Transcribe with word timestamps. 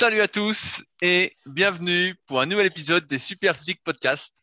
Salut 0.00 0.22
à 0.22 0.28
tous 0.28 0.82
et 1.02 1.36
bienvenue 1.44 2.14
pour 2.26 2.40
un 2.40 2.46
nouvel 2.46 2.64
épisode 2.64 3.06
des 3.06 3.18
Super 3.18 3.54
Physique 3.54 3.84
Podcast. 3.84 4.34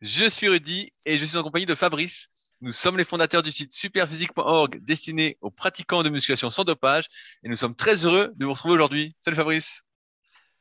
Je 0.00 0.28
suis 0.28 0.48
Rudy 0.48 0.92
et 1.06 1.18
je 1.18 1.24
suis 1.24 1.36
en 1.36 1.44
compagnie 1.44 1.66
de 1.66 1.76
Fabrice. 1.76 2.26
Nous 2.60 2.72
sommes 2.72 2.98
les 2.98 3.04
fondateurs 3.04 3.44
du 3.44 3.52
site 3.52 3.72
superphysique.org 3.72 4.80
destiné 4.82 5.38
aux 5.40 5.52
pratiquants 5.52 6.02
de 6.02 6.08
musculation 6.08 6.50
sans 6.50 6.64
dopage 6.64 7.04
et 7.44 7.48
nous 7.48 7.54
sommes 7.54 7.76
très 7.76 8.04
heureux 8.04 8.32
de 8.34 8.44
vous 8.44 8.54
retrouver 8.54 8.74
aujourd'hui. 8.74 9.14
Salut 9.20 9.36
Fabrice. 9.36 9.84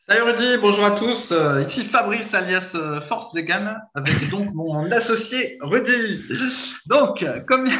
Salut 0.08 0.22
Rudy, 0.22 0.62
bonjour 0.62 0.86
à 0.86 1.00
tous. 1.00 1.32
Euh, 1.32 1.68
ici 1.68 1.90
Fabrice 1.90 2.32
alias 2.32 2.70
euh, 2.76 3.02
Force 3.08 3.34
Vegan 3.34 3.76
avec 3.96 4.30
donc 4.30 4.54
mon 4.54 4.92
associé 4.92 5.58
Rudy. 5.62 6.22
Donc, 6.86 7.26
comme 7.48 7.72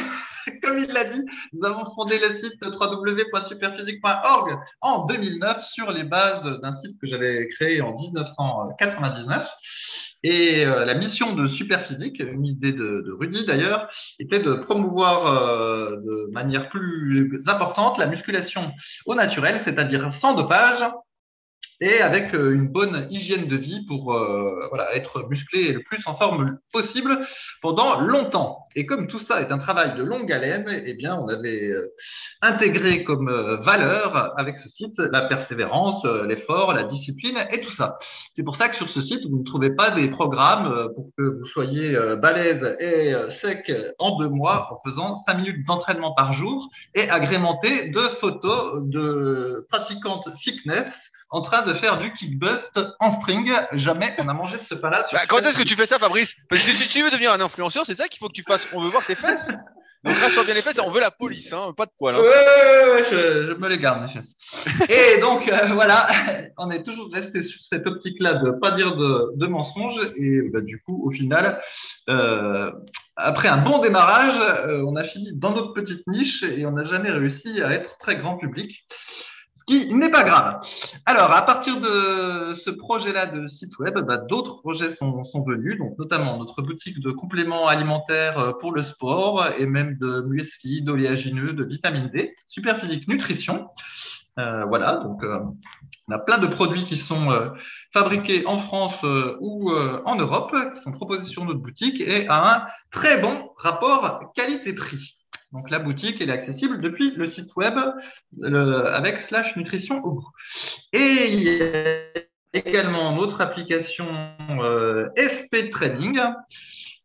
comme 0.62 0.78
il 0.78 0.88
l'a 0.88 1.04
dit, 1.04 1.22
nous 1.52 1.64
avons 1.64 1.84
fondé 1.94 2.18
le 2.18 2.38
site 2.38 2.62
www.superphysique.org 2.62 4.58
en 4.80 5.06
2009 5.06 5.64
sur 5.72 5.92
les 5.92 6.04
bases 6.04 6.44
d'un 6.60 6.76
site 6.78 7.00
que 7.00 7.06
j'avais 7.06 7.48
créé 7.48 7.80
en 7.80 7.94
1999. 7.94 9.46
Et 10.22 10.64
euh, 10.64 10.86
la 10.86 10.94
mission 10.94 11.34
de 11.34 11.46
Superphysique, 11.48 12.18
une 12.18 12.46
idée 12.46 12.72
de, 12.72 13.14
Rudy 13.20 13.44
d'ailleurs, 13.44 13.88
était 14.18 14.42
de 14.42 14.54
promouvoir 14.54 15.26
euh, 15.26 15.96
de 15.96 16.30
manière 16.32 16.70
plus 16.70 17.42
importante 17.46 17.98
la 17.98 18.06
musculation 18.06 18.72
au 19.04 19.14
naturel, 19.14 19.60
c'est-à-dire 19.64 20.12
sans 20.14 20.34
dopage, 20.34 20.82
et 21.84 22.00
avec 22.00 22.34
euh, 22.34 22.54
une 22.54 22.68
bonne 22.68 23.06
hygiène 23.10 23.46
de 23.46 23.56
vie 23.56 23.84
pour 23.86 24.14
euh, 24.14 24.66
voilà, 24.70 24.96
être 24.96 25.28
musclé 25.28 25.70
le 25.70 25.82
plus 25.82 26.02
en 26.06 26.14
forme 26.14 26.56
possible 26.72 27.18
pendant 27.60 28.00
longtemps. 28.00 28.60
Et 28.74 28.86
comme 28.86 29.06
tout 29.06 29.18
ça 29.18 29.42
est 29.42 29.52
un 29.52 29.58
travail 29.58 29.94
de 29.94 30.02
longue 30.02 30.32
haleine, 30.32 30.82
eh 30.86 30.94
bien, 30.94 31.14
on 31.14 31.28
avait 31.28 31.68
euh, 31.68 31.92
intégré 32.40 33.04
comme 33.04 33.30
valeur 33.62 34.32
avec 34.38 34.56
ce 34.56 34.68
site 34.68 34.98
la 34.98 35.22
persévérance, 35.26 36.02
l'effort, 36.26 36.72
la 36.72 36.84
discipline 36.84 37.36
et 37.52 37.60
tout 37.60 37.70
ça. 37.72 37.98
C'est 38.34 38.42
pour 38.42 38.56
ça 38.56 38.70
que 38.70 38.76
sur 38.76 38.88
ce 38.88 39.02
site, 39.02 39.20
vous 39.28 39.38
ne 39.40 39.44
trouvez 39.44 39.76
pas 39.76 39.90
des 39.90 40.08
programmes 40.08 40.88
pour 40.94 41.06
que 41.16 41.22
vous 41.22 41.46
soyez 41.52 41.96
balèze 42.20 42.64
et 42.80 43.14
sec 43.42 43.70
en 43.98 44.18
deux 44.18 44.28
mois 44.28 44.72
en 44.72 44.88
faisant 44.88 45.16
cinq 45.24 45.34
minutes 45.34 45.66
d'entraînement 45.66 46.14
par 46.14 46.32
jour 46.32 46.68
et 46.94 47.08
agrémenté 47.08 47.90
de 47.90 48.08
photos 48.20 48.82
de 48.88 49.66
pratiquantes 49.68 50.28
fitness 50.40 50.92
en 51.34 51.42
train 51.42 51.62
de 51.62 51.74
faire 51.74 51.98
du 51.98 52.12
kickbutt 52.12 52.78
en 53.00 53.20
string. 53.20 53.52
Jamais 53.72 54.14
on 54.18 54.28
a 54.28 54.32
mangé 54.32 54.56
de 54.56 54.62
ce 54.62 54.76
plat 54.76 55.04
bah, 55.12 55.26
quand 55.28 55.38
est-ce 55.38 55.58
que 55.58 55.64
tu 55.64 55.74
fais 55.74 55.86
ça, 55.86 55.98
Fabrice? 55.98 56.36
Parce 56.48 56.64
que 56.64 56.72
si 56.72 56.88
tu 56.88 57.02
veux 57.02 57.10
devenir 57.10 57.32
un 57.32 57.40
influenceur, 57.40 57.84
c'est 57.84 57.96
ça 57.96 58.06
qu'il 58.06 58.20
faut 58.20 58.28
que 58.28 58.34
tu 58.34 58.44
fasses. 58.44 58.68
On 58.72 58.80
veut 58.80 58.90
voir 58.90 59.04
tes 59.04 59.16
fesses. 59.16 59.52
Donc 60.04 60.18
rassure 60.18 60.44
bien 60.44 60.52
les 60.52 60.60
fesses, 60.60 60.78
on 60.84 60.90
veut 60.90 61.00
la 61.00 61.10
police, 61.10 61.50
hein, 61.54 61.72
pas 61.74 61.86
de 61.86 61.90
poils. 61.98 62.14
Hein. 62.14 62.20
Ouais, 62.20 62.26
ouais, 62.26 62.92
ouais, 62.92 63.04
je, 63.10 63.54
me 63.54 63.68
les 63.68 63.78
garde, 63.78 64.02
mes 64.02 64.08
fesses. 64.08 64.90
Et 64.90 65.18
donc 65.18 65.48
euh, 65.48 65.56
voilà, 65.72 66.08
on 66.58 66.70
est 66.70 66.82
toujours 66.82 67.10
resté 67.10 67.42
sur 67.42 67.58
cette 67.70 67.86
optique-là 67.86 68.34
de 68.34 68.50
pas 68.50 68.72
dire 68.72 68.96
de, 68.96 69.36
de 69.36 69.46
mensonges. 69.46 69.98
Et 70.16 70.42
bah, 70.52 70.60
du 70.60 70.82
coup, 70.82 71.02
au 71.06 71.10
final, 71.10 71.58
euh, 72.10 72.70
après 73.16 73.48
un 73.48 73.56
bon 73.56 73.78
démarrage, 73.78 74.38
euh, 74.68 74.84
on 74.86 74.94
a 74.94 75.04
fini 75.04 75.32
dans 75.32 75.52
notre 75.52 75.72
petite 75.72 76.06
niche 76.06 76.42
et 76.42 76.66
on 76.66 76.72
n'a 76.72 76.84
jamais 76.84 77.10
réussi 77.10 77.62
à 77.62 77.70
être 77.70 77.96
très 77.98 78.16
grand 78.16 78.36
public 78.36 78.84
qui 79.66 79.92
n'est 79.94 80.10
pas 80.10 80.24
grave. 80.24 80.60
Alors, 81.06 81.32
à 81.32 81.42
partir 81.42 81.80
de 81.80 82.54
ce 82.64 82.70
projet-là 82.70 83.26
de 83.26 83.46
site 83.46 83.78
web, 83.78 83.98
bah, 84.06 84.18
d'autres 84.18 84.58
projets 84.58 84.94
sont, 84.94 85.24
venus, 85.46 85.78
donc 85.78 85.98
notamment 85.98 86.38
notre 86.38 86.62
boutique 86.62 87.00
de 87.00 87.10
compléments 87.10 87.68
alimentaires 87.68 88.38
euh, 88.38 88.52
pour 88.60 88.72
le 88.72 88.82
sport 88.82 89.46
et 89.58 89.66
même 89.66 89.96
de 89.98 90.22
muesli, 90.22 90.82
d'oléagineux, 90.82 91.52
de 91.52 91.64
vitamine 91.64 92.10
D, 92.12 92.34
Superphysique 92.46 93.08
Nutrition. 93.08 93.68
Euh, 94.38 94.64
voilà, 94.64 94.96
donc 94.96 95.22
euh, 95.22 95.38
on 96.08 96.12
a 96.12 96.18
plein 96.18 96.38
de 96.38 96.48
produits 96.48 96.84
qui 96.84 96.96
sont 96.96 97.52
fabriqués 97.92 98.44
en 98.46 98.58
France 98.58 99.00
ou 99.40 99.70
en 99.72 100.16
Europe, 100.16 100.54
qui 100.74 100.82
sont 100.82 100.92
proposés 100.92 101.24
sur 101.30 101.44
notre 101.44 101.60
boutique 101.60 102.00
et 102.00 102.26
à 102.28 102.56
un 102.56 102.66
très 102.90 103.20
bon 103.20 103.50
rapport 103.56 104.32
qualité-prix. 104.34 105.16
Donc 105.54 105.70
la 105.70 105.78
boutique, 105.78 106.20
est 106.20 106.30
accessible 106.30 106.80
depuis 106.80 107.12
le 107.12 107.30
site 107.30 107.54
web 107.54 107.74
avec 108.42 109.18
slash 109.18 109.56
nutrition 109.56 110.04
au. 110.04 110.20
Et 110.92 111.32
il 111.32 111.42
y 111.44 111.62
a 111.62 112.22
également 112.52 113.14
notre 113.14 113.40
application 113.40 114.06
euh, 114.60 115.08
SP 115.14 115.70
Training 115.70 116.20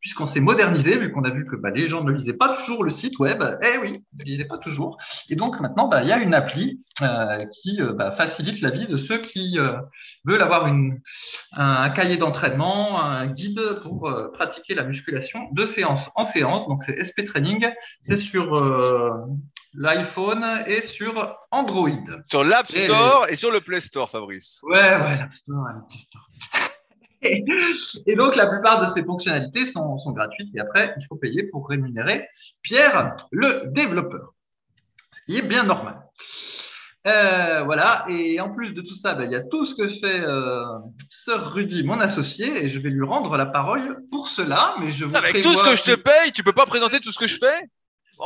puisqu'on 0.01 0.25
s'est 0.27 0.39
modernisé, 0.39 0.97
vu 0.97 1.11
qu'on 1.11 1.23
a 1.23 1.29
vu 1.29 1.45
que 1.45 1.55
bah, 1.55 1.71
les 1.71 1.89
gens 1.89 2.03
ne 2.03 2.11
lisaient 2.11 2.33
pas 2.33 2.55
toujours 2.57 2.83
le 2.83 2.91
site 2.91 3.19
web. 3.19 3.43
Eh 3.61 3.77
oui, 3.79 4.03
ne 4.17 4.23
lisaient 4.23 4.45
pas 4.45 4.57
toujours. 4.57 4.97
Et 5.29 5.35
donc 5.35 5.59
maintenant, 5.59 5.87
bah, 5.87 6.03
il 6.03 6.09
y 6.09 6.11
a 6.11 6.19
une 6.19 6.33
appli 6.33 6.81
euh, 7.01 7.45
qui 7.61 7.81
euh, 7.81 7.93
bah, 7.93 8.11
facilite 8.11 8.61
la 8.61 8.69
vie 8.69 8.87
de 8.87 8.97
ceux 8.97 9.21
qui 9.21 9.59
euh, 9.59 9.77
veulent 10.25 10.41
avoir 10.41 10.67
une, 10.67 10.99
un, 11.53 11.89
cahier 11.89 12.17
d'entraînement, 12.17 13.01
un 13.01 13.27
guide 13.27 13.61
pour 13.83 14.09
pratiquer 14.33 14.75
la 14.75 14.83
musculation 14.83 15.39
de 15.51 15.65
séance 15.65 16.09
en 16.15 16.31
séance. 16.31 16.67
Donc 16.67 16.83
c'est 16.85 17.03
SP 17.03 17.25
Training, 17.25 17.67
c'est 18.03 18.17
sur 18.17 18.55
l'iPhone 19.73 20.63
et 20.67 20.85
sur 20.87 21.35
Android. 21.51 21.89
Sur 22.27 22.43
l'App 22.43 22.67
Store 22.67 23.27
et, 23.29 23.35
sur 23.35 23.51
le 23.51 23.61
Play 23.61 23.81
Store, 23.81 24.09
Fabrice. 24.09 24.59
Ouais, 24.63 24.77
ouais, 24.77 25.17
l'App 25.17 25.33
Store 25.33 25.67
et 25.69 25.87
Play 25.89 25.99
Store. 26.07 26.68
Et 27.21 28.15
donc, 28.15 28.35
la 28.35 28.47
plupart 28.47 28.87
de 28.87 28.93
ces 28.93 29.03
fonctionnalités 29.03 29.71
sont, 29.71 29.97
sont, 29.99 30.11
gratuites 30.11 30.55
et 30.55 30.59
après, 30.59 30.93
il 30.97 31.05
faut 31.07 31.15
payer 31.15 31.43
pour 31.43 31.67
rémunérer 31.67 32.27
Pierre, 32.61 33.17
le 33.31 33.71
développeur. 33.73 34.33
Ce 35.11 35.21
qui 35.25 35.37
est 35.37 35.47
bien 35.47 35.63
normal. 35.63 35.97
Euh, 37.07 37.63
voilà, 37.63 38.05
et 38.09 38.39
en 38.41 38.53
plus 38.53 38.73
de 38.73 38.81
tout 38.81 38.93
ça, 38.95 39.15
ben, 39.15 39.23
il 39.23 39.31
y 39.31 39.35
a 39.35 39.43
tout 39.43 39.65
ce 39.65 39.75
que 39.75 39.87
fait 39.87 40.19
euh, 40.19 40.65
Sir 41.23 41.51
Rudy, 41.51 41.83
mon 41.83 41.99
associé, 41.99 42.65
et 42.65 42.69
je 42.69 42.79
vais 42.79 42.89
lui 42.89 43.05
rendre 43.05 43.37
la 43.37 43.45
parole 43.45 43.99
pour 44.11 44.27
cela. 44.29 44.75
Mais 44.79 44.91
je 44.91 45.05
vous 45.05 45.15
Avec 45.15 45.41
tout 45.41 45.53
ce 45.53 45.63
que 45.63 45.75
je 45.75 45.83
te 45.83 45.95
paye, 45.95 46.31
tu 46.33 46.43
peux 46.43 46.53
pas 46.53 46.65
présenter 46.65 46.99
tout 46.99 47.11
ce 47.11 47.19
que 47.19 47.27
je 47.27 47.37
fais? 47.37 47.67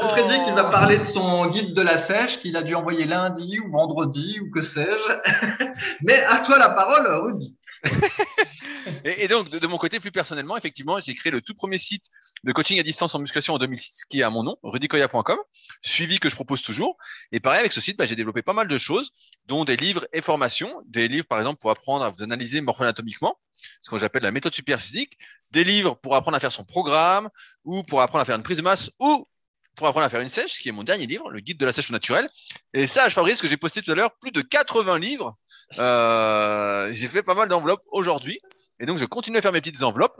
Je 0.01 0.07
prédis 0.07 0.43
qu'il 0.43 0.55
va 0.55 0.71
parler 0.71 0.97
de 0.97 1.05
son 1.05 1.45
guide 1.51 1.75
de 1.75 1.81
la 1.81 2.07
sèche 2.07 2.39
qu'il 2.39 2.57
a 2.57 2.63
dû 2.63 2.73
envoyer 2.73 3.05
lundi 3.05 3.59
ou 3.59 3.71
vendredi 3.71 4.39
ou 4.39 4.49
que 4.51 4.63
sais-je. 4.63 5.65
Mais 6.01 6.23
à 6.23 6.39
toi 6.39 6.57
la 6.57 6.69
parole, 6.69 7.05
Rudy. 7.07 7.55
et, 9.03 9.27
donc, 9.27 9.49
de, 9.49 9.67
mon 9.67 9.77
côté, 9.77 9.99
plus 9.99 10.11
personnellement, 10.11 10.57
effectivement, 10.57 10.99
j'ai 10.99 11.15
créé 11.15 11.31
le 11.31 11.41
tout 11.41 11.53
premier 11.53 11.77
site 11.77 12.05
de 12.43 12.51
coaching 12.51 12.79
à 12.79 12.83
distance 12.83 13.13
en 13.15 13.19
musculation 13.19 13.53
en 13.53 13.57
2006, 13.57 14.05
qui 14.05 14.21
est 14.21 14.23
à 14.23 14.29
mon 14.29 14.43
nom, 14.43 14.57
rudicoya.com, 14.63 15.37
suivi 15.81 16.19
que 16.19 16.29
je 16.29 16.35
propose 16.35 16.61
toujours. 16.61 16.97
Et 17.31 17.39
pareil, 17.39 17.59
avec 17.59 17.73
ce 17.73 17.81
site, 17.81 17.97
bah, 17.97 18.05
j'ai 18.05 18.15
développé 18.15 18.41
pas 18.41 18.53
mal 18.53 18.67
de 18.67 18.77
choses, 18.77 19.11
dont 19.47 19.65
des 19.65 19.77
livres 19.77 20.07
et 20.13 20.21
formations, 20.21 20.81
des 20.85 21.07
livres, 21.07 21.27
par 21.27 21.39
exemple, 21.39 21.59
pour 21.59 21.71
apprendre 21.71 22.05
à 22.05 22.09
vous 22.09 22.23
analyser 22.23 22.61
morpho-anatomiquement, 22.61 23.37
ce 23.81 23.89
que 23.89 23.97
j'appelle 23.97 24.23
la 24.23 24.31
méthode 24.31 24.53
super 24.53 24.79
physique, 24.79 25.17
des 25.51 25.63
livres 25.63 25.95
pour 25.95 26.15
apprendre 26.15 26.37
à 26.37 26.39
faire 26.39 26.51
son 26.51 26.63
programme, 26.63 27.29
ou 27.63 27.83
pour 27.83 28.01
apprendre 28.01 28.21
à 28.21 28.25
faire 28.25 28.35
une 28.35 28.43
prise 28.43 28.57
de 28.57 28.61
masse, 28.61 28.91
ou 28.99 29.27
pour 29.75 29.87
apprendre 29.87 30.05
à 30.05 30.09
faire 30.09 30.21
une 30.21 30.29
sèche, 30.29 30.59
qui 30.59 30.69
est 30.69 30.71
mon 30.71 30.83
dernier 30.83 31.07
livre, 31.07 31.29
le 31.29 31.39
guide 31.39 31.57
de 31.57 31.65
la 31.65 31.73
sèche 31.73 31.89
naturelle. 31.89 32.29
Et 32.73 32.87
ça, 32.87 33.09
je 33.09 33.13
Fabrice, 33.13 33.41
que 33.41 33.47
j'ai 33.47 33.57
posté 33.57 33.81
tout 33.81 33.91
à 33.91 33.95
l'heure, 33.95 34.17
plus 34.19 34.31
de 34.31 34.41
80 34.41 34.99
livres. 34.99 35.35
Euh, 35.79 36.89
j'ai 36.91 37.07
fait 37.07 37.23
pas 37.23 37.35
mal 37.35 37.49
d'enveloppes 37.49 37.83
aujourd'hui. 37.91 38.39
Et 38.79 38.85
donc, 38.85 38.97
je 38.97 39.05
continue 39.05 39.37
à 39.37 39.41
faire 39.41 39.51
mes 39.51 39.61
petites 39.61 39.83
enveloppes. 39.83 40.19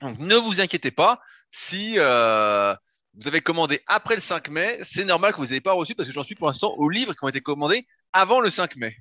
Donc, 0.00 0.18
ne 0.18 0.36
vous 0.36 0.60
inquiétez 0.60 0.90
pas. 0.90 1.20
Si 1.50 1.94
euh, 1.96 2.74
vous 3.14 3.26
avez 3.26 3.40
commandé 3.40 3.80
après 3.86 4.14
le 4.14 4.20
5 4.20 4.48
mai, 4.48 4.78
c'est 4.82 5.04
normal 5.04 5.32
que 5.32 5.38
vous 5.38 5.46
n'ayez 5.46 5.60
pas 5.60 5.72
reçu 5.72 5.94
parce 5.94 6.08
que 6.08 6.14
j'en 6.14 6.22
suis 6.22 6.34
pour 6.34 6.46
l'instant 6.46 6.74
aux 6.76 6.88
livres 6.88 7.14
qui 7.14 7.24
ont 7.24 7.28
été 7.28 7.40
commandés 7.40 7.86
avant 8.12 8.40
le 8.40 8.50
5 8.50 8.76
mai. 8.76 8.96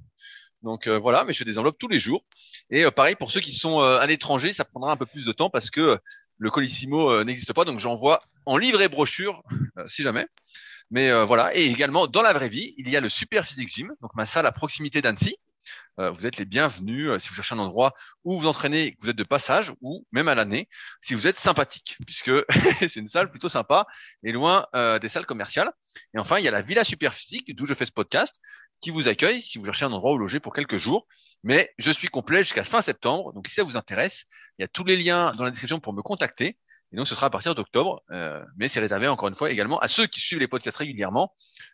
Donc 0.63 0.87
euh, 0.87 0.97
voilà, 0.97 1.23
mais 1.23 1.33
je 1.33 1.39
fais 1.39 1.45
des 1.45 1.59
enveloppes 1.59 1.77
tous 1.77 1.87
les 1.87 1.99
jours. 1.99 2.23
Et 2.69 2.85
euh, 2.85 2.91
pareil 2.91 3.15
pour 3.15 3.31
ceux 3.31 3.39
qui 3.39 3.51
sont 3.51 3.79
euh, 3.79 3.99
à 3.99 4.07
l'étranger, 4.07 4.53
ça 4.53 4.65
prendra 4.65 4.91
un 4.91 4.97
peu 4.97 5.05
plus 5.05 5.25
de 5.25 5.31
temps 5.31 5.49
parce 5.49 5.69
que 5.69 5.99
le 6.39 6.49
Colissimo 6.49 7.23
n'existe 7.23 7.53
pas, 7.53 7.65
donc 7.65 7.79
j'envoie 7.79 8.21
en 8.45 8.57
livre 8.57 8.81
et 8.81 8.87
brochure 8.87 9.43
si 9.87 10.03
jamais. 10.03 10.27
Mais 10.91 11.11
voilà, 11.25 11.55
et 11.55 11.65
également 11.65 12.05
dans 12.07 12.21
la 12.21 12.31
vraie 12.31 12.47
vie, 12.47 12.75
il 12.77 12.89
y 12.89 12.95
a 12.95 13.01
le 13.01 13.09
Super 13.09 13.43
Physique 13.43 13.73
Gym, 13.73 13.91
donc 14.01 14.15
ma 14.15 14.27
salle 14.27 14.45
à 14.45 14.51
proximité 14.51 15.01
d'Annecy, 15.01 15.35
euh, 15.35 15.46
vous 15.97 16.27
êtes 16.27 16.37
les 16.37 16.45
bienvenus 16.45 17.09
euh, 17.09 17.19
si 17.19 17.29
vous 17.29 17.35
cherchez 17.35 17.55
un 17.55 17.59
endroit 17.59 17.93
où 18.23 18.39
vous 18.39 18.47
entraînez, 18.47 18.93
que 18.93 18.97
vous 19.01 19.09
êtes 19.09 19.15
de 19.15 19.23
passage 19.23 19.73
ou 19.81 20.05
même 20.11 20.27
à 20.27 20.35
l'année, 20.35 20.69
si 21.01 21.15
vous 21.15 21.27
êtes 21.27 21.37
sympathique, 21.37 21.97
puisque 22.05 22.31
c'est 22.79 22.97
une 22.97 23.07
salle 23.07 23.31
plutôt 23.31 23.49
sympa 23.49 23.87
et 24.23 24.31
loin 24.31 24.67
euh, 24.75 24.99
des 24.99 25.09
salles 25.09 25.25
commerciales. 25.25 25.71
Et 26.13 26.19
enfin, 26.19 26.37
il 26.37 26.45
y 26.45 26.47
a 26.47 26.51
la 26.51 26.61
Villa 26.61 26.83
Superphysique, 26.83 27.55
d'où 27.55 27.65
je 27.65 27.73
fais 27.73 27.85
ce 27.85 27.91
podcast, 27.91 28.39
qui 28.79 28.91
vous 28.91 29.07
accueille 29.07 29.41
si 29.41 29.57
vous 29.57 29.65
cherchez 29.65 29.85
un 29.85 29.91
endroit 29.91 30.13
où 30.13 30.17
loger 30.17 30.39
pour 30.39 30.53
quelques 30.53 30.77
jours. 30.77 31.07
Mais 31.43 31.73
je 31.79 31.89
suis 31.89 32.07
complet 32.07 32.43
jusqu'à 32.43 32.63
fin 32.63 32.81
septembre, 32.81 33.33
donc 33.33 33.47
si 33.47 33.55
ça 33.55 33.63
vous 33.63 33.75
intéresse, 33.77 34.25
il 34.59 34.61
y 34.61 34.65
a 34.65 34.67
tous 34.67 34.83
les 34.83 34.97
liens 34.97 35.31
dans 35.31 35.43
la 35.43 35.51
description 35.51 35.79
pour 35.79 35.93
me 35.93 36.01
contacter. 36.01 36.57
Et 36.93 36.95
donc, 36.95 37.07
ce 37.07 37.15
sera 37.15 37.27
à 37.27 37.29
partir 37.29 37.53
d'octobre, 37.53 38.01
mais 38.55 38.69
c'est 38.69 38.79
réservé 38.79 39.09
encore 39.09 39.27
une 39.27 39.35
fois 39.35 39.51
également 39.51 39.77
à 39.79 39.89
ceux 39.89 40.07
qui 40.07 40.21
suivent 40.21 40.39
les 40.39 40.47
podcasts 40.47 40.77
régulièrement, 40.77 41.33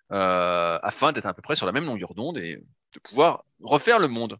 afin 0.09 1.11
d'être 1.11 1.27
à 1.27 1.35
peu 1.35 1.43
près 1.43 1.55
sur 1.55 1.67
la 1.67 1.71
même 1.71 1.85
longueur 1.85 2.15
d'onde 2.15 2.39
et 2.39 2.57
de 2.93 2.99
pouvoir 2.99 3.43
refaire 3.61 3.99
le 3.99 4.07
monde. 4.07 4.37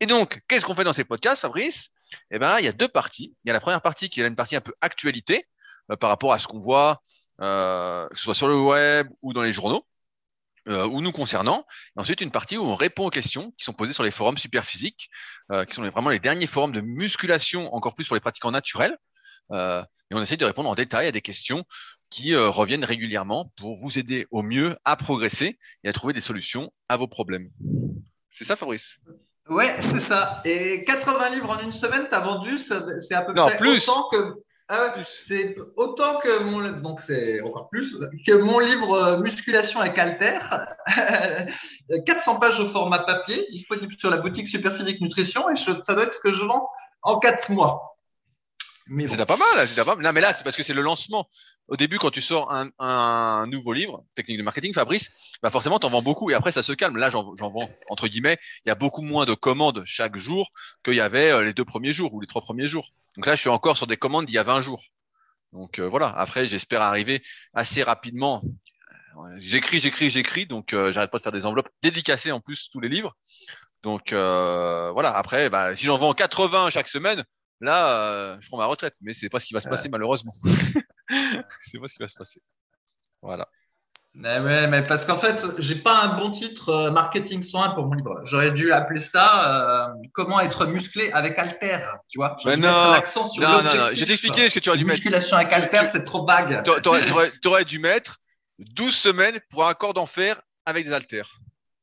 Et 0.00 0.06
donc, 0.06 0.40
qu'est-ce 0.48 0.64
qu'on 0.64 0.74
fait 0.74 0.84
dans 0.84 0.92
ces 0.92 1.04
podcasts, 1.04 1.42
Fabrice? 1.42 1.90
Eh 2.30 2.38
ben, 2.38 2.58
il 2.58 2.64
y 2.64 2.68
a 2.68 2.72
deux 2.72 2.88
parties. 2.88 3.36
Il 3.44 3.48
y 3.48 3.50
a 3.50 3.52
la 3.52 3.60
première 3.60 3.82
partie 3.82 4.08
qui 4.10 4.20
est 4.20 4.26
une 4.26 4.36
partie 4.36 4.56
un 4.56 4.60
peu 4.60 4.74
actualité 4.80 5.46
euh, 5.90 5.96
par 5.96 6.10
rapport 6.10 6.32
à 6.32 6.38
ce 6.38 6.46
qu'on 6.46 6.60
voit, 6.60 7.02
euh, 7.40 8.08
que 8.08 8.16
ce 8.16 8.24
soit 8.24 8.34
sur 8.34 8.48
le 8.48 8.58
web 8.60 9.08
ou 9.22 9.32
dans 9.32 9.42
les 9.42 9.52
journaux. 9.52 9.84
euh, 10.68 10.86
ou 10.86 11.00
nous 11.00 11.12
concernant. 11.12 11.64
Et 11.96 12.00
ensuite, 12.00 12.20
une 12.20 12.30
partie 12.30 12.56
où 12.58 12.64
on 12.64 12.74
répond 12.74 13.06
aux 13.06 13.10
questions 13.10 13.52
qui 13.52 13.64
sont 13.64 13.72
posées 13.72 13.92
sur 13.92 14.02
les 14.04 14.10
forums 14.10 14.38
Superphysique, 14.38 15.10
euh, 15.52 15.64
qui 15.64 15.74
sont 15.74 15.88
vraiment 15.88 16.10
les 16.10 16.18
derniers 16.18 16.46
forums 16.46 16.72
de 16.72 16.80
musculation, 16.80 17.74
encore 17.74 17.94
plus 17.94 18.06
pour 18.06 18.16
les 18.16 18.20
pratiquants 18.20 18.50
naturels. 18.50 18.96
Et 19.50 20.14
on 20.14 20.20
essaie 20.20 20.36
de 20.36 20.44
répondre 20.44 20.68
en 20.68 20.74
détail 20.74 21.06
à 21.06 21.10
des 21.10 21.22
questions 21.22 21.64
qui 22.10 22.34
euh, 22.34 22.48
reviennent 22.48 22.84
régulièrement 22.84 23.52
pour 23.56 23.76
vous 23.76 23.98
aider 23.98 24.26
au 24.30 24.42
mieux 24.42 24.76
à 24.84 24.96
progresser 24.96 25.58
et 25.84 25.88
à 25.88 25.92
trouver 25.92 26.14
des 26.14 26.20
solutions 26.20 26.72
à 26.88 26.96
vos 26.96 27.06
problèmes. 27.08 27.50
C'est 28.32 28.44
ça, 28.44 28.56
Fabrice? 28.56 28.96
Ouais, 29.48 29.76
c'est 29.80 30.06
ça. 30.08 30.42
Et 30.44 30.84
80 30.84 31.30
livres 31.30 31.50
en 31.50 31.60
une 31.60 31.72
semaine, 31.72 32.06
t'as 32.10 32.20
vendu, 32.20 32.58
c'est 32.58 33.14
à 33.14 33.22
peu 33.22 33.32
non, 33.32 33.46
près 33.46 33.56
plus. 33.56 33.88
autant 33.88 34.08
que 34.10 34.34
ah 34.70 34.94
ouais, 34.96 35.02
c'est 35.26 35.56
autant 35.76 36.18
que 36.18 36.42
mon 36.42 36.80
donc 36.82 37.00
c'est 37.06 37.40
encore 37.40 37.70
plus 37.70 37.96
que 38.26 38.32
mon 38.32 38.58
livre 38.58 38.92
euh, 38.92 39.18
musculation 39.18 39.80
avec 39.80 39.96
Alter, 39.98 40.40
400 42.06 42.38
pages 42.38 42.60
au 42.60 42.70
format 42.70 42.98
papier, 42.98 43.46
disponible 43.50 43.94
sur 43.98 44.10
la 44.10 44.18
boutique 44.18 44.46
Superphysique 44.46 45.00
Nutrition 45.00 45.48
et 45.48 45.56
ça 45.56 45.94
doit 45.94 46.04
être 46.04 46.12
ce 46.12 46.20
que 46.20 46.32
je 46.32 46.44
vends 46.44 46.68
en 47.02 47.18
4 47.18 47.50
mois. 47.50 47.87
Mais 48.88 49.06
c'est 49.06 49.24
pas 49.26 49.36
mal, 49.36 49.68
c'est 49.68 49.74
pas 49.74 49.84
mal. 49.84 50.02
Non, 50.02 50.12
mais 50.12 50.20
là, 50.20 50.32
c'est 50.32 50.44
parce 50.44 50.56
que 50.56 50.62
c'est 50.62 50.72
le 50.72 50.80
lancement. 50.80 51.28
Au 51.68 51.76
début, 51.76 51.98
quand 51.98 52.10
tu 52.10 52.22
sors 52.22 52.50
un, 52.50 52.70
un 52.78 53.46
nouveau 53.46 53.74
livre, 53.74 54.04
technique 54.14 54.38
de 54.38 54.42
marketing, 54.42 54.72
Fabrice, 54.72 55.10
bah 55.42 55.50
forcément, 55.50 55.78
t'en 55.78 55.90
vends 55.90 56.00
beaucoup 56.00 56.30
et 56.30 56.34
après, 56.34 56.52
ça 56.52 56.62
se 56.62 56.72
calme. 56.72 56.96
Là, 56.96 57.10
j'en 57.10 57.34
vends 57.34 57.68
entre 57.90 58.08
guillemets. 58.08 58.38
Il 58.64 58.68
y 58.68 58.72
a 58.72 58.74
beaucoup 58.74 59.02
moins 59.02 59.26
de 59.26 59.34
commandes 59.34 59.82
chaque 59.84 60.16
jour 60.16 60.50
qu'il 60.82 60.94
y 60.94 61.00
avait 61.00 61.30
euh, 61.30 61.42
les 61.42 61.52
deux 61.52 61.66
premiers 61.66 61.92
jours 61.92 62.14
ou 62.14 62.20
les 62.20 62.26
trois 62.26 62.40
premiers 62.40 62.66
jours. 62.66 62.90
Donc 63.16 63.26
là, 63.26 63.34
je 63.34 63.40
suis 63.40 63.50
encore 63.50 63.76
sur 63.76 63.86
des 63.86 63.98
commandes 63.98 64.24
d'il 64.24 64.34
y 64.34 64.38
a 64.38 64.42
20 64.42 64.62
jours. 64.62 64.82
Donc 65.52 65.78
euh, 65.78 65.88
voilà. 65.88 66.08
Après, 66.16 66.46
j'espère 66.46 66.80
arriver 66.80 67.22
assez 67.52 67.82
rapidement. 67.82 68.42
J'écris, 69.36 69.80
j'écris, 69.80 70.08
j'écris. 70.08 70.46
Donc 70.46 70.72
euh, 70.72 70.92
j'arrête 70.92 71.10
pas 71.10 71.18
de 71.18 71.22
faire 71.22 71.32
des 71.32 71.44
enveloppes 71.44 71.68
dédicacées 71.82 72.32
en 72.32 72.40
plus 72.40 72.70
tous 72.70 72.80
les 72.80 72.88
livres. 72.88 73.14
Donc 73.82 74.12
voilà. 74.12 75.14
Après, 75.14 75.50
bah, 75.50 75.74
si 75.76 75.84
j'en 75.84 75.98
vends 75.98 76.14
80 76.14 76.70
chaque 76.70 76.88
semaine, 76.88 77.24
Là, 77.60 78.12
euh, 78.12 78.36
je 78.40 78.48
prends 78.48 78.58
ma 78.58 78.66
retraite, 78.66 78.94
mais 79.00 79.12
c'est 79.12 79.28
pas 79.28 79.40
ce 79.40 79.46
qui 79.46 79.54
va 79.54 79.60
se 79.60 79.68
passer 79.68 79.88
malheureusement. 79.88 80.32
c'est 81.60 81.78
pas 81.80 81.88
ce 81.88 81.94
qui 81.94 82.00
va 82.00 82.08
se 82.08 82.16
passer. 82.16 82.40
Voilà. 83.22 83.48
Mais, 84.14 84.40
ouais, 84.40 84.66
mais 84.66 84.86
parce 84.86 85.04
qu'en 85.04 85.20
fait, 85.20 85.44
j'ai 85.58 85.76
pas 85.76 86.00
un 86.00 86.18
bon 86.18 86.32
titre 86.32 86.70
euh, 86.70 86.90
marketing 86.90 87.42
101 87.42 87.70
pour 87.70 87.86
mon 87.86 87.94
livre. 87.94 88.20
J'aurais 88.24 88.50
dû 88.50 88.72
appeler 88.72 89.04
ça 89.12 89.90
euh, 89.90 89.94
Comment 90.12 90.40
être 90.40 90.66
musclé 90.66 91.12
avec 91.12 91.38
Alter, 91.38 91.78
tu 92.08 92.18
vois. 92.18 92.36
Mais 92.44 92.56
non, 92.56 92.94
sur 93.12 93.26
non, 93.40 93.62
non, 93.62 93.74
non, 93.74 93.88
je 93.92 94.00
vais 94.00 94.06
t'expliquer 94.06 94.48
ce 94.48 94.54
que 94.54 94.60
tu 94.60 94.70
aurais 94.70 94.78
dû 94.78 94.84
mettre. 94.84 94.98
Musculation 94.98 95.36
avec 95.36 95.52
Alter, 95.52 95.90
c'est 95.92 96.04
trop 96.04 96.26
vague. 96.26 96.62
Tu 96.64 97.48
aurais 97.48 97.64
dû 97.64 97.78
mettre 97.78 98.18
12 98.58 98.94
semaines 98.94 99.38
pour 99.50 99.68
un 99.68 99.74
corps 99.74 99.94
d'enfer 99.94 100.40
avec 100.66 100.84
des 100.84 100.92
haltères. 100.92 101.38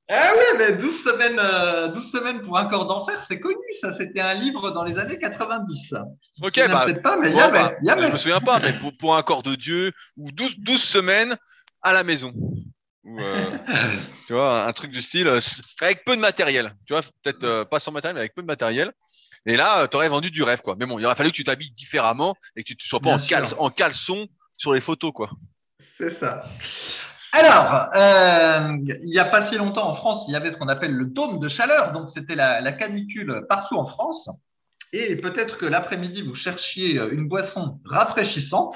Ah 0.08 0.32
oui, 0.38 0.58
mais 0.60 0.74
12 0.74 1.04
semaines, 1.04 1.40
euh, 1.40 1.88
12 1.88 2.12
semaines 2.12 2.42
pour 2.44 2.58
un 2.60 2.66
corps 2.66 2.86
d'enfer, 2.86 3.26
c'est 3.28 3.40
connu, 3.40 3.56
ça. 3.82 3.96
C'était 3.98 4.22
un 4.22 4.36
livre 4.36 4.70
dans 4.72 4.84
les 4.84 5.00
années 5.00 5.18
90. 5.18 5.94
Ok, 6.44 6.60
bah. 6.68 6.86
Pas, 7.02 7.18
mais 7.18 7.32
bon, 7.32 7.38
y 7.38 7.42
avait, 7.42 7.52
bah, 7.52 7.74
y 7.82 7.90
avait. 7.90 8.08
Je 8.08 8.12
me 8.12 8.18
souviens 8.18 8.40
pas, 8.40 8.60
mais 8.60 8.78
pour, 8.78 8.96
pour 8.98 9.16
un 9.16 9.24
corps 9.24 9.42
de 9.42 9.56
Dieu, 9.56 9.92
ou 10.18 10.32
12, 10.32 10.60
12 10.60 10.84
semaines 10.84 11.36
à 11.82 11.92
la 11.92 12.04
maison. 12.04 12.34
Ou, 13.04 13.20
euh, 13.20 13.58
tu 14.28 14.34
vois, 14.34 14.68
un 14.68 14.74
truc 14.74 14.92
du 14.92 15.02
style, 15.02 15.28
euh, 15.28 15.40
avec 15.82 16.06
peu 16.06 16.16
de 16.16 16.22
matériel. 16.22 16.72
Tu 16.86 16.94
vois, 16.94 17.02
peut-être 17.24 17.64
pas 17.64 17.80
sans 17.80 17.92
matériel, 17.92 18.16
mais 18.16 18.22
avec 18.22 18.36
peu 18.36 18.44
de 18.44 18.48
matériel. 18.48 18.92
Et 19.48 19.56
là, 19.56 19.88
tu 19.88 19.98
aurais 19.98 20.10
vendu 20.10 20.30
du 20.30 20.44
rêve, 20.44 20.62
quoi. 20.62 20.76
Mais 20.78 20.86
bon, 20.86 21.00
il 21.00 21.06
aurait 21.06 21.16
fallu 21.16 21.32
que 21.32 21.36
tu 21.36 21.44
t'habilles 21.44 21.72
différemment 21.72 22.36
et 22.56 22.64
que 22.64 22.74
tu 22.74 22.88
sois 22.88 23.00
pas 23.00 23.12
en, 23.12 23.20
cal 23.20 23.46
en 23.58 23.70
caleçon 23.70 24.28
sur 24.58 24.74
les 24.74 24.82
photos, 24.82 25.12
quoi. 25.14 25.32
C'est 25.98 26.20
ça. 26.20 26.44
Alors, 27.38 27.90
euh, 27.98 28.78
il 29.04 29.10
n'y 29.10 29.20
a 29.20 29.26
pas 29.26 29.50
si 29.50 29.58
longtemps 29.58 29.90
en 29.90 29.96
France, 29.96 30.24
il 30.30 30.32
y 30.32 30.38
avait 30.38 30.54
ce 30.54 30.58
qu'on 30.58 30.70
appelle 30.70 30.94
le 30.94 31.06
dôme 31.06 31.40
de 31.40 31.50
chaleur, 31.50 31.92
donc 31.92 32.08
c'était 32.14 32.34
la, 32.34 32.62
la, 32.62 32.72
canicule 32.72 33.46
partout 33.50 33.76
en 33.76 33.86
France. 33.86 34.30
Et 34.94 35.18
peut-être 35.18 35.58
que 35.58 35.66
l'après-midi, 35.66 36.22
vous 36.22 36.34
cherchiez 36.34 36.94
une 37.12 37.28
boisson 37.28 37.82
rafraîchissante. 37.84 38.74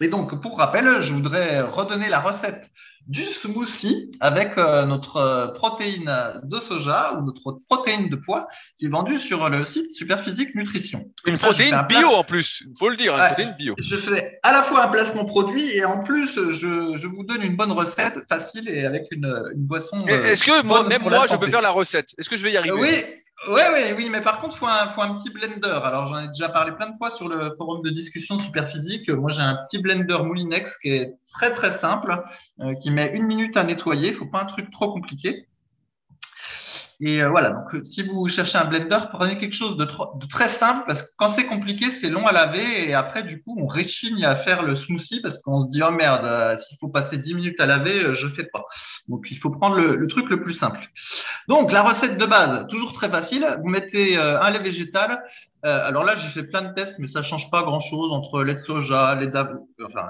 Et 0.00 0.08
donc, 0.08 0.40
pour 0.40 0.56
rappel, 0.56 1.02
je 1.02 1.12
voudrais 1.12 1.60
redonner 1.60 2.08
la 2.08 2.20
recette 2.20 2.66
du 3.06 3.24
smoothie 3.42 4.10
avec 4.20 4.58
euh, 4.58 4.84
notre 4.84 5.52
protéine 5.54 6.10
de 6.42 6.60
soja 6.60 7.14
ou 7.14 7.24
notre 7.24 7.60
protéine 7.68 8.08
de 8.08 8.16
poids 8.16 8.48
qui 8.78 8.86
est 8.86 8.88
vendue 8.88 9.20
sur 9.20 9.48
le 9.48 9.64
site 9.66 9.90
Superphysique 9.92 10.54
Nutrition. 10.54 11.04
Une 11.26 11.38
protéine 11.38 11.86
bio 11.88 12.08
en 12.08 12.24
plus, 12.24 12.62
il 12.66 12.76
faut 12.78 12.88
le 12.88 12.96
dire, 12.96 13.14
une 13.14 13.20
Ouais, 13.20 13.26
protéine 13.28 13.54
bio. 13.58 13.74
Je 13.78 13.96
fais 13.98 14.38
à 14.42 14.52
la 14.52 14.64
fois 14.64 14.84
un 14.84 14.88
placement 14.88 15.24
produit 15.24 15.70
et 15.70 15.84
en 15.84 16.02
plus 16.02 16.28
je, 16.34 16.96
je 16.96 17.06
vous 17.06 17.24
donne 17.24 17.42
une 17.42 17.56
bonne 17.56 17.72
recette 17.72 18.14
facile 18.28 18.68
et 18.68 18.84
avec 18.84 19.04
une, 19.12 19.26
une 19.54 19.66
boisson. 19.66 20.04
Euh, 20.08 20.24
Est-ce 20.24 20.42
que 20.42 20.62
moi, 20.64 20.80
bonne 20.80 20.88
même 20.88 21.02
moi, 21.02 21.26
je 21.30 21.36
peux 21.36 21.46
faire 21.46 21.62
la 21.62 21.70
recette? 21.70 22.08
Est-ce 22.18 22.28
que 22.28 22.36
je 22.36 22.42
vais 22.42 22.52
y 22.52 22.56
arriver? 22.56 22.74
Euh, 22.74 22.80
oui, 22.80 23.04
oui, 23.48 23.60
oui, 23.72 23.92
oui, 23.96 24.10
mais 24.10 24.22
par 24.22 24.40
contre, 24.40 24.56
faut 24.56 24.66
un, 24.66 24.90
faut 24.92 25.02
un 25.02 25.16
petit 25.16 25.30
blender. 25.30 25.80
Alors, 25.84 26.08
j'en 26.08 26.20
ai 26.20 26.28
déjà 26.28 26.48
parlé 26.48 26.72
plein 26.72 26.90
de 26.90 26.96
fois 26.96 27.12
sur 27.12 27.28
le 27.28 27.54
forum 27.56 27.82
de 27.82 27.90
discussion 27.90 28.38
super 28.40 28.68
physique. 28.68 29.08
Moi, 29.08 29.30
j'ai 29.30 29.42
un 29.42 29.56
petit 29.66 29.78
blender 29.78 30.18
Moulinex 30.24 30.76
qui 30.78 30.88
est 30.88 31.12
très 31.32 31.54
très 31.54 31.78
simple, 31.78 32.18
euh, 32.60 32.74
qui 32.82 32.90
met 32.90 33.14
une 33.14 33.24
minute 33.24 33.56
à 33.56 33.62
nettoyer. 33.62 34.14
Faut 34.14 34.26
pas 34.26 34.42
un 34.42 34.46
truc 34.46 34.70
trop 34.72 34.92
compliqué. 34.92 35.46
Et 36.98 37.22
euh, 37.22 37.28
voilà, 37.28 37.50
donc 37.50 37.84
si 37.84 38.02
vous 38.02 38.26
cherchez 38.26 38.56
un 38.56 38.64
blender, 38.64 38.98
prenez 39.12 39.36
quelque 39.36 39.54
chose 39.54 39.76
de, 39.76 39.86
très 40.30 40.58
simple 40.58 40.84
parce 40.86 41.02
que 41.02 41.08
quand 41.18 41.34
c'est 41.34 41.44
compliqué, 41.44 41.84
c'est 42.00 42.08
long 42.08 42.26
à 42.26 42.32
laver 42.32 42.88
et 42.88 42.94
après 42.94 43.22
du 43.22 43.42
coup 43.42 43.54
on 43.60 43.66
réchigne 43.66 44.24
à 44.24 44.36
faire 44.36 44.62
le 44.62 44.76
smoothie 44.76 45.20
parce 45.20 45.36
qu'on 45.42 45.60
se 45.60 45.68
dit 45.68 45.82
oh 45.82 45.90
merde, 45.90 46.24
euh, 46.24 46.56
s'il 46.56 46.78
faut 46.78 46.88
passer 46.88 47.18
10 47.18 47.34
minutes 47.34 47.60
à 47.60 47.66
laver, 47.66 48.14
je 48.14 48.28
fais 48.28 48.44
pas. 48.44 48.64
Donc 49.08 49.26
il 49.30 49.36
faut 49.36 49.50
prendre 49.50 49.76
le 49.76 50.06
truc 50.06 50.30
le 50.30 50.40
plus 50.42 50.54
simple. 50.54 50.88
Donc 51.48 51.70
la 51.72 51.82
recette 51.82 52.18
de 52.18 52.26
base, 52.26 52.66
toujours 52.68 52.92
très 52.92 53.08
facile, 53.08 53.46
vous 53.62 53.68
mettez 53.68 54.18
euh, 54.18 54.40
un 54.40 54.50
lait 54.50 54.58
végétal. 54.58 55.22
Euh, 55.64 55.86
alors 55.86 56.04
là 56.04 56.14
j'ai 56.16 56.28
fait 56.28 56.44
plein 56.44 56.62
de 56.62 56.74
tests 56.74 56.98
mais 56.98 57.08
ça 57.08 57.22
change 57.22 57.50
pas 57.50 57.62
grand 57.62 57.80
chose 57.80 58.12
entre 58.12 58.42
lait 58.42 58.54
de 58.56 58.60
soja, 58.60 59.14
lait 59.14 59.28
d'avoine, 59.28 59.60
enfin 59.84 60.08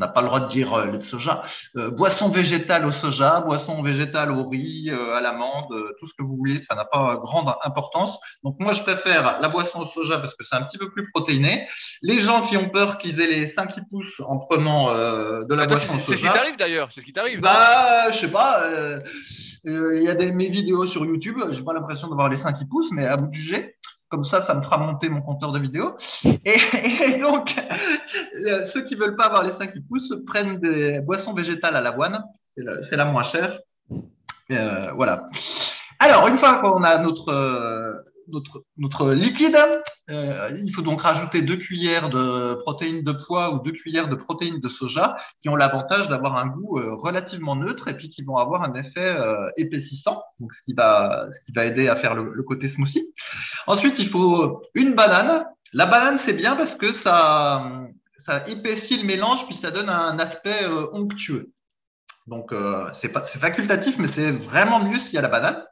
n'a 0.00 0.08
pas 0.08 0.20
le 0.22 0.26
droit 0.26 0.40
de 0.40 0.48
dire 0.48 0.72
euh, 0.74 0.86
de 0.96 1.00
soja, 1.02 1.44
euh, 1.76 1.90
boisson 1.92 2.30
végétale 2.30 2.84
au 2.86 2.92
soja, 2.92 3.40
boisson 3.46 3.82
végétale 3.82 4.32
au 4.32 4.48
riz, 4.48 4.90
euh, 4.90 5.14
à 5.14 5.20
l'amande, 5.20 5.70
euh, 5.70 5.92
tout 6.00 6.06
ce 6.08 6.14
que 6.18 6.22
vous 6.24 6.36
voulez, 6.36 6.58
ça 6.68 6.74
n'a 6.74 6.84
pas 6.84 7.16
grande 7.22 7.48
importance. 7.62 8.18
Donc 8.42 8.56
moi 8.58 8.72
je 8.72 8.82
préfère 8.82 9.38
la 9.40 9.48
boisson 9.48 9.78
au 9.80 9.86
soja 9.86 10.18
parce 10.18 10.34
que 10.34 10.44
c'est 10.48 10.56
un 10.56 10.62
petit 10.62 10.78
peu 10.78 10.90
plus 10.90 11.08
protéiné. 11.12 11.66
Les 12.02 12.20
gens 12.20 12.46
qui 12.48 12.56
ont 12.56 12.68
peur 12.70 12.98
qu'ils 12.98 13.20
aient 13.20 13.26
les 13.28 13.50
seins 13.50 13.66
qui 13.66 13.80
poussent 13.90 14.20
en 14.26 14.38
prenant 14.38 14.88
euh, 14.90 15.44
de 15.44 15.54
la 15.54 15.62
Attends, 15.64 15.74
boisson 15.74 15.98
au 15.98 16.02
c'est 16.02 16.12
ce 16.14 16.16
qui 16.16 16.26
soja, 16.26 16.32
t'arrive 16.32 16.56
d'ailleurs, 16.56 16.88
c'est 16.90 17.00
ce 17.00 17.06
qui 17.06 17.12
t'arrive. 17.12 17.40
bah 17.40 18.10
je 18.12 18.18
sais 18.20 18.32
pas. 18.32 18.62
euh, 18.64 19.00
euh, 19.66 19.98
Il 19.98 20.02
y 20.02 20.08
a 20.08 20.14
des 20.14 20.32
mes 20.32 20.48
vidéos 20.48 20.86
sur 20.86 21.04
YouTube, 21.04 21.36
j'ai 21.50 21.62
pas 21.62 21.74
l'impression 21.74 22.08
d'avoir 22.08 22.28
les 22.30 22.38
seins 22.38 22.52
qui 22.54 22.64
poussent, 22.64 22.90
mais 22.92 23.06
à 23.06 23.16
vous 23.16 23.26
de 23.26 23.34
juger. 23.34 23.74
Comme 24.10 24.24
ça, 24.24 24.42
ça 24.42 24.54
me 24.54 24.62
fera 24.62 24.76
monter 24.76 25.08
mon 25.08 25.22
compteur 25.22 25.52
de 25.52 25.60
vidéos. 25.60 25.96
Et, 26.24 26.58
et 26.74 27.20
donc, 27.20 27.54
euh, 28.46 28.66
ceux 28.72 28.84
qui 28.84 28.96
veulent 28.96 29.14
pas 29.14 29.26
avoir 29.26 29.44
les 29.44 29.52
seins 29.52 29.68
qui 29.68 29.80
poussent 29.80 30.12
prennent 30.26 30.58
des 30.58 31.00
boissons 31.00 31.32
végétales 31.32 31.76
à 31.76 31.80
l'avoine. 31.80 32.24
C'est 32.54 32.64
la, 32.64 32.82
c'est 32.84 32.96
la 32.96 33.04
moins 33.04 33.22
chère. 33.22 33.60
Euh, 34.50 34.90
voilà. 34.96 35.28
Alors, 36.00 36.26
une 36.26 36.38
fois 36.38 36.54
qu'on 36.60 36.82
a 36.82 36.98
notre 36.98 37.28
euh, 37.28 37.92
notre 38.76 39.12
liquide, 39.12 39.56
euh, 40.10 40.50
il 40.56 40.72
faut 40.74 40.82
donc 40.82 41.02
rajouter 41.02 41.42
deux 41.42 41.56
cuillères 41.56 42.10
de 42.10 42.54
protéines 42.62 43.02
de 43.02 43.12
pois 43.12 43.54
ou 43.54 43.62
deux 43.62 43.72
cuillères 43.72 44.08
de 44.08 44.16
protéines 44.16 44.60
de 44.60 44.68
soja 44.68 45.16
qui 45.40 45.48
ont 45.48 45.56
l'avantage 45.56 46.08
d'avoir 46.08 46.36
un 46.36 46.46
goût 46.46 46.78
euh, 46.78 46.94
relativement 46.94 47.54
neutre 47.56 47.88
et 47.88 47.96
puis 47.96 48.08
qui 48.08 48.22
vont 48.22 48.36
avoir 48.36 48.62
un 48.62 48.74
effet 48.74 49.16
euh, 49.16 49.50
épaississant, 49.56 50.22
donc 50.40 50.52
ce 50.54 50.62
qui 50.64 50.74
va 50.74 51.28
ce 51.30 51.46
qui 51.46 51.52
va 51.52 51.64
aider 51.64 51.88
à 51.88 51.96
faire 51.96 52.14
le, 52.14 52.32
le 52.32 52.42
côté 52.42 52.68
smoothie. 52.68 53.12
Ensuite, 53.66 53.98
il 53.98 54.08
faut 54.08 54.62
une 54.74 54.94
banane. 54.94 55.44
La 55.72 55.86
banane, 55.86 56.20
c'est 56.24 56.32
bien 56.32 56.56
parce 56.56 56.74
que 56.74 56.92
ça 56.92 57.62
ça 58.26 58.48
épaissit 58.48 58.98
le 58.98 59.06
mélange 59.06 59.46
puis 59.46 59.56
ça 59.56 59.70
donne 59.70 59.88
un 59.88 60.18
aspect 60.18 60.66
onctueux. 60.92 61.52
Donc 62.26 62.52
c'est 63.00 63.12
c'est 63.32 63.38
facultatif, 63.38 63.96
mais 63.98 64.08
c'est 64.14 64.32
vraiment 64.32 64.80
mieux 64.80 64.98
s'il 65.00 65.14
y 65.14 65.18
a 65.18 65.22
la 65.22 65.28
banane. 65.28 65.64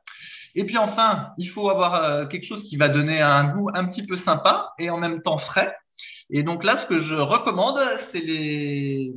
Et 0.58 0.64
puis 0.64 0.76
enfin, 0.76 1.34
il 1.38 1.50
faut 1.50 1.70
avoir 1.70 1.94
euh, 2.02 2.26
quelque 2.26 2.44
chose 2.44 2.64
qui 2.64 2.76
va 2.76 2.88
donner 2.88 3.20
un 3.20 3.54
goût 3.54 3.70
un 3.74 3.84
petit 3.84 4.04
peu 4.04 4.16
sympa 4.16 4.72
et 4.80 4.90
en 4.90 4.98
même 4.98 5.22
temps 5.22 5.38
frais. 5.38 5.72
Et 6.30 6.42
donc 6.42 6.64
là, 6.64 6.78
ce 6.78 6.86
que 6.86 6.98
je 6.98 7.14
recommande, 7.14 7.78
c'est 8.10 8.18
les, 8.18 9.14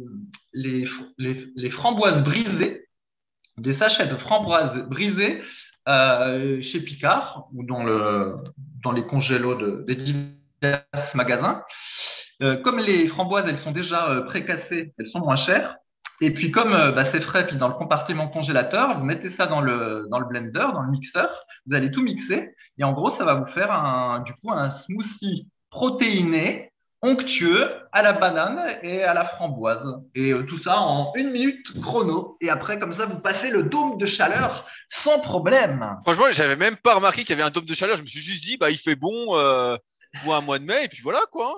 framboises 1.72 2.24
brisées, 2.24 2.86
des 3.58 3.74
sachets 3.74 4.06
de 4.08 4.18
framboises 4.18 4.88
brisées 4.88 5.42
euh, 5.90 6.62
chez 6.62 6.80
Picard 6.82 7.48
ou 7.56 7.66
dans, 7.66 7.84
le, 7.84 8.36
dans 8.84 8.92
les 8.92 9.08
congélos 9.08 9.56
de, 9.56 9.84
des 9.88 9.96
divers 9.96 10.84
magasins. 11.16 11.64
Euh, 12.44 12.58
comme 12.58 12.78
les 12.78 13.08
framboises, 13.08 13.48
elles 13.48 13.58
sont 13.58 13.72
déjà 13.72 14.22
précassées, 14.28 14.94
elles 15.00 15.08
sont 15.08 15.22
moins 15.22 15.38
chères. 15.38 15.78
Et 16.22 16.34
puis 16.34 16.52
comme 16.52 16.74
euh, 16.74 16.92
bah, 16.92 17.12
c'est 17.12 17.22
frais, 17.22 17.48
puis 17.48 17.58
dans 17.58 17.68
le 17.68 17.74
compartiment 17.74 18.28
congélateur, 18.28 19.00
vous 19.00 19.06
mettez 19.06 19.32
ça 19.32 19.48
dans 19.48 19.62
le 19.62 20.08
blender, 20.30 20.68
dans 20.74 20.84
le 20.84 20.92
mixeur, 20.92 21.30
vous 21.66 21.74
allez 21.74 21.92
tout 21.92 22.04
mixer, 22.04 22.56
et 22.78 22.84
en 22.84 22.94
gros 22.94 23.10
ça 23.18 23.26
va 23.26 23.34
vous 23.34 23.48
faire 23.48 23.72
un 23.72 24.22
du 24.22 24.34
coup 24.34 24.52
un 24.52 24.70
smoothie 24.70 25.50
protéiné 25.72 26.72
onctueux 27.02 27.68
à 27.92 28.04
la 28.04 28.14
banane 28.14 28.78
et 28.84 29.04
à 29.04 29.14
la 29.14 29.26
framboise. 29.26 29.84
Et 30.14 30.32
euh, 30.32 30.46
tout 30.46 30.62
ça 30.62 30.80
en 30.80 31.12
une 31.16 31.32
minute 31.32 31.66
chrono. 31.82 32.38
Et 32.42 32.50
après, 32.50 32.78
comme 32.80 32.94
ça, 32.94 33.08
vous 33.08 33.20
passez 33.20 33.50
le 33.50 33.64
dôme 33.64 33.98
de 33.98 34.06
chaleur 34.06 34.68
sans 35.04 35.20
problème. 35.20 35.98
Franchement, 36.04 36.26
j'avais 36.30 36.56
même 36.56 36.76
pas 36.76 36.96
remarqué 36.96 37.22
qu'il 37.22 37.32
y 37.32 37.34
avait 37.34 37.48
un 37.48 37.52
dôme 37.52 37.66
de 37.66 37.74
chaleur. 37.74 37.98
Je 37.98 38.04
me 38.04 38.08
suis 38.08 38.20
juste 38.20 38.44
dit, 38.44 38.58
bah, 38.58 38.70
il 38.70 38.78
fait 38.78 38.96
bon 38.96 39.36
euh, 39.36 39.78
pour 40.24 40.36
un 40.36 40.42
mois 40.42 40.60
de 40.60 40.66
mai, 40.66 40.86
et 40.86 40.88
puis 40.88 41.02
voilà, 41.02 41.22
quoi. 41.32 41.56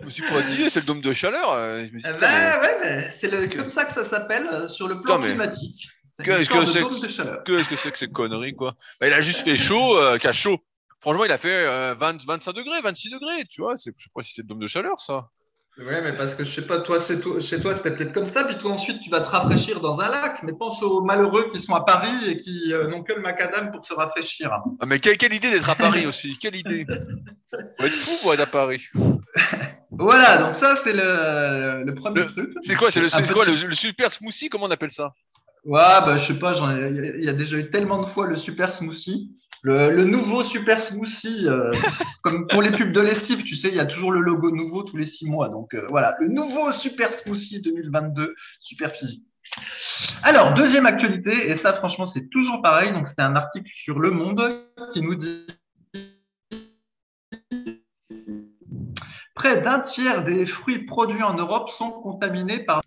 Je 0.00 0.04
me 0.04 0.10
suis 0.10 0.26
pas 0.28 0.42
dit, 0.42 0.68
c'est 0.70 0.80
le 0.80 0.86
dôme 0.86 1.00
de 1.00 1.12
chaleur. 1.12 1.52
euh, 1.52 1.84
Je 1.86 1.92
me 1.92 1.96
dis, 1.98 2.02
putain, 2.02 2.16
mais 2.32 2.66
ouais, 2.66 2.76
mais 2.82 3.14
c'est 3.20 3.28
le- 3.28 3.48
comme 3.48 3.70
ça 3.70 3.84
que 3.86 3.94
ça 3.94 4.08
s'appelle 4.08 4.46
euh, 4.52 4.68
sur 4.68 4.88
le 4.88 5.00
plan 5.00 5.16
Putain, 5.16 5.18
mais- 5.18 5.28
climatique. 5.34 5.88
C'est 6.16 6.22
que- 6.24 6.30
une 6.30 6.36
que 6.36 6.42
histoire 6.42 6.60
de 6.64 6.66
c'est- 6.70 6.80
dôme 6.80 7.00
de 7.00 7.08
chaleur. 7.10 7.44
que 7.44 7.68
que 7.68 7.76
c'est 7.76 7.92
que 7.92 7.98
ces 7.98 8.08
conneries, 8.08 8.54
quoi? 8.54 8.74
Bah, 9.00 9.06
Il 9.08 9.12
a 9.12 9.20
juste 9.20 9.40
fait 9.40 9.56
chaud, 9.56 9.98
euh, 9.98 10.18
qu'à 10.18 10.32
chaud. 10.32 10.58
Franchement, 11.00 11.24
il 11.26 11.32
a 11.32 11.38
fait 11.38 11.50
euh, 11.50 11.94
20, 11.94 12.24
25 12.24 12.52
degrés, 12.54 12.80
26 12.80 13.10
degrés, 13.10 13.44
tu 13.44 13.60
vois. 13.60 13.76
C'est, 13.76 13.92
je 13.96 14.04
sais 14.04 14.10
pas 14.14 14.22
si 14.22 14.32
c'est 14.32 14.42
le 14.42 14.48
dôme 14.48 14.58
de 14.60 14.66
chaleur, 14.66 14.98
ça. 15.00 15.28
Ouais, 15.78 16.00
mais 16.02 16.16
parce 16.16 16.34
que 16.36 16.44
je 16.44 16.54
sais 16.54 16.66
pas, 16.66 16.80
toi, 16.80 17.04
c'est 17.06 17.20
toi- 17.20 17.38
chez 17.40 17.60
toi, 17.60 17.74
c'était 17.76 17.90
peut-être 17.94 18.14
comme 18.14 18.32
ça, 18.32 18.44
puis 18.44 18.56
toi, 18.56 18.72
ensuite, 18.72 18.98
tu 19.02 19.10
vas 19.10 19.20
te 19.20 19.28
rafraîchir 19.28 19.80
dans 19.80 19.98
un 19.98 20.08
lac. 20.08 20.42
Mais 20.42 20.52
pense 20.58 20.82
aux 20.82 21.02
malheureux 21.02 21.50
qui 21.52 21.60
sont 21.62 21.74
à 21.74 21.84
Paris 21.84 22.30
et 22.30 22.38
qui 22.38 22.72
euh, 22.72 22.88
n'ont 22.88 23.02
que 23.02 23.12
le 23.12 23.20
macadam 23.20 23.70
pour 23.70 23.84
se 23.86 23.92
rafraîchir. 23.92 24.50
Ah, 24.80 24.86
mais 24.86 25.00
quelle, 25.00 25.18
quelle 25.18 25.34
idée 25.34 25.50
d'être 25.50 25.68
à 25.68 25.74
Paris 25.74 26.06
aussi. 26.06 26.38
Quelle 26.40 26.56
idée. 26.56 26.86
Faut 27.78 27.84
être 27.84 27.94
fou 27.94 28.12
pour 28.22 28.32
être 28.32 28.40
à 28.40 28.46
Paris. 28.46 28.86
Voilà, 29.98 30.36
donc 30.38 30.56
ça, 30.62 30.76
c'est 30.84 30.92
le, 30.92 31.84
le 31.84 31.94
premier 31.94 32.20
Le- 32.20 32.26
truc. 32.32 32.50
C'est 32.62 32.74
quoi, 32.74 32.90
c'est 32.90 33.00
le, 33.00 33.08
c'est 33.08 33.32
quoi 33.32 33.46
petit- 33.46 33.62
le, 33.62 33.68
le 33.68 33.74
super 33.74 34.12
smoothie 34.12 34.48
Comment 34.50 34.66
on 34.66 34.70
appelle 34.70 34.90
ça? 34.90 35.12
Ouais, 35.64 35.80
bah, 35.80 36.18
je 36.18 36.32
sais 36.32 36.38
pas, 36.38 36.52
y 36.54 37.18
il 37.18 37.24
y 37.24 37.28
a 37.28 37.32
déjà 37.32 37.56
eu 37.56 37.70
tellement 37.70 38.02
de 38.02 38.06
fois 38.08 38.26
le 38.26 38.36
super 38.36 38.74
smoothie. 38.76 39.30
Le, 39.66 39.90
le 39.90 40.04
nouveau 40.04 40.44
super 40.44 40.80
smoothie, 40.86 41.48
euh, 41.48 41.72
comme 42.22 42.46
pour 42.46 42.62
les 42.62 42.70
pubs 42.70 42.92
de 42.92 43.00
lessive, 43.00 43.42
tu 43.42 43.56
sais, 43.56 43.66
il 43.66 43.74
y 43.74 43.80
a 43.80 43.86
toujours 43.86 44.12
le 44.12 44.20
logo 44.20 44.52
nouveau 44.52 44.84
tous 44.84 44.96
les 44.96 45.06
six 45.06 45.28
mois. 45.28 45.48
Donc 45.48 45.74
euh, 45.74 45.88
voilà, 45.88 46.14
le 46.20 46.28
nouveau 46.28 46.70
super 46.74 47.18
smoothie 47.18 47.62
2022, 47.62 48.36
super 48.60 48.92
physique. 48.92 49.24
Alors, 50.22 50.54
deuxième 50.54 50.86
actualité, 50.86 51.50
et 51.50 51.56
ça 51.56 51.72
franchement 51.72 52.06
c'est 52.06 52.30
toujours 52.30 52.62
pareil, 52.62 52.92
donc 52.92 53.08
c'était 53.08 53.22
un 53.22 53.34
article 53.34 53.68
sur 53.74 53.98
Le 53.98 54.12
Monde 54.12 54.62
qui 54.92 55.02
nous 55.02 55.16
dit 55.16 55.44
près 59.34 59.62
d'un 59.62 59.80
tiers 59.80 60.22
des 60.22 60.46
fruits 60.46 60.86
produits 60.86 61.24
en 61.24 61.34
Europe 61.34 61.70
sont 61.76 61.90
contaminés 61.90 62.60
par 62.60 62.82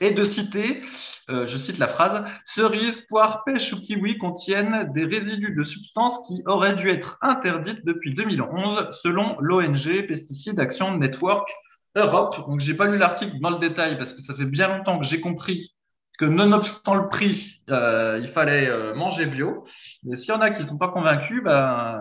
et 0.00 0.12
de 0.12 0.24
citer, 0.24 0.82
euh, 1.30 1.46
je 1.46 1.58
cite 1.58 1.78
la 1.78 1.88
phrase, 1.88 2.24
cerises, 2.54 3.00
poires, 3.08 3.42
pêches 3.44 3.72
ou 3.72 3.80
kiwis 3.80 4.18
contiennent 4.18 4.92
des 4.92 5.04
résidus 5.04 5.54
de 5.54 5.62
substances 5.62 6.18
qui 6.26 6.42
auraient 6.46 6.76
dû 6.76 6.88
être 6.88 7.18
interdites 7.22 7.84
depuis 7.84 8.14
2011 8.14 8.98
selon 9.02 9.36
l'ONG 9.40 10.06
Pesticide 10.06 10.60
Action 10.60 10.96
Network 10.98 11.48
Europe. 11.94 12.36
Donc 12.46 12.60
j'ai 12.60 12.74
pas 12.74 12.86
lu 12.86 12.98
l'article 12.98 13.38
dans 13.40 13.50
le 13.50 13.58
détail 13.58 13.96
parce 13.98 14.12
que 14.12 14.22
ça 14.22 14.34
fait 14.34 14.44
bien 14.44 14.68
longtemps 14.68 14.98
que 14.98 15.06
j'ai 15.06 15.20
compris 15.20 15.72
que 16.18 16.24
nonobstant 16.24 16.94
le 16.94 17.08
prix, 17.08 17.60
euh, 17.70 18.18
il 18.22 18.30
fallait 18.30 18.68
euh, 18.68 18.94
manger 18.94 19.26
bio. 19.26 19.64
Mais 20.04 20.16
s'il 20.16 20.30
y 20.30 20.32
en 20.32 20.40
a 20.40 20.50
qui 20.50 20.66
sont 20.66 20.78
pas 20.78 20.88
convaincus, 20.88 21.42
ben, 21.42 22.00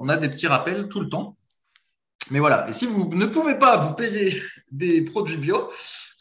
on 0.00 0.08
a 0.08 0.16
des 0.16 0.28
petits 0.28 0.48
rappels 0.48 0.88
tout 0.88 1.00
le 1.00 1.08
temps. 1.08 1.36
Mais 2.30 2.40
voilà. 2.40 2.68
Et 2.70 2.74
si 2.74 2.86
vous 2.86 3.14
ne 3.14 3.26
pouvez 3.26 3.58
pas 3.58 3.76
vous 3.76 3.94
payer 3.94 4.42
des 4.70 5.02
produits 5.02 5.36
bio, 5.36 5.70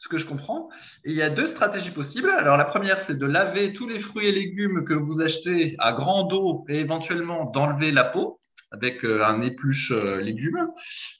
ce 0.03 0.09
que 0.09 0.17
je 0.17 0.25
comprends, 0.25 0.69
il 1.05 1.15
y 1.15 1.21
a 1.21 1.29
deux 1.29 1.45
stratégies 1.47 1.91
possibles. 1.91 2.29
Alors 2.31 2.57
la 2.57 2.65
première, 2.65 2.99
c'est 3.05 3.17
de 3.17 3.25
laver 3.25 3.73
tous 3.73 3.87
les 3.87 3.99
fruits 3.99 4.27
et 4.27 4.31
légumes 4.31 4.83
que 4.83 4.93
vous 4.93 5.21
achetez 5.21 5.75
à 5.77 5.93
grande 5.93 6.33
eau 6.33 6.65
et 6.69 6.79
éventuellement 6.79 7.45
d'enlever 7.45 7.91
la 7.91 8.03
peau 8.05 8.39
avec 8.71 9.03
euh, 9.05 9.23
un 9.23 9.41
épluche 9.41 9.91
euh, 9.91 10.19
légumes. 10.21 10.67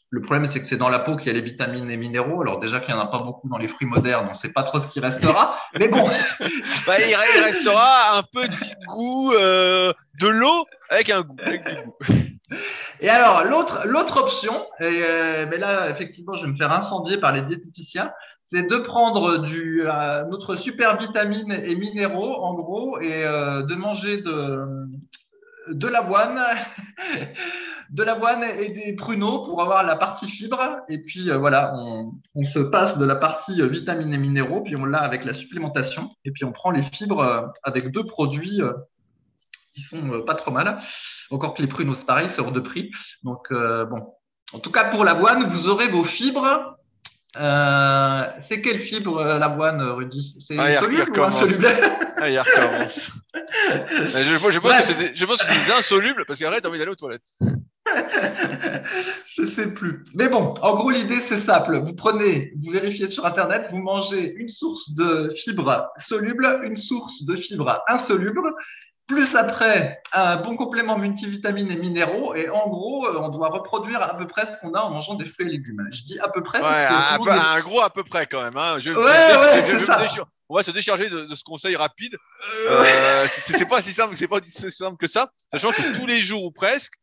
Le 0.10 0.22
problème, 0.22 0.50
c'est 0.52 0.60
que 0.62 0.66
c'est 0.66 0.78
dans 0.78 0.90
la 0.90 1.00
peau 1.00 1.16
qu'il 1.16 1.28
y 1.28 1.30
a 1.30 1.34
les 1.34 1.42
vitamines 1.42 1.90
et 1.92 1.98
minéraux. 1.98 2.42
Alors 2.42 2.60
déjà 2.60 2.80
qu'il 2.80 2.94
n'y 2.94 3.00
en 3.00 3.04
a 3.04 3.08
pas 3.08 3.20
beaucoup 3.20 3.48
dans 3.50 3.58
les 3.58 3.68
fruits 3.68 3.88
modernes, 3.88 4.26
on 4.28 4.32
ne 4.32 4.36
sait 4.36 4.52
pas 4.52 4.64
trop 4.64 4.80
ce 4.80 4.88
qui 4.88 5.00
restera. 5.00 5.58
Mais 5.78 5.88
bon, 5.88 6.08
bah, 6.88 7.00
il, 7.00 7.14
re- 7.14 7.38
il 7.38 7.44
restera 7.44 8.18
un 8.18 8.24
petit 8.24 8.74
goût 8.88 9.32
euh, 9.34 9.94
de 10.20 10.28
l'eau 10.28 10.66
avec 10.90 11.10
un 11.12 11.22
goût. 11.22 11.36
Avec 11.46 11.64
du 11.68 11.76
goût. 11.76 11.96
Et 13.00 13.10
alors, 13.10 13.46
l'autre, 13.46 13.84
l'autre 13.86 14.22
option, 14.22 14.66
et, 14.80 14.84
euh, 15.04 15.46
mais 15.50 15.58
là, 15.58 15.90
effectivement, 15.90 16.36
je 16.36 16.46
vais 16.46 16.52
me 16.52 16.58
faire 16.58 16.72
incendier 16.72 17.18
par 17.18 17.32
les 17.32 17.42
diététiciens, 17.44 18.12
c'est 18.52 18.64
de 18.64 18.78
prendre 18.80 19.46
euh, 19.46 20.26
notre 20.26 20.58
super 20.58 20.98
vitamines 20.98 21.54
et 21.54 21.74
minéraux, 21.76 22.36
en 22.44 22.54
gros, 22.54 23.00
et 23.00 23.24
euh, 23.24 23.64
de 23.64 23.76
manger 23.76 24.18
de, 24.18 25.88
l'avoine, 25.88 26.38
de 27.92 28.04
l'avoine 28.04 28.44
et 28.44 28.70
des 28.70 28.94
pruneaux 28.94 29.46
pour 29.46 29.62
avoir 29.62 29.84
la 29.84 29.96
partie 29.96 30.30
fibre. 30.30 30.60
Et 30.90 30.98
puis, 30.98 31.30
euh, 31.30 31.38
voilà, 31.38 31.74
on, 32.36 32.44
se 32.44 32.60
passe 32.60 32.98
de 32.98 33.06
la 33.06 33.16
partie 33.16 33.66
vitamines 33.70 34.14
et 34.14 34.18
minéraux, 34.18 34.62
puis 34.62 34.76
on 34.76 34.84
l'a 34.84 35.00
avec 35.00 35.24
la 35.24 35.34
supplémentation. 35.34 36.10
Et 36.26 36.32
puis, 36.32 36.44
on 36.44 36.52
prend 36.52 36.72
les 36.72 36.84
fibres 36.84 37.54
avec 37.64 37.90
deux 37.92 38.04
produits 38.04 38.60
qui 39.74 39.82
sont 39.84 40.24
pas 40.26 40.36
trop 40.36 40.52
mal. 40.52 40.82
Encore 41.30 41.54
que 41.54 41.62
les 41.62 41.70
pruneaux, 41.70 41.96
c'est 41.96 42.06
pareil, 42.06 42.28
c'est 42.36 42.42
hors 42.42 42.52
de 42.52 42.60
prix. 42.60 42.92
Donc, 43.24 43.48
bon. 43.50 44.14
En 44.54 44.60
tout 44.60 44.72
cas, 44.72 44.90
pour 44.92 45.06
l'avoine, 45.06 45.50
vous 45.54 45.70
aurez 45.70 45.88
vos 45.88 46.04
fibres. 46.04 46.76
Euh, 47.38 48.24
c'est 48.50 48.62
quelle 48.62 48.80
fibre, 48.82 49.18
euh, 49.20 49.40
l'avoine, 49.40 49.82
Rudy? 49.82 50.36
C'est 50.46 50.58
Ah, 50.60 50.80
soluble 50.82 51.10
ou 51.18 51.24
insoluble? 51.24 51.68
Ah, 52.18 52.30
il 52.30 52.38
recommence. 52.40 53.10
Je, 53.34 54.22
je 54.22 54.38
pense 54.38 54.58
que 54.58 54.98
des- 55.00 55.16
je 55.16 55.26
pense 55.26 55.38
que 55.38 55.46
c'est 55.46 55.66
des 55.66 55.72
insolubles 55.72 56.26
parce 56.28 56.40
qu'après, 56.40 56.60
t'as 56.60 56.68
envie 56.70 56.78
d'aller 56.80 56.92
aux 56.92 56.96
toilettes. 56.96 57.28
Je 59.38 59.46
sais 59.56 59.68
plus. 59.68 60.04
Mais 60.14 60.28
bon, 60.28 60.56
en 60.62 60.76
gros, 60.76 60.90
l'idée, 60.90 61.22
c'est 61.30 61.46
simple. 61.46 61.78
Vous 61.80 61.94
prenez, 61.94 62.52
vous 62.62 62.72
vérifiez 62.72 63.08
sur 63.10 63.26
Internet, 63.26 63.68
vous 63.72 63.78
mangez 63.82 64.34
une 64.36 64.50
source 64.50 64.94
de 64.96 65.34
fibres 65.44 65.88
solubles, 66.08 66.60
une 66.64 66.76
source 66.78 67.24
de 67.26 67.36
fibres 67.38 67.82
insolubles, 67.88 68.42
plus 69.12 69.36
après 69.36 70.02
un 70.14 70.38
bon 70.38 70.56
complément 70.56 70.98
multivitamines 70.98 71.70
et 71.72 71.76
minéraux. 71.76 72.34
Et 72.36 72.50
en 72.50 72.68
gros, 72.70 73.06
euh, 73.08 73.20
on 73.22 73.30
doit 73.30 73.50
reproduire 73.50 74.02
à 74.02 74.18
peu 74.18 74.26
près 74.28 74.46
ce 74.48 74.58
qu'on 74.62 74.74
a 74.74 74.80
en 74.80 74.90
mangeant 74.92 75.16
des 75.16 75.26
fruits 75.26 75.48
et 75.48 75.52
légumes. 75.52 75.86
Je 75.92 76.02
dis 76.04 76.20
à 76.20 76.30
peu 76.30 76.42
près. 76.42 76.60
Ouais, 76.62 76.86
un, 76.90 77.18
peu- 77.18 77.62
gros 77.64 77.82
à 77.82 77.90
peu 77.90 78.04
près 78.04 78.26
quand 78.28 78.42
même. 78.42 78.58
Hein. 78.58 78.80
Je, 78.80 78.92
Ouais, 78.92 78.98
ouais, 79.04 79.64
je- 79.80 80.16
je- 80.16 80.22
on 80.50 80.56
va 80.56 80.64
se 80.64 80.72
décharger 80.72 81.10
de, 81.10 81.22
de 81.22 81.36
ce 81.36 81.44
conseil 81.44 81.76
rapide. 81.76 82.16
Euh, 82.70 82.84
Euh, 82.86 83.26
c'est 83.30 83.58
c'est 83.58 83.66
pas 83.68 83.82
si 83.82 83.94
simple, 83.94 84.18
c'est 84.18 84.28
pas 84.28 84.40
si 84.44 84.70
simple 84.72 84.98
que 84.98 85.08
ça. 85.08 85.32
Sachant 85.52 85.72
que 85.72 85.94
tous 85.98 86.06
les 86.08 86.20
jours 86.20 86.44
ou 86.44 86.52
presque, 86.52 86.94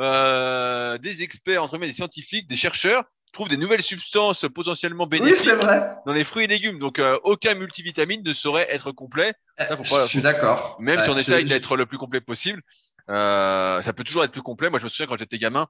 euh, 0.00 0.98
des 0.98 1.22
experts, 1.22 1.62
entre 1.62 1.72
guillemets, 1.74 1.86
des 1.88 1.92
scientifiques, 1.94 2.48
des 2.48 2.56
chercheurs 2.56 3.04
trouvent 3.32 3.48
des 3.48 3.56
nouvelles 3.56 3.82
substances 3.82 4.46
potentiellement 4.54 5.06
bénéfiques 5.06 5.48
vrai. 5.48 5.94
dans 6.06 6.12
les 6.12 6.24
fruits 6.24 6.44
et 6.44 6.46
légumes. 6.48 6.78
Donc 6.78 6.98
euh, 6.98 7.18
aucun 7.24 7.54
multivitamine 7.54 8.22
ne 8.24 8.32
saurait 8.32 8.66
être 8.70 8.92
complet, 8.92 9.34
Ça, 9.58 9.76
faut 9.76 9.82
pas- 9.84 10.04
Je 10.06 10.10
suis 10.10 10.22
d'accord. 10.22 10.76
même 10.80 11.00
si 11.00 11.10
on 11.10 11.18
essaye 11.18 11.44
d'être 11.44 11.76
le 11.76 11.86
plus 11.86 11.98
complet 11.98 12.20
possible. 12.20 12.62
Euh, 13.10 13.80
ça 13.82 13.92
peut 13.92 14.04
toujours 14.04 14.24
être 14.24 14.32
plus 14.32 14.42
complet. 14.42 14.68
Moi, 14.70 14.78
je 14.78 14.84
me 14.84 14.88
souviens 14.90 15.06
quand 15.06 15.16
j'étais 15.18 15.38
gamin, 15.38 15.66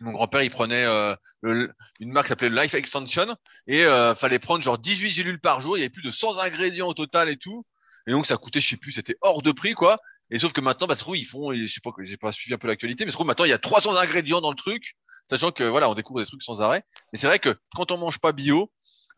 mon 0.00 0.12
grand-père 0.12 0.42
il 0.42 0.50
prenait 0.50 0.84
euh, 0.84 1.14
le- 1.42 1.70
une 2.00 2.10
marque 2.12 2.26
qui 2.26 2.30
s'appelait 2.30 2.50
Life 2.50 2.74
Extension 2.74 3.34
et 3.66 3.84
euh, 3.84 4.14
fallait 4.14 4.38
prendre 4.38 4.62
genre 4.62 4.78
18 4.78 5.10
gélules 5.10 5.40
par 5.40 5.60
jour. 5.60 5.76
Il 5.76 5.80
y 5.80 5.82
avait 5.84 5.90
plus 5.90 6.02
de 6.02 6.10
100 6.10 6.38
ingrédients 6.38 6.88
au 6.88 6.94
total 6.94 7.28
et 7.28 7.36
tout. 7.36 7.64
Et 8.06 8.12
donc 8.12 8.26
ça 8.26 8.36
coûtait, 8.36 8.60
je 8.60 8.68
sais 8.68 8.76
plus, 8.76 8.92
c'était 8.92 9.16
hors 9.20 9.42
de 9.42 9.52
prix 9.52 9.74
quoi. 9.74 9.98
Et 10.30 10.38
sauf 10.38 10.52
que 10.52 10.60
maintenant, 10.60 10.86
bah, 10.86 10.94
se 10.94 11.00
trouve, 11.00 11.16
ils 11.16 11.24
font, 11.26 11.52
je 11.52 11.66
sais 11.66 11.80
pas, 11.82 11.90
j'ai 12.02 12.16
pas 12.16 12.30
suivi 12.32 12.54
un 12.54 12.58
peu 12.58 12.68
l'actualité, 12.68 13.04
mais 13.04 13.10
se 13.10 13.16
trouve 13.16 13.26
maintenant 13.26 13.44
il 13.44 13.50
y 13.50 13.52
a 13.54 13.58
300 13.58 13.96
ingrédients 13.96 14.40
dans 14.40 14.50
le 14.50 14.56
truc, 14.56 14.94
sachant 15.30 15.52
que 15.52 15.64
voilà, 15.64 15.88
on 15.88 15.94
découvre 15.94 16.20
des 16.20 16.26
trucs 16.26 16.42
sans 16.42 16.60
arrêt. 16.60 16.82
Mais 17.12 17.18
c'est 17.18 17.28
vrai 17.28 17.38
que 17.38 17.56
quand 17.76 17.92
on 17.92 17.96
mange 17.96 18.18
pas 18.18 18.32
bio, 18.32 18.70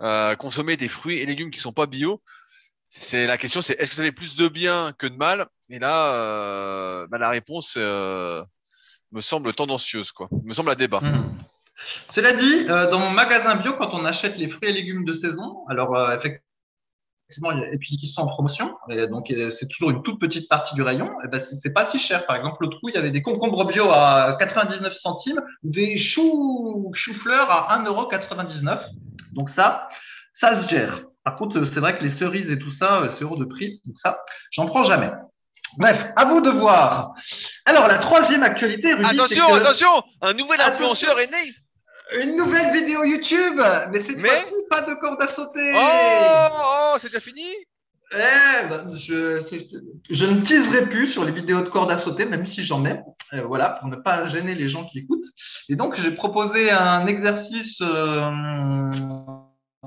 euh, 0.02 0.36
consommer 0.36 0.76
des 0.76 0.88
fruits 0.88 1.18
et 1.18 1.26
légumes 1.26 1.50
qui 1.50 1.58
sont 1.58 1.72
pas 1.72 1.86
bio, 1.86 2.22
c'est 2.90 3.26
la 3.26 3.38
question, 3.38 3.62
c'est 3.62 3.74
est-ce 3.80 3.90
que 3.90 3.96
ça 3.96 4.02
fait 4.02 4.12
plus 4.12 4.36
de 4.36 4.48
bien 4.48 4.92
que 4.98 5.06
de 5.06 5.16
mal? 5.16 5.46
Et 5.70 5.78
là, 5.78 6.14
euh, 6.14 7.06
bah, 7.10 7.16
la 7.16 7.30
réponse 7.30 7.74
euh, 7.78 8.44
me 9.12 9.22
semble 9.22 9.54
tendancieuse, 9.54 10.12
quoi. 10.12 10.28
Me 10.44 10.52
semble 10.52 10.70
à 10.70 10.74
débat. 10.74 11.00
Mhm. 11.00 11.38
Cela 12.10 12.32
dit, 12.32 12.66
dans 12.66 13.00
mon 13.00 13.10
magasin 13.10 13.56
bio, 13.56 13.72
quand 13.74 13.90
on 13.92 14.04
achète 14.04 14.36
les 14.36 14.48
fruits 14.48 14.68
et 14.68 14.72
légumes 14.72 15.04
de 15.04 15.14
saison, 15.14 15.66
alors 15.68 15.96
euh, 15.96 16.16
effectivement, 17.32 17.52
et 17.52 17.78
puis 17.78 17.96
qui 17.96 18.06
sont 18.08 18.22
en 18.22 18.26
promotion, 18.26 18.74
et 18.90 19.06
donc 19.06 19.32
c'est 19.58 19.66
toujours 19.68 19.90
une 19.90 20.02
toute 20.02 20.20
petite 20.20 20.48
partie 20.48 20.74
du 20.74 20.82
rayon, 20.82 21.08
et 21.24 21.28
ben 21.28 21.44
c'est- 21.62 21.72
pas 21.72 21.90
si 21.90 21.98
cher. 21.98 22.26
Par 22.26 22.36
exemple, 22.36 22.56
l'autre 22.60 22.78
coup, 22.80 22.88
il 22.90 22.94
y 22.94 22.98
avait 22.98 23.10
des 23.10 23.22
concombres 23.22 23.64
bio 23.66 23.90
à 23.90 24.36
99 24.38 24.94
centimes, 25.00 25.40
ou 25.64 25.70
des 25.70 25.96
choux 25.96 26.90
choux-fleurs 26.94 27.50
à 27.50 27.74
1,99€. 27.78 28.84
Donc 29.34 29.48
ça, 29.50 29.88
ça 30.40 30.62
se 30.62 30.68
gère. 30.68 31.00
Par 31.24 31.36
contre, 31.36 31.64
c'est 31.72 31.80
vrai 31.80 31.96
que 31.96 32.04
les 32.04 32.10
cerises 32.16 32.50
et 32.50 32.58
tout 32.58 32.72
ça, 32.72 33.02
euh, 33.02 33.08
c'est 33.16 33.24
hors 33.24 33.38
de 33.38 33.44
prix, 33.44 33.80
donc 33.86 33.96
ça, 33.98 34.18
j'en 34.50 34.66
prends 34.66 34.84
jamais. 34.84 35.10
Bref, 35.78 35.98
à 36.16 36.26
vous 36.26 36.42
de 36.42 36.50
voir. 36.50 37.14
Alors, 37.64 37.88
la 37.88 37.96
troisième 37.96 38.42
actualité, 38.42 38.92
Rudy, 38.92 39.08
Attention, 39.08 39.46
que- 39.46 39.52
attention 39.54 39.88
Un 40.20 40.34
nouvel 40.34 40.60
Attention. 40.60 40.90
influenceur 40.90 41.18
est 41.20 41.30
né 41.30 41.54
une 42.20 42.36
nouvelle 42.36 42.72
vidéo 42.72 43.04
YouTube, 43.04 43.60
mais 43.90 44.02
cette 44.04 44.18
Mais- 44.18 44.28
fois-ci, 44.28 44.54
pas 44.70 44.82
de 44.82 44.94
corde 45.00 45.20
à 45.22 45.28
sauter. 45.34 45.72
Oh, 45.74 46.48
oh, 46.94 46.96
c'est 46.98 47.08
déjà 47.08 47.20
fini? 47.20 47.46
Eh, 48.14 48.68
ben, 48.68 48.94
je, 48.96 49.40
je, 50.10 50.26
ne 50.26 50.42
teaserai 50.42 50.86
plus 50.90 51.12
sur 51.12 51.24
les 51.24 51.32
vidéos 51.32 51.62
de 51.62 51.70
corde 51.70 51.90
à 51.90 51.96
sauter, 51.96 52.26
même 52.26 52.44
si 52.46 52.62
j'en 52.62 52.84
ai. 52.84 53.00
Euh, 53.32 53.42
voilà, 53.44 53.70
pour 53.80 53.88
ne 53.88 53.96
pas 53.96 54.26
gêner 54.26 54.54
les 54.54 54.68
gens 54.68 54.84
qui 54.84 54.98
écoutent. 54.98 55.24
Et 55.70 55.76
donc, 55.76 55.98
j'ai 55.98 56.10
proposé 56.10 56.70
un 56.70 57.06
exercice 57.06 57.80
euh, 57.80 58.30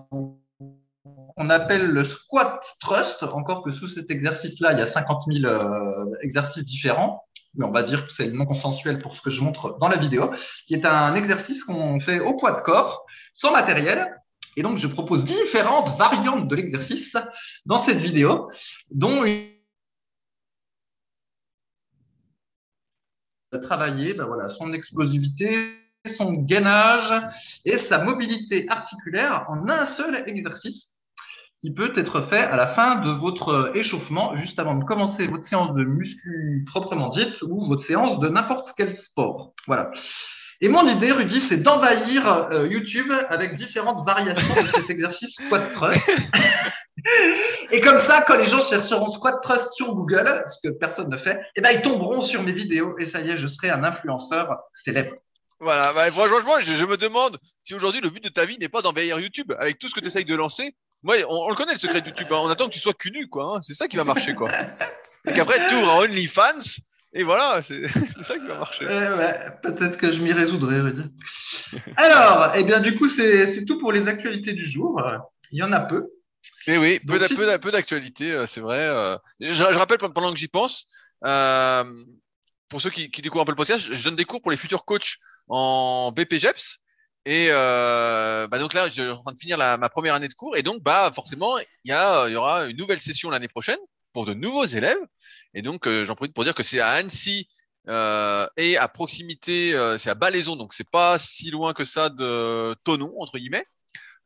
qu'on 0.10 1.50
appelle 1.51 1.86
le 1.86 2.05
squat 2.05 2.60
thrust. 2.79 3.22
Encore 3.22 3.63
que 3.63 3.72
sous 3.74 3.89
cet 3.89 4.10
exercice-là, 4.10 4.72
il 4.74 4.79
y 4.79 4.82
a 4.82 4.91
50 4.91 5.24
000 5.32 5.46
euh, 5.46 6.05
exercices 6.24 6.65
différents. 6.65 7.25
Mais 7.58 7.66
on 7.66 7.72
va 7.72 7.84
dire 7.84 8.06
que 8.06 8.14
c'est 8.14 8.32
nom 8.32 8.46
consensuel 8.46 9.00
pour 9.00 9.16
ce 9.16 9.22
que 9.22 9.30
je 9.30 9.42
montre 9.42 9.78
dans 9.80 9.88
la 9.88 9.98
vidéo, 9.98 10.32
qui 10.68 10.74
est 10.74 10.86
un 10.86 11.16
exercice 11.16 11.64
qu'on 11.64 12.00
fait 12.00 12.20
au 12.20 12.36
poids 12.38 12.52
de 12.52 12.62
corps, 12.62 13.06
sans 13.36 13.52
matériel, 13.52 14.16
et 14.58 14.64
donc, 14.64 14.78
je 14.78 14.88
propose 14.88 15.26
différentes 15.26 15.98
variantes 15.98 16.48
de 16.48 16.56
l'exercice 16.56 17.16
dans 17.66 17.84
cette 17.84 17.98
vidéo, 17.98 18.50
dont 18.90 19.26
une 19.26 19.50
travailler 23.62 24.14
ben 24.14 24.50
son 24.58 24.74
explosivité, 24.74 25.78
son 26.18 26.34
gainage 26.34 27.30
et 27.64 27.78
sa 27.78 28.04
mobilité 28.04 28.66
articulaire 28.70 29.46
en 29.50 29.68
un 29.70 29.86
seul 29.96 30.24
exercice 30.28 30.90
qui 31.65 31.72
peut 31.72 31.93
être 31.95 32.22
fait 32.29 32.43
à 32.43 32.55
la 32.55 32.67
fin 32.75 32.98
de 32.98 33.10
votre 33.10 33.72
échauffement, 33.74 34.36
juste 34.36 34.60
avant 34.60 34.75
de 34.75 34.84
commencer 34.84 35.25
votre 35.25 35.48
séance 35.48 35.74
de 35.74 35.84
muscu 35.84 36.63
proprement 36.67 37.10
dite 37.10 37.41
ou 37.41 37.65
votre 37.65 37.84
séance 37.86 38.19
de 38.19 38.29
n'importe 38.29 38.69
quel 38.77 38.95
sport. 38.98 39.53
Voilà. 39.65 39.89
Et 40.62 40.69
mon 40.69 40.88
idée, 40.88 41.12
Rudy, 41.12 41.41
c'est 41.50 41.57
d'envahir 41.57 42.27
euh, 42.51 42.67
YouTube 42.67 43.12
avec 43.29 43.55
différentes 43.55 44.05
variations 44.05 44.62
de 44.62 44.67
cet 44.67 44.89
exercice 44.91 45.34
squat 45.43 45.74
thrust. 45.74 46.07
et 47.72 47.81
comme 47.81 48.00
ça, 48.07 48.24
quand 48.27 48.38
les 48.38 48.45
gens 48.45 48.62
chercheront 48.69 49.12
squat 49.13 49.41
thrust 49.41 49.67
sur 49.74 49.95
Google, 49.95 50.43
ce 50.45 50.67
que 50.67 50.74
personne 50.77 51.10
ne 51.10 51.17
fait, 51.17 51.39
eh 51.55 51.62
ben, 51.62 51.72
ils 51.72 51.81
tomberont 51.81 52.22
sur 52.22 52.43
mes 52.43 52.53
vidéos 52.53 52.95
et 53.00 53.10
ça 53.10 53.22
y 53.22 53.31
est, 53.31 53.38
je 53.38 53.48
serai 53.48 53.72
un 53.72 53.84
influenceur 53.84 54.55
célèbre. 54.84 55.13
Voilà, 55.60 55.93
franchement, 56.12 56.60
je 56.60 56.86
me 56.86 56.98
demande 56.98 57.39
si 57.63 57.74
aujourd'hui 57.74 58.01
le 58.01 58.12
but 58.12 58.24
de 58.24 58.29
ta 58.29 58.45
vie 58.45 58.60
n'est 58.60 58.69
pas 58.69 58.84
d'envahir 58.84 59.19
YouTube 59.19 59.51
avec 59.57 59.79
tout 59.79 59.88
ce 59.89 59.95
que 59.95 60.00
tu 60.00 60.07
essayes 60.07 60.25
de 60.25 60.36
lancer. 60.36 60.75
Moi, 61.06 61.18
on, 61.30 61.50
le 61.50 61.56
connaît 61.56 61.74
le 61.74 61.80
secret 61.80 62.02
de 62.02 62.08
YouTube. 62.08 62.28
Hein. 62.32 62.42
On 62.42 62.50
attend 62.50 62.68
que 62.68 62.74
tu 62.74 62.80
sois 62.80 62.94
cul 62.94 63.12
nu, 63.12 63.28
quoi. 63.28 63.58
Hein. 63.58 63.62
C'est 63.62 63.76
ça 63.76 63.88
qui 63.88 63.96
va 63.96 64.04
marcher, 64.04 64.34
quoi. 64.34 64.52
et 65.28 65.34
qu'après, 65.34 65.68
tu 65.68 65.76
ouvres 65.76 66.04
OnlyFans 66.04 66.82
et 67.14 67.24
voilà, 67.24 67.62
c'est 67.64 67.88
ça 68.24 68.38
qui 68.38 68.46
va 68.48 68.58
marcher. 68.58 68.86
ouais, 68.86 69.40
Peut-être 69.62 69.98
que 69.98 70.12
je 70.12 70.20
m'y 70.20 70.34
résoudrai, 70.34 70.82
Rudy. 70.82 71.04
Alors, 71.96 72.54
eh 72.56 72.64
bien, 72.64 72.80
du 72.80 72.98
coup, 72.98 73.08
c'est 73.08 73.64
tout 73.66 73.80
pour 73.80 73.92
les 73.92 74.08
actualités 74.08 74.54
du 74.54 74.70
jour. 74.70 75.00
Il 75.52 75.60
y 75.60 75.64
en 75.64 75.72
a 75.72 75.80
peu. 75.80 76.08
Eh 76.68 76.78
oui, 76.80 77.00
peu, 77.00 77.20
peu, 77.20 77.60
peu 77.60 77.72
d'actualités, 77.72 78.32
euh, 78.32 78.48
c'est 78.48 78.60
vrai. 78.60 78.80
Euh. 78.80 79.18
Je, 79.40 79.54
je, 79.54 79.64
rappelle 79.64 80.00
pendant 80.00 80.34
que 80.34 80.40
j'y 80.40 80.48
pense, 80.48 80.88
euh, 81.24 81.84
pour 82.68 82.82
ceux 82.82 82.90
qui, 82.90 83.12
qui, 83.12 83.22
découvrent 83.22 83.44
un 83.44 83.46
peu 83.46 83.52
le 83.52 83.58
podcast, 83.58 83.94
je 83.94 84.04
donne 84.04 84.16
des 84.16 84.26
cours 84.26 84.42
pour 84.42 84.50
les 84.50 84.58
futurs 84.58 84.84
coachs 84.84 85.18
en 85.48 86.12
BPGEPS. 86.12 86.80
Et 87.25 87.48
euh, 87.50 88.48
bah 88.48 88.60
donc 88.60 88.74
là, 88.74 88.88
je 88.88 88.94
suis 88.94 89.10
en 89.10 89.22
train 89.22 89.34
de 89.34 89.38
finir 89.38 89.58
la, 89.58 89.77
ma 89.77 89.89
première 89.89 90.13
année 90.13 90.27
de 90.27 90.34
cours, 90.36 90.55
et 90.55 90.63
donc 90.63 90.84
bah 90.84 91.12
forcément, 91.13 91.58
il 91.58 91.89
y, 91.89 91.91
a, 91.91 92.27
il 92.27 92.34
y 92.34 92.36
aura 92.36 92.65
une 92.65 92.77
nouvelle 92.77 93.01
session 93.01 93.32
l'année 93.32 93.48
prochaine 93.48 93.79
pour 94.13 94.25
de 94.25 94.34
nouveaux 94.34 94.65
élèves. 94.65 94.98
Et 95.53 95.62
donc, 95.62 95.88
euh, 95.88 96.05
j'en 96.05 96.15
profite 96.15 96.34
pour 96.34 96.44
dire 96.44 96.53
que 96.53 96.63
c'est 96.63 96.79
à 96.79 96.89
Annecy 96.89 97.48
euh, 97.88 98.48
et 98.58 98.77
à 98.77 98.88
proximité, 98.88 99.74
euh, 99.75 99.98
c'est 99.98 100.10
à 100.10 100.15
Balaison, 100.15 100.55
donc 100.55 100.74
c'est 100.74 100.89
pas 100.89 101.17
si 101.20 101.51
loin 101.51 101.74
que 101.74 101.84
ça 101.84 102.10
de 102.10 102.74
Tonon 102.84 103.13
entre 103.20 103.38
guillemets. 103.38 103.65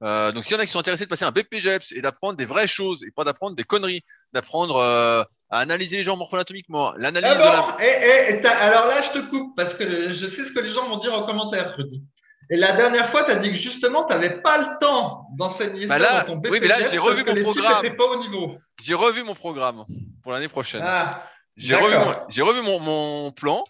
Euh, 0.02 0.32
donc, 0.32 0.46
s'il 0.46 0.54
y 0.54 0.56
en 0.58 0.62
a 0.62 0.66
qui 0.66 0.72
sont 0.72 0.80
intéressés 0.80 1.04
de 1.04 1.10
passer 1.10 1.26
un 1.26 1.32
BPGEPS 1.32 1.92
et 1.92 2.02
d'apprendre 2.02 2.38
des 2.38 2.46
vraies 2.46 2.68
choses 2.68 3.04
et 3.04 3.12
pas 3.12 3.26
d'apprendre 3.26 3.58
des 3.58 3.66
conneries, 3.66 4.02
d'apprendre 4.32 4.80
à 4.80 5.60
analyser 5.60 5.98
les 5.98 6.04
gens 6.06 6.16
morpho-anatomiquement, 6.16 6.94
l'analyse 6.96 7.32
ah 7.36 7.76
bon, 7.78 7.84
et, 7.84 8.46
alors 8.46 8.86
là, 8.86 9.04
je 9.04 9.20
te 9.20 9.30
coupe 9.30 9.58
parce 9.58 9.74
que 9.74 10.14
je 10.14 10.28
sais 10.28 10.48
ce 10.48 10.54
que 10.54 10.60
les 10.60 10.72
gens 10.72 10.88
vont 10.88 11.00
dire 11.00 11.14
en 11.14 11.26
commentaire, 11.26 11.76
dis. 11.90 12.02
Et 12.52 12.56
la 12.56 12.76
dernière 12.76 13.12
fois, 13.12 13.24
tu 13.26 13.32
as 13.32 13.36
dit 13.36 13.50
que 13.52 13.58
justement, 13.58 14.06
tu 14.06 14.14
n'avais 14.14 14.42
pas 14.42 14.58
le 14.58 14.80
temps 14.80 15.28
d'enseigner 15.34 15.86
bah 15.86 16.00
ça 16.00 16.22
dans 16.22 16.34
ton 16.34 16.36
BPGEPS. 16.38 16.52
Oui, 16.52 16.60
mais 16.62 16.68
là, 16.68 16.90
j'ai 16.90 16.98
revu 16.98 17.24
mon 17.24 17.42
programme. 17.44 17.96
Pas 17.96 18.06
au 18.06 18.20
niveau. 18.20 18.58
J'ai 18.82 18.96
revu 18.96 19.24
mon 19.24 19.36
programme 19.36 19.86
pour 20.24 20.32
l'année 20.32 20.48
prochaine. 20.48 20.82
Ah, 20.84 21.24
j'ai 21.56 21.76
revu, 21.76 21.96
mon, 21.96 22.16
j'ai 22.30 22.42
revu 22.42 22.62
mon, 22.62 22.80
mon 22.80 23.32
plan 23.32 23.64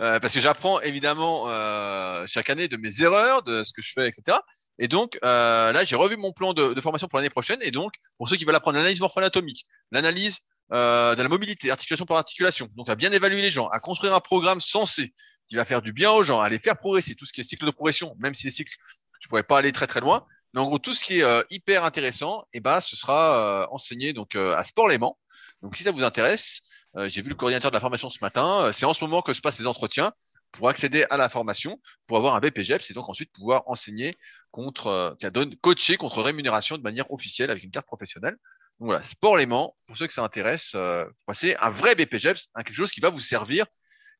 euh, 0.00 0.18
parce 0.20 0.32
que 0.32 0.40
j'apprends 0.40 0.80
évidemment 0.80 1.44
euh, 1.48 2.24
chaque 2.26 2.48
année 2.48 2.68
de 2.68 2.76
mes 2.76 3.02
erreurs, 3.02 3.42
de 3.42 3.64
ce 3.64 3.72
que 3.72 3.82
je 3.82 3.92
fais, 3.92 4.08
etc. 4.08 4.38
Et 4.78 4.88
donc 4.88 5.18
euh, 5.22 5.72
là, 5.72 5.84
j'ai 5.84 5.96
revu 5.96 6.16
mon 6.16 6.32
plan 6.32 6.54
de, 6.54 6.72
de 6.72 6.80
formation 6.80 7.08
pour 7.08 7.18
l'année 7.18 7.30
prochaine. 7.30 7.58
Et 7.62 7.70
donc, 7.70 7.92
pour 8.16 8.28
ceux 8.28 8.36
qui 8.36 8.44
veulent 8.44 8.54
apprendre 8.54 8.78
l'analyse 8.78 9.00
morpho-anatomique, 9.00 9.66
l'analyse 9.90 10.40
euh, 10.72 11.14
de 11.14 11.22
la 11.22 11.28
mobilité, 11.28 11.70
articulation 11.70 12.06
par 12.06 12.16
articulation, 12.16 12.68
donc 12.76 12.88
à 12.88 12.94
bien 12.94 13.12
évaluer 13.12 13.42
les 13.42 13.50
gens, 13.50 13.68
à 13.68 13.78
construire 13.78 14.14
un 14.14 14.20
programme 14.20 14.60
sensé 14.60 15.12
qui 15.52 15.56
va 15.56 15.64
faire 15.64 15.82
du 15.82 15.92
bien 15.92 16.10
aux 16.10 16.22
gens, 16.22 16.40
à 16.40 16.48
les 16.48 16.58
faire 16.58 16.78
progresser, 16.78 17.14
tout 17.14 17.26
ce 17.26 17.32
qui 17.32 17.42
est 17.42 17.44
cycle 17.44 17.66
de 17.66 17.70
progression, 17.70 18.14
même 18.18 18.34
si 18.34 18.44
les 18.44 18.50
cycles, 18.50 18.74
je 19.20 19.28
pourrais 19.28 19.42
pas 19.42 19.58
aller 19.58 19.72
très 19.72 19.86
très 19.86 20.00
loin. 20.00 20.26
Mais 20.54 20.60
en 20.60 20.66
gros, 20.66 20.78
tout 20.78 20.94
ce 20.94 21.04
qui 21.04 21.18
est 21.20 21.24
euh, 21.24 21.42
hyper 21.50 21.84
intéressant, 21.84 22.42
et 22.52 22.58
eh 22.58 22.60
ben, 22.60 22.80
ce 22.80 22.96
sera 22.96 23.68
enseigné 23.70 24.12
donc 24.12 24.34
à 24.36 24.62
Sport 24.64 24.88
Léman. 24.88 25.16
Donc 25.62 25.76
si 25.76 25.84
ça 25.84 25.92
vous 25.92 26.02
intéresse, 26.02 26.62
euh, 26.96 27.08
j'ai 27.08 27.22
vu 27.22 27.30
le 27.30 27.34
coordinateur 27.34 27.70
de 27.70 27.76
la 27.76 27.80
formation 27.80 28.10
ce 28.10 28.18
matin. 28.20 28.66
Euh, 28.66 28.72
c'est 28.72 28.84
en 28.84 28.94
ce 28.94 29.02
moment 29.02 29.22
que 29.22 29.32
se 29.32 29.40
passent 29.40 29.58
les 29.58 29.66
entretiens 29.66 30.12
pour 30.50 30.68
accéder 30.68 31.06
à 31.08 31.16
la 31.16 31.28
formation, 31.28 31.80
pour 32.06 32.18
avoir 32.18 32.34
un 32.34 32.40
BPGEPS 32.40 32.90
et 32.90 32.94
donc 32.94 33.08
ensuite 33.08 33.32
pouvoir 33.32 33.62
enseigner 33.66 34.16
contre, 34.50 34.88
euh, 34.88 35.30
donne 35.30 35.56
coacher 35.56 35.96
contre 35.96 36.20
rémunération 36.20 36.76
de 36.76 36.82
manière 36.82 37.10
officielle 37.10 37.50
avec 37.50 37.62
une 37.62 37.70
carte 37.70 37.86
professionnelle. 37.86 38.36
Donc 38.78 38.86
voilà, 38.86 39.02
sport 39.02 39.36
léman, 39.36 39.74
pour 39.86 39.96
ceux 39.96 40.06
que 40.06 40.12
ça 40.12 40.22
intéresse, 40.22 40.72
euh, 40.74 41.06
c'est 41.32 41.56
un 41.58 41.70
vrai 41.70 41.94
BPGEPS, 41.94 42.48
hein, 42.54 42.62
quelque 42.64 42.76
chose 42.76 42.90
qui 42.90 43.00
va 43.00 43.10
vous 43.10 43.20
servir 43.20 43.66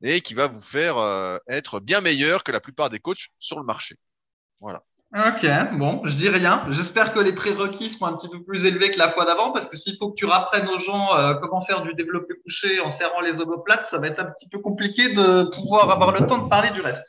et 0.02 0.20
qui 0.20 0.34
va 0.34 0.48
vous 0.48 0.60
faire 0.60 0.96
être 1.48 1.80
bien 1.80 2.00
meilleur 2.00 2.44
que 2.44 2.52
la 2.52 2.60
plupart 2.60 2.90
des 2.90 2.98
coachs 2.98 3.28
sur 3.38 3.58
le 3.58 3.64
marché. 3.64 3.96
Voilà. 4.60 4.82
Ok, 5.14 5.46
bon, 5.74 6.00
je 6.06 6.14
dis 6.14 6.30
rien. 6.30 6.66
J'espère 6.70 7.12
que 7.12 7.18
les 7.18 7.34
prérequis 7.34 7.92
seront 7.92 8.06
un 8.06 8.16
petit 8.16 8.30
peu 8.30 8.42
plus 8.42 8.64
élevés 8.64 8.90
que 8.90 8.98
la 8.98 9.12
fois 9.12 9.26
d'avant, 9.26 9.52
parce 9.52 9.66
que 9.66 9.76
s'il 9.76 9.98
faut 9.98 10.10
que 10.10 10.14
tu 10.14 10.24
rapprennes 10.24 10.66
aux 10.68 10.78
gens 10.78 11.14
euh, 11.14 11.34
comment 11.34 11.60
faire 11.66 11.82
du 11.82 11.92
développé 11.92 12.32
couché 12.42 12.80
en 12.80 12.90
serrant 12.96 13.20
les 13.20 13.38
omoplates, 13.38 13.88
ça 13.90 13.98
va 13.98 14.06
être 14.06 14.20
un 14.20 14.30
petit 14.30 14.48
peu 14.48 14.58
compliqué 14.60 15.12
de 15.12 15.54
pouvoir 15.54 15.90
avoir 15.90 16.12
le 16.12 16.26
temps 16.26 16.42
de 16.42 16.48
parler 16.48 16.70
du 16.70 16.80
reste. 16.80 17.02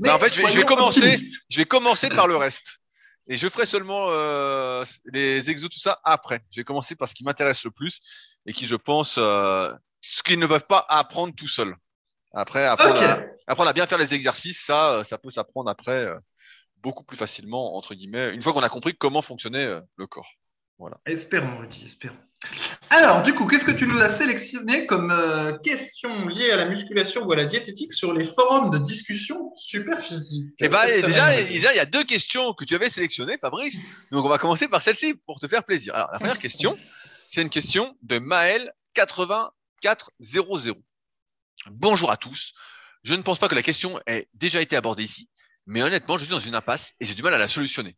Mais 0.00 0.08
bah, 0.08 0.16
en 0.16 0.18
fait, 0.18 0.34
je 0.34 0.42
vais, 0.42 0.64
commencer, 0.64 1.20
je 1.48 1.58
vais 1.58 1.64
commencer 1.64 2.08
par 2.08 2.26
le 2.26 2.34
reste. 2.34 2.80
Et 3.28 3.36
je 3.36 3.48
ferai 3.48 3.66
seulement 3.66 4.08
euh, 4.10 4.84
les 5.12 5.48
exos, 5.48 5.70
tout 5.70 5.78
ça, 5.78 6.00
après. 6.02 6.40
Je 6.50 6.60
vais 6.60 6.64
commencer 6.64 6.96
par 6.96 7.08
ce 7.08 7.14
qui 7.14 7.22
m'intéresse 7.22 7.62
le 7.62 7.70
plus 7.70 8.00
et 8.46 8.52
qui, 8.52 8.66
je 8.66 8.74
pense, 8.74 9.14
euh, 9.18 9.72
ce 10.02 10.24
qu'ils 10.24 10.40
ne 10.40 10.46
peuvent 10.46 10.66
pas 10.66 10.84
apprendre 10.88 11.32
tout 11.36 11.46
seul. 11.46 11.76
Après, 12.34 12.66
apprendre, 12.66 13.00
à, 13.00 13.20
apprendre 13.46 13.70
à 13.70 13.72
bien 13.72 13.86
faire 13.86 13.98
les 13.98 14.14
exercices, 14.14 14.60
ça, 14.64 15.02
ça 15.04 15.18
peut 15.18 15.30
s'apprendre 15.30 15.70
après 15.70 16.08
beaucoup 16.84 17.02
plus 17.02 17.16
facilement, 17.16 17.76
entre 17.76 17.94
guillemets, 17.94 18.30
une 18.32 18.42
fois 18.42 18.52
qu'on 18.52 18.62
a 18.62 18.68
compris 18.68 18.94
comment 18.94 19.22
fonctionnait 19.22 19.64
euh, 19.64 19.80
le 19.96 20.06
corps. 20.06 20.30
Voilà. 20.78 20.98
Espérons, 21.06 21.58
Rudy, 21.58 21.84
espérons. 21.86 22.16
Alors, 22.90 23.22
du 23.22 23.32
coup, 23.32 23.46
qu'est-ce 23.46 23.64
que 23.64 23.70
tu 23.70 23.86
nous 23.86 23.98
as 24.00 24.18
sélectionné 24.18 24.86
comme 24.86 25.10
euh, 25.10 25.56
question 25.58 26.26
liée 26.26 26.50
à 26.50 26.56
la 26.56 26.66
musculation 26.66 27.22
ou 27.22 27.32
à 27.32 27.36
la 27.36 27.46
diététique 27.46 27.92
sur 27.92 28.12
les 28.12 28.28
forums 28.34 28.70
de 28.70 28.78
discussion 28.78 29.52
super 29.56 30.04
physique 30.04 30.52
Eh 30.58 30.68
ben, 30.68 30.84
déjà, 30.86 31.40
il 31.40 31.76
y 31.76 31.78
a 31.78 31.86
deux 31.86 32.02
questions 32.04 32.52
que 32.54 32.64
tu 32.64 32.74
avais 32.74 32.90
sélectionnées, 32.90 33.38
Fabrice. 33.40 33.80
Donc, 34.10 34.24
on 34.24 34.28
va 34.28 34.38
commencer 34.38 34.68
par 34.68 34.82
celle-ci 34.82 35.14
pour 35.26 35.38
te 35.38 35.46
faire 35.46 35.64
plaisir. 35.64 35.94
Alors, 35.94 36.10
la 36.12 36.18
première 36.18 36.38
question, 36.38 36.76
c'est 37.30 37.40
une 37.40 37.50
question 37.50 37.96
de 38.02 38.18
Maël 38.18 38.72
8400. 38.96 39.52
Bonjour 41.70 42.10
à 42.10 42.18
tous. 42.18 42.52
Je 43.04 43.14
ne 43.14 43.22
pense 43.22 43.38
pas 43.38 43.48
que 43.48 43.54
la 43.54 43.62
question 43.62 43.98
ait 44.06 44.28
déjà 44.34 44.60
été 44.60 44.76
abordée 44.76 45.02
ici, 45.02 45.30
mais 45.66 45.82
honnêtement, 45.82 46.18
je 46.18 46.24
suis 46.24 46.30
dans 46.30 46.40
une 46.40 46.54
impasse 46.54 46.92
et 47.00 47.06
j'ai 47.06 47.14
du 47.14 47.22
mal 47.22 47.32
à 47.32 47.38
la 47.38 47.48
solutionner. 47.48 47.96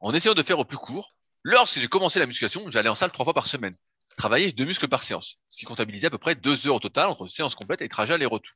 En 0.00 0.12
essayant 0.12 0.34
de 0.34 0.42
faire 0.42 0.58
au 0.58 0.66
plus 0.66 0.76
court, 0.76 1.14
lorsque 1.42 1.78
j'ai 1.78 1.88
commencé 1.88 2.18
la 2.18 2.26
musculation, 2.26 2.70
j'allais 2.70 2.90
en 2.90 2.94
salle 2.94 3.12
trois 3.12 3.24
fois 3.24 3.32
par 3.32 3.46
semaine, 3.46 3.74
travailler 4.18 4.52
deux 4.52 4.66
muscles 4.66 4.88
par 4.88 5.02
séance, 5.02 5.38
ce 5.48 5.60
qui 5.60 5.64
comptabilisait 5.64 6.08
à 6.08 6.10
peu 6.10 6.18
près 6.18 6.34
deux 6.34 6.66
heures 6.66 6.74
au 6.74 6.80
total 6.80 7.08
entre 7.08 7.26
séances 7.26 7.54
complètes 7.54 7.80
et 7.80 7.88
trajets 7.88 8.12
aller-retour. 8.12 8.54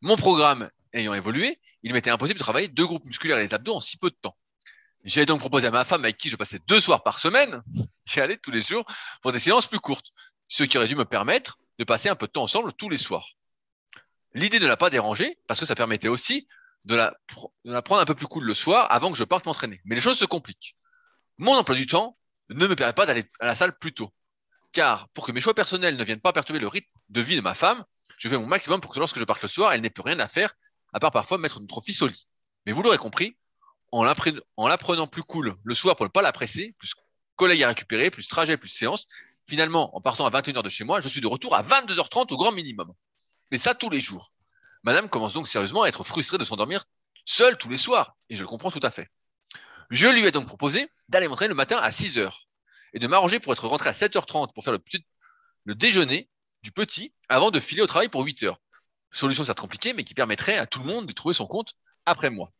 Mon 0.00 0.16
programme 0.16 0.70
ayant 0.94 1.12
évolué, 1.12 1.60
il 1.82 1.92
m'était 1.92 2.10
impossible 2.10 2.38
de 2.38 2.44
travailler 2.44 2.68
deux 2.68 2.86
groupes 2.86 3.04
musculaires 3.04 3.38
et 3.38 3.42
les 3.42 3.52
abdos 3.52 3.74
en 3.74 3.80
si 3.80 3.98
peu 3.98 4.08
de 4.08 4.16
temps. 4.16 4.36
J'ai 5.04 5.26
donc 5.26 5.40
proposé 5.40 5.66
à 5.66 5.70
ma 5.70 5.84
femme 5.84 6.04
avec 6.04 6.16
qui 6.16 6.30
je 6.30 6.36
passais 6.36 6.58
deux 6.66 6.80
soirs 6.80 7.02
par 7.02 7.18
semaine, 7.18 7.62
j'y 8.06 8.20
allais 8.20 8.38
tous 8.38 8.50
les 8.50 8.62
jours, 8.62 8.86
pour 9.20 9.32
des 9.32 9.38
séances 9.38 9.66
plus 9.66 9.80
courtes, 9.80 10.06
ce 10.48 10.64
qui 10.64 10.78
aurait 10.78 10.88
dû 10.88 10.96
me 10.96 11.04
permettre 11.04 11.58
de 11.78 11.84
passer 11.84 12.08
un 12.08 12.14
peu 12.14 12.26
de 12.26 12.32
temps 12.32 12.44
ensemble 12.44 12.72
tous 12.72 12.88
les 12.88 12.96
soirs. 12.96 13.34
L'idée 14.34 14.58
ne 14.58 14.66
l'a 14.66 14.76
pas 14.76 14.90
dérangé, 14.90 15.38
parce 15.46 15.60
que 15.60 15.66
ça 15.66 15.74
permettait 15.74 16.08
aussi 16.08 16.48
de 16.84 16.96
la, 16.96 17.16
la 17.64 17.82
prendre 17.82 18.00
un 18.00 18.04
peu 18.04 18.14
plus 18.14 18.26
cool 18.26 18.44
le 18.44 18.54
soir 18.54 18.90
avant 18.90 19.10
que 19.10 19.18
je 19.18 19.24
parte 19.24 19.46
m'entraîner. 19.46 19.80
Mais 19.84 19.94
les 19.94 20.00
choses 20.00 20.18
se 20.18 20.24
compliquent. 20.24 20.76
Mon 21.38 21.54
emploi 21.54 21.76
du 21.76 21.86
temps 21.86 22.18
ne 22.50 22.66
me 22.66 22.76
permet 22.76 22.92
pas 22.92 23.06
d'aller 23.06 23.24
à 23.40 23.46
la 23.46 23.54
salle 23.54 23.78
plus 23.78 23.94
tôt. 23.94 24.12
Car 24.72 25.08
pour 25.10 25.26
que 25.26 25.32
mes 25.32 25.40
choix 25.40 25.54
personnels 25.54 25.96
ne 25.96 26.04
viennent 26.04 26.20
pas 26.20 26.32
perturber 26.32 26.60
le 26.60 26.68
rythme 26.68 26.90
de 27.08 27.20
vie 27.20 27.36
de 27.36 27.40
ma 27.40 27.54
femme, 27.54 27.84
je 28.18 28.28
fais 28.28 28.36
mon 28.36 28.46
maximum 28.46 28.80
pour 28.80 28.92
que 28.92 28.98
lorsque 28.98 29.18
je 29.18 29.24
parte 29.24 29.42
le 29.42 29.48
soir, 29.48 29.72
elle 29.72 29.80
n'ait 29.80 29.90
plus 29.90 30.02
rien 30.02 30.18
à 30.18 30.28
faire, 30.28 30.52
à 30.92 31.00
part 31.00 31.10
parfois 31.10 31.38
mettre 31.38 31.60
notre 31.60 31.80
fils 31.80 32.02
au 32.02 32.08
lit. 32.08 32.28
Mais 32.66 32.72
vous 32.72 32.82
l'aurez 32.82 32.98
compris, 32.98 33.36
en 33.92 34.02
l'apprenant 34.02 35.06
plus 35.06 35.22
cool 35.22 35.54
le 35.62 35.74
soir 35.74 35.96
pour 35.96 36.04
ne 36.04 36.10
pas 36.10 36.22
la 36.22 36.32
presser, 36.32 36.74
plus 36.78 36.92
collègue 37.36 37.62
à 37.62 37.68
récupérer, 37.68 38.10
plus 38.10 38.26
trajet, 38.26 38.56
plus 38.56 38.68
séance, 38.68 39.06
Finalement, 39.46 39.94
en 39.94 40.00
partant 40.00 40.26
à 40.26 40.30
21h 40.30 40.62
de 40.62 40.68
chez 40.70 40.84
moi, 40.84 41.00
je 41.00 41.08
suis 41.08 41.20
de 41.20 41.26
retour 41.26 41.54
à 41.54 41.62
22h30 41.62 42.32
au 42.32 42.36
grand 42.36 42.52
minimum. 42.52 42.92
Mais 43.50 43.58
ça 43.58 43.74
tous 43.74 43.90
les 43.90 44.00
jours. 44.00 44.32
Madame 44.82 45.08
commence 45.08 45.32
donc 45.32 45.48
sérieusement 45.48 45.82
à 45.82 45.88
être 45.88 46.04
frustrée 46.04 46.38
de 46.38 46.44
s'endormir 46.44 46.84
seule 47.24 47.56
tous 47.56 47.70
les 47.70 47.76
soirs, 47.76 48.16
et 48.28 48.36
je 48.36 48.42
le 48.42 48.46
comprends 48.46 48.70
tout 48.70 48.80
à 48.82 48.90
fait. 48.90 49.10
Je 49.90 50.08
lui 50.08 50.24
ai 50.24 50.30
donc 50.30 50.46
proposé 50.46 50.88
d'aller 51.08 51.28
m'entraîner 51.28 51.48
le 51.48 51.54
matin 51.54 51.78
à 51.78 51.90
6h 51.90 52.32
et 52.92 52.98
de 52.98 53.06
m'arranger 53.06 53.40
pour 53.40 53.52
être 53.52 53.66
rentré 53.66 53.88
à 53.88 53.92
7h30 53.92 54.52
pour 54.52 54.64
faire 54.64 54.72
le, 54.72 54.78
petit, 54.78 55.04
le 55.64 55.74
déjeuner 55.74 56.28
du 56.62 56.70
petit 56.70 57.12
avant 57.28 57.50
de 57.50 57.60
filer 57.60 57.82
au 57.82 57.86
travail 57.86 58.08
pour 58.08 58.24
8h. 58.24 58.54
Solution 59.10 59.44
certes 59.44 59.60
compliquée, 59.60 59.92
mais 59.92 60.04
qui 60.04 60.14
permettrait 60.14 60.56
à 60.56 60.66
tout 60.66 60.80
le 60.80 60.86
monde 60.86 61.06
de 61.06 61.12
trouver 61.12 61.34
son 61.34 61.46
compte 61.46 61.74
après 62.06 62.30
moi. 62.30 62.50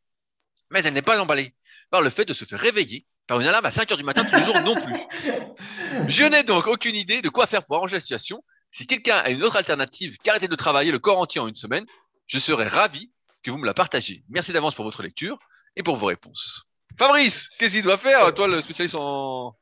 Mais 0.70 0.84
elle 0.84 0.94
n'est 0.94 1.02
pas 1.02 1.20
emballée 1.20 1.54
par 1.90 2.02
le 2.02 2.10
fait 2.10 2.24
de 2.24 2.34
se 2.34 2.44
faire 2.44 2.58
réveiller 2.58 3.06
par 3.26 3.40
une 3.40 3.46
alarme 3.46 3.64
à 3.64 3.70
5 3.70 3.90
heures 3.90 3.98
du 3.98 4.04
matin 4.04 4.24
tous 4.24 4.36
les 4.36 4.44
jours 4.44 4.60
non 4.60 4.76
plus. 4.76 4.94
Je 6.08 6.24
n'ai 6.24 6.42
donc 6.42 6.66
aucune 6.66 6.94
idée 6.94 7.22
de 7.22 7.28
quoi 7.28 7.46
faire 7.46 7.64
pour 7.64 7.76
arranger 7.76 7.96
la 7.96 8.00
situation. 8.00 8.44
Si 8.74 8.88
quelqu'un 8.88 9.18
a 9.18 9.30
une 9.30 9.44
autre 9.44 9.54
alternative 9.54 10.18
qu'arrêter 10.18 10.48
de 10.48 10.56
travailler 10.56 10.90
le 10.90 10.98
corps 10.98 11.20
entier 11.20 11.40
en 11.40 11.46
une 11.46 11.54
semaine, 11.54 11.87
je 12.26 12.40
serais 12.40 12.66
ravi 12.66 13.08
que 13.44 13.52
vous 13.52 13.58
me 13.58 13.66
la 13.66 13.72
partagiez. 13.72 14.24
Merci 14.28 14.52
d'avance 14.52 14.74
pour 14.74 14.84
votre 14.84 15.00
lecture 15.04 15.38
et 15.76 15.84
pour 15.84 15.94
vos 15.94 16.06
réponses. 16.06 16.64
Fabrice, 16.98 17.50
qu'est-ce 17.56 17.74
qu'il 17.74 17.84
doit 17.84 17.98
faire, 17.98 18.34
toi, 18.34 18.48
le 18.48 18.60
spécialiste 18.62 18.96
en, 18.98 19.54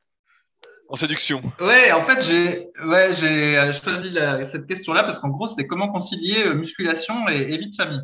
séduction? 0.95 1.43
Ouais, 1.59 1.91
en 1.91 2.07
fait, 2.07 2.23
j'ai 2.23 2.67
ouais, 2.85 3.23
euh, 3.23 3.73
choisi 3.83 4.17
cette 4.51 4.65
question-là 4.65 5.03
parce 5.03 5.19
qu'en 5.19 5.29
gros, 5.29 5.47
c'est 5.55 5.67
comment 5.67 5.91
concilier 5.91 6.47
euh, 6.47 6.55
musculation 6.55 7.27
et, 7.27 7.55
vie 7.55 7.69
de 7.69 7.75
famille. 7.75 8.01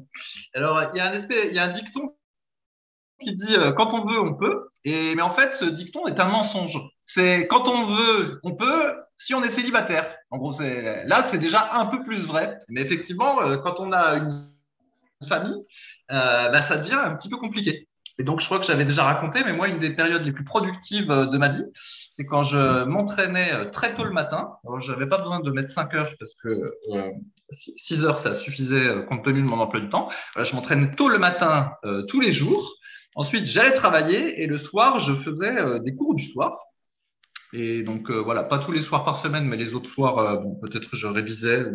Alors, 0.54 0.91
il 0.93 0.98
y 0.98 1.00
a 1.00 1.08
un 1.08 1.28
il 1.28 1.54
y 1.56 1.58
a 1.58 1.63
un 1.63 1.74
dicton 1.74 2.15
qui 3.19 3.36
dit 3.36 3.56
euh, 3.56 3.72
quand 3.72 3.95
on 3.95 4.06
veut, 4.06 4.19
on 4.19 4.36
peut. 4.36 4.69
Et 4.84 5.15
mais 5.15 5.24
en 5.24 5.34
fait, 5.34 5.56
ce 5.60 5.65
dicton 5.65 6.06
est 6.06 6.19
un 6.19 6.30
mensonge. 6.30 6.78
C'est 7.13 7.48
quand 7.48 7.67
on 7.67 7.88
veut, 7.88 8.39
on 8.43 8.56
peut. 8.56 8.93
Si 9.17 9.34
on 9.34 9.43
est 9.43 9.54
célibataire, 9.54 10.15
en 10.32 10.38
gros, 10.38 10.54
c'est 10.54 11.06
là, 11.06 11.28
c'est 11.30 11.39
déjà 11.39 11.74
un 11.74 11.88
peu 11.88 12.04
plus 12.04 12.26
vrai. 12.26 12.58
Mais 12.69 12.82
effectivement, 12.82 13.41
euh, 13.41 13.58
quand 13.58 13.80
on 13.80 13.91
a 13.91 14.15
une 14.15 14.48
famille, 15.28 15.65
euh, 16.12 16.50
bah, 16.50 16.67
ça 16.67 16.78
devient 16.78 16.93
un 16.93 17.15
petit 17.15 17.30
peu 17.30 17.38
compliqué. 17.38 17.88
Et 18.17 18.24
donc, 18.24 18.41
je 18.41 18.45
crois 18.45 18.60
que 18.60 18.65
j'avais 18.65 18.86
déjà 18.86 19.04
raconté, 19.04 19.41
mais 19.45 19.54
moi, 19.54 19.67
une 19.69 19.80
des 19.80 19.91
périodes 19.91 20.24
les 20.24 20.32
plus 20.34 20.43
productives 20.43 21.10
euh, 21.10 21.26
de 21.26 21.38
ma 21.38 21.50
vie, 21.50 21.65
c'est 22.15 22.26
quand 22.26 22.43
je 22.43 22.84
m'entraînais 22.84 23.72
très 23.72 23.95
tôt 23.95 24.04
le 24.04 24.12
matin. 24.12 24.52
Alors, 24.65 24.80
j'avais 24.82 25.08
pas 25.08 25.17
besoin 25.17 25.39
de 25.39 25.52
mettre 25.52 25.74
5 25.74 25.93
heures 25.95 26.12
parce 26.19 26.34
que 26.43 26.50
euh, 26.93 27.12
6 27.88 28.04
heures, 28.04 28.22
ça 28.22 28.39
suffisait 28.39 29.06
compte 29.08 29.24
tenu 29.24 29.41
de 29.41 29.48
mon 29.48 29.60
emploi 29.60 29.82
du 29.82 29.89
temps. 29.89 30.10
Je 30.38 30.54
m'entraînais 30.54 30.91
tôt 30.95 31.10
le 31.10 31.17
matin 31.17 31.72
euh, 31.86 32.04
tous 32.04 32.22
les 32.22 32.32
jours. 32.32 32.76
Ensuite, 33.15 33.45
j'allais 33.45 33.76
travailler 33.76 34.41
et 34.41 34.48
le 34.48 34.58
soir, 34.60 35.00
je 35.00 35.13
faisais 35.24 35.58
euh, 35.58 35.80
des 35.80 35.95
cours 35.95 36.15
du 36.15 36.26
soir. 36.32 36.58
Et 37.54 37.82
donc 37.84 38.10
euh, 38.12 38.22
voilà, 38.22 38.44
pas 38.44 38.60
tous 38.60 38.72
les 38.72 38.84
soirs 38.84 39.04
par 39.04 39.22
semaine, 39.22 39.46
mais 39.46 39.58
les 39.58 39.74
autres 39.74 39.90
soirs, 39.90 40.20
euh, 40.20 40.38
peut-être 40.62 40.96
je 40.96 41.08
révisais, 41.08 41.66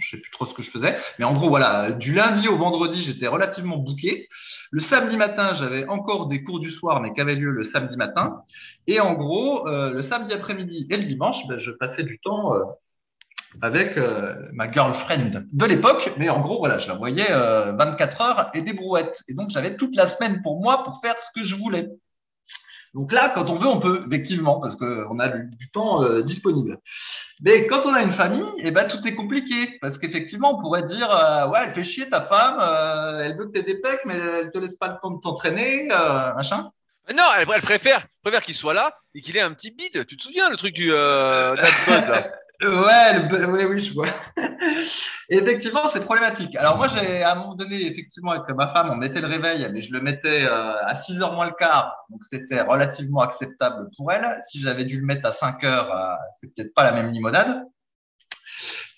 je 0.00 0.10
sais 0.10 0.20
plus 0.20 0.30
trop 0.32 0.46
ce 0.46 0.54
que 0.54 0.62
je 0.62 0.70
faisais. 0.70 0.96
Mais 1.18 1.24
en 1.24 1.34
gros, 1.34 1.48
voilà, 1.48 1.92
du 1.92 2.12
lundi 2.12 2.48
au 2.48 2.56
vendredi, 2.56 3.02
j'étais 3.02 3.28
relativement 3.28 3.76
bouqué. 3.76 4.28
Le 4.72 4.80
samedi 4.80 5.16
matin, 5.16 5.54
j'avais 5.54 5.86
encore 5.86 6.26
des 6.26 6.42
cours 6.42 6.58
du 6.58 6.70
soir, 6.70 7.00
mais 7.00 7.12
qui 7.12 7.20
avaient 7.20 7.36
lieu 7.36 7.50
le 7.50 7.64
samedi 7.64 7.96
matin. 7.96 8.42
Et 8.88 8.98
en 8.98 9.14
gros, 9.14 9.68
euh, 9.68 9.92
le 9.92 10.02
samedi 10.02 10.32
après-midi 10.32 10.86
et 10.90 10.96
le 10.96 11.04
dimanche, 11.04 11.36
ben, 11.48 11.58
je 11.58 11.70
passais 11.70 12.02
du 12.02 12.18
temps 12.18 12.52
avec 13.62 13.98
ma 14.52 14.70
girlfriend 14.70 15.42
de 15.52 15.64
l'époque. 15.66 16.12
Mais 16.18 16.28
en 16.28 16.40
gros, 16.40 16.58
voilà, 16.58 16.78
je 16.78 16.88
la 16.88 16.94
voyais 16.94 17.28
24 17.30 18.20
heures 18.20 18.50
et 18.54 18.62
des 18.62 18.72
brouettes. 18.72 19.16
Et 19.28 19.34
donc, 19.34 19.50
j'avais 19.50 19.76
toute 19.76 19.94
la 19.94 20.08
semaine 20.16 20.40
pour 20.42 20.60
moi 20.60 20.84
pour 20.84 21.00
faire 21.00 21.16
ce 21.20 21.40
que 21.40 21.46
je 21.46 21.56
voulais. 21.56 21.88
Donc 22.94 23.12
là, 23.12 23.30
quand 23.34 23.48
on 23.48 23.58
veut, 23.58 23.68
on 23.68 23.80
peut, 23.80 24.04
effectivement, 24.06 24.60
parce 24.60 24.76
qu'on 24.76 25.18
a 25.18 25.28
du, 25.28 25.56
du 25.56 25.70
temps 25.70 26.02
euh, 26.02 26.22
disponible. 26.22 26.78
Mais 27.40 27.66
quand 27.66 27.82
on 27.84 27.94
a 27.94 28.02
une 28.02 28.14
famille, 28.14 28.50
eh 28.58 28.70
ben, 28.70 28.88
tout 28.88 29.06
est 29.06 29.14
compliqué. 29.14 29.78
Parce 29.80 29.96
qu'effectivement, 29.98 30.58
on 30.58 30.60
pourrait 30.60 30.86
dire, 30.86 31.10
euh, 31.10 31.48
ouais, 31.48 31.60
elle 31.66 31.74
fait 31.74 31.84
chier 31.84 32.08
ta 32.10 32.22
femme, 32.22 32.58
euh, 32.60 33.22
elle 33.24 33.36
veut 33.36 33.46
que 33.46 33.52
tu 33.52 33.60
aies 33.60 33.64
des 33.64 33.80
pecs, 33.80 34.00
mais 34.04 34.16
elle 34.16 34.50
te 34.50 34.58
laisse 34.58 34.76
pas 34.76 34.88
le 34.88 34.96
temps 35.00 35.10
de 35.12 35.20
t'entraîner, 35.20 35.86
machin. 35.86 36.70
Non, 37.16 37.24
elle, 37.36 37.46
elle 37.52 37.62
préfère, 37.62 38.06
préfère 38.22 38.42
qu'il 38.42 38.54
soit 38.54 38.74
là 38.74 38.94
et 39.14 39.20
qu'il 39.20 39.36
ait 39.36 39.40
un 39.40 39.52
petit 39.52 39.72
bide. 39.72 40.06
Tu 40.06 40.16
te 40.16 40.22
souviens, 40.22 40.48
le 40.50 40.56
truc 40.56 40.74
du 40.74 40.92
euh, 40.92 41.54
là? 41.56 42.28
Ouais, 42.62 43.46
oui, 43.48 43.64
oui, 43.64 43.84
je 43.84 43.94
vois. 43.94 44.08
Effectivement, 45.30 45.88
c'est 45.92 46.00
problématique. 46.00 46.54
Alors 46.56 46.76
moi, 46.76 46.88
j'ai 46.88 47.22
à 47.22 47.32
un 47.32 47.34
moment 47.36 47.54
donné, 47.54 47.86
effectivement, 47.86 48.32
avec 48.32 48.54
ma 48.54 48.68
femme, 48.68 48.90
on 48.90 48.96
mettait 48.96 49.20
le 49.20 49.28
réveil, 49.28 49.66
mais 49.72 49.80
je 49.80 49.92
le 49.92 50.00
mettais 50.02 50.44
euh, 50.44 50.84
à 50.84 51.02
6 51.02 51.22
heures 51.22 51.32
moins 51.32 51.46
le 51.46 51.54
quart, 51.54 51.96
donc 52.10 52.20
c'était 52.28 52.60
relativement 52.60 53.20
acceptable 53.20 53.88
pour 53.96 54.12
elle. 54.12 54.42
Si 54.50 54.60
j'avais 54.60 54.84
dû 54.84 55.00
le 55.00 55.06
mettre 55.06 55.26
à 55.26 55.32
5 55.32 55.64
heures, 55.64 55.90
euh, 55.94 56.14
c'est 56.40 56.54
peut-être 56.54 56.74
pas 56.74 56.82
la 56.82 56.92
même 56.92 57.12
limonade. 57.12 57.64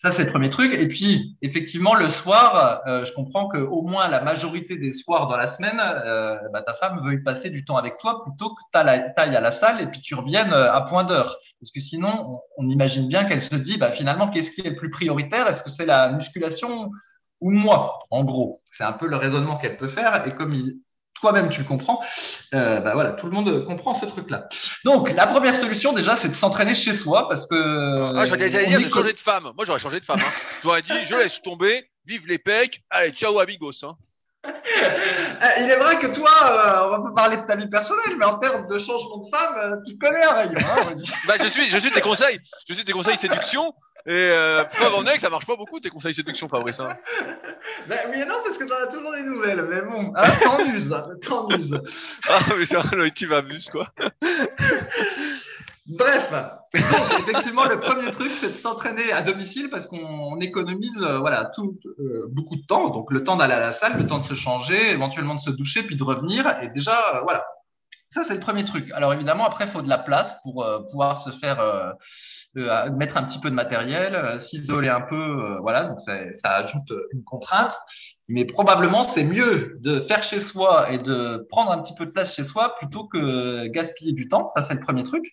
Ça, 0.04 0.10
c'est 0.16 0.24
le 0.24 0.30
premier 0.30 0.50
truc. 0.50 0.72
Et 0.74 0.88
puis, 0.88 1.36
effectivement, 1.42 1.94
le 1.94 2.10
soir, 2.10 2.82
euh, 2.88 3.04
je 3.04 3.12
comprends 3.12 3.48
que 3.48 3.58
au 3.58 3.82
moins 3.82 4.08
la 4.08 4.20
majorité 4.20 4.76
des 4.76 4.92
soirs 4.92 5.28
dans 5.28 5.36
la 5.36 5.54
semaine, 5.56 5.80
euh, 5.80 6.36
bah, 6.52 6.62
ta 6.62 6.74
femme 6.74 7.00
veut 7.04 7.22
passer 7.22 7.50
du 7.50 7.64
temps 7.64 7.76
avec 7.76 7.98
toi 7.98 8.24
plutôt 8.24 8.52
que 8.52 8.60
tu 8.72 8.78
à 8.80 9.40
la 9.40 9.60
salle 9.60 9.80
et 9.80 9.86
puis 9.86 10.00
tu 10.00 10.16
reviennes 10.16 10.52
à 10.52 10.80
point 10.82 11.04
d'heure. 11.04 11.36
Parce 11.60 11.70
que 11.70 11.78
sinon, 11.78 12.08
on, 12.08 12.40
on 12.64 12.68
imagine 12.68 13.06
bien 13.06 13.26
qu'elle 13.26 13.42
se 13.42 13.54
dit, 13.54 13.78
bah, 13.78 13.92
finalement, 13.92 14.28
qu'est-ce 14.28 14.50
qui 14.50 14.66
est 14.66 14.70
le 14.70 14.76
plus 14.76 14.90
prioritaire? 14.90 15.46
Est-ce 15.46 15.62
que 15.62 15.70
c'est 15.70 15.86
la 15.86 16.10
musculation 16.10 16.90
ou 17.40 17.50
moi 17.52 18.00
En 18.10 18.24
gros, 18.24 18.58
c'est 18.76 18.84
un 18.84 18.92
peu 18.92 19.06
le 19.06 19.16
raisonnement 19.16 19.56
qu'elle 19.58 19.76
peut 19.76 19.88
faire. 19.88 20.26
Et 20.26 20.34
comme 20.34 20.52
il, 20.52 20.80
toi-même 21.22 21.48
tu 21.48 21.61
le 21.61 21.66
comprends, 21.66 22.00
euh, 22.52 22.80
bah 22.80 22.92
voilà, 22.92 23.12
tout 23.12 23.26
le 23.26 23.32
monde 23.32 23.64
comprend 23.64 23.98
ce 23.98 24.06
truc-là. 24.06 24.48
Donc 24.85 25.08
la 25.11 25.26
première 25.26 25.58
solution 25.58 25.94
déjà, 25.94 26.18
c'est 26.20 26.28
de 26.28 26.35
s'entraîner 26.35 26.74
chez 26.74 26.98
soi 26.98 27.28
parce 27.28 27.46
que. 27.46 28.16
Ah, 28.16 28.26
j'allais 28.26 28.50
dire 28.50 28.80
de 28.80 28.88
changer 28.88 29.14
de 29.14 29.18
femme. 29.18 29.44
Moi, 29.56 29.64
j'aurais 29.64 29.78
changé 29.78 30.00
de 30.00 30.04
femme. 30.04 30.20
Hein. 30.20 30.32
J'aurais 30.62 30.82
dit, 30.82 30.92
je 31.04 31.14
laisse 31.14 31.40
tomber, 31.40 31.85
vive 32.06 32.26
les 32.28 32.38
pecs, 32.38 32.82
allez, 32.90 33.12
ciao 33.12 33.38
amigos. 33.38 33.85
Hein. 33.85 33.96
Il 35.58 35.70
est 35.70 35.76
vrai 35.76 36.00
que 36.00 36.14
toi, 36.14 36.30
euh, 36.42 36.87
on 36.87 36.90
va 36.90 37.11
pas 37.11 37.14
parler 37.14 37.37
de 37.37 37.46
ta 37.46 37.56
vie 37.56 37.68
personnelle, 37.68 38.16
mais 38.18 38.24
en 38.24 38.38
termes 38.38 38.68
de 38.68 38.78
changement 38.78 39.18
de 39.18 39.37
femme, 39.37 39.54
euh, 39.58 39.76
tu 39.87 39.96
connais 39.98 40.24
un 40.24 40.32
rayon. 40.32 40.54
Hein, 40.56 40.94
bah, 41.26 41.35
je 41.40 41.46
suis, 41.46 41.66
je 41.66 41.78
suis 41.78 41.90
tes 41.92 42.00
conseils, 42.00 42.38
je 42.68 42.74
suis 42.74 42.85
tes 42.85 42.92
conseils 42.92 43.16
séduction. 43.16 43.72
Et 44.06 44.12
euh, 44.12 44.64
preuve 44.64 44.94
en 44.94 45.04
est 45.06 45.14
que 45.14 45.20
ça 45.20 45.30
marche 45.30 45.46
pas 45.46 45.56
beaucoup 45.56 45.80
tes 45.80 45.90
conseils 45.90 46.14
séduction, 46.14 46.48
Fabrice. 46.48 46.80
Hein. 46.80 46.96
Ben, 47.88 47.98
mais 48.10 48.24
non, 48.24 48.36
parce 48.44 48.58
que 48.58 48.64
t'en 48.64 48.76
as 48.76 48.92
toujours 48.92 49.12
des 49.12 49.22
nouvelles. 49.22 49.66
Mais 49.68 49.80
bon, 49.80 50.12
hein, 50.16 50.30
t'en 51.28 51.48
t'en 51.48 51.48
Ah, 52.28 52.38
mais 52.56 52.64
c'est 52.64 52.76
un 52.76 53.08
tu 53.08 53.26
m'amuses, 53.26 53.70
quoi. 53.70 53.88
Bref, 55.86 56.30
donc, 56.74 57.28
effectivement, 57.28 57.64
le 57.64 57.80
premier 57.80 58.12
truc, 58.12 58.28
c'est 58.28 58.52
de 58.52 58.58
s'entraîner 58.58 59.12
à 59.12 59.22
domicile 59.22 59.68
parce 59.68 59.86
qu'on 59.86 60.40
économise 60.40 60.96
euh, 61.02 61.18
voilà 61.18 61.46
tout 61.54 61.78
euh, 61.98 62.28
beaucoup 62.30 62.56
de 62.56 62.64
temps. 62.66 62.90
Donc 62.90 63.10
le 63.10 63.24
temps 63.24 63.36
d'aller 63.36 63.54
à 63.54 63.60
la 63.60 63.74
salle, 63.74 63.98
le 63.98 64.06
temps 64.06 64.20
de 64.20 64.26
se 64.26 64.34
changer, 64.34 64.90
éventuellement 64.90 65.34
de 65.34 65.40
se 65.40 65.50
doucher, 65.50 65.82
puis 65.82 65.96
de 65.96 66.04
revenir. 66.04 66.46
Et 66.62 66.68
déjà, 66.68 67.16
euh, 67.16 67.20
voilà, 67.22 67.44
ça 68.14 68.22
c'est 68.26 68.34
le 68.34 68.40
premier 68.40 68.64
truc. 68.64 68.90
Alors 68.92 69.12
évidemment, 69.12 69.44
après, 69.44 69.66
il 69.66 69.70
faut 69.72 69.82
de 69.82 69.88
la 69.88 69.98
place 69.98 70.32
pour 70.44 70.64
pouvoir 70.90 71.22
se 71.22 71.30
faire 71.40 71.58
euh, 72.56 72.90
mettre 72.90 73.16
un 73.16 73.24
petit 73.24 73.40
peu 73.40 73.50
de 73.50 73.54
matériel, 73.54 74.40
s'isoler 74.42 74.88
un 74.88 75.00
peu. 75.00 75.56
voilà, 75.60 75.84
donc 75.84 76.00
ça, 76.00 76.14
ajoute 76.44 76.92
une 77.12 77.24
contrainte. 77.24 77.74
Mais 78.28 78.44
probablement, 78.44 79.04
c'est 79.12 79.24
mieux 79.24 79.78
de 79.80 80.00
faire 80.02 80.22
chez 80.22 80.40
soi 80.40 80.90
et 80.90 80.98
de 80.98 81.46
prendre 81.50 81.70
un 81.70 81.82
petit 81.82 81.94
peu 81.94 82.06
de 82.06 82.10
place 82.10 82.34
chez 82.34 82.44
soi 82.44 82.74
plutôt 82.76 83.04
que 83.06 83.66
gaspiller 83.68 84.12
du 84.12 84.28
temps. 84.28 84.48
Ça, 84.54 84.64
c'est 84.68 84.74
le 84.74 84.80
premier 84.80 85.02
truc. 85.02 85.24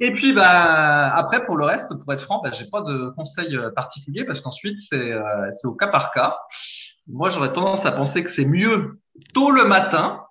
Et 0.00 0.10
puis, 0.12 0.32
bah, 0.32 1.14
après, 1.14 1.44
pour 1.44 1.56
le 1.56 1.64
reste, 1.64 1.94
pour 2.02 2.12
être 2.12 2.24
franc, 2.24 2.40
bah, 2.42 2.50
j'ai 2.52 2.68
pas 2.68 2.82
de 2.82 3.10
conseil 3.10 3.56
particulier 3.76 4.24
parce 4.24 4.40
qu'ensuite, 4.40 4.76
c'est 4.90 5.12
euh, 5.12 5.50
au 5.62 5.76
cas 5.76 5.86
par 5.86 6.10
cas. 6.10 6.36
Moi, 7.06 7.30
j'aurais 7.30 7.52
tendance 7.52 7.86
à 7.86 7.92
penser 7.92 8.24
que 8.24 8.30
c'est 8.32 8.44
mieux 8.44 8.98
tôt 9.32 9.52
le 9.52 9.64
matin 9.64 10.21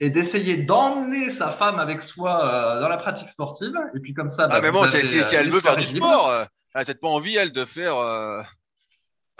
et 0.00 0.10
d'essayer 0.10 0.58
d'emmener 0.64 1.36
sa 1.36 1.52
femme 1.52 1.78
avec 1.78 2.02
soi 2.02 2.44
euh, 2.44 2.80
dans 2.80 2.88
la 2.88 2.96
pratique 2.96 3.28
sportive. 3.28 3.76
Et 3.94 4.00
puis, 4.00 4.14
comme 4.14 4.30
ça, 4.30 4.48
bah, 4.48 4.56
ah, 4.56 4.60
mais 4.62 4.70
bon, 4.70 4.86
si, 4.86 5.04
si 5.04 5.36
elle 5.36 5.50
veut 5.50 5.60
faire 5.60 5.76
du 5.76 5.86
sport, 5.86 6.28
euh, 6.28 6.44
elle 6.74 6.80
a 6.80 6.84
peut-être 6.84 7.00
pas 7.00 7.08
envie, 7.08 7.36
elle, 7.36 7.52
de 7.52 7.64
faire. 7.64 7.96
Euh, 7.96 8.42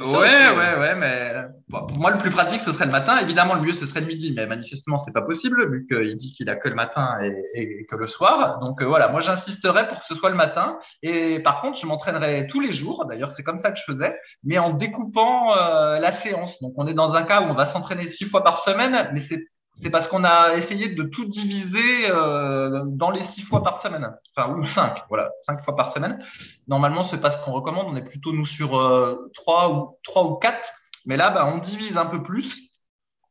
Ouais, 0.02 0.56
ouais, 0.56 0.78
ouais, 0.78 0.94
mais 0.94 1.34
bon, 1.68 1.86
pour 1.86 1.98
moi, 1.98 2.10
le 2.10 2.18
plus 2.18 2.30
pratique, 2.30 2.62
ce 2.64 2.72
serait 2.72 2.86
le 2.86 2.90
matin. 2.90 3.18
Évidemment, 3.18 3.54
le 3.54 3.62
mieux, 3.62 3.74
ce 3.74 3.86
serait 3.86 4.00
le 4.00 4.06
midi, 4.06 4.32
mais 4.34 4.46
manifestement, 4.46 4.98
c'est 4.98 5.12
pas 5.12 5.22
possible, 5.22 5.70
vu 5.70 5.86
qu'il 5.86 6.16
dit 6.16 6.32
qu'il 6.32 6.48
a 6.48 6.56
que 6.56 6.68
le 6.68 6.74
matin 6.74 7.18
et, 7.22 7.44
et, 7.54 7.86
que 7.86 7.96
le 7.96 8.06
soir. 8.06 8.60
Donc 8.60 8.80
euh, 8.80 8.86
voilà, 8.86 9.08
moi, 9.08 9.20
j'insisterais 9.20 9.88
pour 9.88 9.98
que 9.98 10.04
ce 10.08 10.14
soit 10.14 10.30
le 10.30 10.36
matin. 10.36 10.78
Et 11.02 11.40
par 11.40 11.60
contre, 11.60 11.78
je 11.78 11.86
m'entraînerais 11.86 12.46
tous 12.48 12.60
les 12.60 12.72
jours. 12.72 13.04
D'ailleurs, 13.06 13.32
c'est 13.36 13.42
comme 13.42 13.60
ça 13.60 13.70
que 13.72 13.78
je 13.78 13.92
faisais, 13.92 14.18
mais 14.44 14.58
en 14.58 14.72
découpant 14.72 15.56
euh, 15.56 15.98
la 15.98 16.20
séance. 16.22 16.52
Donc, 16.60 16.72
on 16.76 16.86
est 16.86 16.94
dans 16.94 17.12
un 17.12 17.22
cas 17.24 17.42
où 17.42 17.44
on 17.44 17.54
va 17.54 17.72
s'entraîner 17.72 18.10
six 18.12 18.26
fois 18.26 18.42
par 18.42 18.64
semaine, 18.64 19.10
mais 19.12 19.22
c'est 19.28 19.44
c'est 19.82 19.90
parce 19.90 20.08
qu'on 20.08 20.24
a 20.24 20.56
essayé 20.56 20.94
de 20.94 21.04
tout 21.04 21.24
diviser 21.24 22.10
euh, 22.10 22.84
dans 22.92 23.10
les 23.10 23.24
six 23.32 23.42
fois 23.42 23.62
par 23.62 23.80
semaine, 23.82 24.14
enfin 24.36 24.54
ou 24.54 24.66
cinq, 24.66 25.02
voilà, 25.08 25.30
cinq 25.46 25.62
fois 25.64 25.74
par 25.74 25.92
semaine. 25.92 26.22
Normalement, 26.68 27.04
c'est 27.04 27.20
pas 27.20 27.30
ce 27.30 27.44
qu'on 27.44 27.52
recommande. 27.52 27.86
On 27.88 27.96
est 27.96 28.04
plutôt 28.04 28.32
nous 28.32 28.46
sur 28.46 28.78
euh, 28.78 29.30
trois 29.34 29.72
ou 29.72 29.96
trois 30.04 30.24
ou 30.24 30.34
quatre, 30.34 30.60
mais 31.06 31.16
là, 31.16 31.30
bah, 31.30 31.50
on 31.54 31.58
divise 31.58 31.96
un 31.96 32.06
peu 32.06 32.22
plus 32.22 32.52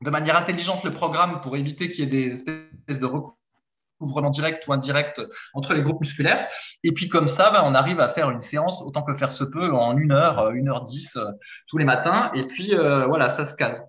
de 0.01 0.09
manière 0.09 0.37
intelligente 0.37 0.83
le 0.83 0.91
programme 0.91 1.41
pour 1.41 1.55
éviter 1.55 1.89
qu'il 1.89 1.99
y 1.99 2.03
ait 2.03 2.05
des 2.07 2.35
espèces 2.35 2.99
de 2.99 3.05
recours 3.05 3.35
couvrement 3.99 4.29
direct 4.29 4.65
ou 4.65 4.71
indirect 4.71 5.21
entre 5.53 5.73
les 5.73 5.81
groupes 5.81 5.99
musculaires. 5.99 6.47
Et 6.85 6.93
puis 6.93 7.09
comme 7.09 7.27
ça, 7.27 7.51
ben, 7.51 7.63
on 7.65 7.75
arrive 7.75 7.99
à 7.99 8.07
faire 8.13 8.29
une 8.29 8.39
séance 8.39 8.81
autant 8.81 9.03
que 9.03 9.13
faire 9.17 9.33
se 9.33 9.43
peut 9.43 9.73
en 9.73 9.97
une 9.97 10.13
heure, 10.13 10.51
une 10.51 10.69
heure 10.69 10.85
dix 10.85 11.05
tous 11.67 11.77
les 11.77 11.83
matins. 11.83 12.31
Et 12.33 12.47
puis 12.47 12.73
voilà, 12.73 13.35
ça 13.35 13.45
se 13.45 13.55
case 13.55 13.81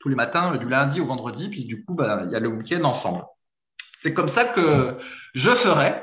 tous 0.00 0.08
les 0.08 0.16
matins, 0.16 0.56
du 0.56 0.68
lundi 0.68 1.00
au 1.00 1.06
vendredi. 1.06 1.48
Puis 1.48 1.64
du 1.64 1.84
coup, 1.84 1.94
ben, 1.94 2.24
il 2.26 2.32
y 2.32 2.36
a 2.36 2.40
le 2.40 2.48
week-end 2.48 2.82
ensemble. 2.84 3.24
C'est 4.02 4.14
comme 4.14 4.32
ça 4.32 4.46
que 4.46 4.98
je 5.34 5.50
ferais. 5.50 6.02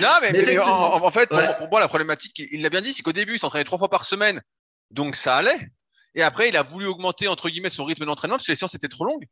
non, 0.00 0.10
mais, 0.22 0.58
en, 0.58 1.10
fait, 1.10 1.28
pour, 1.28 1.68
moi, 1.70 1.80
la 1.80 1.88
problématique, 1.88 2.38
il 2.38 2.62
l'a 2.62 2.70
bien 2.70 2.80
dit, 2.80 2.92
c'est 2.92 3.02
qu'au 3.02 3.12
début, 3.12 3.34
il 3.34 3.38
s'entraînait 3.38 3.64
trois 3.64 3.78
fois 3.78 3.90
par 3.90 4.04
semaine, 4.04 4.40
donc 4.90 5.14
ça 5.14 5.36
allait. 5.36 5.68
Et 6.14 6.22
après, 6.22 6.48
il 6.48 6.56
a 6.56 6.62
voulu 6.62 6.86
augmenter 6.86 7.28
entre 7.28 7.48
guillemets 7.48 7.70
son 7.70 7.84
rythme 7.84 8.04
d'entraînement 8.04 8.36
parce 8.36 8.46
que 8.46 8.52
les 8.52 8.56
séances 8.56 8.74
étaient 8.74 8.88
trop 8.88 9.04
longues. 9.04 9.26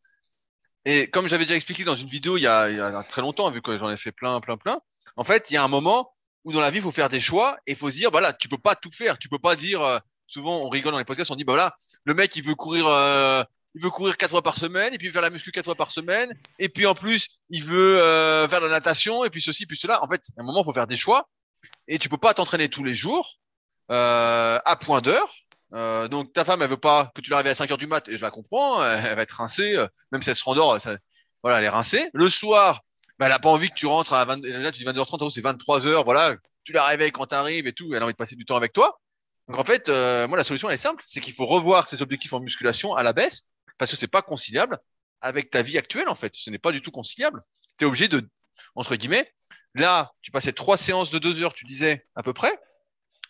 Et 0.86 1.10
comme 1.10 1.26
j'avais 1.26 1.44
déjà 1.44 1.56
expliqué 1.56 1.84
dans 1.84 1.94
une 1.94 2.08
vidéo 2.08 2.38
il 2.38 2.42
y 2.42 2.46
a, 2.46 2.70
il 2.70 2.76
y 2.76 2.80
a 2.80 3.02
très 3.02 3.20
longtemps, 3.20 3.50
vu 3.50 3.60
que 3.60 3.76
j'en 3.76 3.90
ai 3.90 3.98
fait 3.98 4.12
plein, 4.12 4.40
plein, 4.40 4.56
plein, 4.56 4.80
en 5.16 5.24
fait, 5.24 5.50
il 5.50 5.54
y 5.54 5.56
a 5.56 5.64
un 5.64 5.68
moment 5.68 6.10
où 6.44 6.52
dans 6.52 6.60
la 6.60 6.70
vie, 6.70 6.78
il 6.78 6.82
faut 6.82 6.92
faire 6.92 7.08
des 7.08 7.20
choix 7.20 7.58
et 7.66 7.72
il 7.72 7.76
faut 7.76 7.90
se 7.90 7.96
dire, 7.96 8.10
voilà, 8.10 8.32
tu 8.32 8.48
peux 8.48 8.58
pas 8.58 8.74
tout 8.74 8.90
faire. 8.90 9.18
Tu 9.18 9.28
peux 9.28 9.38
pas 9.38 9.56
dire, 9.56 9.82
euh, 9.82 9.98
souvent, 10.26 10.58
on 10.58 10.68
rigole 10.68 10.92
dans 10.92 10.98
les 10.98 11.04
podcasts, 11.04 11.30
on 11.30 11.36
dit, 11.36 11.44
bah 11.44 11.52
voilà, 11.52 11.74
le 12.04 12.14
mec, 12.14 12.34
il 12.36 12.44
veut 12.44 12.54
courir 12.54 12.86
euh, 12.86 13.42
il 13.74 13.82
veut 13.82 13.90
courir 13.90 14.16
quatre 14.16 14.30
fois 14.30 14.42
par 14.42 14.56
semaine, 14.56 14.92
et 14.94 14.98
puis 14.98 15.10
faire 15.10 15.22
la 15.22 15.30
muscu 15.30 15.52
quatre 15.52 15.66
fois 15.66 15.74
par 15.74 15.90
semaine, 15.90 16.32
et 16.58 16.68
puis 16.68 16.86
en 16.86 16.94
plus, 16.94 17.28
il 17.50 17.64
veut 17.64 18.00
euh, 18.00 18.48
faire 18.48 18.60
de 18.60 18.66
la 18.66 18.72
natation, 18.72 19.24
et 19.24 19.30
puis 19.30 19.40
ceci, 19.40 19.66
puis 19.66 19.76
cela. 19.76 20.02
En 20.02 20.08
fait, 20.08 20.22
à 20.36 20.40
un 20.40 20.44
moment, 20.44 20.62
il 20.62 20.64
faut 20.64 20.72
faire 20.72 20.86
des 20.86 20.96
choix, 20.96 21.28
et 21.86 21.98
tu 21.98 22.08
peux 22.08 22.18
pas 22.18 22.34
t'entraîner 22.34 22.68
tous 22.68 22.84
les 22.84 22.94
jours 22.94 23.36
euh, 23.90 24.58
à 24.64 24.76
point 24.76 25.00
d'heure. 25.00 25.32
Euh, 25.72 26.08
donc 26.08 26.32
ta 26.32 26.44
femme, 26.44 26.62
elle 26.62 26.70
veut 26.70 26.76
pas 26.76 27.12
que 27.14 27.20
tu 27.20 27.30
l'arrives 27.30 27.46
à 27.46 27.54
5 27.54 27.70
heures 27.70 27.78
du 27.78 27.86
mat, 27.86 28.08
et 28.08 28.16
je 28.16 28.22
la 28.22 28.30
comprends, 28.30 28.84
elle, 28.84 29.14
va 29.14 29.22
être 29.22 29.36
rincée, 29.36 29.76
même 30.10 30.22
si 30.22 30.30
elle 30.30 30.36
se 30.36 30.44
rendort, 30.44 30.80
ça, 30.80 30.96
voilà, 31.42 31.58
elle 31.58 31.64
est 31.64 31.68
rincée. 31.68 32.10
Le 32.12 32.28
soir, 32.28 32.80
bah, 33.18 33.26
elle 33.26 33.32
a 33.32 33.38
pas 33.38 33.50
envie 33.50 33.70
que 33.70 33.74
tu 33.74 33.86
rentres 33.86 34.14
à 34.14 34.24
20, 34.24 34.44
là, 34.44 34.72
tu 34.72 34.80
dis 34.80 34.84
22h30, 34.84 35.30
c'est 35.30 35.42
23h, 35.42 36.02
voilà, 36.04 36.34
tu 36.64 36.72
la 36.72 36.84
réveilles 36.86 37.12
quand 37.12 37.26
tu 37.26 37.34
arrives 37.36 37.68
et 37.68 37.72
tout, 37.72 37.94
elle 37.94 38.02
a 38.02 38.04
envie 38.04 38.14
de 38.14 38.18
passer 38.18 38.34
du 38.34 38.44
temps 38.44 38.56
avec 38.56 38.72
toi. 38.72 38.98
Donc 39.48 39.58
en 39.58 39.64
fait, 39.64 39.88
moi 39.88 40.36
la 40.36 40.44
solution 40.44 40.68
elle 40.68 40.74
est 40.74 40.78
simple, 40.78 41.02
c'est 41.06 41.20
qu'il 41.20 41.34
faut 41.34 41.46
revoir 41.46 41.88
ses 41.88 42.02
objectifs 42.02 42.32
en 42.32 42.40
musculation 42.40 42.94
à 42.94 43.02
la 43.02 43.12
baisse 43.12 43.42
parce 43.80 43.90
que 43.90 43.96
c'est 43.96 44.08
pas 44.08 44.20
conciliable 44.20 44.78
avec 45.22 45.48
ta 45.48 45.62
vie 45.62 45.78
actuelle 45.78 46.10
en 46.10 46.14
fait. 46.14 46.34
Ce 46.34 46.50
n'est 46.50 46.58
pas 46.58 46.70
du 46.70 46.82
tout 46.82 46.90
conciliable. 46.90 47.42
Tu 47.78 47.84
es 47.84 47.88
obligé 47.88 48.08
de, 48.08 48.28
entre 48.74 48.94
guillemets, 48.94 49.32
là, 49.74 50.12
tu 50.20 50.30
passais 50.30 50.52
trois 50.52 50.76
séances 50.76 51.10
de 51.10 51.18
deux 51.18 51.42
heures, 51.42 51.54
tu 51.54 51.64
disais 51.64 52.06
à 52.14 52.22
peu 52.22 52.34
près, 52.34 52.52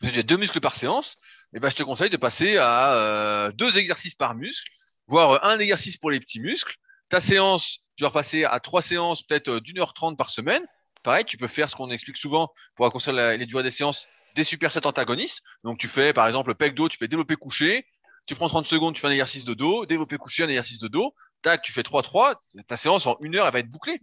j'ai 0.02 0.24
deux 0.24 0.36
muscles 0.36 0.58
par 0.58 0.74
séance, 0.74 1.16
et 1.52 1.58
eh 1.58 1.60
ben 1.60 1.70
je 1.70 1.76
te 1.76 1.84
conseille 1.84 2.10
de 2.10 2.16
passer 2.16 2.56
à 2.56 2.94
euh, 2.94 3.52
deux 3.52 3.78
exercices 3.78 4.16
par 4.16 4.34
muscle, 4.34 4.68
voire 5.06 5.44
un 5.44 5.56
exercice 5.60 5.96
pour 5.96 6.10
les 6.10 6.18
petits 6.18 6.40
muscles. 6.40 6.74
Ta 7.10 7.20
séance, 7.20 7.78
tu 7.94 8.02
vas 8.02 8.08
repasser 8.08 8.42
à 8.42 8.58
trois 8.58 8.82
séances 8.82 9.22
peut-être 9.22 9.48
euh, 9.48 9.60
d'une 9.60 9.78
heure 9.78 9.94
trente 9.94 10.18
par 10.18 10.30
semaine. 10.30 10.64
Pareil, 11.04 11.24
tu 11.24 11.36
peux 11.36 11.48
faire 11.48 11.70
ce 11.70 11.76
qu'on 11.76 11.90
explique 11.90 12.16
souvent 12.16 12.52
pour 12.74 12.86
raccourcir 12.86 13.12
les 13.12 13.46
durées 13.46 13.62
des 13.62 13.70
séances, 13.70 14.08
des 14.34 14.44
supersets 14.44 14.84
antagonistes. 14.84 15.42
Donc 15.62 15.78
tu 15.78 15.86
fais 15.86 16.12
par 16.12 16.26
exemple 16.26 16.56
pec 16.56 16.74
dos, 16.74 16.88
tu 16.88 16.98
fais 16.98 17.08
développer 17.08 17.36
couché, 17.36 17.86
tu 18.30 18.36
prends 18.36 18.48
30 18.48 18.64
secondes, 18.64 18.94
tu 18.94 19.00
fais 19.00 19.08
un 19.08 19.10
exercice 19.10 19.44
de 19.44 19.54
dos, 19.54 19.86
développer 19.86 20.16
couché, 20.16 20.44
un 20.44 20.48
exercice 20.48 20.78
de 20.78 20.86
dos, 20.86 21.16
tac, 21.42 21.62
tu 21.62 21.72
fais 21.72 21.82
3-3, 21.82 22.36
ta 22.68 22.76
séance 22.76 23.04
en 23.06 23.16
une 23.22 23.34
heure, 23.34 23.44
elle 23.44 23.52
va 23.52 23.58
être 23.58 23.72
bouclée. 23.72 24.00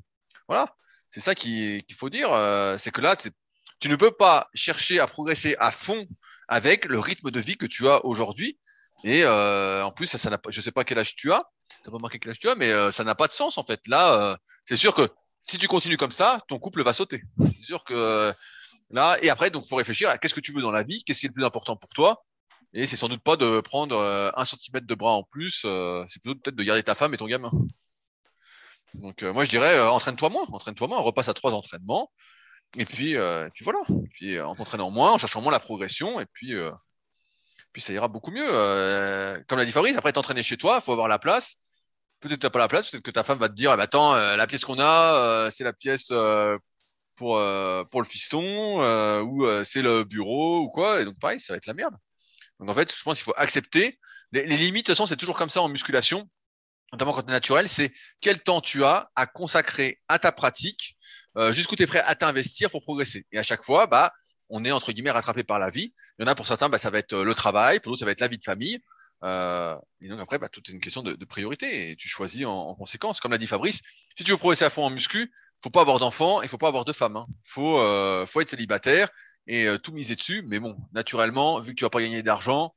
Voilà. 0.50 0.76
C'est 1.12 1.22
ça 1.22 1.34
qu'il 1.34 1.86
faut 1.98 2.10
dire, 2.10 2.34
euh, 2.34 2.78
c'est 2.78 2.92
que 2.92 3.00
là, 3.00 3.16
tu 3.16 3.88
ne 3.88 3.96
peux 3.96 4.12
pas 4.12 4.50
chercher 4.54 5.00
à 5.00 5.08
progresser 5.08 5.56
à 5.60 5.72
fond 5.72 6.06
avec 6.50 6.84
le 6.84 7.00
rythme 7.00 7.32
de 7.32 7.40
vie 7.40 7.56
que 7.56 7.66
tu 7.66 7.88
as 7.88 8.04
aujourd'hui. 8.04 8.60
Et 9.06 9.24
euh, 9.24 9.86
en 9.86 9.94
plus, 9.94 10.08
ça, 10.08 10.18
ça 10.18 10.38
je 10.50 10.60
sais 10.60 10.74
pas 10.74 10.84
quel 10.84 11.00
âge 11.00 11.16
tu 11.16 11.32
as, 11.32 11.46
t'as 11.86 11.92
pas 11.92 11.98
marqué 11.98 12.20
quel 12.20 12.32
âge 12.32 12.40
tu 12.40 12.50
as, 12.50 12.56
mais 12.56 12.70
euh, 12.70 12.92
ça 12.92 13.06
n'a 13.06 13.16
pas 13.16 13.28
de 13.28 13.32
sens 13.32 13.58
en 13.58 13.63
fait. 13.63 13.80
Là, 13.88 14.38
c'est 14.66 14.76
sûr 14.76 14.94
que 14.94 15.10
si 15.48 15.58
tu 15.58 15.70
continues 15.70 15.96
comme 15.96 16.12
ça, 16.12 16.42
ton 16.50 16.60
couple 16.60 16.84
va 16.84 16.92
sauter. 16.92 17.24
C'est 17.40 17.63
sûr 17.63 17.86
que 17.86 18.34
là, 18.90 19.18
et 19.22 19.30
après, 19.30 19.52
donc, 19.52 19.66
faut 19.70 19.78
réfléchir 19.78 20.10
à 20.10 20.18
qu'est-ce 20.18 20.34
que 20.34 20.42
tu 20.42 20.52
veux 20.52 20.62
dans 20.62 20.72
la 20.72 20.84
vie, 20.84 21.06
qu'est-ce 21.06 21.22
qui 21.22 21.28
est 21.28 21.30
le 21.30 21.34
plus 21.34 21.46
important 21.46 21.78
pour 21.78 21.92
toi. 21.92 22.26
Et 22.73 22.86
c'est 22.86 22.97
sans 22.97 23.08
doute 23.10 23.23
pas 23.23 23.38
de 23.38 23.62
prendre 23.62 23.97
euh, 23.97 24.30
un 24.36 24.45
centimètre 24.45 24.88
de 24.88 24.95
bras 24.95 25.13
en 25.13 25.23
plus, 25.23 25.63
euh, 25.65 26.03
c'est 26.10 26.21
plutôt 26.21 26.39
peut-être 26.39 26.56
de 26.56 26.63
garder 26.63 26.84
ta 26.84 26.95
femme 26.95 27.13
et 27.13 27.17
ton 27.17 27.25
gamin. 27.27 27.51
Donc 28.95 29.23
euh, 29.23 29.34
moi 29.34 29.45
je 29.45 29.49
dirais 29.49 29.80
entraîne-toi 29.82 30.30
moins, 30.30 30.45
entraîne-toi 30.51 30.88
moins, 30.88 30.99
repasse 30.99 31.30
à 31.30 31.34
trois 31.34 31.53
entraînements, 31.53 32.12
et 32.77 32.86
puis, 32.86 33.13
et 33.13 33.49
puis 33.53 33.63
voilà, 33.63 33.80
puis 34.13 34.39
en 34.41 34.56
t'entraînant 34.56 34.91
moins, 34.91 35.13
en 35.13 35.17
cherchant 35.17 35.41
moins 35.41 35.51
la 35.51 35.60
progression, 35.60 36.19
et 36.19 36.25
puis, 36.25 36.53
puis 37.73 37.82
ça 37.82 37.93
ira 37.93 38.08
beaucoup 38.08 38.32
mieux. 38.32 38.47
comme 39.47 39.60
l'a 39.60 39.65
dit 39.65 39.71
Fabrice, 39.71 39.97
après 39.97 40.13
t'entraîner 40.13 40.43
chez 40.43 40.58
toi, 40.58 40.82
faut 40.82 40.91
avoir 40.91 41.08
la 41.08 41.19
place. 41.19 41.56
Peut-être 42.19 42.39
t'as 42.41 42.49
pas 42.49 42.60
la 42.60 42.67
place, 42.67 42.91
peut-être 42.91 43.03
que 43.03 43.12
ta 43.12 43.23
femme 43.23 43.39
va 43.39 43.49
te 43.49 43.53
dire, 43.53 43.71
eh 43.73 43.77
ben, 43.77 43.84
attends, 43.84 44.15
la 44.15 44.47
pièce 44.47 44.65
qu'on 44.65 44.80
a, 44.80 45.49
c'est 45.51 45.63
la 45.63 45.73
pièce 45.73 46.08
pour 47.17 47.39
pour 47.91 48.01
le 48.01 48.08
fiston, 48.08 49.21
ou 49.23 49.63
c'est 49.63 49.82
le 49.82 50.03
bureau 50.03 50.62
ou 50.62 50.69
quoi, 50.69 51.01
et 51.01 51.06
donc 51.06 51.19
pareil, 51.19 51.39
ça 51.39 51.53
va 51.53 51.58
être 51.58 51.67
la 51.67 51.73
merde. 51.73 51.95
Donc 52.60 52.70
en 52.70 52.74
fait, 52.74 52.93
je 52.93 53.04
pense 53.04 53.17
qu'il 53.17 53.26
faut 53.26 53.34
accepter. 53.38 54.00
Les, 54.32 54.46
limites, 54.46 54.86
de 54.86 54.91
toute 54.91 54.96
façon, 54.96 55.06
c'est 55.06 55.15
toujours 55.15 55.38
comme 55.38 55.50
ça 55.50 55.62
en 55.62 55.70
musculation, 55.70 56.30
notamment 56.91 57.13
quand 57.13 57.24
tu 57.24 57.30
es 57.30 57.32
naturel, 57.32 57.70
c'est 57.70 57.91
quel 58.22 58.41
temps 58.41 58.62
tu 58.62 58.84
as 58.84 59.10
à 59.15 59.26
consacrer 59.26 60.00
à 60.08 60.20
ta 60.20 60.32
pratique, 60.32 60.98
euh, 61.38 61.52
jusqu'où 61.54 61.76
tu 61.76 61.84
es 61.84 61.88
prêt 61.88 62.02
à 62.02 62.15
t'investir 62.15 62.70
pour 62.70 62.82
progresser. 62.82 63.26
Et 63.32 63.39
à 63.39 63.43
chaque 63.43 63.63
fois, 63.63 63.88
bah, 63.88 64.12
on 64.50 64.65
est 64.65 64.72
entre 64.72 64.91
guillemets 64.91 65.12
rattrapé 65.12 65.43
par 65.43 65.60
la 65.60 65.70
vie. 65.70 65.93
Il 66.17 66.24
y 66.24 66.26
en 66.26 66.28
a 66.28 66.36
pour 66.36 66.48
certains, 66.48 66.70
bah, 66.70 66.78
ça 66.78 66.89
va 66.89 67.00
être 67.00 67.13
euh, 67.13 67.24
le 67.24 67.34
travail, 67.36 67.80
pour 67.80 67.91
d'autres, 67.91 68.00
ça 68.00 68.06
va 68.06 68.12
être 68.12 68.22
la 68.22 68.28
vie 68.28 68.38
de 68.38 68.43
famille. 68.43 68.80
Euh, 69.24 69.76
et 70.02 70.10
donc 70.10 70.20
après, 70.20 70.38
bah, 70.38 70.50
tout 70.50 70.62
est 70.67 70.72
une 70.72 70.80
question 70.80 71.02
de, 71.02 71.13
priorité 71.26 71.91
et 71.91 71.96
tu 71.96 72.08
choisis 72.08 72.46
en, 72.46 72.52
en 72.52 72.76
conséquence. 72.76 73.20
Comme 73.20 73.32
l'a 73.32 73.38
dit 73.38 73.48
Fabrice, 73.48 73.82
si 74.17 74.24
tu 74.24 74.32
veux 74.32 74.38
progresser 74.38 74.65
à 74.65 74.70
fond 74.70 74.84
en 74.84 74.89
muscu, 74.89 75.32
faut 75.63 75.70
pas 75.70 75.82
avoir 75.82 76.00
d'enfants 76.00 76.41
et 76.41 76.48
faut 76.48 76.58
pas 76.58 76.67
avoir 76.67 76.86
de 76.86 76.93
femmes. 76.93 77.17
Hein. 77.17 77.28
Faut, 77.43 77.80
euh, 77.80 78.26
faut 78.26 78.41
être 78.41 78.50
célibataire 78.50 79.10
et 79.47 79.65
euh, 79.65 79.77
tout 79.77 79.93
miser 79.93 80.15
dessus. 80.15 80.43
Mais 80.47 80.60
bon, 80.60 80.77
naturellement, 80.93 81.60
vu 81.60 81.71
que 81.71 81.77
tu 81.77 81.86
vas 81.86 81.89
pas 81.89 82.01
gagner 82.01 82.23
d'argent, 82.23 82.73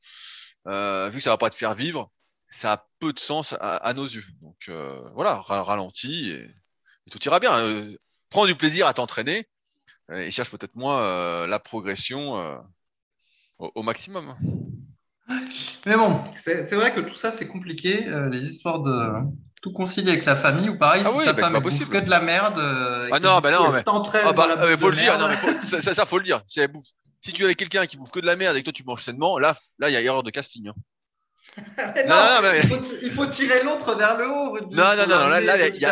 euh, 0.67 1.09
vu 1.11 1.19
que 1.19 1.25
ça 1.25 1.31
va 1.31 1.39
pas 1.39 1.51
te 1.51 1.55
faire 1.55 1.75
vivre, 1.75 2.11
ça 2.51 2.73
a 2.73 2.87
peu 2.99 3.13
de 3.13 3.19
sens 3.19 3.55
à, 3.61 3.93
nos 3.95 4.07
yeux. 4.07 4.25
Donc 4.43 4.57
euh, 4.69 5.01
voilà, 5.15 5.37
ralentis 5.37 6.31
et, 6.31 6.51
tout 7.11 7.23
ira 7.25 7.41
bien. 7.41 7.89
Prends 8.29 8.47
du 8.47 8.55
plaisir 8.55 8.87
à 8.87 8.95
t'entraîner 8.95 9.49
et 10.13 10.31
cherche 10.31 10.51
peut-être 10.51 10.77
moins 10.77 11.45
la 11.47 11.59
progression 11.59 12.63
au, 13.59 13.83
maximum. 13.83 14.37
Mais 15.87 15.97
bon, 15.97 16.23
c'est 16.45 16.71
vrai 16.71 16.95
que 16.95 17.01
tout 17.01 17.17
ça 17.17 17.35
c'est 17.37 17.49
compliqué, 17.49 18.05
les 18.31 18.45
histoires 18.45 18.81
de 18.81 19.25
tout 19.61 19.73
concilier 19.73 20.13
avec 20.13 20.25
la 20.25 20.37
famille 20.37 20.69
ou 20.69 20.79
pareil 20.79 21.03
ah 21.05 21.13
oui, 21.13 21.25
ta 21.25 21.33
bah, 21.33 21.43
femme 21.43 21.53
pas 21.53 21.61
possible. 21.61 21.91
que 21.91 21.99
de 21.99 22.09
la 22.09 22.21
merde 22.21 22.59
euh, 22.59 23.09
ah 23.13 23.21
non 23.21 23.41
bah 23.41 23.51
non 23.51 23.71
mais 23.71 23.83
ah 23.85 24.33
bah, 24.33 24.57
euh, 24.59 24.77
faut 24.77 24.91
le 24.91 24.97
dire 24.97 25.19
non, 25.19 25.29
mais 25.29 25.37
faut, 25.37 25.51
ça, 25.67 25.81
ça, 25.95 26.07
faut 26.07 26.19
le 26.19 26.25
dire. 26.25 26.41
Si, 26.47 26.67
bouffe, 26.67 26.87
si 27.21 27.33
tu 27.33 27.43
es 27.43 27.45
avec 27.45 27.59
quelqu'un 27.59 27.87
qui 27.87 27.97
bouffe 27.99 28.11
que 28.11 28.21
de 28.21 28.27
la 28.27 28.37
merde 28.37 28.57
et 28.57 28.61
que 28.61 28.65
toi 28.65 28.73
tu 28.73 28.85
manges 28.85 29.03
sainement 29.03 29.39
là 29.39 29.55
là 29.79 29.91
il 29.91 29.93
y 29.93 29.97
a 29.97 30.01
erreur 30.01 30.23
de 30.23 30.31
casting 30.31 30.69
hein. 30.69 30.75
non, 31.59 32.15
non, 32.15 32.43
non 32.43 32.43
mais... 32.43 32.61
il, 32.63 32.69
faut, 32.69 32.85
il, 33.03 33.13
faut, 33.13 33.27
tirer 33.27 33.63
l'autre 33.65 33.95
vers 33.97 34.17
le 34.17 34.31
haut 34.31 34.59
non 34.71 34.97
non 34.97 35.07
non 35.07 35.29
là 35.29 35.41
là 35.41 35.67
il 35.69 35.75
y 35.75 35.79
y 35.79 35.87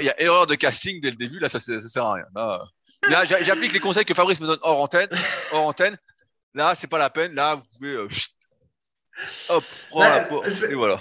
il 0.00 0.04
y 0.04 0.10
a 0.10 0.20
erreur 0.20 0.46
de 0.46 0.56
casting 0.56 1.00
dès 1.00 1.10
le 1.10 1.16
début 1.16 1.38
là 1.38 1.48
ça, 1.48 1.60
ça, 1.60 1.80
sert 1.80 2.04
à 2.04 2.14
rien. 2.14 2.24
Là, 2.34 2.64
là 3.08 3.24
j'applique 3.24 3.72
les 3.72 3.80
conseils 3.80 4.04
que 4.04 4.14
Fabrice 4.14 4.40
me 4.40 4.46
donne 4.46 4.58
hors 4.62 4.82
antenne 4.82 5.08
hors 5.52 5.66
antenne. 5.68 5.96
Là 6.54 6.74
c'est 6.74 6.88
pas 6.88 6.98
la 6.98 7.08
peine. 7.08 7.34
Là 7.34 7.54
vous 7.54 7.64
pouvez 7.78 7.92
euh, 7.92 8.08
hop 9.48 9.64
prends 9.90 10.00
la 10.02 10.20
porte 10.20 10.48
et 10.68 10.74
voilà 10.74 11.00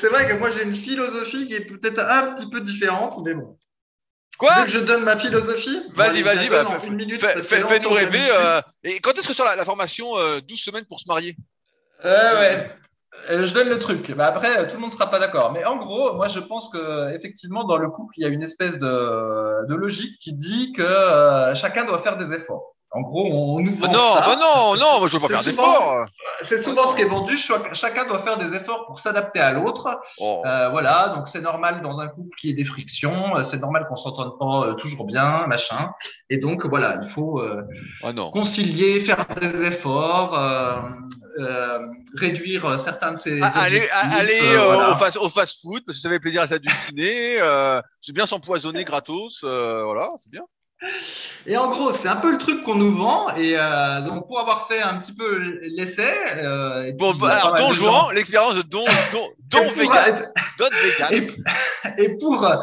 c'est 0.00 0.08
vrai 0.08 0.28
que 0.28 0.34
moi 0.34 0.50
j'ai 0.50 0.62
une 0.64 0.76
philosophie 0.76 1.46
qui 1.46 1.54
est 1.54 1.66
peut-être 1.66 2.00
un 2.00 2.34
petit 2.34 2.48
peu 2.50 2.60
différente, 2.60 3.18
mais 3.24 3.34
bon. 3.34 3.58
Quoi 4.38 4.64
que 4.64 4.70
je 4.70 4.80
donne 4.80 5.04
ma 5.04 5.18
philosophie 5.18 5.82
Vas-y, 5.94 6.22
vas-y, 6.22 6.50
bah, 6.50 6.64
fais-nous 7.42 7.88
rêver. 7.90 8.28
Euh, 8.30 8.60
et 8.84 9.00
quand 9.00 9.12
est-ce 9.18 9.28
que 9.28 9.34
sort 9.34 9.46
la, 9.46 9.56
la 9.56 9.64
formation 9.64 10.18
euh, 10.18 10.40
12 10.40 10.60
semaines 10.60 10.84
pour 10.84 11.00
se 11.00 11.08
marier? 11.08 11.36
Euh, 12.04 12.34
Ouais, 12.34 12.70
euh, 13.30 13.46
je 13.46 13.54
donne 13.54 13.70
le 13.70 13.78
truc. 13.78 14.10
Bah, 14.12 14.26
après, 14.26 14.68
tout 14.68 14.74
le 14.74 14.80
monde 14.80 14.92
sera 14.92 15.10
pas 15.10 15.18
d'accord. 15.18 15.52
Mais 15.52 15.64
en 15.64 15.76
gros, 15.76 16.14
moi 16.14 16.28
je 16.28 16.40
pense 16.40 16.68
que 16.70 17.14
effectivement 17.16 17.64
dans 17.64 17.78
le 17.78 17.88
couple, 17.88 18.12
il 18.18 18.22
y 18.22 18.26
a 18.26 18.28
une 18.28 18.42
espèce 18.42 18.74
de, 18.74 19.66
de 19.68 19.74
logique 19.74 20.18
qui 20.20 20.34
dit 20.34 20.72
que 20.76 21.52
chacun 21.54 21.86
doit 21.86 22.02
faire 22.02 22.18
des 22.18 22.34
efforts. 22.36 22.75
En 22.96 23.02
gros, 23.02 23.26
on 23.26 23.60
nous 23.60 23.76
vend 23.76 23.92
Non, 23.92 24.14
ça. 24.14 24.22
bah 24.24 24.36
non, 24.40 24.74
non, 24.76 24.98
moi 25.00 25.06
je 25.08 25.16
veux 25.16 25.20
pas 25.20 25.28
faire 25.28 25.42
d'efforts. 25.42 26.06
C'est 26.48 26.62
souvent 26.62 26.90
ce 26.92 26.96
qui 26.96 27.02
est 27.02 27.08
vendu. 27.08 27.36
Chacun 27.74 28.06
doit 28.06 28.22
faire 28.22 28.38
des 28.38 28.56
efforts 28.56 28.86
pour 28.86 28.98
s'adapter 29.00 29.40
à 29.40 29.50
l'autre. 29.52 30.00
Oh. 30.18 30.42
Euh, 30.46 30.70
voilà, 30.70 31.12
donc 31.14 31.28
c'est 31.28 31.40
normal 31.40 31.82
dans 31.82 31.98
un 32.00 32.08
couple 32.08 32.30
qu'il 32.40 32.50
y 32.50 32.52
ait 32.52 32.56
des 32.56 32.64
frictions. 32.64 33.36
euh, 33.36 33.42
C'est 33.42 33.58
normal 33.58 33.86
qu'on 33.88 33.96
s'entende 33.96 34.38
pas 34.38 34.66
euh, 34.68 34.74
toujours 34.74 35.06
bien, 35.06 35.46
machin. 35.46 35.90
Et 36.30 36.38
donc 36.38 36.64
voilà, 36.66 36.98
il 37.02 37.10
faut 37.10 37.40
euh, 37.40 37.62
Ah 38.02 38.12
non. 38.14 38.30
concilier, 38.30 39.04
faire 39.04 39.26
des 39.40 39.62
efforts, 39.66 40.38
euh, 40.38 40.80
euh, 41.38 41.78
réduire 42.14 42.80
certains 42.84 43.12
de 43.12 43.20
ces. 43.20 43.38
Ah, 43.42 43.52
Aller, 43.60 43.76
objectifs, 43.76 43.92
aller 44.18 44.40
euh, 44.42 44.60
euh, 44.60 44.64
voilà. 44.74 44.92
au, 44.92 44.96
fast, 44.96 45.16
au 45.18 45.28
fast 45.28 45.60
food 45.60 45.82
parce 45.84 45.98
que 45.98 46.02
ça 46.02 46.08
fait 46.08 46.20
plaisir 46.20 46.42
à 46.42 46.46
s'adulciner. 46.46 47.40
Euh, 47.40 47.80
c'est 48.00 48.14
bien 48.14 48.24
s'empoisonner 48.26 48.84
gratos. 48.90 49.42
Euh, 49.44 49.84
voilà, 49.84 50.08
c'est 50.18 50.30
bien. 50.30 50.42
Et 51.46 51.56
en 51.56 51.70
gros, 51.70 51.92
c'est 52.02 52.08
un 52.08 52.16
peu 52.16 52.32
le 52.32 52.38
truc 52.38 52.64
qu'on 52.64 52.74
nous 52.74 52.96
vend. 52.96 53.34
Et 53.36 53.56
euh, 53.58 54.00
donc, 54.02 54.26
pour 54.26 54.40
avoir 54.40 54.66
fait 54.68 54.82
un 54.82 54.98
petit 54.98 55.14
peu 55.14 55.38
l'essai, 55.76 56.14
euh, 56.38 56.92
Bon, 56.98 57.14
bah, 57.14 57.28
il 57.28 57.32
a 57.32 57.46
alors 57.46 57.54
Don 57.54 57.72
Juan, 57.72 58.14
l'expérience 58.14 58.56
de 58.56 58.62
Don, 58.62 58.84
Don, 59.48 59.68
vegan, 59.76 60.28
vegan. 60.58 61.34
Et, 61.98 62.18
pour 62.18 62.44
euh, 62.44 62.58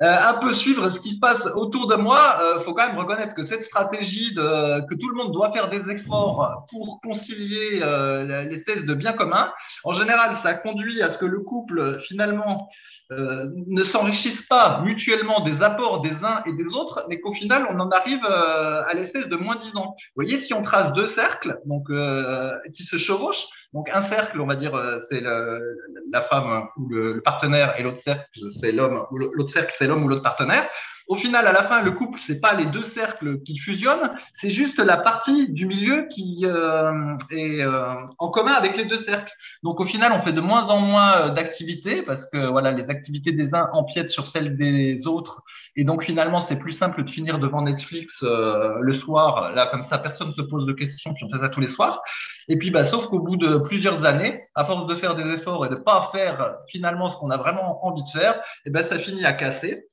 un 0.00 0.34
peu 0.34 0.52
suivre 0.52 0.90
ce 0.90 1.00
qui 1.00 1.14
se 1.14 1.18
passe 1.18 1.44
autour 1.54 1.88
de 1.88 1.96
moi, 1.96 2.38
euh, 2.40 2.60
faut 2.62 2.74
quand 2.74 2.86
même 2.86 2.98
reconnaître 2.98 3.34
que 3.34 3.44
cette 3.44 3.64
stratégie 3.64 4.34
de 4.34 4.86
que 4.86 4.94
tout 4.94 5.08
le 5.08 5.14
monde 5.14 5.32
doit 5.32 5.50
faire 5.52 5.70
des 5.70 5.90
efforts 5.90 6.66
pour 6.70 7.00
concilier 7.02 7.80
euh, 7.82 8.44
l'espèce 8.44 8.84
de 8.84 8.94
bien 8.94 9.14
commun, 9.14 9.50
en 9.84 9.94
général, 9.94 10.36
ça 10.42 10.54
conduit 10.54 11.00
à 11.02 11.10
ce 11.10 11.18
que 11.18 11.26
le 11.26 11.40
couple 11.40 12.00
finalement 12.06 12.68
euh, 13.12 13.46
ne 13.68 13.84
s'enrichissent 13.84 14.46
pas 14.48 14.80
mutuellement 14.82 15.40
des 15.40 15.62
apports 15.62 16.00
des 16.00 16.12
uns 16.24 16.42
et 16.44 16.52
des 16.54 16.74
autres, 16.74 17.04
mais 17.08 17.20
qu'au 17.20 17.32
final, 17.32 17.66
on 17.70 17.78
en 17.78 17.88
arrive 17.90 18.24
euh, 18.24 18.82
à 18.88 18.94
l'espèce 18.94 19.28
de 19.28 19.36
moins 19.36 19.56
disant. 19.56 19.94
Vous 20.16 20.22
voyez, 20.22 20.42
si 20.42 20.52
on 20.54 20.62
trace 20.62 20.92
deux 20.92 21.06
cercles, 21.08 21.58
donc 21.66 21.88
euh, 21.90 22.52
qui 22.74 22.82
se 22.82 22.96
chevauchent, 22.96 23.46
donc 23.72 23.88
un 23.90 24.08
cercle, 24.08 24.40
on 24.40 24.46
va 24.46 24.56
dire, 24.56 24.72
c'est 25.08 25.20
la 25.20 26.22
femme 26.22 26.66
ou 26.76 26.88
le, 26.88 27.12
le 27.12 27.20
partenaire, 27.20 27.78
et 27.78 27.82
l'autre 27.82 28.02
cercle, 28.02 28.24
c'est 28.60 28.72
l'homme, 28.72 29.06
l'autre 29.12 29.52
cercle, 29.52 29.74
c'est 29.78 29.86
l'homme 29.86 30.04
ou 30.04 30.08
l'autre 30.08 30.22
partenaire. 30.22 30.68
Au 31.08 31.14
final, 31.14 31.46
à 31.46 31.52
la 31.52 31.62
fin, 31.64 31.82
le 31.82 31.92
couple, 31.92 32.18
c'est 32.26 32.40
pas 32.40 32.54
les 32.54 32.66
deux 32.66 32.82
cercles 32.86 33.40
qui 33.42 33.58
fusionnent, 33.58 34.10
c'est 34.40 34.50
juste 34.50 34.78
la 34.78 34.96
partie 34.96 35.48
du 35.52 35.64
milieu 35.66 36.08
qui 36.10 36.40
euh, 36.44 37.16
est 37.30 37.62
euh, 37.62 37.94
en 38.18 38.28
commun 38.30 38.52
avec 38.52 38.76
les 38.76 38.86
deux 38.86 38.98
cercles. 38.98 39.32
Donc, 39.62 39.78
au 39.78 39.84
final, 39.84 40.10
on 40.12 40.20
fait 40.20 40.32
de 40.32 40.40
moins 40.40 40.66
en 40.66 40.80
moins 40.80 41.16
euh, 41.16 41.30
d'activités 41.30 42.02
parce 42.02 42.28
que 42.30 42.48
voilà, 42.48 42.72
les 42.72 42.88
activités 42.88 43.30
des 43.30 43.54
uns 43.54 43.68
empiètent 43.72 44.10
sur 44.10 44.26
celles 44.26 44.56
des 44.56 45.06
autres, 45.06 45.42
et 45.76 45.84
donc 45.84 46.02
finalement, 46.02 46.40
c'est 46.40 46.58
plus 46.58 46.72
simple 46.72 47.04
de 47.04 47.10
finir 47.10 47.38
devant 47.38 47.62
Netflix 47.62 48.22
le 48.22 48.92
soir. 48.94 49.52
Là, 49.54 49.66
comme 49.66 49.84
ça, 49.84 49.98
personne 49.98 50.28
ne 50.28 50.32
se 50.32 50.42
pose 50.42 50.64
de 50.64 50.72
questions, 50.72 51.12
puis 51.12 51.24
on 51.24 51.30
fait 51.30 51.38
ça 51.38 51.50
tous 51.50 51.60
les 51.60 51.66
soirs. 51.66 52.02
Et 52.48 52.56
puis, 52.56 52.70
bah, 52.70 52.90
sauf 52.90 53.06
qu'au 53.08 53.18
bout 53.18 53.36
de 53.36 53.58
plusieurs 53.58 54.04
années, 54.04 54.40
à 54.54 54.64
force 54.64 54.86
de 54.86 54.94
faire 54.94 55.14
des 55.14 55.30
efforts 55.34 55.66
et 55.66 55.68
de 55.68 55.74
pas 55.76 56.08
faire 56.12 56.56
finalement 56.68 57.10
ce 57.10 57.18
qu'on 57.18 57.30
a 57.30 57.36
vraiment 57.36 57.84
envie 57.86 58.02
de 58.02 58.08
faire, 58.08 58.34
et 58.34 58.66
eh 58.66 58.70
ben, 58.70 58.88
ça 58.88 58.98
finit 58.98 59.24
à 59.24 59.34
casser. 59.34 59.84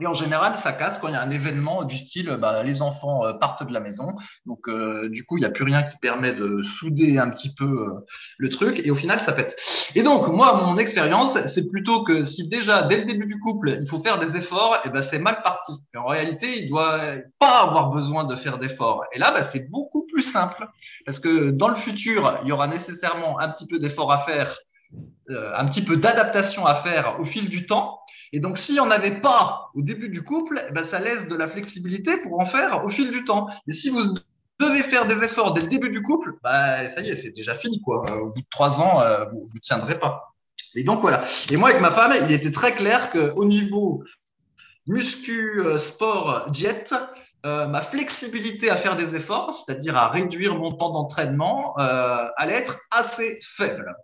Et 0.00 0.06
en 0.06 0.14
général, 0.14 0.60
ça 0.62 0.72
casse 0.72 0.96
quand 1.00 1.08
il 1.08 1.14
y 1.14 1.16
a 1.16 1.22
un 1.22 1.30
événement 1.30 1.82
du 1.82 1.98
style, 1.98 2.36
bah, 2.40 2.62
les 2.62 2.82
enfants 2.82 3.24
euh, 3.24 3.32
partent 3.32 3.66
de 3.66 3.72
la 3.72 3.80
maison, 3.80 4.14
donc 4.46 4.68
euh, 4.68 5.08
du 5.08 5.24
coup, 5.24 5.38
il 5.38 5.40
n'y 5.40 5.46
a 5.46 5.50
plus 5.50 5.64
rien 5.64 5.82
qui 5.82 5.96
permet 5.96 6.32
de 6.32 6.62
souder 6.78 7.18
un 7.18 7.30
petit 7.30 7.52
peu 7.52 7.64
euh, 7.64 8.06
le 8.38 8.48
truc, 8.48 8.80
et 8.84 8.92
au 8.92 8.94
final, 8.94 9.20
ça 9.26 9.32
pète. 9.32 9.56
Et 9.96 10.04
donc, 10.04 10.28
moi, 10.28 10.62
mon 10.64 10.78
expérience, 10.78 11.36
c'est 11.52 11.68
plutôt 11.68 12.04
que 12.04 12.24
si 12.26 12.48
déjà, 12.48 12.82
dès 12.82 12.98
le 12.98 13.06
début 13.06 13.26
du 13.26 13.40
couple, 13.40 13.76
il 13.80 13.88
faut 13.88 13.98
faire 14.00 14.20
des 14.20 14.36
efforts, 14.38 14.78
et 14.84 14.90
ben 14.90 15.02
c'est 15.10 15.18
mal 15.18 15.42
parti. 15.42 15.72
en 15.96 16.06
réalité, 16.06 16.62
il 16.62 16.68
doit 16.68 17.00
pas 17.40 17.62
avoir 17.62 17.90
besoin 17.90 18.22
de 18.22 18.36
faire 18.36 18.58
d'efforts. 18.58 19.02
Et 19.12 19.18
là, 19.18 19.32
bah, 19.32 19.48
c'est 19.50 19.68
beaucoup 19.68 20.06
plus 20.06 20.22
simple, 20.30 20.68
parce 21.06 21.18
que 21.18 21.50
dans 21.50 21.68
le 21.68 21.76
futur, 21.76 22.38
il 22.42 22.48
y 22.48 22.52
aura 22.52 22.68
nécessairement 22.68 23.40
un 23.40 23.48
petit 23.48 23.66
peu 23.66 23.80
d'efforts 23.80 24.12
à 24.12 24.18
faire, 24.18 24.56
un 25.28 25.66
petit 25.66 25.84
peu 25.84 25.96
d'adaptation 25.96 26.64
à 26.66 26.82
faire 26.82 27.18
au 27.20 27.24
fil 27.24 27.48
du 27.48 27.66
temps. 27.66 27.98
Et 28.32 28.40
donc, 28.40 28.58
s'il 28.58 28.74
n'y 28.74 28.80
en 28.80 28.90
avait 28.90 29.20
pas 29.20 29.70
au 29.74 29.82
début 29.82 30.08
du 30.08 30.22
couple, 30.22 30.62
eh 30.68 30.72
ben, 30.72 30.86
ça 30.88 30.98
laisse 30.98 31.28
de 31.28 31.36
la 31.36 31.48
flexibilité 31.48 32.18
pour 32.18 32.40
en 32.40 32.46
faire 32.46 32.84
au 32.84 32.90
fil 32.90 33.10
du 33.10 33.24
temps. 33.24 33.48
Et 33.66 33.72
si 33.72 33.88
vous 33.88 34.02
devez 34.60 34.82
faire 34.84 35.06
des 35.06 35.22
efforts 35.24 35.54
dès 35.54 35.62
le 35.62 35.68
début 35.68 35.90
du 35.90 36.02
couple, 36.02 36.34
bah, 36.42 36.90
ça 36.94 37.00
y 37.00 37.10
est, 37.10 37.22
c'est 37.22 37.30
déjà 37.30 37.54
fini, 37.56 37.80
quoi. 37.80 38.04
Au 38.20 38.30
bout 38.30 38.40
de 38.40 38.46
trois 38.50 38.80
ans, 38.80 39.00
euh, 39.00 39.24
vous 39.26 39.48
ne 39.54 39.60
tiendrez 39.60 39.98
pas. 39.98 40.34
Et 40.74 40.84
donc, 40.84 41.00
voilà. 41.00 41.24
Et 41.48 41.56
moi, 41.56 41.70
avec 41.70 41.80
ma 41.80 41.92
femme, 41.92 42.12
il 42.24 42.32
était 42.32 42.52
très 42.52 42.74
clair 42.74 43.10
qu'au 43.10 43.44
niveau 43.44 44.04
muscu, 44.86 45.60
euh, 45.60 45.78
sport, 45.78 46.50
diète, 46.50 46.94
euh, 47.46 47.66
ma 47.66 47.82
flexibilité 47.82 48.68
à 48.68 48.76
faire 48.76 48.96
des 48.96 49.14
efforts, 49.14 49.64
c'est-à-dire 49.64 49.96
à 49.96 50.08
réduire 50.08 50.54
mon 50.54 50.70
temps 50.70 50.90
d'entraînement, 50.90 51.74
allait 51.76 52.54
être 52.54 52.78
assez 52.90 53.38
faible. 53.56 53.94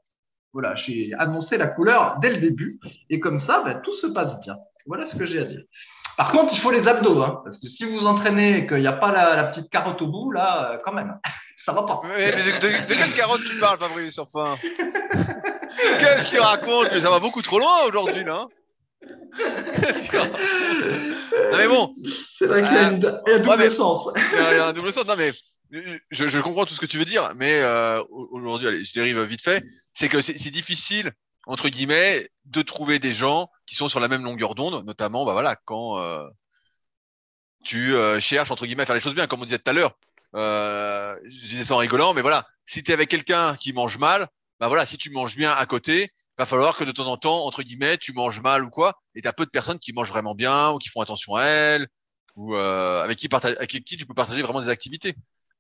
Voilà, 0.55 0.77
j'ai 0.77 1.11
annoncé 1.19 1.59
la 1.59 1.67
couleur 1.67 2.19
dès 2.23 2.31
le 2.31 2.41
début. 2.41 2.79
Et 3.11 3.19
comme 3.19 3.41
ça, 3.41 3.63
ben, 3.65 3.81
tout 3.83 3.93
se 3.95 4.07
passe 4.07 4.39
bien. 4.41 4.57
Voilà 4.87 5.11
ce 5.11 5.17
que 5.17 5.27
j'ai 5.27 5.41
à 5.41 5.45
dire. 5.45 5.63
Par 6.17 6.31
contre, 6.31 6.55
il 6.55 6.61
faut 6.61 6.71
les 6.71 6.87
abdos, 6.87 7.21
hein, 7.23 7.41
parce 7.45 7.59
que 7.59 7.67
si 7.67 7.85
vous 7.85 8.07
entraînez 8.07 8.59
et 8.59 8.67
qu'il 8.69 8.79
n'y 8.79 8.87
a 8.87 8.93
pas 8.93 9.11
la, 9.11 9.43
petite 9.45 9.69
carotte 9.69 10.01
au 10.01 10.07
bout, 10.07 10.31
là, 10.31 10.71
euh, 10.71 10.79
quand 10.85 10.93
même, 10.93 11.19
ça 11.67 11.73
va 11.73 11.83
pas. 11.83 12.01
Mais, 12.05 12.31
de, 12.31 12.95
quelle 12.95 13.13
carotte 13.15 13.45
tu 13.45 13.59
parles, 13.59 13.79
Fabrice, 13.79 14.19
enfin? 14.19 14.57
Qu'est-ce 15.99 16.29
qu'il 16.29 16.39
raconte? 16.39 16.89
Mais 16.93 17.01
ça 17.01 17.11
va 17.11 17.19
beaucoup 17.19 17.43
trop 17.43 17.59
loin 17.59 17.85
aujourd'hui, 17.89 18.23
là. 18.23 18.47
Non 21.51 21.59
mais 21.59 21.67
bon. 21.67 21.93
C'est 22.39 22.47
vrai 22.47 22.63
qu'il 22.63 22.73
y 22.73 22.77
a, 22.77 22.87
un 22.87 22.93
double 22.93 23.71
sens. 23.73 24.09
Il 24.17 24.57
y 24.57 24.61
a 24.61 24.69
un 24.69 24.73
double 24.73 24.93
sens. 24.93 25.05
Non 25.07 25.17
mais 25.19 25.33
je, 25.71 25.99
je, 26.29 26.39
comprends 26.41 26.67
tout 26.67 26.75
ce 26.75 26.81
que 26.81 26.87
tu 26.87 26.99
veux 26.99 27.05
dire, 27.05 27.33
mais 27.37 27.61
euh, 27.61 28.03
aujourd'hui, 28.11 28.69
allez, 28.69 28.85
je 28.85 28.93
dérive 28.93 29.21
vite 29.23 29.43
fait, 29.43 29.65
c'est 29.93 30.09
que 30.09 30.21
c'est 30.23 30.51
difficile 30.51 31.13
entre 31.47 31.69
guillemets 31.69 32.29
de 32.47 32.63
trouver 32.63 32.99
des 32.99 33.13
gens 33.13 33.51
qui 33.67 33.75
sont 33.75 33.89
sur 33.89 34.01
la 34.01 34.09
même 34.09 34.25
longueur 34.25 34.55
d'onde, 34.55 34.85
notamment, 34.87 35.25
bah 35.25 35.33
voilà, 35.33 35.57
quand 35.57 35.99
euh, 35.99 36.27
tu 37.65 37.95
euh, 37.95 38.21
cherches 38.21 38.51
entre 38.51 38.67
guillemets 38.67 38.83
à 38.83 38.87
faire 38.87 38.95
les 38.95 39.01
choses 39.01 39.15
bien, 39.15 39.27
comme 39.27 39.43
on 39.43 39.45
disait 39.45 39.59
tout 39.59 39.71
à 39.71 39.75
l'heure. 39.75 39.97
Euh, 40.35 41.17
je 41.25 41.49
disais 41.49 41.65
ça 41.65 41.75
en 41.75 41.79
rigolant, 41.79 42.15
mais 42.15 42.23
voilà, 42.23 42.47
si 42.65 42.83
tu 42.83 42.91
es 42.91 42.95
avec 42.95 43.09
quelqu'un 43.09 43.57
qui 43.57 43.73
mange 43.73 43.99
mal, 43.99 44.29
bah 44.61 44.69
voilà, 44.69 44.87
si 44.87 44.99
tu 44.99 45.11
manges 45.11 45.37
bien 45.37 45.53
à 45.53 45.67
côté, 45.67 46.11
va 46.39 46.47
falloir 46.47 46.77
que 46.77 46.85
de 46.85 46.93
temps 46.93 47.07
en 47.07 47.17
temps, 47.17 47.47
entre 47.47 47.63
guillemets, 47.63 47.99
tu 47.99 48.13
manges 48.13 48.41
mal 48.41 48.65
ou 48.65 48.71
quoi, 48.71 48.99
et 49.15 49.23
t'as 49.23 49.33
peu 49.33 49.45
de 49.45 49.51
personnes 49.51 49.79
qui 49.79 49.93
mangent 49.93 50.11
vraiment 50.11 50.35
bien 50.35 50.71
ou 50.71 50.79
qui 50.79 50.89
font 50.89 51.01
attention 51.01 51.35
à 51.37 51.45
elles 51.45 51.89
ou 52.37 52.55
euh, 52.57 53.03
avec 53.03 53.19
qui 53.19 53.29
avec 53.33 53.69
qui 53.69 53.97
tu 53.97 54.07
peux 54.07 54.15
partager 54.15 54.43
vraiment 54.43 54.61
des 54.61 54.69
activités. 54.69 55.15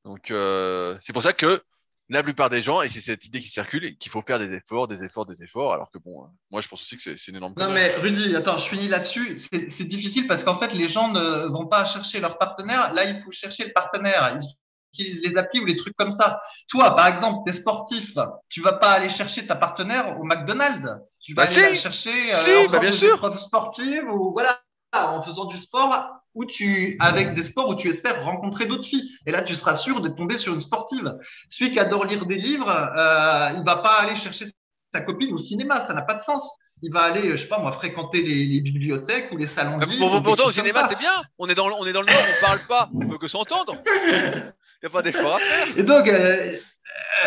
Donc 0.04 0.30
euh, 0.30 0.96
c'est 1.00 1.12
pour 1.12 1.22
ça 1.22 1.32
que 1.32 1.62
la 2.10 2.22
plupart 2.22 2.50
des 2.50 2.60
gens, 2.60 2.82
et 2.82 2.88
c'est 2.88 3.00
cette 3.00 3.24
idée 3.24 3.40
qui 3.40 3.48
circule, 3.48 3.96
qu'il 3.96 4.12
faut 4.12 4.20
faire 4.20 4.38
des 4.38 4.52
efforts, 4.52 4.88
des 4.88 5.04
efforts, 5.04 5.24
des 5.24 5.42
efforts, 5.42 5.72
alors 5.72 5.90
que 5.90 5.98
bon, 5.98 6.26
moi 6.50 6.60
je 6.60 6.68
pense 6.68 6.82
aussi 6.82 6.96
que 6.96 7.16
c'est 7.16 7.30
une 7.30 7.36
énorme. 7.36 7.54
Non 7.56 7.70
mais 7.70 7.96
Rudy, 7.96 8.36
attends, 8.36 8.58
je 8.58 8.68
finis 8.68 8.88
là-dessus. 8.88 9.40
C'est 9.50 9.84
difficile 9.84 10.26
parce 10.26 10.44
qu'en 10.44 10.58
fait 10.58 10.72
les 10.74 10.88
gens 10.88 11.08
ne 11.08 11.46
vont 11.46 11.66
pas 11.66 11.86
chercher 11.86 12.20
leur 12.20 12.36
partenaire. 12.36 12.92
Là, 12.92 13.04
il 13.04 13.22
faut 13.22 13.32
chercher 13.32 13.64
le 13.64 13.72
partenaire. 13.72 14.38
Ils 14.38 14.46
utilisent 14.92 15.22
les 15.24 15.36
applis 15.38 15.60
ou 15.60 15.64
les 15.64 15.76
trucs 15.76 15.96
comme 15.96 16.14
ça. 16.16 16.40
Toi, 16.68 16.94
par 16.94 17.06
exemple, 17.06 17.50
t'es 17.50 17.56
sportif, 17.56 18.10
tu 18.50 18.60
vas 18.60 18.74
pas 18.74 18.92
aller 18.92 19.10
chercher 19.10 19.46
ta 19.46 19.56
partenaire 19.56 20.20
au 20.20 20.24
McDonald's. 20.24 20.86
Tu 21.20 21.32
vas 21.32 21.46
bah 21.46 21.50
aller 21.50 21.76
la 21.76 21.80
chercher 21.80 22.34
euh, 22.34 22.66
en 22.66 22.70
bah 22.70 22.80
bien 22.80 22.92
sûr. 22.92 23.16
sportive 23.40 24.04
ou 24.12 24.32
voilà 24.32 24.60
en 24.92 25.22
faisant 25.22 25.46
du 25.46 25.56
sport 25.56 26.20
où 26.34 26.44
tu, 26.44 26.96
avec 27.00 27.34
des 27.34 27.46
sports 27.46 27.68
où 27.68 27.76
tu 27.76 27.88
espères 27.88 28.24
rencontrer 28.24 28.66
d'autres 28.66 28.86
filles. 28.86 29.10
Et 29.26 29.30
là, 29.30 29.42
tu 29.42 29.54
seras 29.54 29.76
sûr 29.76 30.00
de 30.00 30.08
tomber 30.08 30.36
sur 30.36 30.52
une 30.52 30.60
sportive. 30.60 31.14
Celui 31.50 31.72
qui 31.72 31.78
adore 31.78 32.04
lire 32.04 32.26
des 32.26 32.36
livres, 32.36 32.68
euh, 32.68 33.52
il 33.56 33.64
va 33.64 33.76
pas 33.76 34.00
aller 34.00 34.16
chercher 34.16 34.46
sa 34.92 35.00
copine 35.00 35.32
au 35.32 35.38
cinéma, 35.38 35.86
ça 35.86 35.94
n'a 35.94 36.02
pas 36.02 36.14
de 36.14 36.22
sens. 36.22 36.42
Il 36.82 36.92
va 36.92 37.02
aller, 37.02 37.36
je 37.36 37.42
sais 37.42 37.48
pas 37.48 37.58
moi, 37.58 37.72
fréquenter 37.72 38.20
les, 38.20 38.60
bibliothèques 38.60 39.30
ou 39.32 39.36
les 39.36 39.48
salons 39.48 39.78
de 39.78 39.86
livres. 39.86 40.20
Pourtant, 40.20 40.46
au 40.46 40.52
cinéma, 40.52 40.86
c'est 40.88 40.98
bien. 40.98 41.22
On 41.38 41.46
est 41.46 41.54
dans, 41.54 41.68
on 41.70 41.86
est 41.86 41.92
dans 41.92 42.02
le 42.02 42.06
nord, 42.06 42.22
on 42.36 42.44
parle 42.44 42.60
pas, 42.68 42.90
on 42.94 43.06
peut 43.06 43.18
que 43.18 43.28
s'entendre. 43.28 43.76
Il 44.06 44.88
n'y 44.88 44.88
a 44.88 44.90
pas 44.90 45.02
d'effort 45.02 45.36
à 45.36 45.38
faire. 45.38 45.78
Et 45.78 45.82
donc, 45.82 46.06
euh, 46.08 46.56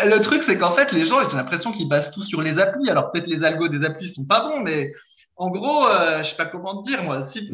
le 0.04 0.18
truc, 0.20 0.44
c'est 0.44 0.58
qu'en 0.58 0.76
fait, 0.76 0.92
les 0.92 1.06
gens, 1.06 1.24
ont 1.24 1.34
l'impression 1.34 1.72
qu'ils 1.72 1.88
basent 1.88 2.12
tout 2.12 2.22
sur 2.22 2.40
les 2.40 2.58
applis. 2.58 2.88
Alors 2.88 3.10
peut-être 3.10 3.26
les 3.26 3.42
algos 3.44 3.68
des 3.68 3.84
applis 3.84 4.14
sont 4.14 4.26
pas 4.26 4.40
bons, 4.40 4.60
mais 4.60 4.92
en 5.38 5.50
gros, 5.50 5.86
euh, 5.86 6.22
je 6.24 6.30
sais 6.30 6.36
pas 6.36 6.46
comment 6.46 6.82
te 6.82 6.88
dire 6.88 7.04
moi. 7.04 7.28
Si, 7.32 7.48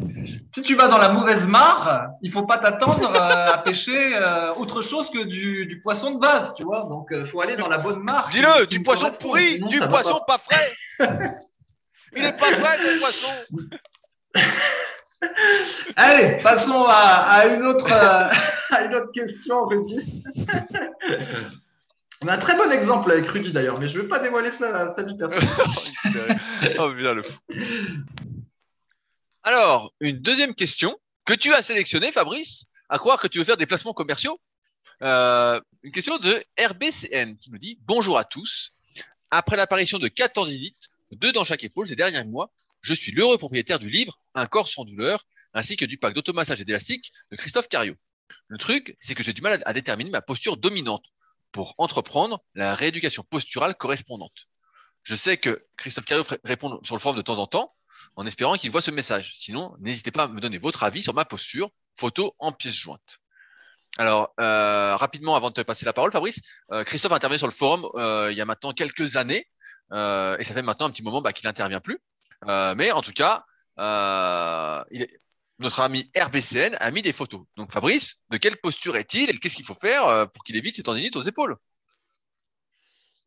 si 0.55 0.61
tu 0.63 0.75
vas 0.75 0.87
dans 0.87 0.97
la 0.97 1.09
mauvaise 1.09 1.43
mare, 1.43 2.09
il 2.23 2.31
faut 2.31 2.45
pas 2.45 2.57
t'attendre 2.57 3.11
euh, 3.13 3.53
à 3.53 3.59
pêcher 3.59 4.15
euh, 4.15 4.55
autre 4.55 4.81
chose 4.81 5.07
que 5.11 5.23
du, 5.23 5.67
du, 5.67 5.81
poisson 5.81 6.15
de 6.15 6.19
base, 6.19 6.53
tu 6.57 6.63
vois. 6.63 6.87
Donc, 6.89 7.09
il 7.11 7.27
faut 7.27 7.41
aller 7.41 7.55
dans 7.55 7.69
la 7.69 7.77
bonne 7.77 7.99
mare. 7.99 8.27
Dis-le, 8.31 8.65
du 8.65 8.81
poisson 8.81 9.11
pourri, 9.19 9.59
du 9.59 9.79
poisson 9.81 10.19
pas. 10.25 10.39
frais. 10.39 10.73
il 12.15 12.25
est 12.25 12.37
pas 12.37 12.55
frais 12.55 12.79
ton 12.81 12.99
poisson. 12.99 13.27
Allez, 15.95 16.39
passons 16.41 16.85
à, 16.87 16.93
à 16.93 17.45
une 17.45 17.65
autre 17.65 17.91
à 18.71 18.83
une 18.83 18.95
autre 18.95 19.11
question, 19.13 19.65
Rudy. 19.65 20.23
On 22.25 22.27
a 22.27 22.33
un 22.33 22.39
très 22.39 22.57
bon 22.57 22.71
exemple 22.71 23.11
avec 23.11 23.27
Rudy 23.27 23.53
d'ailleurs, 23.53 23.79
mais 23.79 23.87
je 23.87 23.99
ne 23.99 24.01
veux 24.01 24.07
pas 24.07 24.17
dévoiler 24.17 24.49
sa, 24.57 24.95
sa 24.95 25.03
vie 25.03 25.15
personnelle. 25.15 26.41
oh 26.79 26.91
bien 26.91 27.13
le 27.13 27.21
fou. 27.21 27.37
Alors, 29.43 29.93
une 29.99 30.19
deuxième 30.21 30.55
question 30.55 30.97
que 31.25 31.35
tu 31.35 31.53
as 31.53 31.61
sélectionnée, 31.61 32.11
Fabrice, 32.11 32.63
à 32.89 32.97
croire 32.97 33.21
que 33.21 33.27
tu 33.27 33.37
veux 33.37 33.43
faire 33.43 33.57
des 33.57 33.67
placements 33.67 33.93
commerciaux. 33.93 34.39
Euh, 35.03 35.61
une 35.83 35.91
question 35.91 36.17
de 36.17 36.43
RBCN 36.59 37.37
qui 37.37 37.51
nous 37.51 37.59
dit 37.59 37.77
Bonjour 37.83 38.17
à 38.17 38.23
tous. 38.23 38.71
Après 39.29 39.55
l'apparition 39.55 39.99
de 39.99 40.07
quatre 40.07 40.33
tendinites, 40.33 40.89
deux 41.11 41.31
dans 41.31 41.43
chaque 41.43 41.63
épaule 41.63 41.85
ces 41.85 41.95
derniers 41.95 42.23
mois, 42.23 42.49
je 42.81 42.95
suis 42.95 43.11
l'heureux 43.11 43.37
propriétaire 43.37 43.77
du 43.77 43.91
livre 43.91 44.19
Un 44.33 44.47
corps 44.47 44.67
sans 44.67 44.83
douleur, 44.83 45.27
ainsi 45.53 45.77
que 45.77 45.85
du 45.85 45.99
pack 45.99 46.15
d'automassage 46.15 46.59
et 46.59 46.65
d'élastique 46.65 47.11
de 47.29 47.35
Christophe 47.35 47.67
Cario. 47.67 47.93
Le 48.47 48.57
truc, 48.57 48.97
c'est 48.99 49.13
que 49.13 49.21
j'ai 49.21 49.33
du 49.33 49.43
mal 49.43 49.61
à 49.63 49.73
déterminer 49.73 50.09
ma 50.09 50.23
posture 50.23 50.57
dominante 50.57 51.05
pour 51.55 51.73
entreprendre 51.77 52.43
la 52.53 52.75
rééducation 52.75 53.23
posturale 53.23 53.75
correspondante. 53.75 54.49
Je 55.03 55.15
sais 55.15 55.37
que 55.37 55.65
Christophe 55.77 56.03
Cario 56.03 56.25
répond 56.43 56.81
sur 56.83 56.97
le 56.97 56.99
forum 56.99 57.15
de 57.15 57.21
temps 57.21 57.37
en 57.37 57.47
temps, 57.47 57.73
en 58.17 58.25
espérant 58.25 58.55
qu'il 58.55 58.71
voit 58.71 58.81
ce 58.81 58.91
message. 58.91 59.35
Sinon, 59.37 59.73
n'hésitez 59.79 60.11
pas 60.11 60.23
à 60.23 60.27
me 60.27 60.41
donner 60.41 60.57
votre 60.57 60.83
avis 60.83 61.01
sur 61.01 61.13
ma 61.13 61.23
posture, 61.23 61.69
photo 61.95 62.35
en 62.39 62.51
pièce 62.51 62.73
jointe. 62.73 63.19
Alors, 63.97 64.33
euh, 64.37 64.97
rapidement, 64.97 65.37
avant 65.37 65.47
de 65.47 65.53
te 65.53 65.61
passer 65.61 65.85
la 65.85 65.93
parole, 65.93 66.11
Fabrice, 66.11 66.41
euh, 66.73 66.83
Christophe 66.83 67.13
a 67.13 67.37
sur 67.37 67.47
le 67.47 67.53
forum 67.53 67.87
euh, 67.95 68.27
il 68.33 68.37
y 68.37 68.41
a 68.41 68.45
maintenant 68.45 68.73
quelques 68.73 69.15
années 69.15 69.47
et 69.93 70.43
ça 70.43 70.53
fait 70.53 70.61
maintenant 70.61 70.87
un 70.87 70.91
petit 70.91 71.03
moment 71.03 71.21
bah, 71.21 71.31
qu'il 71.31 71.47
n'intervient 71.47 71.79
plus. 71.79 71.99
mais 72.45 72.91
en 72.91 73.01
tout 73.01 73.13
cas, 73.13 73.45
il 73.77 75.03
est, 75.03 75.21
notre 75.59 75.79
ami 75.79 76.11
RBCN 76.15 76.75
a 76.79 76.91
mis 76.91 77.01
des 77.01 77.13
photos. 77.13 77.41
Donc 77.55 77.71
Fabrice, 77.71 78.19
de 78.29 78.37
quelle 78.37 78.57
posture 78.57 78.97
est-il 78.97 79.29
et 79.29 79.37
qu'est-ce 79.37 79.55
qu'il 79.55 79.65
faut 79.65 79.75
faire 79.75 80.29
pour 80.31 80.43
qu'il 80.43 80.55
évite 80.55 80.75
ces 80.75 80.83
tendinites 80.83 81.15
aux 81.15 81.21
épaules? 81.21 81.55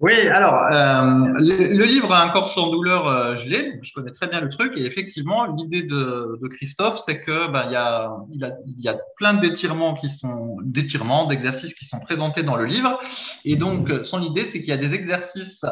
Oui, 0.00 0.12
alors 0.28 0.54
euh, 0.70 1.32
le, 1.40 1.84
livre 1.84 2.14
Un 2.14 2.28
corps 2.28 2.52
sans 2.54 2.70
douleur, 2.70 3.08
euh, 3.08 3.36
je 3.38 3.48
l'ai, 3.48 3.80
je 3.82 3.92
connais 3.92 4.12
très 4.12 4.28
bien 4.28 4.40
le 4.40 4.48
truc 4.48 4.74
et 4.76 4.86
effectivement 4.86 5.46
l'idée 5.46 5.82
de, 5.82 6.38
de 6.40 6.46
Christophe, 6.46 7.00
c'est 7.04 7.20
que 7.22 7.50
ben 7.50 7.68
y 7.68 7.74
a 7.74 8.08
il, 8.30 8.44
a 8.44 8.52
il 8.64 8.80
y 8.80 8.88
a 8.88 8.96
plein 9.16 9.34
d'étirements 9.34 9.94
qui 9.94 10.08
sont 10.08 10.58
d'étirements, 10.62 11.26
d'exercices 11.26 11.74
qui 11.74 11.84
sont 11.84 11.98
présentés 11.98 12.44
dans 12.44 12.54
le 12.54 12.66
livre 12.66 12.96
et 13.44 13.56
donc 13.56 13.90
son 14.04 14.22
idée 14.22 14.48
c'est 14.52 14.60
qu'il 14.60 14.68
y 14.68 14.72
a 14.72 14.76
des 14.76 14.94
exercices 14.94 15.64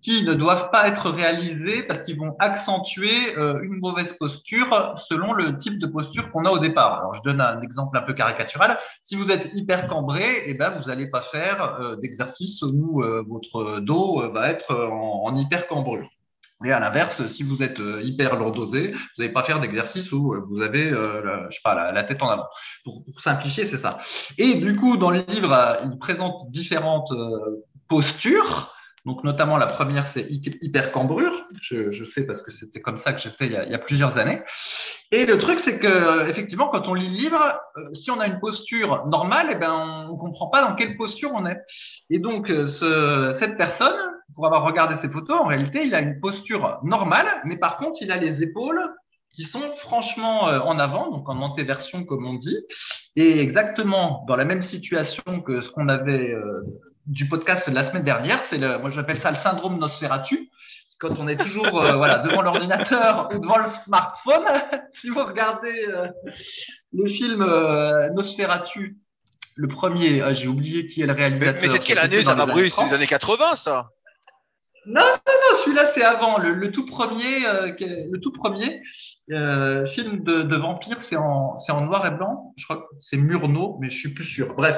qui 0.00 0.22
ne 0.22 0.34
doivent 0.34 0.70
pas 0.70 0.86
être 0.86 1.10
réalisés 1.10 1.82
parce 1.82 2.02
qu'ils 2.02 2.18
vont 2.20 2.36
accentuer 2.38 3.36
euh, 3.36 3.60
une 3.64 3.80
mauvaise 3.80 4.12
posture 4.20 4.94
selon 5.08 5.32
le 5.32 5.58
type 5.58 5.80
de 5.80 5.88
posture 5.88 6.30
qu'on 6.30 6.44
a 6.44 6.50
au 6.50 6.60
départ. 6.60 7.00
Alors 7.00 7.14
je 7.14 7.22
donne 7.22 7.40
un 7.40 7.60
exemple 7.62 7.98
un 7.98 8.02
peu 8.02 8.12
caricatural. 8.12 8.78
Si 9.02 9.16
vous 9.16 9.32
êtes 9.32 9.50
hyper 9.54 9.88
cambré, 9.88 10.44
eh 10.46 10.54
ben 10.54 10.70
vous 10.78 10.88
n'allez 10.88 11.10
pas 11.10 11.22
faire 11.22 11.80
euh, 11.80 11.96
d'exercice 11.96 12.62
où 12.62 13.02
votre 13.26 13.55
euh, 13.60 14.28
va 14.28 14.50
être 14.50 14.70
euh, 14.70 14.88
en, 14.88 15.36
hyper 15.36 15.66
cambrure. 15.66 16.08
Et 16.64 16.72
à 16.72 16.80
l'inverse, 16.80 17.26
si 17.34 17.42
vous 17.42 17.62
êtes 17.62 17.78
euh, 17.80 18.02
hyper 18.02 18.36
lourdosé, 18.36 18.92
vous 18.92 18.98
n'allez 19.18 19.32
pas 19.32 19.44
faire 19.44 19.60
d'exercice 19.60 20.10
où 20.12 20.34
vous 20.48 20.62
avez, 20.62 20.90
la, 20.90 21.50
sais 21.50 21.58
pas, 21.62 21.92
la, 21.92 22.04
tête 22.04 22.22
en 22.22 22.28
avant. 22.28 22.46
Pour, 22.84 23.02
simplifier, 23.22 23.68
c'est 23.68 23.80
ça. 23.80 23.98
Et 24.38 24.54
du 24.54 24.74
coup, 24.76 24.96
dans 24.96 25.10
le 25.10 25.24
livre, 25.28 25.78
il 25.84 25.98
présente 25.98 26.50
différentes 26.50 27.12
postures. 27.88 28.72
Donc, 29.06 29.22
notamment, 29.22 29.56
la 29.56 29.68
première, 29.68 30.10
c'est 30.12 30.26
hyper 30.28 30.90
cambrure. 30.90 31.46
Je, 31.62 31.90
je, 31.92 32.04
sais 32.10 32.26
parce 32.26 32.42
que 32.42 32.50
c'était 32.50 32.80
comme 32.80 32.98
ça 32.98 33.12
que 33.12 33.20
j'ai 33.20 33.30
fait 33.30 33.46
il 33.46 33.52
y, 33.52 33.56
a, 33.56 33.64
il 33.64 33.70
y, 33.70 33.74
a, 33.74 33.78
plusieurs 33.78 34.18
années. 34.18 34.42
Et 35.12 35.24
le 35.26 35.38
truc, 35.38 35.60
c'est 35.60 35.78
que, 35.78 36.28
effectivement, 36.28 36.68
quand 36.68 36.88
on 36.88 36.94
lit 36.94 37.08
le 37.08 37.14
livre, 37.14 37.60
si 37.92 38.10
on 38.10 38.18
a 38.18 38.26
une 38.26 38.40
posture 38.40 39.06
normale, 39.06 39.46
eh 39.52 39.54
ben, 39.54 40.08
on 40.10 40.16
comprend 40.16 40.48
pas 40.48 40.60
dans 40.60 40.74
quelle 40.74 40.96
posture 40.96 41.30
on 41.32 41.46
est. 41.46 41.56
Et 42.10 42.18
donc, 42.18 42.48
ce, 42.48 43.36
cette 43.38 43.56
personne, 43.56 43.96
pour 44.34 44.44
avoir 44.44 44.64
regardé 44.64 44.96
ses 45.00 45.08
photos, 45.08 45.38
en 45.38 45.44
réalité, 45.44 45.86
il 45.86 45.94
a 45.94 46.00
une 46.00 46.18
posture 46.20 46.80
normale, 46.82 47.28
mais 47.44 47.58
par 47.58 47.76
contre, 47.76 47.98
il 48.00 48.10
a 48.10 48.16
les 48.16 48.42
épaules 48.42 48.80
qui 49.36 49.44
sont 49.44 49.62
franchement 49.82 50.44
en 50.44 50.78
avant, 50.80 51.12
donc 51.12 51.28
en 51.28 51.42
antéversion 51.42 52.04
comme 52.04 52.26
on 52.26 52.34
dit, 52.34 52.58
et 53.16 53.38
exactement 53.38 54.24
dans 54.26 54.34
la 54.34 54.46
même 54.46 54.62
situation 54.62 55.42
que 55.42 55.60
ce 55.60 55.70
qu'on 55.70 55.88
avait 55.88 56.34
du 57.06 57.28
podcast 57.28 57.68
de 57.68 57.74
la 57.74 57.88
semaine 57.88 58.04
dernière. 58.04 58.42
C'est 58.50 58.58
le, 58.58 58.78
moi 58.78 58.90
j'appelle 58.90 59.20
ça 59.20 59.30
le 59.30 59.38
syndrome 59.42 59.78
Nosferatu. 59.78 60.50
Quand 60.98 61.14
on 61.18 61.28
est 61.28 61.36
toujours 61.36 61.82
euh, 61.82 61.96
voilà 61.96 62.18
devant 62.18 62.42
l'ordinateur 62.42 63.28
ou 63.32 63.38
devant 63.38 63.58
le 63.58 63.70
smartphone, 63.84 64.44
si 65.00 65.10
vous 65.10 65.24
regardez 65.24 65.86
euh, 65.88 66.08
le 66.92 67.08
film 67.08 67.42
euh, 67.42 68.10
Nosferatu, 68.10 68.96
le 69.54 69.68
premier, 69.68 70.22
ah, 70.22 70.32
j'ai 70.32 70.48
oublié 70.48 70.86
qui 70.88 71.02
est 71.02 71.06
le 71.06 71.12
réalisateur. 71.12 71.60
Mais, 71.60 71.68
c'est 71.68 71.78
de 71.78 71.84
quelle 71.84 71.98
année 71.98 72.22
ça 72.22 72.34
va 72.34 72.46
Bruce? 72.46 72.74
C'est 72.74 72.84
les 72.84 72.94
années 72.94 73.06
80 73.06 73.56
ça 73.56 73.90
non, 74.86 75.02
non, 75.02 75.32
non, 75.42 75.58
celui-là 75.64 75.90
c'est 75.94 76.04
avant. 76.04 76.38
Le, 76.38 76.52
le, 76.54 76.70
tout 76.70 76.86
premier, 76.86 77.40
le 77.40 78.18
tout 78.18 78.32
premier, 78.32 78.80
euh, 79.32 79.86
film 79.86 80.22
de, 80.22 80.42
de 80.42 80.56
vampire, 80.56 81.02
c'est 81.02 81.16
en, 81.16 81.56
en 81.68 81.80
noir 81.80 82.06
et 82.06 82.12
blanc. 82.12 82.52
Je 82.56 82.64
crois 82.64 82.76
que 82.76 82.94
c'est 83.00 83.16
Murnau, 83.16 83.76
mais 83.80 83.90
je 83.90 83.98
suis 83.98 84.14
plus 84.14 84.24
sûr. 84.24 84.54
Bref, 84.54 84.76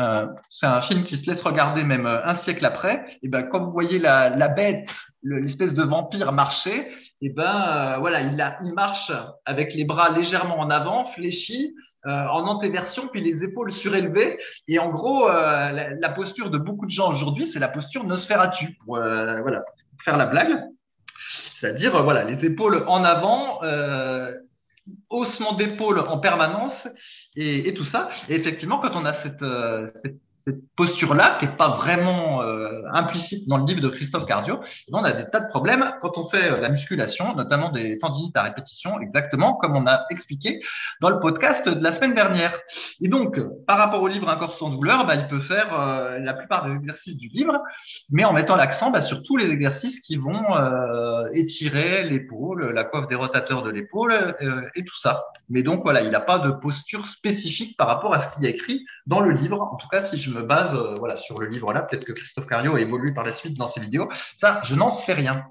euh, 0.00 0.26
c'est 0.50 0.66
un 0.66 0.82
film 0.82 1.04
qui 1.04 1.16
se 1.18 1.30
laisse 1.30 1.42
regarder 1.42 1.84
même 1.84 2.06
euh, 2.06 2.24
un 2.24 2.36
siècle 2.36 2.66
après. 2.66 3.04
Et 3.22 3.28
ben, 3.28 3.44
comme 3.44 3.64
vous 3.66 3.72
voyez 3.72 3.98
la, 4.00 4.30
la 4.30 4.48
bête, 4.48 4.88
l'espèce 5.22 5.74
de 5.74 5.82
vampire 5.84 6.32
marcher, 6.32 6.88
et 7.22 7.30
ben 7.30 7.96
voilà, 8.00 8.22
il, 8.22 8.40
a, 8.40 8.58
il 8.64 8.74
marche 8.74 9.12
avec 9.46 9.72
les 9.74 9.84
bras 9.84 10.10
légèrement 10.10 10.58
en 10.58 10.70
avant, 10.70 11.06
fléchis, 11.12 11.74
en 12.06 12.46
antéversion, 12.46 13.08
puis 13.08 13.20
les 13.20 13.42
épaules 13.42 13.72
surélevées. 13.72 14.38
Et 14.68 14.78
en 14.78 14.90
gros, 14.90 15.28
la, 15.28 15.90
la, 15.90 16.08
posture 16.10 16.50
de 16.50 16.58
beaucoup 16.58 16.86
de 16.86 16.90
gens 16.90 17.10
aujourd'hui, 17.10 17.50
c'est 17.52 17.58
la 17.58 17.68
posture 17.68 18.04
Nosferatu, 18.04 18.76
pour, 18.84 18.96
voilà, 18.96 19.60
pour 19.60 20.02
faire 20.04 20.16
la 20.16 20.26
blague. 20.26 20.58
C'est-à-dire, 21.60 22.02
voilà, 22.02 22.24
les 22.24 22.44
épaules 22.44 22.84
en 22.88 23.04
avant, 23.04 23.62
euh, 23.62 24.32
haussement 25.08 25.54
d'épaule 25.54 25.98
en 26.00 26.18
permanence 26.18 26.74
et, 27.36 27.68
et, 27.68 27.74
tout 27.74 27.84
ça. 27.84 28.10
Et 28.28 28.34
effectivement, 28.34 28.78
quand 28.78 28.94
on 28.94 29.04
a 29.04 29.14
cette, 29.22 29.42
euh, 29.42 29.88
cette 30.02 30.20
cette 30.44 30.60
posture-là, 30.76 31.38
qui 31.40 31.46
n'est 31.46 31.56
pas 31.56 31.76
vraiment 31.76 32.42
euh, 32.42 32.82
implicite 32.92 33.48
dans 33.48 33.56
le 33.56 33.64
livre 33.64 33.80
de 33.80 33.88
Christophe 33.88 34.26
Cardio, 34.26 34.60
on 34.92 35.02
a 35.02 35.12
des 35.12 35.30
tas 35.30 35.40
de 35.40 35.48
problèmes 35.48 35.94
quand 36.02 36.18
on 36.18 36.28
fait 36.28 36.50
euh, 36.50 36.60
la 36.60 36.68
musculation, 36.68 37.34
notamment 37.34 37.70
des 37.70 37.98
tendinites 37.98 38.36
à 38.36 38.42
répétition, 38.42 39.00
exactement 39.00 39.54
comme 39.54 39.74
on 39.74 39.86
a 39.86 40.04
expliqué 40.10 40.60
dans 41.00 41.08
le 41.08 41.18
podcast 41.18 41.66
de 41.66 41.82
la 41.82 41.94
semaine 41.94 42.14
dernière. 42.14 42.54
Et 43.00 43.08
donc, 43.08 43.40
par 43.66 43.78
rapport 43.78 44.02
au 44.02 44.08
livre 44.08 44.28
Un 44.28 44.36
corps 44.36 44.58
sans 44.58 44.68
douleur, 44.68 45.06
bah, 45.06 45.14
il 45.14 45.26
peut 45.28 45.40
faire 45.40 45.80
euh, 45.80 46.18
la 46.18 46.34
plupart 46.34 46.66
des 46.66 46.74
exercices 46.74 47.16
du 47.16 47.28
livre, 47.28 47.58
mais 48.10 48.24
en 48.24 48.34
mettant 48.34 48.56
l'accent 48.56 48.90
bah, 48.90 49.00
sur 49.00 49.22
tous 49.22 49.38
les 49.38 49.50
exercices 49.50 49.98
qui 50.00 50.16
vont 50.16 50.44
étirer 51.32 52.04
l'épaule, 52.04 52.72
la 52.72 52.84
coiffe 52.84 53.06
des 53.06 53.14
rotateurs 53.14 53.62
de 53.62 53.70
l'épaule 53.70 54.34
et 54.74 54.84
tout 54.84 54.96
ça. 54.96 55.24
Mais 55.48 55.62
donc 55.62 55.82
voilà, 55.82 56.02
il 56.02 56.10
n'a 56.10 56.20
pas 56.20 56.38
de 56.38 56.50
posture 56.50 57.06
spécifique 57.06 57.76
par 57.76 57.86
rapport 57.86 58.14
à 58.14 58.22
ce 58.22 58.34
qu'il 58.34 58.44
y 58.44 58.46
a 58.46 58.50
écrit 58.50 58.84
dans 59.06 59.20
le 59.20 59.30
livre. 59.30 59.60
En 59.60 59.76
tout 59.76 59.88
cas, 59.88 60.06
si 60.06 60.16
je 60.16 60.33
me 60.34 60.42
base 60.42 60.74
euh, 60.74 60.96
voilà, 60.98 61.16
sur 61.16 61.38
le 61.38 61.46
livre 61.46 61.72
là. 61.72 61.82
Peut-être 61.82 62.04
que 62.04 62.12
Christophe 62.12 62.46
Cario 62.46 62.74
a 62.74 62.80
évolué 62.80 63.12
par 63.12 63.24
la 63.24 63.32
suite 63.32 63.56
dans 63.56 63.70
ses 63.70 63.80
vidéos. 63.80 64.10
Ça, 64.40 64.62
je 64.64 64.74
n'en 64.74 65.04
sais 65.04 65.12
rien. 65.12 65.44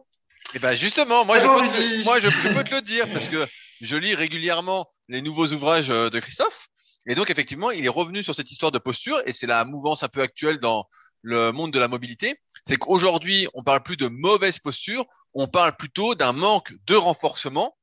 Et 0.54 0.58
eh 0.58 0.60
ben 0.60 0.76
justement, 0.76 1.26
moi, 1.26 1.40
je 1.40 1.46
peux, 1.48 1.78
te, 1.78 2.04
moi 2.04 2.20
je, 2.20 2.30
peux 2.30 2.64
te 2.64 2.76
le 2.76 2.82
dire 2.82 3.08
parce 3.14 3.30
que 3.30 3.48
je 3.82 3.98
lis 3.98 4.14
régulièrement 4.14 4.88
les 5.08 5.22
nouveaux 5.22 5.48
ouvrages 5.48 5.90
euh, 5.90 6.10
de 6.10 6.20
Christophe. 6.20 6.68
Et 7.06 7.16
donc 7.16 7.30
effectivement, 7.30 7.72
il 7.72 7.86
est 7.86 7.90
revenu 7.90 8.24
sur 8.24 8.36
cette 8.36 8.52
histoire 8.52 8.72
de 8.72 8.78
posture 8.78 9.22
et 9.26 9.34
c'est 9.34 9.48
la 9.48 9.66
mouvance 9.66 10.04
un 10.04 10.10
peu 10.10 10.22
actuelle 10.22 10.60
dans 10.60 10.86
le 11.22 11.52
monde 11.52 11.72
de 11.72 11.80
la 11.80 11.88
mobilité. 11.88 12.40
C'est 12.66 12.78
qu'aujourd'hui, 12.78 13.48
on 13.54 13.64
parle 13.64 13.82
plus 13.82 13.98
de 13.98 14.08
mauvaise 14.08 14.60
posture, 14.60 15.06
on 15.34 15.48
parle 15.48 15.76
plutôt 15.76 16.16
d'un 16.16 16.34
manque 16.34 16.74
de 16.86 16.96
renforcement 16.96 17.76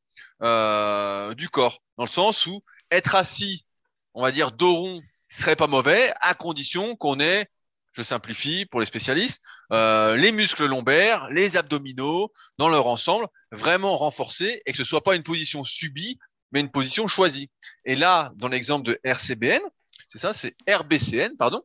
euh, 0.42 1.34
du 1.34 1.48
corps, 1.48 1.80
dans 1.98 2.04
le 2.04 2.10
sens 2.10 2.46
où 2.46 2.62
être 2.90 3.14
assis, 3.14 3.66
on 4.14 4.22
va 4.22 4.32
dire 4.32 4.52
dos 4.52 4.74
rond 4.74 5.02
serait 5.30 5.56
pas 5.56 5.66
mauvais 5.66 6.12
à 6.20 6.34
condition 6.34 6.96
qu'on 6.96 7.20
ait, 7.20 7.46
je 7.92 8.02
simplifie 8.02 8.66
pour 8.66 8.80
les 8.80 8.86
spécialistes, 8.86 9.42
euh, 9.72 10.16
les 10.16 10.32
muscles 10.32 10.66
lombaires, 10.66 11.28
les 11.30 11.56
abdominaux 11.56 12.32
dans 12.58 12.68
leur 12.68 12.86
ensemble 12.86 13.26
vraiment 13.52 13.96
renforcés 13.96 14.62
et 14.66 14.72
que 14.72 14.78
ce 14.78 14.84
soit 14.84 15.02
pas 15.02 15.16
une 15.16 15.22
position 15.22 15.64
subie 15.64 16.18
mais 16.52 16.60
une 16.60 16.70
position 16.70 17.08
choisie. 17.08 17.50
Et 17.84 17.96
là, 17.96 18.32
dans 18.36 18.48
l'exemple 18.48 18.86
de 18.86 19.00
RCBN, 19.04 19.60
c'est 20.08 20.18
ça, 20.18 20.32
c'est 20.32 20.56
RBCN, 20.68 21.36
pardon. 21.36 21.62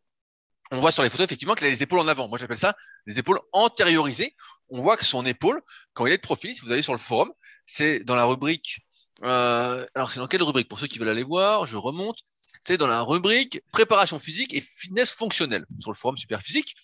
On 0.71 0.77
voit 0.77 0.91
sur 0.91 1.03
les 1.03 1.09
photos 1.09 1.25
effectivement 1.25 1.53
qu'il 1.53 1.67
a 1.67 1.69
les 1.69 1.83
épaules 1.83 1.99
en 1.99 2.07
avant. 2.07 2.27
Moi, 2.27 2.37
j'appelle 2.37 2.57
ça 2.57 2.75
les 3.05 3.19
épaules 3.19 3.39
antériorisées. 3.51 4.35
On 4.69 4.81
voit 4.81 4.97
que 4.97 5.05
son 5.05 5.25
épaule, 5.25 5.61
quand 5.93 6.05
il 6.05 6.13
est 6.13 6.17
de 6.17 6.21
profil, 6.21 6.55
si 6.55 6.61
vous 6.61 6.71
allez 6.71 6.81
sur 6.81 6.93
le 6.93 6.99
forum, 6.99 7.31
c'est 7.65 7.99
dans 8.03 8.15
la 8.15 8.25
rubrique. 8.25 8.79
Euh, 9.23 9.85
alors, 9.95 10.11
c'est 10.11 10.19
dans 10.19 10.27
quelle 10.27 10.43
rubrique? 10.43 10.67
Pour 10.67 10.79
ceux 10.79 10.87
qui 10.87 10.97
veulent 10.99 11.09
aller 11.09 11.23
voir, 11.23 11.67
je 11.67 11.77
remonte 11.77 12.19
c'est 12.65 12.77
dans 12.77 12.87
la 12.87 13.01
rubrique 13.01 13.61
préparation 13.71 14.19
physique 14.19 14.53
et 14.53 14.61
fitness 14.61 15.11
fonctionnelle 15.11 15.65
sur 15.79 15.91
le 15.91 15.95
forum 15.95 16.17
Superphysique. 16.17 16.75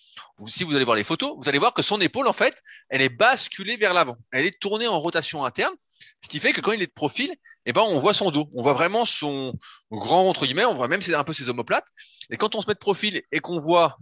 Si 0.46 0.64
vous 0.64 0.74
allez 0.74 0.84
voir 0.84 0.96
les 0.96 1.04
photos, 1.04 1.34
vous 1.36 1.48
allez 1.48 1.58
voir 1.58 1.74
que 1.74 1.82
son 1.82 2.00
épaule, 2.00 2.28
en 2.28 2.32
fait, 2.32 2.62
elle 2.88 3.02
est 3.02 3.08
basculée 3.08 3.76
vers 3.76 3.92
l'avant. 3.92 4.16
Elle 4.30 4.46
est 4.46 4.58
tournée 4.58 4.86
en 4.86 4.98
rotation 4.98 5.44
interne, 5.44 5.74
ce 6.22 6.28
qui 6.28 6.38
fait 6.38 6.52
que 6.52 6.60
quand 6.60 6.72
il 6.72 6.82
est 6.82 6.86
de 6.86 6.92
profil, 6.92 7.34
eh 7.66 7.72
ben, 7.72 7.82
on 7.82 7.98
voit 7.98 8.14
son 8.14 8.30
dos. 8.30 8.48
On 8.54 8.62
voit 8.62 8.72
vraiment 8.72 9.04
son 9.04 9.54
grand, 9.90 10.28
entre 10.28 10.46
guillemets, 10.46 10.64
on 10.64 10.74
voit 10.74 10.88
même 10.88 11.00
un 11.12 11.24
peu 11.24 11.32
ses 11.32 11.48
omoplates. 11.48 11.88
Et 12.30 12.36
quand 12.36 12.54
on 12.54 12.60
se 12.60 12.68
met 12.68 12.74
de 12.74 12.78
profil 12.78 13.22
et 13.32 13.40
qu'on 13.40 13.58
voit 13.58 13.98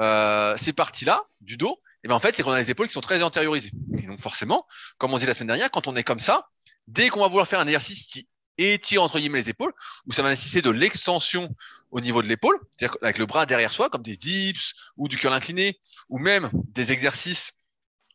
euh, 0.00 0.56
ces 0.56 0.72
parties-là 0.72 1.24
du 1.40 1.56
dos, 1.56 1.80
eh 2.02 2.08
ben, 2.08 2.14
en 2.14 2.20
fait, 2.20 2.34
c'est 2.34 2.42
qu'on 2.42 2.52
a 2.52 2.58
les 2.58 2.70
épaules 2.70 2.88
qui 2.88 2.94
sont 2.94 3.00
très 3.00 3.22
antériorisées. 3.22 3.72
Et 3.98 4.06
donc, 4.06 4.20
forcément, 4.20 4.66
comme 4.98 5.12
on 5.14 5.18
dit 5.18 5.26
la 5.26 5.34
semaine 5.34 5.48
dernière, 5.48 5.70
quand 5.70 5.86
on 5.86 5.94
est 5.94 6.04
comme 6.04 6.20
ça, 6.20 6.48
dès 6.88 7.08
qu'on 7.08 7.20
va 7.20 7.28
vouloir 7.28 7.46
faire 7.46 7.60
un 7.60 7.66
exercice 7.66 8.06
qui 8.06 8.28
étire 8.60 9.02
entre 9.02 9.18
guillemets 9.18 9.42
les 9.42 9.50
épaules, 9.50 9.72
où 10.06 10.12
ça 10.12 10.22
va 10.22 10.30
nécessiter 10.30 10.62
de 10.62 10.70
l'extension 10.70 11.54
au 11.90 12.00
niveau 12.00 12.22
de 12.22 12.28
l'épaule, 12.28 12.58
c'est-à-dire 12.76 12.96
avec 13.02 13.18
le 13.18 13.26
bras 13.26 13.46
derrière 13.46 13.72
soi, 13.72 13.90
comme 13.90 14.02
des 14.02 14.16
dips 14.16 14.74
ou 14.96 15.08
du 15.08 15.16
curl 15.16 15.34
incliné, 15.34 15.80
ou 16.08 16.18
même 16.18 16.50
des 16.54 16.92
exercices 16.92 17.52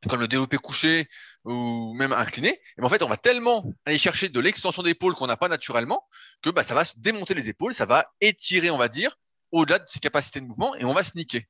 comme 0.10 0.20
le 0.20 0.28
développé 0.28 0.58
couché 0.58 1.10
ou 1.46 1.94
même 1.96 2.14
incliné, 2.14 2.50
et 2.50 2.62
ben, 2.78 2.86
en 2.86 2.90
fait, 2.90 3.02
on 3.02 3.10
va 3.10 3.18
tellement 3.18 3.66
aller 3.86 3.98
chercher 3.98 4.30
de 4.30 4.40
l'extension 4.40 4.84
d'épaule 4.84 5.16
qu'on 5.16 5.28
n'a 5.28 5.38
pas 5.38 5.48
naturellement 5.48 6.08
que 6.42 6.50
bah, 6.50 6.64
ça 6.64 6.76
va 6.76 6.86
se 6.86 7.00
démonter 7.00 7.34
les 7.34 7.50
épaules, 7.50 7.74
ça 7.74 7.86
va 7.86 8.12
étirer, 8.22 8.70
on 8.70 8.78
va 8.78 8.88
dire, 8.88 9.18
au-delà 9.52 9.80
de 9.80 9.86
ses 9.88 10.00
capacités 10.00 10.42
de 10.42 10.46
mouvement 10.46 10.76
et 10.76 10.86
on 10.86 10.94
va 10.94 11.04
se 11.04 11.12
niquer. 11.16 11.48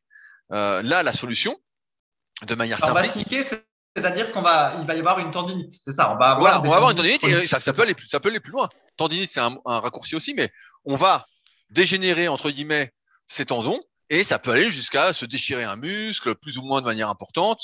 Euh, 0.51 0.81
là, 0.81 1.03
la 1.03 1.13
solution, 1.13 1.59
de 2.45 2.55
manière 2.55 2.79
simple. 2.79 2.93
C'est-à-dire 3.95 4.31
qu'on 4.33 4.41
va, 4.41 4.75
il 4.81 4.85
va 4.85 4.95
y 4.95 4.99
avoir 4.99 5.19
une 5.19 5.31
tendinite, 5.31 5.73
c'est 5.85 5.93
ça. 5.93 6.13
On 6.13 6.17
va 6.17 6.31
avoir, 6.31 6.63
on 6.63 6.69
va 6.69 6.75
avoir 6.75 6.91
une 6.91 6.97
tendinite 6.97 7.23
et 7.23 7.47
ça, 7.47 7.59
peut 7.73 7.83
aller 7.83 7.93
plus, 7.93 8.07
ça 8.07 8.19
peut 8.19 8.29
aller 8.29 8.41
plus 8.41 8.51
loin. 8.51 8.67
Tendinite, 8.97 9.29
c'est 9.29 9.39
un, 9.39 9.57
un, 9.65 9.79
raccourci 9.79 10.15
aussi, 10.15 10.33
mais 10.33 10.51
on 10.83 10.97
va 10.97 11.25
dégénérer 11.69 12.27
entre 12.27 12.51
guillemets 12.51 12.91
ces 13.27 13.45
tendons 13.45 13.81
Et 14.09 14.23
ça 14.23 14.37
peut 14.37 14.51
aller 14.51 14.69
jusqu'à 14.69 15.13
se 15.13 15.25
déchirer 15.25 15.63
un 15.63 15.77
muscle, 15.77 16.35
plus 16.35 16.57
ou 16.57 16.63
moins 16.63 16.81
de 16.81 16.85
manière 16.85 17.09
importante. 17.09 17.61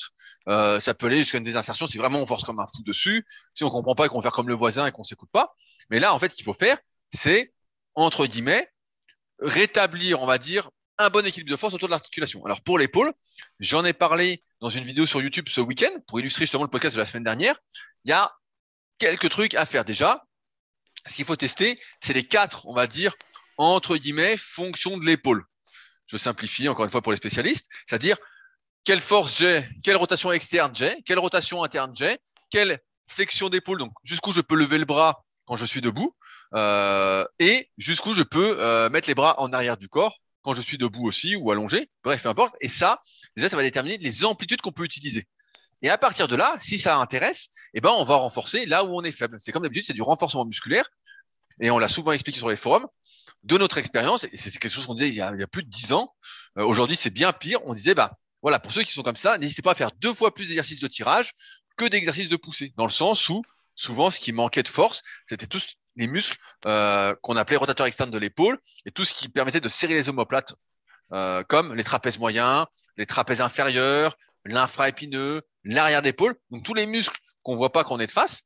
Euh, 0.48 0.80
ça 0.80 0.94
peut 0.94 1.08
aller 1.08 1.18
jusqu'à 1.18 1.38
une 1.38 1.44
désinsertion 1.44 1.88
si 1.88 1.98
vraiment 1.98 2.20
on 2.20 2.26
force 2.26 2.44
comme 2.44 2.60
un 2.60 2.68
fou 2.68 2.82
dessus, 2.84 3.26
si 3.54 3.64
on 3.66 3.70
comprend 3.70 3.96
pas 3.96 4.06
et 4.06 4.10
qu'on 4.10 4.22
fait 4.22 4.32
comme 4.32 4.48
le 4.48 4.56
voisin 4.56 4.86
et 4.86 4.92
qu'on 4.92 5.04
s'écoute 5.04 5.30
pas. 5.32 5.54
Mais 5.90 6.00
là, 6.00 6.14
en 6.14 6.20
fait, 6.20 6.32
ce 6.32 6.36
qu'il 6.36 6.46
faut 6.46 6.54
faire, 6.54 6.78
c'est, 7.14 7.54
entre 7.94 8.26
guillemets, 8.26 8.70
rétablir, 9.40 10.22
on 10.22 10.26
va 10.26 10.38
dire, 10.38 10.70
un 10.98 11.10
bon 11.10 11.26
équilibre 11.26 11.52
de 11.52 11.56
force 11.58 11.74
autour 11.74 11.90
de 11.90 11.92
l'articulation. 11.92 12.46
Alors 12.46 12.62
pour 12.62 12.78
l'épaule, 12.80 13.12
j'en 13.60 13.84
ai 13.84 13.94
parlé 13.94 14.44
dans 14.62 14.70
une 14.70 14.84
vidéo 14.84 15.06
sur 15.06 15.22
YouTube 15.22 15.50
ce 15.50 15.62
week-end 15.62 15.92
pour 16.08 16.20
illustrer 16.20 16.44
justement 16.44 16.64
le 16.64 16.70
podcast 16.70 16.96
de 16.96 17.02
la 17.02 17.06
semaine 17.06 17.24
dernière. 17.24 17.56
Il 18.06 18.10
y 18.10 18.14
a 18.14 18.32
quelques 18.98 19.30
trucs 19.30 19.56
à 19.56 19.66
faire 19.66 19.86
déjà. 19.86 20.24
Ce 21.08 21.16
qu'il 21.16 21.26
faut 21.26 21.36
tester, 21.36 21.80
c'est 22.00 22.14
les 22.14 22.24
quatre, 22.24 22.68
on 22.68 22.74
va 22.74 22.88
dire, 22.88 23.16
entre 23.58 23.98
guillemets, 23.98 24.38
fonctions 24.38 24.98
de 24.98 25.06
l'épaule 25.06 25.46
je 26.12 26.18
simplifie 26.18 26.68
encore 26.68 26.84
une 26.84 26.92
fois 26.92 27.02
pour 27.02 27.14
les 27.14 27.18
spécialistes, 27.18 27.68
c'est-à-dire 27.88 28.18
quelle 28.84 29.00
force 29.00 29.40
j'ai, 29.40 29.68
quelle 29.82 29.96
rotation 29.96 30.32
externe 30.32 30.76
j'ai, 30.76 31.02
quelle 31.06 31.20
rotation 31.20 31.64
interne 31.64 31.94
j'ai, 31.96 32.18
quelle 32.50 32.80
flexion 33.08 33.48
d'épaule, 33.48 33.78
donc 33.78 33.94
jusqu'où 34.04 34.34
je 34.34 34.42
peux 34.42 34.56
lever 34.56 34.78
le 34.78 34.86
bras 34.86 35.24
quand 35.46 35.56
je 35.56 35.66
suis 35.66 35.80
debout, 35.80 36.16
euh, 36.56 37.24
et 37.40 37.70
jusqu'où 37.78 38.14
je 38.14 38.24
peux 38.24 38.58
euh, 38.60 38.90
mettre 38.90 39.08
les 39.08 39.16
bras 39.16 39.40
en 39.40 39.54
arrière 39.54 39.78
du 39.78 39.88
corps 39.88 40.21
quand 40.44 40.54
je 40.54 40.62
suis 40.62 40.78
debout 40.78 41.06
aussi 41.06 41.36
ou 41.36 41.52
allongé, 41.52 41.90
bref, 42.04 42.24
peu 42.24 42.30
importe. 42.30 42.56
Et 42.62 42.70
ça, 42.70 43.02
déjà, 43.36 43.50
ça 43.50 43.56
va 43.56 43.64
déterminer 43.64 43.98
les 43.98 44.26
amplitudes 44.26 44.62
qu'on 44.62 44.72
peut 44.72 44.84
utiliser. 44.84 45.28
Et 45.82 45.90
à 45.90 45.98
partir 45.98 46.28
de 46.28 46.36
là, 46.36 46.58
si 46.62 46.78
ça 46.78 46.98
intéresse, 46.98 47.48
eh 47.74 47.82
ben, 47.82 47.92
on 47.92 48.04
va 48.04 48.16
renforcer 48.16 48.66
là 48.66 48.84
où 48.84 48.96
on 48.96 49.04
est 49.04 49.12
faible. 49.12 49.38
C'est 49.40 49.52
comme 49.52 49.64
d'habitude, 49.64 49.86
c'est 49.88 49.94
du 49.94 50.02
renforcement 50.02 50.46
musculaire. 50.46 50.90
Et 51.60 51.72
on 51.72 51.80
l'a 51.80 51.90
souvent 51.90 52.12
expliqué 52.12 52.38
sur 52.40 52.50
les 52.50 52.58
forums 52.58 52.88
de 53.44 53.58
notre 53.58 53.78
expérience, 53.78 54.24
et 54.26 54.38
c'est 54.38 54.52
quelque 54.52 54.72
chose 54.72 54.86
qu'on 54.86 54.94
disait 54.94 55.10
il 55.10 55.16
y, 55.16 55.22
a, 55.22 55.48
plus 55.48 55.64
de 55.64 55.70
dix 55.70 55.94
ans, 55.94 56.14
euh, 56.58 56.66
aujourd'hui 56.66 56.96
c'est 56.96 57.10
bien 57.10 57.34
pire, 57.34 57.60
on 57.66 57.74
disait, 57.74 57.96
bah 57.96 58.20
voilà, 58.42 58.60
pour 58.60 58.72
ceux 58.72 58.84
qui 58.84 58.92
sont 58.92 59.04
comme 59.04 59.16
ça, 59.16 59.38
n'hésitez 59.38 59.62
pas 59.62 59.72
à 59.72 59.76
faire 59.76 59.92
deux 60.00 60.14
fois 60.14 60.34
plus 60.34 60.48
d'exercices 60.48 60.80
de 60.80 60.88
tirage 60.88 61.34
que 61.78 61.86
d'exercices 61.86 62.30
de 62.30 62.36
poussée, 62.36 62.74
dans 62.78 62.86
le 62.86 62.92
sens 62.92 63.30
où 63.30 63.42
souvent 63.76 64.12
ce 64.12 64.20
qui 64.20 64.32
manquait 64.32 64.64
de 64.64 64.68
force, 64.68 65.02
c'était 65.26 65.48
tous 65.48 65.76
les 65.96 66.08
muscles 66.08 66.38
euh, 66.66 67.16
qu'on 67.22 67.36
appelait 67.38 67.58
rotateurs 67.58 67.88
externes 67.88 68.12
de 68.12 68.18
l'épaule, 68.18 68.60
et 68.86 68.92
tout 68.92 69.06
ce 69.06 69.14
qui 69.14 69.30
permettait 69.30 69.62
de 69.62 69.70
serrer 69.70 69.94
les 69.94 70.10
omoplates, 70.10 70.56
euh, 71.14 71.44
comme 71.44 71.74
les 71.74 71.84
trapèzes 71.84 72.20
moyens, 72.20 72.66
les 72.98 73.06
trapèzes 73.06 73.42
inférieurs, 73.42 74.18
l'infraépineux, 74.46 75.42
l'arrière 75.64 76.02
d'épaule, 76.02 76.36
donc 76.50 76.64
tous 76.64 76.74
les 76.74 76.86
muscles 76.86 77.18
qu'on 77.44 77.56
voit 77.56 77.72
pas 77.72 77.84
quand 77.84 77.96
on 77.96 78.00
est 78.00 78.08
de 78.08 78.12
face, 78.12 78.44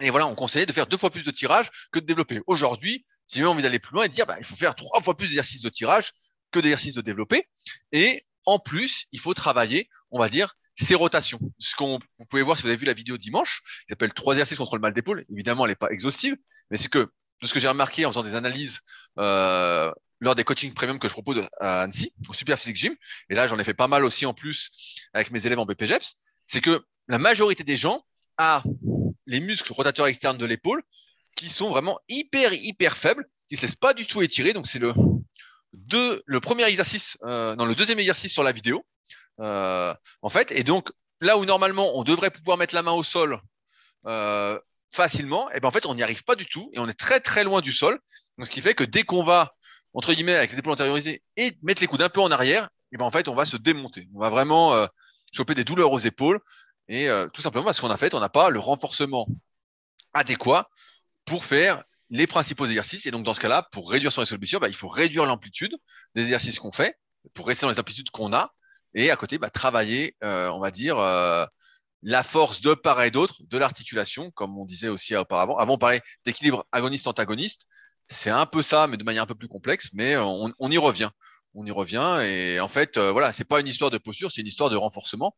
et 0.00 0.10
voilà, 0.10 0.26
on 0.26 0.34
conseillait 0.34 0.66
de 0.66 0.72
faire 0.72 0.86
deux 0.86 0.96
fois 0.96 1.10
plus 1.10 1.24
de 1.24 1.30
tirage 1.30 1.70
que 1.92 1.98
de 1.98 2.06
développer. 2.06 2.40
Aujourd'hui, 2.46 3.04
j'ai 3.28 3.42
même 3.42 3.50
envie 3.50 3.62
d'aller 3.62 3.78
plus 3.78 3.94
loin 3.94 4.04
et 4.04 4.08
de 4.08 4.14
dire, 4.14 4.26
bah, 4.26 4.36
il 4.38 4.44
faut 4.44 4.56
faire 4.56 4.74
trois 4.74 5.00
fois 5.02 5.16
plus 5.16 5.28
d'exercices 5.28 5.60
de 5.60 5.68
tirage 5.68 6.12
que 6.50 6.58
d'exercices 6.58 6.94
de 6.94 7.02
développer. 7.02 7.48
Et 7.92 8.22
en 8.46 8.58
plus, 8.58 9.06
il 9.12 9.20
faut 9.20 9.34
travailler, 9.34 9.88
on 10.10 10.18
va 10.18 10.28
dire, 10.28 10.54
ces 10.76 10.94
rotations. 10.94 11.40
Ce 11.58 11.74
qu'on, 11.74 11.98
vous 12.18 12.26
pouvez 12.26 12.42
voir 12.42 12.56
si 12.56 12.62
vous 12.62 12.68
avez 12.68 12.76
vu 12.76 12.86
la 12.86 12.94
vidéo 12.94 13.18
dimanche, 13.18 13.62
qui 13.62 13.90
s'appelle 13.90 14.12
trois 14.12 14.34
exercices 14.34 14.58
contre 14.58 14.76
le 14.76 14.80
mal 14.80 14.94
d'épaule. 14.94 15.24
Évidemment, 15.30 15.64
elle 15.64 15.72
n'est 15.72 15.76
pas 15.76 15.90
exhaustive, 15.90 16.36
mais 16.70 16.76
c'est 16.76 16.88
que 16.88 17.10
de 17.40 17.46
ce 17.46 17.54
que 17.54 17.60
j'ai 17.60 17.68
remarqué 17.68 18.04
en 18.06 18.10
faisant 18.10 18.22
des 18.22 18.34
analyses 18.34 18.80
euh, 19.18 19.90
lors 20.20 20.34
des 20.34 20.44
coachings 20.44 20.74
premium 20.74 20.98
que 20.98 21.08
je 21.08 21.12
propose 21.12 21.46
à 21.58 21.82
Annecy, 21.82 22.12
au 22.28 22.32
Super 22.32 22.58
Physique 22.58 22.76
Gym, 22.76 22.94
et 23.30 23.34
là 23.34 23.46
j'en 23.46 23.58
ai 23.58 23.64
fait 23.64 23.74
pas 23.74 23.88
mal 23.88 24.04
aussi 24.04 24.26
en 24.26 24.34
plus 24.34 24.70
avec 25.14 25.30
mes 25.30 25.46
élèves 25.46 25.58
en 25.58 25.64
BPGEPS, 25.64 26.14
c'est 26.46 26.60
que 26.60 26.84
la 27.08 27.18
majorité 27.18 27.64
des 27.64 27.76
gens 27.76 28.04
a 28.36 28.62
les 29.26 29.40
muscles 29.40 29.72
rotateurs 29.72 30.06
externes 30.06 30.38
de 30.38 30.44
l'épaule 30.44 30.82
qui 31.36 31.48
sont 31.48 31.70
vraiment 31.70 31.98
hyper 32.08 32.52
hyper 32.52 32.96
faibles, 32.96 33.26
qui 33.48 33.56
se 33.56 33.62
laissent 33.62 33.74
pas 33.74 33.94
du 33.94 34.06
tout 34.06 34.20
étirer. 34.22 34.52
Donc 34.52 34.66
c'est 34.66 34.78
le 34.78 34.92
deux, 35.72 36.22
le 36.26 36.40
premier 36.40 36.64
exercice, 36.64 37.16
euh, 37.22 37.54
le 37.56 37.74
deuxième 37.74 37.98
exercice 37.98 38.32
sur 38.32 38.42
la 38.42 38.52
vidéo, 38.52 38.84
euh, 39.40 39.94
en 40.22 40.30
fait. 40.30 40.52
Et 40.52 40.64
donc 40.64 40.90
là 41.20 41.38
où 41.38 41.44
normalement 41.44 41.92
on 41.94 42.04
devrait 42.04 42.30
pouvoir 42.30 42.56
mettre 42.56 42.74
la 42.74 42.82
main 42.82 42.92
au 42.92 43.02
sol 43.02 43.40
euh, 44.06 44.58
facilement, 44.90 45.50
et 45.50 45.54
eh 45.56 45.60
ben 45.60 45.68
en 45.68 45.70
fait 45.70 45.86
on 45.86 45.94
n'y 45.94 46.02
arrive 46.02 46.24
pas 46.24 46.36
du 46.36 46.46
tout 46.46 46.70
et 46.72 46.78
on 46.78 46.88
est 46.88 46.98
très 46.98 47.20
très 47.20 47.44
loin 47.44 47.60
du 47.60 47.72
sol. 47.72 47.98
Donc 48.38 48.46
ce 48.46 48.52
qui 48.52 48.60
fait 48.60 48.74
que 48.74 48.84
dès 48.84 49.04
qu'on 49.04 49.24
va 49.24 49.54
entre 49.92 50.12
guillemets 50.12 50.36
avec 50.36 50.52
les 50.52 50.58
épaules 50.58 50.72
antériorisées 50.72 51.22
et 51.36 51.56
mettre 51.62 51.82
les 51.82 51.88
coudes 51.88 52.02
un 52.02 52.08
peu 52.08 52.20
en 52.20 52.30
arrière, 52.30 52.64
et 52.64 52.94
eh 52.94 52.96
ben 52.96 53.04
en 53.04 53.10
fait 53.10 53.28
on 53.28 53.34
va 53.34 53.44
se 53.46 53.56
démonter. 53.56 54.08
On 54.14 54.20
va 54.20 54.30
vraiment 54.30 54.74
euh, 54.74 54.86
choper 55.32 55.54
des 55.54 55.64
douleurs 55.64 55.92
aux 55.92 55.98
épaules 55.98 56.40
et 56.88 57.08
tout 57.32 57.40
simplement 57.40 57.64
parce 57.66 57.78
qu'on 57.78 57.90
a 57.90 57.96
fait, 57.96 58.14
on 58.14 58.20
n'a 58.20 58.28
pas 58.28 58.50
le 58.50 58.58
renforcement 58.58 59.28
adéquat 60.12 60.68
pour 61.24 61.44
faire 61.44 61.84
les 62.10 62.26
principaux 62.26 62.66
exercices. 62.66 63.06
Et 63.06 63.10
donc, 63.10 63.24
dans 63.24 63.34
ce 63.34 63.40
cas-là, 63.40 63.68
pour 63.72 63.90
réduire 63.90 64.12
son 64.12 64.20
risque 64.20 64.36
blessure, 64.36 64.60
bah, 64.60 64.68
il 64.68 64.74
faut 64.74 64.88
réduire 64.88 65.24
l'amplitude 65.26 65.74
des 66.14 66.22
exercices 66.22 66.58
qu'on 66.58 66.72
fait 66.72 66.98
pour 67.34 67.46
rester 67.46 67.66
dans 67.66 67.70
les 67.70 67.78
amplitudes 67.78 68.10
qu'on 68.10 68.32
a. 68.32 68.52
Et 68.94 69.10
à 69.10 69.16
côté, 69.16 69.38
bah, 69.38 69.50
travailler, 69.50 70.16
euh, 70.24 70.50
on 70.50 70.60
va 70.60 70.70
dire, 70.70 70.98
euh, 70.98 71.46
la 72.02 72.22
force 72.22 72.60
de 72.60 72.74
part 72.74 73.02
et 73.02 73.10
d'autre 73.10 73.36
de 73.48 73.58
l'articulation, 73.58 74.30
comme 74.32 74.58
on 74.58 74.64
disait 74.64 74.88
aussi 74.88 75.14
auparavant. 75.16 75.56
Avant, 75.58 75.74
on 75.74 75.78
parlait 75.78 76.02
d'équilibre 76.24 76.66
agoniste-antagoniste. 76.72 77.66
C'est 78.08 78.30
un 78.30 78.46
peu 78.46 78.62
ça, 78.62 78.86
mais 78.86 78.96
de 78.96 79.04
manière 79.04 79.22
un 79.22 79.26
peu 79.26 79.34
plus 79.34 79.48
complexe, 79.48 79.90
mais 79.92 80.16
on, 80.16 80.52
on 80.58 80.70
y 80.70 80.78
revient. 80.78 81.10
On 81.54 81.64
y 81.66 81.70
revient. 81.70 82.20
Et 82.24 82.60
en 82.60 82.68
fait, 82.68 82.98
voilà, 82.98 83.32
c'est 83.32 83.44
pas 83.44 83.60
une 83.60 83.68
histoire 83.68 83.90
de 83.90 83.98
posture, 83.98 84.30
c'est 84.32 84.40
une 84.40 84.46
histoire 84.46 84.70
de 84.70 84.76
renforcement. 84.76 85.34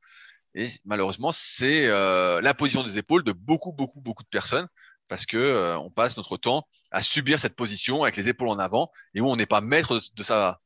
Et 0.54 0.68
malheureusement, 0.84 1.32
c'est 1.32 1.86
euh, 1.86 2.40
la 2.40 2.54
position 2.54 2.82
des 2.82 2.98
épaules 2.98 3.24
de 3.24 3.32
beaucoup, 3.32 3.72
beaucoup, 3.72 4.00
beaucoup 4.00 4.22
de 4.22 4.28
personnes 4.28 4.68
parce 5.08 5.26
que 5.26 5.38
euh, 5.38 5.78
on 5.78 5.90
passe 5.90 6.16
notre 6.16 6.36
temps 6.36 6.66
à 6.90 7.02
subir 7.02 7.38
cette 7.38 7.56
position 7.56 8.02
avec 8.02 8.16
les 8.16 8.28
épaules 8.28 8.48
en 8.48 8.58
avant 8.58 8.90
et 9.14 9.20
où 9.20 9.28
on 9.28 9.36
n'est 9.36 9.46
pas 9.46 9.60
maître 9.60 10.00
de, 10.14 10.22
sa 10.22 10.60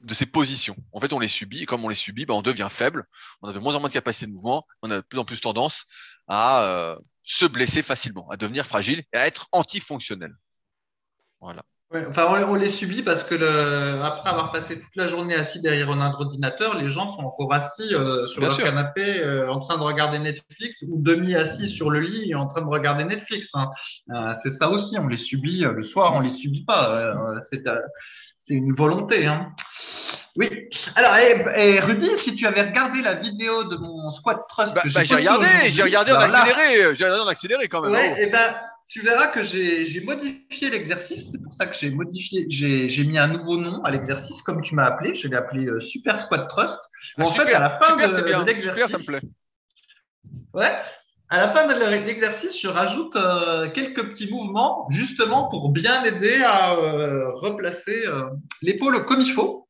de 0.00 0.14
ses 0.14 0.26
positions. 0.26 0.76
En 0.92 1.00
fait, 1.00 1.12
on 1.12 1.18
les 1.18 1.28
subit 1.28 1.62
et 1.62 1.66
comme 1.66 1.84
on 1.84 1.88
les 1.88 1.94
subit, 1.94 2.26
ben, 2.26 2.34
on 2.34 2.42
devient 2.42 2.68
faible, 2.70 3.04
on 3.42 3.48
a 3.48 3.52
de 3.52 3.58
moins 3.58 3.74
en 3.74 3.80
moins 3.80 3.88
de 3.88 3.94
capacité 3.94 4.26
de 4.26 4.32
mouvement, 4.32 4.66
on 4.82 4.90
a 4.90 4.96
de 4.96 5.00
plus 5.02 5.18
en 5.18 5.24
plus 5.24 5.40
tendance 5.40 5.86
à 6.28 6.64
euh, 6.64 6.96
se 7.24 7.46
blesser 7.46 7.82
facilement, 7.82 8.28
à 8.30 8.36
devenir 8.36 8.66
fragile 8.66 9.02
et 9.12 9.16
à 9.16 9.26
être 9.26 9.48
antifonctionnel. 9.52 10.34
Voilà. 11.40 11.62
Ouais, 11.90 12.04
enfin, 12.06 12.26
on, 12.46 12.54
les 12.54 12.72
subit 12.72 13.02
parce 13.02 13.22
que 13.24 13.34
le, 13.34 14.02
après 14.02 14.28
avoir 14.28 14.52
passé 14.52 14.78
toute 14.78 14.96
la 14.96 15.06
journée 15.06 15.34
assis 15.34 15.58
derrière 15.62 15.90
un 15.90 16.12
ordinateur, 16.12 16.76
les 16.76 16.90
gens 16.90 17.16
sont 17.16 17.22
encore 17.22 17.50
assis 17.54 17.94
euh, 17.94 18.26
sur 18.26 18.42
leur 18.42 18.54
canapé 18.58 19.20
euh, 19.20 19.50
en 19.50 19.58
train 19.58 19.78
de 19.78 19.82
regarder 19.82 20.18
Netflix 20.18 20.82
ou 20.82 21.00
demi 21.00 21.34
assis 21.34 21.70
sur 21.70 21.88
le 21.88 22.00
lit 22.00 22.34
en 22.34 22.46
train 22.46 22.60
de 22.60 22.66
regarder 22.66 23.04
Netflix. 23.04 23.48
Hein. 23.54 23.70
Euh, 24.10 24.34
c'est 24.42 24.50
ça 24.58 24.68
aussi, 24.68 24.98
on 24.98 25.08
les 25.08 25.16
subit 25.16 25.60
le 25.60 25.82
soir, 25.82 26.12
on 26.12 26.20
les 26.20 26.36
subit 26.36 26.62
pas. 26.66 27.40
c'est 27.50 27.64
c'est 28.48 28.54
une 28.54 28.74
volonté. 28.74 29.26
Hein. 29.26 29.52
Oui. 30.36 30.48
Alors, 30.94 31.16
et, 31.16 31.44
et, 31.56 31.80
Rudy, 31.80 32.08
si 32.24 32.34
tu 32.34 32.46
avais 32.46 32.62
regardé 32.62 33.02
la 33.02 33.14
vidéo 33.14 33.64
de 33.64 33.76
mon 33.76 34.10
squat 34.12 34.40
trust, 34.48 34.74
bah, 34.74 34.82
bah 34.94 35.02
j'ai 35.02 35.16
regardé, 35.16 35.46
j'ai 35.66 35.82
regardé 35.82 36.12
en 36.12 36.16
accéléré, 36.16 36.94
j'ai 36.94 37.04
regardé 37.04 37.24
en 37.24 37.28
accéléré 37.28 37.68
quand 37.68 37.82
même. 37.82 37.92
Ouais, 37.92 38.14
oh. 38.16 38.22
et 38.22 38.26
ben 38.26 38.54
tu 38.88 39.02
verras 39.02 39.26
que 39.26 39.44
j'ai 39.44 40.00
modifié 40.04 40.70
l'exercice. 40.70 41.24
C'est 41.30 41.42
pour 41.42 41.54
ça 41.54 41.66
que 41.66 41.76
j'ai 41.78 41.90
modifié, 41.90 42.46
j'ai 42.48 43.04
mis 43.04 43.18
un 43.18 43.28
nouveau 43.28 43.58
nom 43.58 43.84
à 43.84 43.90
l'exercice, 43.90 44.40
comme 44.42 44.62
tu 44.62 44.74
m'as 44.74 44.86
appelé. 44.86 45.14
Je 45.14 45.28
l'ai 45.28 45.36
appelé 45.36 45.66
euh, 45.66 45.80
Super 45.80 46.22
Squat 46.22 46.48
Trust. 46.48 46.78
Ah, 47.18 47.24
en 47.24 47.30
fait, 47.32 47.52
à 47.52 47.60
la 47.60 47.70
fin 47.70 47.96
de, 47.96 48.44
l'exercice, 48.46 48.64
super, 48.64 48.88
ça 48.88 48.98
me 48.98 49.04
plaît. 49.04 49.20
Ouais. 50.54 50.72
À 51.30 51.38
la 51.38 51.50
fin 51.50 51.66
de 51.66 51.74
l'exercice, 52.06 52.58
je 52.60 52.68
rajoute 52.68 53.14
euh, 53.16 53.68
quelques 53.70 54.02
petits 54.10 54.30
mouvements, 54.30 54.88
justement 54.90 55.48
pour 55.48 55.70
bien 55.70 56.02
aider 56.04 56.42
à 56.42 56.72
euh, 56.72 57.30
replacer 57.34 58.04
l'épaule 58.62 59.04
comme 59.04 59.20
il 59.20 59.34
faut. 59.34 59.66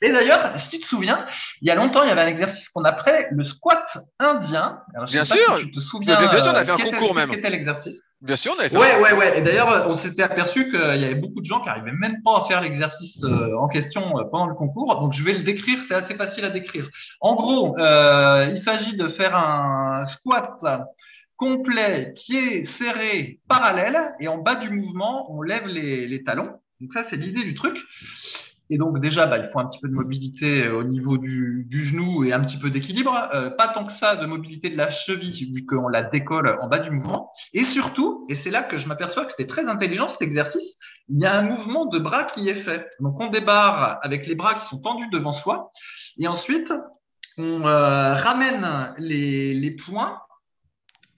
Et 0.00 0.12
d'ailleurs, 0.12 0.54
si 0.60 0.68
tu 0.68 0.80
te 0.80 0.86
souviens, 0.86 1.26
il 1.60 1.68
y 1.68 1.70
a 1.70 1.74
longtemps, 1.74 2.02
il 2.04 2.08
y 2.08 2.10
avait 2.10 2.20
un 2.20 2.28
exercice 2.28 2.68
qu'on 2.68 2.84
appelait 2.84 3.26
le 3.32 3.42
squat 3.44 3.84
indien. 4.20 4.80
bien 5.10 5.24
sûr. 5.24 5.58
tu 5.58 5.72
te 5.72 5.80
souviens. 5.80 6.16
Bien 6.16 6.30
sûr, 6.42 6.52
on 6.52 6.56
a 6.56 6.64
fait 6.64 6.70
un 6.70 6.76
concours 6.76 7.14
même. 7.14 7.30
C'était 7.32 7.50
l'exercice. 7.50 7.98
Bien 8.20 8.34
sûr, 8.34 8.52
on 8.56 8.58
avait 8.58 8.68
fait. 8.68 8.76
Ouais, 8.76 9.00
ouais, 9.00 9.12
ouais. 9.12 9.38
Et 9.38 9.42
d'ailleurs, 9.42 9.88
on 9.88 9.96
s'était 9.98 10.22
aperçu 10.22 10.64
qu'il 10.70 11.00
y 11.00 11.04
avait 11.04 11.14
beaucoup 11.14 11.40
de 11.40 11.46
gens 11.46 11.60
qui 11.60 11.68
arrivaient 11.68 11.92
même 11.92 12.20
pas 12.24 12.42
à 12.42 12.48
faire 12.48 12.60
l'exercice 12.60 13.22
euh, 13.22 13.56
en 13.56 13.68
question 13.68 14.18
euh, 14.18 14.24
pendant 14.24 14.46
le 14.46 14.54
concours. 14.54 14.98
Donc, 15.00 15.12
je 15.12 15.22
vais 15.22 15.34
le 15.34 15.44
décrire. 15.44 15.78
C'est 15.86 15.94
assez 15.94 16.16
facile 16.16 16.44
à 16.44 16.50
décrire. 16.50 16.88
En 17.20 17.36
gros, 17.36 17.78
euh, 17.78 18.50
il 18.52 18.60
s'agit 18.62 18.96
de 18.96 19.08
faire 19.08 19.36
un 19.36 20.04
squat 20.06 20.50
complet, 21.36 22.12
pieds 22.16 22.64
serrés, 22.78 23.38
parallèles, 23.48 24.12
et 24.18 24.26
en 24.26 24.38
bas 24.38 24.56
du 24.56 24.70
mouvement, 24.70 25.32
on 25.32 25.40
lève 25.40 25.68
les, 25.68 26.08
les 26.08 26.24
talons. 26.24 26.50
Donc 26.80 26.92
ça, 26.92 27.04
c'est 27.08 27.16
l'idée 27.16 27.44
du 27.44 27.54
truc. 27.54 27.78
Et 28.70 28.76
donc 28.76 29.00
déjà, 29.00 29.26
bah, 29.26 29.38
il 29.38 29.48
faut 29.50 29.58
un 29.58 29.66
petit 29.66 29.80
peu 29.80 29.88
de 29.88 29.94
mobilité 29.94 30.64
euh, 30.64 30.78
au 30.78 30.84
niveau 30.84 31.16
du, 31.16 31.66
du 31.68 31.84
genou 31.86 32.24
et 32.24 32.32
un 32.32 32.40
petit 32.40 32.58
peu 32.58 32.70
d'équilibre. 32.70 33.28
Euh, 33.32 33.50
pas 33.50 33.68
tant 33.68 33.86
que 33.86 33.92
ça 33.94 34.16
de 34.16 34.26
mobilité 34.26 34.68
de 34.68 34.76
la 34.76 34.90
cheville 34.90 35.52
vu 35.54 35.64
qu'on 35.64 35.88
la 35.88 36.02
décolle 36.02 36.58
en 36.60 36.68
bas 36.68 36.78
du 36.78 36.90
mouvement. 36.90 37.30
Et 37.54 37.64
surtout, 37.66 38.26
et 38.28 38.34
c'est 38.36 38.50
là 38.50 38.62
que 38.62 38.76
je 38.76 38.86
m'aperçois 38.86 39.24
que 39.24 39.30
c'était 39.30 39.46
très 39.48 39.66
intelligent 39.66 40.08
cet 40.08 40.22
exercice, 40.22 40.76
il 41.08 41.18
y 41.18 41.26
a 41.26 41.34
un 41.34 41.42
mouvement 41.42 41.86
de 41.86 41.98
bras 41.98 42.24
qui 42.24 42.48
est 42.48 42.62
fait. 42.62 42.86
Donc 43.00 43.18
on 43.20 43.28
débarre 43.28 43.98
avec 44.02 44.26
les 44.26 44.34
bras 44.34 44.54
qui 44.54 44.68
sont 44.68 44.80
tendus 44.80 45.08
devant 45.10 45.32
soi. 45.32 45.70
Et 46.18 46.28
ensuite, 46.28 46.72
on 47.38 47.64
euh, 47.64 48.14
ramène 48.14 48.94
les, 48.98 49.54
les 49.54 49.76
poings 49.76 50.20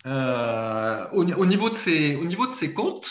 euh, 0.06 1.06
au, 1.12 1.24
au, 1.24 1.46
niveau 1.46 1.70
de 1.70 1.76
ses, 1.78 2.16
au 2.16 2.24
niveau 2.24 2.46
de 2.46 2.54
ses 2.54 2.72
côtes 2.72 3.10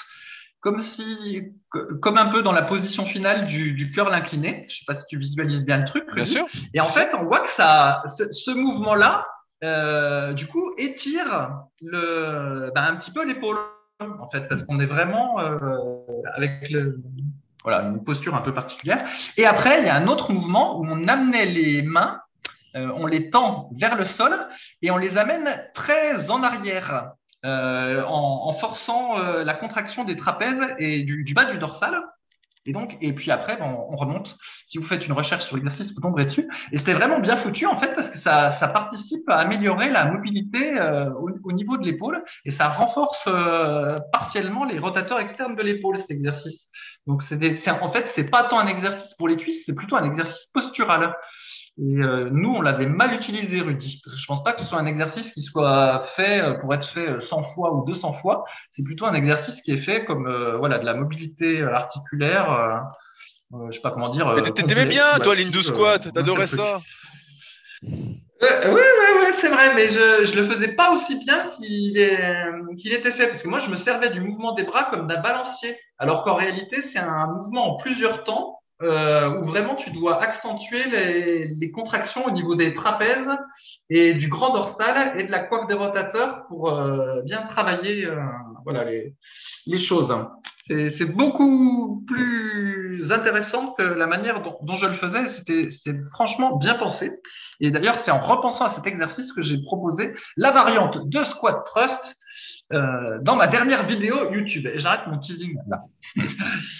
comme 0.62 0.80
si, 0.80 1.53
comme 2.01 2.18
un 2.18 2.28
peu 2.28 2.41
dans 2.41 2.51
la 2.51 2.64
position 2.64 3.05
finale 3.05 3.47
du, 3.47 3.74
du 3.74 3.91
curl 3.91 4.14
incliné. 4.14 4.66
Je 4.70 4.80
sais 4.80 4.86
pas 4.86 4.95
si 4.95 5.05
tu 5.07 5.18
visualises 5.18 5.66
bien 5.66 5.78
le 5.78 5.86
truc. 5.86 6.03
Bien 6.14 6.26
sûr. 6.26 6.45
Et 6.74 6.82
en 6.82 6.86
fait, 6.86 7.10
on 7.14 7.24
voit 7.24 7.39
que 7.39 7.51
ça, 7.55 8.03
ce, 8.18 8.51
mouvement-là, 8.51 9.26
euh, 9.64 10.34
du 10.34 10.47
coup, 10.47 10.74
étire 10.78 11.51
le, 11.82 12.72
ben, 12.76 12.84
un 12.84 12.95
petit 12.97 13.12
peu 13.12 13.26
l'épaule, 13.26 13.57
en 13.99 14.28
fait, 14.30 14.47
parce 14.47 14.64
qu'on 14.64 14.80
est 14.80 14.86
vraiment 14.86 15.39
euh, 15.39 15.97
avec 16.36 16.70
le, 16.70 17.01
voilà, 17.64 17.84
une 17.84 18.03
posture 18.03 18.36
un 18.36 18.41
peu 18.41 18.53
particulière. 18.53 19.07
Et 19.38 19.45
après, 19.45 19.80
il 19.80 19.86
y 19.86 19.89
a 19.89 19.95
un 19.95 20.07
autre 20.07 20.32
mouvement 20.32 20.80
où 20.80 20.86
on 20.86 21.07
amenait 21.07 21.45
les 21.45 21.82
mains, 21.82 22.20
euh, 22.76 22.91
on 22.95 23.05
les 23.05 23.30
tend 23.30 23.70
vers 23.80 23.95
le 23.95 24.05
sol 24.05 24.34
et 24.82 24.91
on 24.91 24.97
les 24.97 25.18
amène 25.18 25.49
très 25.74 26.30
en 26.30 26.43
arrière. 26.43 27.14
Euh, 27.46 28.04
en, 28.04 28.50
en, 28.50 28.54
forçant 28.56 29.18
euh, 29.18 29.46
la 29.46 29.54
contraction 29.54 30.04
des 30.04 30.18
trapèzes 30.18 30.76
et 30.78 31.04
du, 31.04 31.24
du, 31.24 31.34
bas 31.34 31.46
du 31.46 31.58
dorsal. 31.58 31.96
Et 32.66 32.74
donc, 32.74 32.98
et 33.00 33.14
puis 33.14 33.32
après, 33.32 33.56
bon, 33.56 33.88
on 33.90 33.96
remonte. 33.96 34.36
Si 34.68 34.78
vous 34.78 34.84
faites 34.84 35.06
une 35.06 35.14
recherche 35.14 35.46
sur 35.46 35.56
l'exercice, 35.56 35.94
vous 35.94 36.02
tomberez 36.02 36.26
dessus. 36.26 36.50
Et 36.74 36.78
c'était 36.78 36.94
vraiment 36.94 37.20
bien 37.20 37.38
foutu 37.38 37.66
en 37.66 37.80
fait 37.80 37.96
parce 37.96 38.10
que 38.10 38.18
ça, 38.20 38.60
ça 38.60 38.68
participe 38.68 39.28
à 39.30 39.38
améliorer 39.38 39.90
la 39.90 40.06
mobilité 40.12 40.78
euh, 40.78 41.10
au, 41.12 41.30
au, 41.46 41.52
niveau 41.54 41.78
de 41.78 41.86
l'épaule 41.86 42.22
et 42.44 42.52
ça 42.52 42.68
renforce 42.68 43.18
euh, 43.28 43.98
partiellement 44.12 44.66
les 44.66 44.78
rotateurs 44.78 45.20
externes 45.20 45.56
de 45.56 45.64
l'épaule 45.64 45.98
cet 45.98 46.12
exercice. 46.12 46.62
Donc 47.08 47.24
c'est 47.24 47.70
en 47.70 47.92
fait 47.92 48.06
c'est 48.16 48.30
pas 48.30 48.44
tant 48.50 48.60
un 48.60 48.68
exercice 48.68 49.14
pour 49.16 49.30
les 49.30 49.38
cuisses, 49.38 49.64
c'est 49.66 49.76
plutôt 49.76 49.96
un 49.96 50.04
exercice 50.04 50.48
postural. 50.54 51.16
Et 51.82 51.98
euh, 52.02 52.30
nous, 52.30 52.50
on 52.50 52.62
l'avait 52.62 52.88
mal 52.88 53.14
utilisé, 53.14 53.62
Rudy, 53.62 54.02
parce 54.04 54.14
que 54.14 54.22
je 54.22 54.28
pense 54.28 54.44
pas 54.44 54.52
que 54.52 54.62
ce 54.62 54.68
soit 54.68 54.80
un 54.80 54.86
exercice 54.86 55.32
qui 55.32 55.42
soit 55.44 56.04
fait 56.18 56.42
euh, 56.42 56.54
pour 56.56 56.74
être 56.74 56.86
fait 56.90 57.22
100 57.22 57.40
euh, 57.40 57.44
fois 57.56 57.74
ou 57.74 57.86
200 57.86 58.14
fois. 58.14 58.44
C'est 58.74 58.84
plutôt 58.84 59.06
un 59.06 59.14
exercice 59.14 59.62
qui 59.62 59.72
est 59.72 59.82
fait 59.82 60.04
comme 60.04 60.30
voilà 60.58 60.80
de 60.80 60.86
la 60.86 60.94
mobilité 60.94 61.62
articulaire. 61.64 62.52
Euh, 63.54 63.68
je 63.70 63.78
sais 63.78 63.82
pas 63.82 63.92
comment 63.92 64.10
dire. 64.10 64.28
Mais 64.36 64.42
t'aimais 64.42 64.88
bien, 64.88 65.20
toi, 65.24 65.36
l'Indu 65.36 65.62
squat, 65.62 66.12
t'adorais 66.12 66.48
ça. 66.48 66.82
oui, 67.82 68.20
oui, 68.42 68.82
oui, 69.22 69.34
c'est 69.40 69.50
vrai, 69.50 69.74
mais 69.74 69.90
je, 69.90 70.26
je 70.26 70.36
le 70.36 70.54
faisais 70.54 70.74
pas 70.74 70.92
aussi 70.92 71.16
bien 71.16 71.48
qu'il 71.56 71.94
qu'il 72.78 72.92
était 72.92 73.14
fait, 73.14 73.28
parce 73.30 73.42
que 73.42 73.48
moi, 73.48 73.60
je 73.60 73.70
me 73.70 73.78
servais 73.78 74.10
du 74.10 74.20
mouvement 74.20 74.54
des 74.54 74.64
bras 74.64 74.90
comme 74.92 75.08
d'un 75.08 75.22
balancier, 75.22 75.78
alors 75.98 76.24
qu'en 76.24 76.36
réalité, 76.36 76.84
c'est 76.92 77.00
un 77.00 77.28
mouvement 77.28 77.76
en 77.76 77.78
plusieurs 77.78 78.26
temps 78.26 78.59
euh, 78.82 79.40
où 79.40 79.44
vraiment 79.44 79.76
tu 79.76 79.92
dois 79.92 80.22
accentuer 80.22 80.90
les, 80.90 81.48
les, 81.48 81.72
contractions 81.72 82.26
au 82.26 82.32
niveau 82.32 82.56
des 82.56 82.74
trapèzes 82.74 83.38
et 83.90 84.14
du 84.14 84.30
grand 84.30 84.54
dorsal 84.54 85.20
et 85.20 85.26
de 85.26 85.32
la 85.32 85.40
coiffe 85.40 85.68
des 85.68 85.74
rotateurs 85.74 86.46
pour 86.48 86.70
euh, 86.70 87.22
bien 87.24 87.42
travailler 87.48 88.06
euh, 88.06 88.16
voilà, 88.64 88.86
les, 88.86 89.14
les 89.66 89.80
choses. 89.80 90.16
C'est 90.68 91.12
beaucoup 91.12 92.06
plus 92.08 93.12
intéressant 93.12 93.74
que 93.74 93.82
la 93.82 94.06
manière 94.06 94.44
dont, 94.44 94.56
dont 94.62 94.76
je 94.76 94.86
le 94.86 94.94
faisais. 94.94 95.30
C'était 95.36 96.00
franchement 96.12 96.58
bien 96.58 96.76
pensé. 96.76 97.12
Et 97.60 97.72
d'ailleurs, 97.72 98.00
c'est 98.06 98.12
en 98.12 98.20
repensant 98.20 98.66
à 98.66 98.76
cet 98.76 98.86
exercice 98.86 99.34
que 99.34 99.42
j'ai 99.42 99.62
proposé 99.64 100.14
la 100.38 100.52
variante 100.52 101.10
de 101.10 101.24
squat 101.24 101.66
thrust 101.66 102.00
euh, 102.72 103.18
dans 103.22 103.36
ma 103.36 103.48
dernière 103.48 103.88
vidéo 103.88 104.32
YouTube. 104.32 104.68
Et 104.68 104.80
j'arrête 104.80 105.08
mon 105.08 105.18
teasing 105.18 105.58
là. 105.68 105.80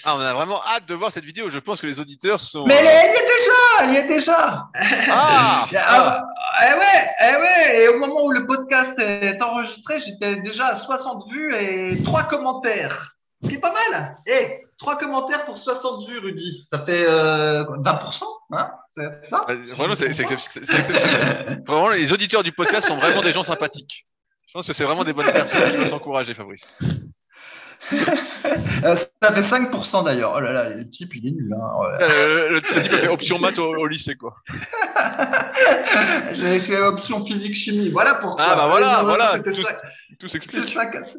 ah, 0.04 0.16
on 0.16 0.20
a 0.20 0.34
vraiment 0.34 0.60
hâte 0.64 0.86
de 0.86 0.94
voir 0.94 1.10
cette 1.10 1.24
vidéo. 1.24 1.48
Je 1.48 1.58
pense 1.58 1.80
que 1.80 1.86
les 1.86 1.98
auditeurs 1.98 2.38
sont. 2.38 2.64
Mais 2.66 2.76
elle, 2.76 2.86
y 2.86 2.88
est 2.88 3.12
déjà, 3.12 3.58
elle 3.80 3.90
y 3.90 3.96
est 3.96 4.08
déjà. 4.08 4.68
Ah, 5.10 5.66
ah. 5.76 6.24
Eh 6.62 6.74
ouais, 6.74 7.10
eh 7.22 7.36
ouais. 7.36 7.82
Et 7.82 7.88
au 7.88 7.98
moment 7.98 8.24
où 8.24 8.30
le 8.30 8.46
podcast 8.46 8.98
est 8.98 9.40
enregistré, 9.42 10.00
j'étais 10.00 10.42
déjà 10.42 10.66
à 10.66 10.80
60 10.80 11.32
vues 11.32 11.54
et 11.54 12.02
3 12.04 12.24
commentaires. 12.24 13.16
Ce 13.42 13.48
qui 13.48 13.54
est 13.54 13.60
pas 13.60 13.72
mal. 13.72 14.18
Eh, 14.26 14.60
3 14.78 14.98
commentaires 14.98 15.44
pour 15.46 15.58
60 15.58 16.08
vues, 16.08 16.18
Rudy. 16.18 16.66
Ça 16.70 16.84
fait 16.84 17.04
euh, 17.04 17.64
20%, 17.64 18.22
hein 18.52 18.70
C'est 18.94 19.28
ça? 19.28 19.46
Vraiment, 19.74 19.94
c'est 19.94 20.06
exceptionnel. 20.06 21.62
vraiment, 21.66 21.88
les 21.88 22.12
auditeurs 22.12 22.42
du 22.42 22.52
podcast 22.52 22.88
sont 22.88 22.96
vraiment 22.96 23.22
des 23.22 23.32
gens 23.32 23.42
sympathiques. 23.42 24.06
Je 24.50 24.54
pense 24.54 24.66
que 24.66 24.72
c'est 24.72 24.82
vraiment 24.82 25.04
des 25.04 25.12
bonnes 25.12 25.30
personnes 25.30 25.68
qui 25.68 25.76
veulent 25.76 25.88
t'encourager, 25.88 26.34
Fabrice. 26.34 26.74
Euh, 27.92 28.96
ça 29.20 29.32
fait 29.34 29.42
5% 29.42 30.04
d'ailleurs. 30.04 30.34
Oh 30.36 30.40
là 30.40 30.52
là, 30.52 30.68
le 30.70 30.88
type, 30.88 31.14
il 31.14 31.26
est 31.26 31.30
nul. 31.32 31.52
Hein. 31.52 31.66
Oh 31.76 31.84
euh, 32.00 32.50
le, 32.50 32.62
type 32.62 32.92
a 32.92 32.98
fait 32.98 33.08
option 33.08 33.38
maths 33.38 33.58
au, 33.58 33.86
lycée, 33.86 34.14
quoi. 34.14 34.36
J'avais 36.30 36.60
fait 36.60 36.78
option 36.78 37.24
physique 37.26 37.54
chimie. 37.54 37.88
Voilà 37.90 38.14
pourquoi. 38.16 38.44
Ah 38.46 38.54
bah 38.54 38.68
voilà, 38.68 39.02
voilà. 39.02 39.38
Tout, 39.40 39.62
tout 40.20 40.28
s'explique. 40.28 40.64
5%. 40.64 41.14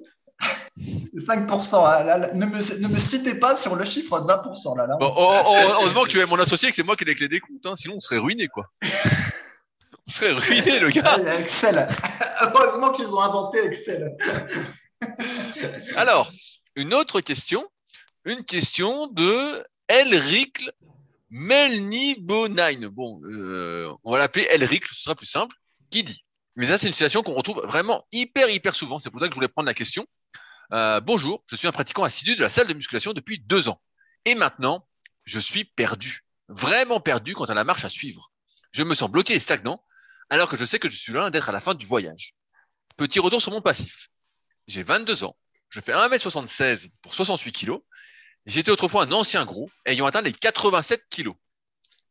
5%. 0.79 1.85
Hein. 1.85 2.29
ne, 2.33 2.45
me, 2.45 2.79
ne, 2.79 2.87
me, 2.87 2.99
citez 3.09 3.35
pas 3.35 3.61
sur 3.61 3.75
le 3.75 3.85
chiffre 3.85 4.19
de 4.21 4.27
20%. 4.27 4.77
Là, 4.77 4.87
là. 4.87 4.95
Bon, 4.99 5.13
oh, 5.15 5.33
oh, 5.45 5.55
heureusement 5.79 6.03
que 6.03 6.09
tu 6.09 6.19
es 6.19 6.25
mon 6.25 6.39
associé 6.39 6.69
et 6.69 6.71
que 6.71 6.75
c'est 6.75 6.83
moi 6.83 6.95
qui 6.95 7.03
ai 7.03 7.07
les 7.07 7.15
clés 7.15 7.27
des 7.27 7.39
comptes. 7.39 7.65
Hein, 7.65 7.73
sinon, 7.75 7.95
on 7.97 7.99
serait 7.99 8.19
ruiné, 8.19 8.47
quoi. 8.47 8.67
serait 10.07 10.31
ruiné, 10.31 10.79
le 10.79 10.89
gars. 10.89 11.17
Excel. 11.39 11.87
Heureusement 12.41 12.93
qu'ils 12.93 13.07
ont 13.07 13.21
inventé 13.21 13.59
Excel. 13.63 14.15
Alors, 15.95 16.31
une 16.75 16.93
autre 16.93 17.21
question. 17.21 17.67
Une 18.25 18.43
question 18.43 19.07
de 19.07 19.63
Elric 19.87 20.69
Melnibonaine. 21.31 22.87
Bon, 22.87 23.19
euh, 23.23 23.91
on 24.03 24.11
va 24.11 24.19
l'appeler 24.19 24.47
Elric, 24.51 24.85
ce 24.85 25.03
sera 25.03 25.15
plus 25.15 25.25
simple. 25.25 25.55
Qui 25.89 26.03
dit 26.03 26.23
Mais 26.55 26.67
ça, 26.67 26.77
c'est 26.77 26.87
une 26.87 26.93
situation 26.93 27.23
qu'on 27.23 27.33
retrouve 27.33 27.65
vraiment 27.65 28.05
hyper, 28.11 28.49
hyper 28.49 28.75
souvent. 28.75 28.99
C'est 28.99 29.09
pour 29.09 29.19
ça 29.19 29.27
que 29.27 29.33
je 29.33 29.35
voulais 29.35 29.47
prendre 29.47 29.67
la 29.67 29.73
question. 29.73 30.05
Euh, 30.73 31.01
bonjour, 31.01 31.43
je 31.47 31.55
suis 31.55 31.67
un 31.67 31.71
pratiquant 31.71 32.03
assidu 32.03 32.35
de 32.35 32.41
la 32.41 32.49
salle 32.49 32.67
de 32.67 32.73
musculation 32.73 33.13
depuis 33.13 33.39
deux 33.39 33.67
ans. 33.67 33.81
Et 34.25 34.35
maintenant, 34.35 34.87
je 35.25 35.39
suis 35.39 35.65
perdu. 35.65 36.25
Vraiment 36.47 36.99
perdu 36.99 37.33
quant 37.33 37.45
à 37.45 37.53
la 37.53 37.63
marche 37.63 37.85
à 37.85 37.89
suivre. 37.89 38.31
Je 38.71 38.83
me 38.83 38.93
sens 38.93 39.09
bloqué 39.09 39.33
et 39.33 39.39
stagnant, 39.39 39.83
alors 40.31 40.47
que 40.47 40.55
je 40.55 40.63
sais 40.63 40.79
que 40.79 40.89
je 40.89 40.97
suis 40.97 41.11
loin 41.11 41.29
d'être 41.29 41.49
à 41.49 41.51
la 41.51 41.59
fin 41.59 41.75
du 41.75 41.85
voyage. 41.85 42.33
Petit 42.95 43.19
retour 43.19 43.41
sur 43.41 43.51
mon 43.51 43.61
passif. 43.61 44.07
J'ai 44.65 44.81
22 44.81 45.25
ans, 45.25 45.35
je 45.69 45.81
fais 45.81 45.91
1m76 45.91 46.89
pour 47.01 47.13
68 47.13 47.51
kg. 47.51 47.73
J'étais 48.45 48.71
autrefois 48.71 49.03
un 49.03 49.11
ancien 49.11 49.43
gros, 49.43 49.69
ayant 49.85 50.05
atteint 50.05 50.21
les 50.21 50.31
87 50.31 51.03
kg. 51.09 51.31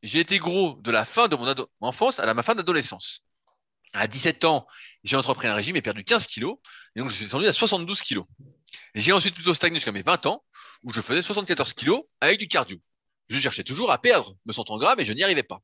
J'ai 0.02 0.20
été 0.20 0.38
gros 0.38 0.78
de 0.82 0.90
la 0.90 1.06
fin 1.06 1.28
de 1.28 1.36
mon 1.36 1.52
enfance 1.80 2.20
à 2.20 2.26
la 2.26 2.34
ma 2.34 2.42
fin 2.42 2.54
d'adolescence. 2.54 3.24
À 3.94 4.06
17 4.06 4.44
ans, 4.44 4.66
j'ai 5.02 5.16
entrepris 5.16 5.48
un 5.48 5.54
régime 5.54 5.76
et 5.76 5.82
perdu 5.82 6.04
15 6.04 6.26
kg, 6.26 6.52
et 6.94 7.00
donc 7.00 7.08
je 7.08 7.14
suis 7.14 7.24
descendu 7.24 7.46
à 7.46 7.54
72 7.54 8.02
kg. 8.02 8.20
J'ai 8.94 9.12
ensuite 9.12 9.34
plutôt 9.34 9.54
stagné 9.54 9.76
jusqu'à 9.76 9.92
mes 9.92 10.02
20 10.02 10.26
ans, 10.26 10.44
où 10.82 10.92
je 10.92 11.00
faisais 11.00 11.22
74 11.22 11.72
kg 11.72 12.02
avec 12.20 12.38
du 12.38 12.48
cardio. 12.48 12.76
Je 13.30 13.40
cherchais 13.40 13.64
toujours 13.64 13.90
à 13.90 13.98
perdre, 13.98 14.36
me 14.44 14.52
sentant 14.52 14.76
gras, 14.76 14.94
mais 14.94 15.06
je 15.06 15.14
n'y 15.14 15.24
arrivais 15.24 15.42
pas. 15.42 15.62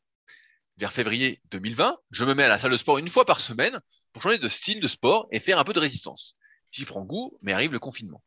Vers 0.79 0.93
février 0.93 1.41
2020, 1.51 1.97
je 2.11 2.25
me 2.27 2.35
mets 2.35 2.43
à 2.43 2.49
la 2.49 2.59
salle 2.59 2.73
de 2.73 2.77
sport 2.77 2.99
une 2.99 3.09
fois 3.09 3.25
par 3.25 3.41
semaine 3.41 3.81
pour 4.13 4.23
changer 4.23 4.37
de 4.37 4.49
style 4.49 4.79
de 4.79 4.89
sport 4.89 5.27
et 5.31 5.41
faire 5.41 5.59
un 5.59 5.65
peu 5.65 5.73
de 5.73 5.81
résistance. 5.81 6.35
J'y 6.71 6.85
prends 6.85 7.03
goût, 7.03 7.39
mais 7.41 7.55
arrive 7.55 7.73
le 7.73 7.79
confinement. 7.79 8.23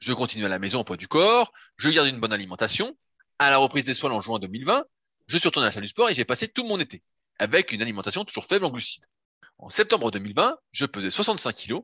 Je 0.00 0.12
continue 0.12 0.44
à 0.44 0.48
la 0.48 0.58
maison 0.58 0.80
au 0.80 0.84
poids 0.84 0.96
du 0.96 1.06
corps, 1.06 1.52
je 1.76 1.90
garde 1.90 2.08
une 2.08 2.18
bonne 2.18 2.32
alimentation. 2.32 2.98
À 3.38 3.50
la 3.50 3.58
reprise 3.58 3.84
des 3.84 3.94
soins 3.94 4.10
en 4.10 4.20
juin 4.20 4.40
2020, 4.40 4.84
je 5.28 5.38
suis 5.38 5.46
retourné 5.46 5.66
à 5.66 5.68
la 5.68 5.72
salle 5.72 5.84
du 5.84 5.88
sport 5.88 6.10
et 6.10 6.14
j'ai 6.14 6.24
passé 6.24 6.48
tout 6.48 6.64
mon 6.64 6.80
été, 6.80 7.04
avec 7.38 7.70
une 7.70 7.82
alimentation 7.82 8.24
toujours 8.24 8.46
faible 8.46 8.64
en 8.64 8.70
glucides. 8.70 9.06
En 9.58 9.70
septembre 9.70 10.10
2020, 10.10 10.58
je 10.72 10.86
pesais 10.86 11.10
65 11.10 11.54
kg 11.54 11.82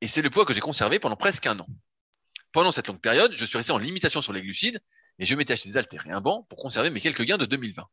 et 0.00 0.08
c'est 0.08 0.22
le 0.22 0.30
poids 0.30 0.46
que 0.46 0.54
j'ai 0.54 0.60
conservé 0.60 0.98
pendant 0.98 1.16
presque 1.16 1.46
un 1.46 1.58
an. 1.58 1.66
Pendant 2.52 2.72
cette 2.72 2.86
longue 2.86 3.02
période, 3.02 3.32
je 3.34 3.44
suis 3.44 3.58
resté 3.58 3.72
en 3.72 3.78
limitation 3.78 4.22
sur 4.22 4.32
les 4.32 4.40
glucides 4.40 4.80
et 5.18 5.26
je 5.26 5.34
m'étais 5.34 5.52
acheté 5.52 5.68
des 5.68 5.76
haltères 5.76 6.06
et 6.06 6.10
un 6.10 6.22
banc 6.22 6.46
pour 6.48 6.58
conserver 6.58 6.88
mes 6.88 7.02
quelques 7.02 7.24
gains 7.24 7.36
de 7.36 7.44
2020. 7.44 7.86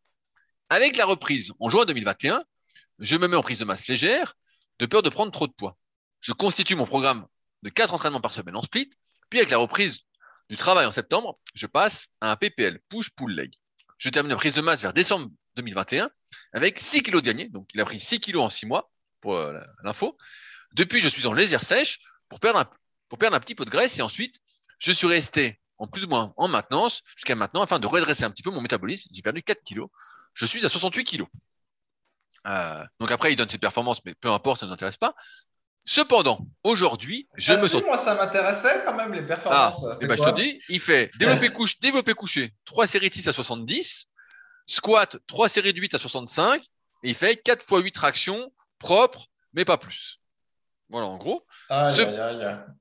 Avec 0.69 0.97
la 0.97 1.05
reprise 1.05 1.53
en 1.59 1.69
juin 1.69 1.85
2021, 1.85 2.43
je 2.99 3.15
me 3.15 3.27
mets 3.27 3.35
en 3.35 3.41
prise 3.41 3.57
de 3.57 3.65
masse 3.65 3.87
légère 3.87 4.35
de 4.77 4.85
peur 4.85 5.01
de 5.01 5.09
prendre 5.09 5.31
trop 5.31 5.47
de 5.47 5.51
poids. 5.51 5.77
Je 6.21 6.31
constitue 6.31 6.75
mon 6.75 6.85
programme 6.85 7.25
de 7.63 7.69
quatre 7.69 7.93
entraînements 7.93 8.21
par 8.21 8.31
semaine 8.31 8.55
en 8.55 8.61
split, 8.61 8.89
puis 9.29 9.39
avec 9.39 9.49
la 9.49 9.57
reprise 9.57 10.01
du 10.49 10.57
travail 10.57 10.85
en 10.85 10.91
septembre, 10.91 11.39
je 11.55 11.65
passe 11.65 12.09
à 12.21 12.31
un 12.31 12.35
PPL, 12.35 12.79
push 12.87 13.09
pull 13.11 13.33
leg. 13.33 13.51
Je 13.97 14.09
termine 14.09 14.29
la 14.29 14.37
prise 14.37 14.53
de 14.53 14.61
masse 14.61 14.81
vers 14.81 14.93
décembre 14.93 15.29
2021 15.55 16.09
avec 16.53 16.77
6 16.77 17.01
kilos 17.03 17.21
de 17.23 17.27
gagné, 17.27 17.49
donc 17.49 17.67
il 17.73 17.81
a 17.81 17.85
pris 17.85 17.99
6 17.99 18.19
kilos 18.19 18.43
en 18.43 18.49
6 18.49 18.67
mois 18.67 18.91
pour 19.21 19.35
euh, 19.35 19.59
l'info. 19.83 20.17
Depuis, 20.73 21.01
je 21.01 21.09
suis 21.09 21.25
en 21.25 21.33
légère 21.33 21.63
sèche 21.63 21.99
pour 22.29 22.39
perdre, 22.39 22.59
un, 22.59 22.69
pour 23.09 23.17
perdre 23.17 23.35
un 23.35 23.39
petit 23.39 23.55
peu 23.55 23.65
de 23.65 23.71
graisse 23.71 23.97
et 23.97 24.03
ensuite, 24.03 24.35
je 24.77 24.91
suis 24.91 25.07
resté 25.07 25.59
en 25.79 25.87
plus 25.87 26.05
ou 26.05 26.09
moins 26.09 26.33
en 26.37 26.47
maintenance 26.47 27.01
jusqu'à 27.15 27.35
maintenant 27.35 27.63
afin 27.63 27.79
de 27.79 27.87
redresser 27.87 28.23
un 28.23 28.31
petit 28.31 28.43
peu 28.43 28.51
mon 28.51 28.61
métabolisme. 28.61 29.09
J'ai 29.11 29.21
perdu 29.21 29.41
4 29.41 29.63
kilos. 29.63 29.89
Je 30.39 30.45
suis 30.45 30.65
à 30.65 30.69
68 30.69 31.03
kilos. 31.03 31.27
Euh, 32.47 32.81
donc 33.01 33.11
après, 33.11 33.33
il 33.33 33.35
donne 33.35 33.49
ses 33.49 33.57
performances, 33.57 33.99
mais 34.05 34.15
peu 34.15 34.29
importe, 34.31 34.61
ça 34.61 34.65
ne 34.65 34.69
nous 34.69 34.73
intéresse 34.73 34.95
pas. 34.95 35.13
Cependant, 35.83 36.39
aujourd'hui, 36.63 37.27
je 37.35 37.51
me 37.51 37.67
sens. 37.67 37.81
Moi, 37.81 38.01
ça 38.05 38.15
m'intéressait 38.15 38.83
quand 38.85 38.95
même 38.95 39.13
les 39.13 39.23
performances. 39.23 39.83
Ah, 39.85 39.95
et 39.95 40.05
eh 40.05 40.07
ben, 40.07 40.15
je 40.15 40.23
te 40.23 40.35
dis, 40.35 40.61
il 40.69 40.79
fait 40.79 41.11
développer 41.19 41.49
couche, 41.49 41.77
développer 41.81 42.13
couché, 42.13 42.53
3 42.63 42.87
séries 42.87 43.09
de 43.09 43.15
6 43.15 43.27
à 43.27 43.33
70, 43.33 44.07
squat, 44.65 45.17
3 45.27 45.49
séries 45.49 45.73
de 45.73 45.81
8 45.81 45.95
à 45.95 45.99
65, 45.99 46.61
et 46.63 47.09
il 47.09 47.15
fait 47.15 47.35
4 47.35 47.61
x 47.61 47.83
8 47.83 47.91
tractions 47.91 48.53
propres, 48.77 49.25
mais 49.51 49.65
pas 49.65 49.77
plus. 49.77 50.21
Voilà, 50.87 51.07
en 51.07 51.17
gros. 51.17 51.45
Aïe. 51.69 51.93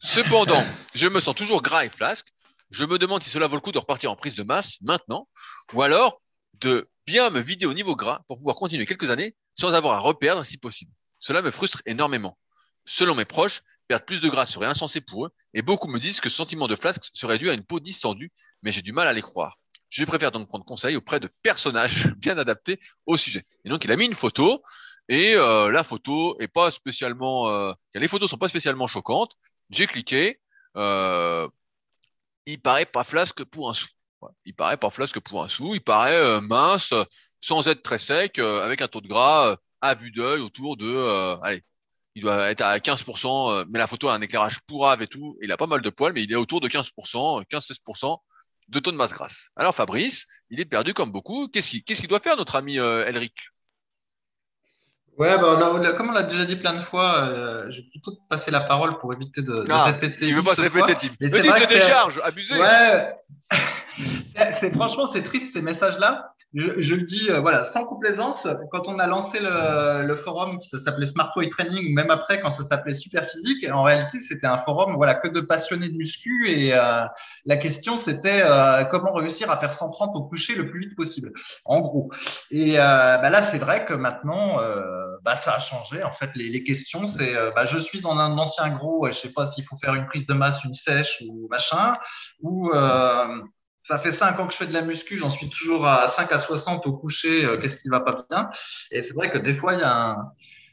Cependant, 0.01 0.65
je 0.95 1.09
me 1.09 1.19
sens 1.19 1.35
toujours 1.35 1.61
gras 1.61 1.85
et 1.85 1.89
flasque. 1.89 2.29
Je 2.71 2.85
me 2.85 2.99
demande 2.99 3.25
si 3.25 3.31
cela 3.31 3.49
vaut 3.49 3.57
le 3.57 3.63
coup 3.63 3.73
de 3.73 3.79
repartir 3.79 4.13
en 4.13 4.17
prise 4.17 4.37
de 4.37 4.45
masse 4.45 4.77
maintenant, 4.81 5.27
ou 5.73 5.83
alors 5.83 6.21
de 6.61 6.89
bien 7.09 7.31
me 7.31 7.41
vider 7.41 7.65
au 7.65 7.73
niveau 7.73 7.97
gras 7.97 8.21
pour 8.29 8.37
pouvoir 8.37 8.55
continuer 8.55 8.85
quelques 8.85 9.09
années 9.09 9.35
sans 9.55 9.73
avoir 9.73 9.95
à 9.95 9.99
reperdre 9.99 10.45
si 10.45 10.59
possible. 10.59 10.93
Cela 11.21 11.41
me 11.41 11.51
frustre 11.51 11.81
énormément. 11.87 12.39
Selon 12.85 13.15
mes 13.15 13.25
proches, 13.25 13.63
perdre 13.89 14.05
plus 14.05 14.21
de 14.21 14.29
gras 14.29 14.45
serait 14.45 14.67
insensé 14.67 15.01
pour 15.01 15.25
eux, 15.25 15.31
et 15.55 15.63
beaucoup 15.63 15.89
me 15.89 15.99
disent 15.99 16.21
que 16.21 16.29
ce 16.29 16.37
sentiment 16.37 16.69
de 16.69 16.77
flasque 16.77 17.05
serait 17.15 17.39
dû 17.39 17.49
à 17.49 17.55
une 17.55 17.65
peau 17.65 17.81
distendue, 17.81 18.31
mais 18.63 18.73
j'ai 18.73 18.83
du 18.83 18.93
mal 18.93 19.09
à 19.09 19.15
les 19.15 19.23
croire. 19.23 19.57
Je 19.89 20.05
préfère 20.05 20.33
donc 20.33 20.49
prendre 20.49 20.67
conseil 20.67 20.97
auprès 20.97 21.19
de 21.19 21.31
personnages 21.43 22.13
bien 22.19 22.37
adaptés 22.37 22.79
au 23.07 23.17
sujet. 23.17 23.47
Et 23.65 23.71
donc 23.71 23.87
il 23.87 23.91
a 23.91 23.97
mis 23.97 24.05
une 24.05 24.15
photo, 24.15 24.63
et 25.09 25.35
euh, 25.35 25.71
la 25.71 25.85
photo 25.85 26.39
est 26.41 26.49
pas 26.49 26.71
spécialement, 26.71 27.49
euh, 27.49 27.73
les 27.95 28.09
photos 28.09 28.29
sont 28.29 28.37
pas 28.37 28.51
spécialement 28.51 28.87
choquantes. 28.87 29.33
J'ai 29.71 29.87
cliqué, 29.87 30.43
euh, 30.77 31.49
il 32.45 32.61
paraît 32.61 32.85
pas 32.85 33.05
flasque 33.05 33.45
pour 33.45 33.71
un 33.71 33.75
sou. 33.75 33.89
Il 34.45 34.55
paraît 34.55 34.77
pas 34.77 34.91
flasque 34.91 35.21
pour 35.21 35.43
un 35.45 35.49
sou. 35.49 35.75
Il 35.75 35.81
paraît 35.81 36.17
euh, 36.17 36.41
mince, 36.41 36.93
sans 37.41 37.69
être 37.69 37.83
très 37.83 37.99
sec, 37.99 38.39
euh, 38.39 38.65
avec 38.65 38.83
un 38.83 38.89
taux 38.89 39.01
de 39.01 39.09
gras 39.09 39.57
à 39.81 39.95
vue 39.95 40.11
d'œil 40.11 40.41
autour 40.41 40.77
de, 40.77 41.39
allez, 41.43 41.63
il 42.17 42.23
doit 42.23 42.51
être 42.51 42.63
à 42.63 42.79
15%, 42.79 43.65
mais 43.69 43.79
la 43.79 43.87
photo 43.87 44.09
a 44.09 44.15
un 44.15 44.21
éclairage 44.21 44.61
pourrave 44.67 45.03
et 45.03 45.07
tout. 45.07 45.37
Il 45.41 45.53
a 45.53 45.57
pas 45.57 45.69
mal 45.69 45.83
de 45.83 45.91
poils, 45.91 46.13
mais 46.13 46.25
il 46.25 46.33
est 46.33 46.37
autour 46.37 46.61
de 46.61 46.69
15%, 46.69 47.45
15-16% 47.49 48.19
de 48.69 48.81
taux 48.81 48.91
de 48.91 48.97
masse 48.97 49.13
grasse. 49.13 49.51
Alors 49.55 49.75
Fabrice, 49.75 50.27
il 50.51 50.59
est 50.61 50.65
perdu 50.65 50.95
comme 50.95 51.13
beaucoup. 51.13 51.47
Qu'est-ce 51.49 51.71
qu'il 51.71 52.09
doit 52.09 52.19
faire, 52.19 52.37
notre 52.37 52.57
ami 52.57 52.77
Elric? 52.77 53.35
Ouais, 55.19 55.37
bah, 55.37 55.59
comme 55.97 56.11
on 56.11 56.13
l'a 56.13 56.23
déjà 56.23 56.45
dit 56.45 56.55
plein 56.55 56.75
de 56.75 56.85
fois, 56.85 57.25
euh, 57.25 57.71
je 57.73 57.79
vais 57.81 57.87
plutôt 57.91 58.13
te 58.13 58.21
passer 58.31 58.53
la 58.53 58.61
parole 58.61 59.01
pour 59.01 59.13
éviter 59.13 59.43
de, 59.43 59.65
de 59.65 59.67
Ah, 59.69 59.87
répéter. 59.87 60.29
Il 60.29 60.35
veut 60.35 60.45
pas 60.45 60.55
se 60.55 60.61
répéter, 60.61 60.93
le 60.93 60.99
type. 60.99 61.13
Se 61.21 61.27
que- 61.29 61.69
décharge, 61.69 62.21
abusé. 62.23 62.57
Ouais. 62.57 63.15
C'est- 64.37 64.73
franchement 64.75 65.11
c'est 65.13 65.23
triste 65.23 65.53
ces 65.53 65.63
messages-là. 65.63 66.33
Je, 66.55 66.95
le 66.95 67.03
dis 67.03 67.29
euh, 67.29 67.41
voilà 67.41 67.71
sans 67.75 67.85
complaisance. 67.85 68.47
Quand 68.71 68.89
on 68.89 68.99
a 68.99 69.07
lancé 69.07 69.39
le, 69.39 70.17
forum 70.25 70.59
qui 70.59 70.71
s'appelait 70.83 71.07
Smart 71.07 71.31
Way 71.37 71.51
Training 71.51 71.91
ou 71.91 71.95
même 71.95 72.11
après 72.11 72.41
quand 72.41 72.51
ça 72.51 72.65
s'appelait 72.65 72.95
Super 72.95 73.29
Physique, 73.29 73.67
en 73.71 73.83
réalité 73.83 74.19
c'était 74.27 74.47
un 74.47 74.57
forum 74.59 74.95
voilà 74.97 75.15
que 75.15 75.29
de 75.29 75.43
passionnés 75.43 75.91
de 75.91 75.97
muscu 75.97 76.51
et 76.51 76.73
euh, 76.73 77.05
la 77.45 77.57
question 77.59 77.99
c'était 77.99 78.41
euh, 78.43 78.85
comment 78.85 79.13
réussir 79.13 79.51
à 79.51 79.59
faire 79.59 79.75
130 79.75 80.17
au 80.17 80.23
coucher 80.23 80.55
le 80.55 80.71
plus 80.71 80.81
vite 80.81 80.97
possible. 80.97 81.33
En 81.67 81.81
gros. 81.81 82.11
Et 82.51 82.77
bah 82.77 83.29
là 83.29 83.51
c'est 83.51 83.59
vrai 83.59 83.85
que 83.85 83.93
maintenant 83.93 84.57
bah 85.23 85.37
ça 85.45 85.57
a 85.57 85.59
changé. 85.59 86.03
En 86.03 86.13
fait 86.13 86.31
les, 86.35 86.65
questions 86.65 87.09
c'est 87.19 87.35
bah 87.55 87.67
je 87.67 87.79
suis 87.79 88.07
en 88.07 88.19
un 88.19 88.39
ancien 88.39 88.71
gros 88.71 89.07
et 89.07 89.13
je 89.13 89.19
sais 89.19 89.33
pas 89.33 89.51
s'il 89.53 89.65
faut 89.65 89.77
faire 89.77 89.95
une 89.95 90.07
prise 90.07 90.27
de 90.27 90.33
masse, 90.33 90.65
une 90.65 90.75
sèche 90.75 91.23
ou 91.29 91.47
machin 91.51 91.99
ou 92.41 92.71
ça 93.89 93.99
fait 93.99 94.13
5 94.13 94.39
ans 94.39 94.47
que 94.47 94.53
je 94.53 94.59
fais 94.59 94.67
de 94.67 94.73
la 94.73 94.83
muscu, 94.83 95.17
j'en 95.19 95.31
suis 95.31 95.49
toujours 95.51 95.87
à 95.87 96.13
5 96.17 96.31
à 96.31 96.41
60 96.41 96.87
au 96.87 96.93
coucher, 96.93 97.45
euh, 97.45 97.59
qu'est-ce 97.59 97.77
qui 97.79 97.89
va 97.89 98.01
pas 98.01 98.17
bien 98.31 98.51
Et 98.91 99.03
c'est 99.03 99.15
vrai 99.15 99.31
que 99.31 99.39
des 99.39 99.55
fois, 99.57 99.73
il 99.75 99.81
y 99.81 99.83
a 99.83 99.93
un, 99.93 100.17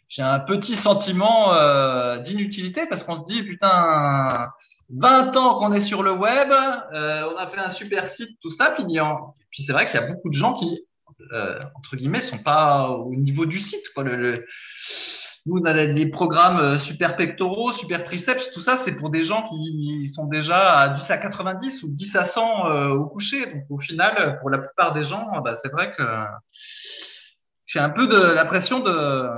j'ai 0.10 0.22
un 0.22 0.40
petit 0.40 0.76
sentiment 0.78 1.54
euh, 1.54 2.18
d'inutilité 2.20 2.86
parce 2.88 3.04
qu'on 3.04 3.18
se 3.18 3.26
dit, 3.26 3.42
putain, 3.44 4.50
20 4.90 5.36
ans 5.38 5.58
qu'on 5.58 5.74
est 5.74 5.84
sur 5.86 6.04
le 6.04 6.12
web, 6.12 6.52
euh, 6.52 7.30
on 7.34 7.38
a 7.38 7.48
fait 7.48 7.58
un 7.60 7.72
super 7.72 8.14
site, 8.14 8.38
tout 8.42 8.52
ça, 8.52 8.72
puis, 8.72 8.84
puis 9.52 9.64
c'est 9.66 9.72
vrai 9.74 9.90
qu'il 9.90 10.00
y 10.00 10.04
a 10.04 10.08
beaucoup 10.08 10.30
de 10.30 10.36
gens 10.36 10.54
qui, 10.54 10.80
euh, 11.32 11.60
entre 11.76 11.96
guillemets, 11.96 12.22
sont 12.22 12.38
pas 12.40 12.90
au 12.90 13.16
niveau 13.16 13.46
du 13.46 13.60
site. 13.62 13.84
Quoi. 13.94 14.04
Le, 14.04 14.16
le- 14.16 14.46
nous, 15.46 15.60
on 15.62 15.66
a 15.66 15.86
des 15.86 16.08
programmes 16.08 16.58
euh, 16.58 16.80
super 16.80 17.16
pectoraux, 17.16 17.72
super 17.74 18.04
triceps, 18.04 18.44
tout 18.54 18.62
ça, 18.62 18.82
c'est 18.84 18.94
pour 18.94 19.12
des 19.12 19.24
gens 19.24 19.48
qui 19.48 20.12
sont 20.16 20.26
déjà 20.26 20.74
à 20.74 20.90
10 20.90 21.04
à 21.10 21.18
90 21.18 21.84
ou 21.84 21.88
10 21.90 22.16
à 22.16 22.26
100 22.26 22.66
euh, 22.66 22.90
au 22.90 23.06
coucher. 23.06 23.46
Donc, 23.46 23.64
au 23.70 23.80
final, 23.80 24.40
pour 24.42 24.50
la 24.50 24.58
plupart 24.58 24.94
des 24.94 25.04
gens, 25.04 25.42
bah, 25.44 25.58
c'est 25.62 25.72
vrai 25.72 25.94
que 25.96 26.04
j'ai 27.68 27.80
un 27.80 27.92
peu 27.92 28.08
de 28.08 28.18
l'impression 28.18 28.80
de 28.80 29.30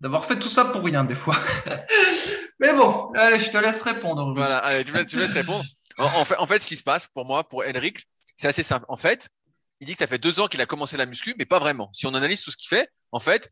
d'avoir 0.00 0.26
fait 0.26 0.38
tout 0.38 0.50
ça 0.50 0.66
pour 0.66 0.82
rien 0.82 1.04
des 1.04 1.14
fois. 1.14 1.36
Mais 2.60 2.72
bon, 2.74 3.10
allez, 3.14 3.40
je 3.40 3.50
te 3.50 3.56
laisse 3.56 3.80
répondre. 3.82 4.34
Voilà, 4.34 4.58
allez, 4.58 4.84
tu 4.84 4.92
me, 4.92 5.04
tu 5.04 5.16
me 5.16 5.22
laisses 5.22 5.32
répondre. 5.32 5.64
En, 5.98 6.24
fait, 6.24 6.36
en 6.36 6.46
fait, 6.46 6.58
ce 6.58 6.66
qui 6.66 6.76
se 6.76 6.82
passe 6.82 7.06
pour 7.08 7.24
moi, 7.24 7.44
pour 7.48 7.64
Elric, 7.64 8.06
c'est 8.36 8.48
assez 8.48 8.62
simple. 8.62 8.84
En 8.88 8.96
fait, 8.96 9.28
il 9.80 9.86
dit 9.86 9.92
que 9.92 9.98
ça 9.98 10.06
fait 10.06 10.18
deux 10.18 10.40
ans 10.40 10.46
qu'il 10.46 10.60
a 10.60 10.66
commencé 10.66 10.96
la 10.96 11.06
muscu, 11.06 11.34
mais 11.38 11.44
pas 11.44 11.58
vraiment. 11.58 11.90
Si 11.92 12.06
on 12.06 12.14
analyse 12.14 12.42
tout 12.42 12.50
ce 12.50 12.56
qu'il 12.56 12.68
fait, 12.68 12.88
en 13.12 13.20
fait, 13.20 13.50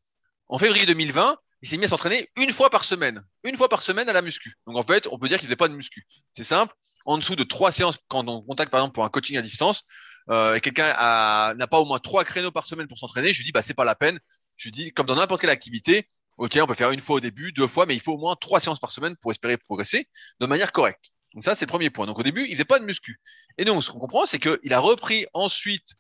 en 0.49 0.59
février 0.59 0.87
2020, 0.87 1.37
il 1.63 1.69
s'est 1.69 1.77
mis 1.77 1.85
à 1.85 1.89
s'entraîner 1.89 2.29
une 2.37 2.53
fois 2.53 2.71
par 2.71 2.85
semaine. 2.85 3.25
Une 3.45 3.57
fois 3.57 3.69
par 3.69 3.83
semaine 3.83 4.09
à 4.09 4.13
la 4.13 4.23
muscu. 4.23 4.55
Donc 4.67 4.77
en 4.77 4.83
fait, 4.83 5.07
on 5.11 5.19
peut 5.19 5.29
dire 5.29 5.39
qu'il 5.39 5.47
faisait 5.47 5.57
pas 5.57 5.69
de 5.69 5.75
muscu. 5.75 6.05
C'est 6.33 6.45
simple. 6.45 6.75
En 7.05 7.19
dessous 7.19 7.37
de 7.37 7.45
trois 7.45 7.73
séances, 7.73 7.99
quand 8.09 8.27
on 8.29 8.43
contacte 8.43 8.71
par 8.71 8.81
exemple 8.81 8.95
pour 8.95 9.05
un 9.05 9.09
coaching 9.09 9.37
à 9.37 9.43
distance, 9.43 9.85
euh, 10.31 10.55
et 10.55 10.61
quelqu'un 10.61 10.89
n'a 11.55 11.67
pas 11.67 11.81
au 11.81 11.85
moins 11.85 11.99
trois 11.99 12.25
créneaux 12.25 12.53
par 12.53 12.67
semaine 12.67 12.87
pour 12.87 12.99
s'entraîner, 12.99 13.33
je 13.33 13.39
lui 13.39 13.45
dis 13.45 13.53
bah 13.53 13.63
c'est 13.63 13.75
pas 13.75 13.85
la 13.85 13.95
peine. 13.95 14.19
Je 14.57 14.69
lui 14.69 14.73
dis 14.73 14.93
comme 14.93 15.07
dans 15.07 15.17
n'importe 15.17 15.41
quelle 15.41 15.51
activité, 15.51 16.09
ok, 16.37 16.59
on 16.61 16.67
peut 16.67 16.75
faire 16.75 16.91
une 16.91 17.01
fois 17.01 17.17
au 17.17 17.21
début, 17.21 17.53
deux 17.53 17.67
fois, 17.67 17.87
mais 17.87 17.95
il 17.95 18.01
faut 18.01 18.13
au 18.13 18.19
moins 18.19 18.37
trois 18.37 18.61
séances 18.61 18.81
par 18.81 18.91
semaine 18.91 19.17
pour 19.21 19.31
espérer 19.31 19.57
progresser 19.57 20.09
de 20.41 20.47
manière 20.47 20.73
correcte. 20.73 21.07
Donc 21.35 21.45
ça 21.45 21.55
c'est 21.55 21.65
le 21.65 21.71
premier 21.71 21.91
point. 21.91 22.07
Donc 22.07 22.19
au 22.19 22.23
début 22.23 22.45
il 22.45 22.53
faisait 22.53 22.65
pas 22.65 22.79
de 22.79 22.85
muscu. 22.85 23.21
Et 23.59 23.65
donc 23.65 23.83
ce 23.83 23.91
qu'on 23.91 23.99
comprend 24.01 24.27
c'est 24.27 24.39
qu'il 24.39 24.73
a 24.73 24.79
repris 24.81 25.27
ensuite 25.33 25.95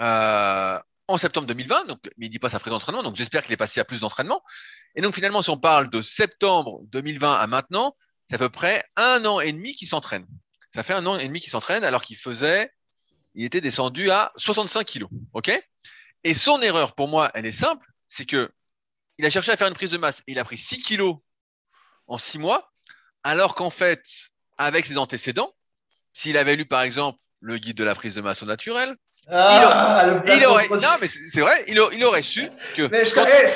euh, 0.00 0.78
en 1.08 1.18
septembre 1.18 1.46
2020, 1.46 1.86
donc 1.86 2.00
mais 2.16 2.26
il 2.26 2.30
dit 2.30 2.38
pas 2.38 2.50
sa 2.50 2.58
fréquence 2.58 2.80
d'entraînement, 2.80 3.02
donc 3.02 3.16
j'espère 3.16 3.42
qu'il 3.42 3.52
est 3.52 3.56
passé 3.56 3.80
à 3.80 3.84
plus 3.84 4.00
d'entraînement. 4.00 4.42
Et 4.94 5.02
donc 5.02 5.14
finalement, 5.14 5.42
si 5.42 5.50
on 5.50 5.58
parle 5.58 5.88
de 5.90 6.02
septembre 6.02 6.80
2020 6.86 7.34
à 7.34 7.46
maintenant, 7.46 7.94
c'est 8.28 8.36
à 8.36 8.38
peu 8.38 8.48
près 8.48 8.84
un 8.96 9.24
an 9.24 9.40
et 9.40 9.52
demi 9.52 9.74
qu'il 9.74 9.88
s'entraîne. 9.88 10.26
Ça 10.74 10.82
fait 10.82 10.94
un 10.94 11.06
an 11.06 11.16
et 11.16 11.26
demi 11.26 11.40
qu'il 11.40 11.50
s'entraîne 11.50 11.84
alors 11.84 12.02
qu'il 12.02 12.16
faisait, 12.16 12.70
il 13.34 13.44
était 13.44 13.60
descendu 13.60 14.10
à 14.10 14.32
65 14.36 14.84
kilos, 14.84 15.10
ok? 15.32 15.50
Et 16.24 16.34
son 16.34 16.60
erreur 16.60 16.94
pour 16.94 17.08
moi, 17.08 17.30
elle 17.34 17.46
est 17.46 17.52
simple, 17.52 17.86
c'est 18.08 18.26
que 18.26 18.50
il 19.18 19.24
a 19.24 19.30
cherché 19.30 19.52
à 19.52 19.56
faire 19.56 19.68
une 19.68 19.74
prise 19.74 19.90
de 19.90 19.98
masse 19.98 20.20
et 20.26 20.32
il 20.32 20.38
a 20.38 20.44
pris 20.44 20.58
6 20.58 20.82
kilos 20.82 21.16
en 22.06 22.18
6 22.18 22.38
mois, 22.38 22.72
alors 23.22 23.54
qu'en 23.54 23.70
fait, 23.70 24.02
avec 24.58 24.86
ses 24.86 24.98
antécédents, 24.98 25.54
s'il 26.12 26.36
avait 26.36 26.56
lu 26.56 26.66
par 26.66 26.82
exemple 26.82 27.20
le 27.40 27.58
guide 27.58 27.76
de 27.76 27.84
la 27.84 27.94
prise 27.94 28.14
de 28.14 28.20
masse 28.20 28.42
au 28.42 28.46
naturel, 28.46 28.96
Ah, 29.28 30.02
le 30.06 30.36
il 30.36 30.46
aurait, 30.46 30.68
non 30.68 30.96
mais 31.00 31.08
c'est 31.08 31.28
c'est 31.28 31.40
vrai, 31.40 31.64
il, 31.66 31.78
a- 31.80 31.88
il 31.92 32.04
aurait 32.04 32.22
su 32.22 32.48
que 32.76 32.82
eh, 32.82 33.04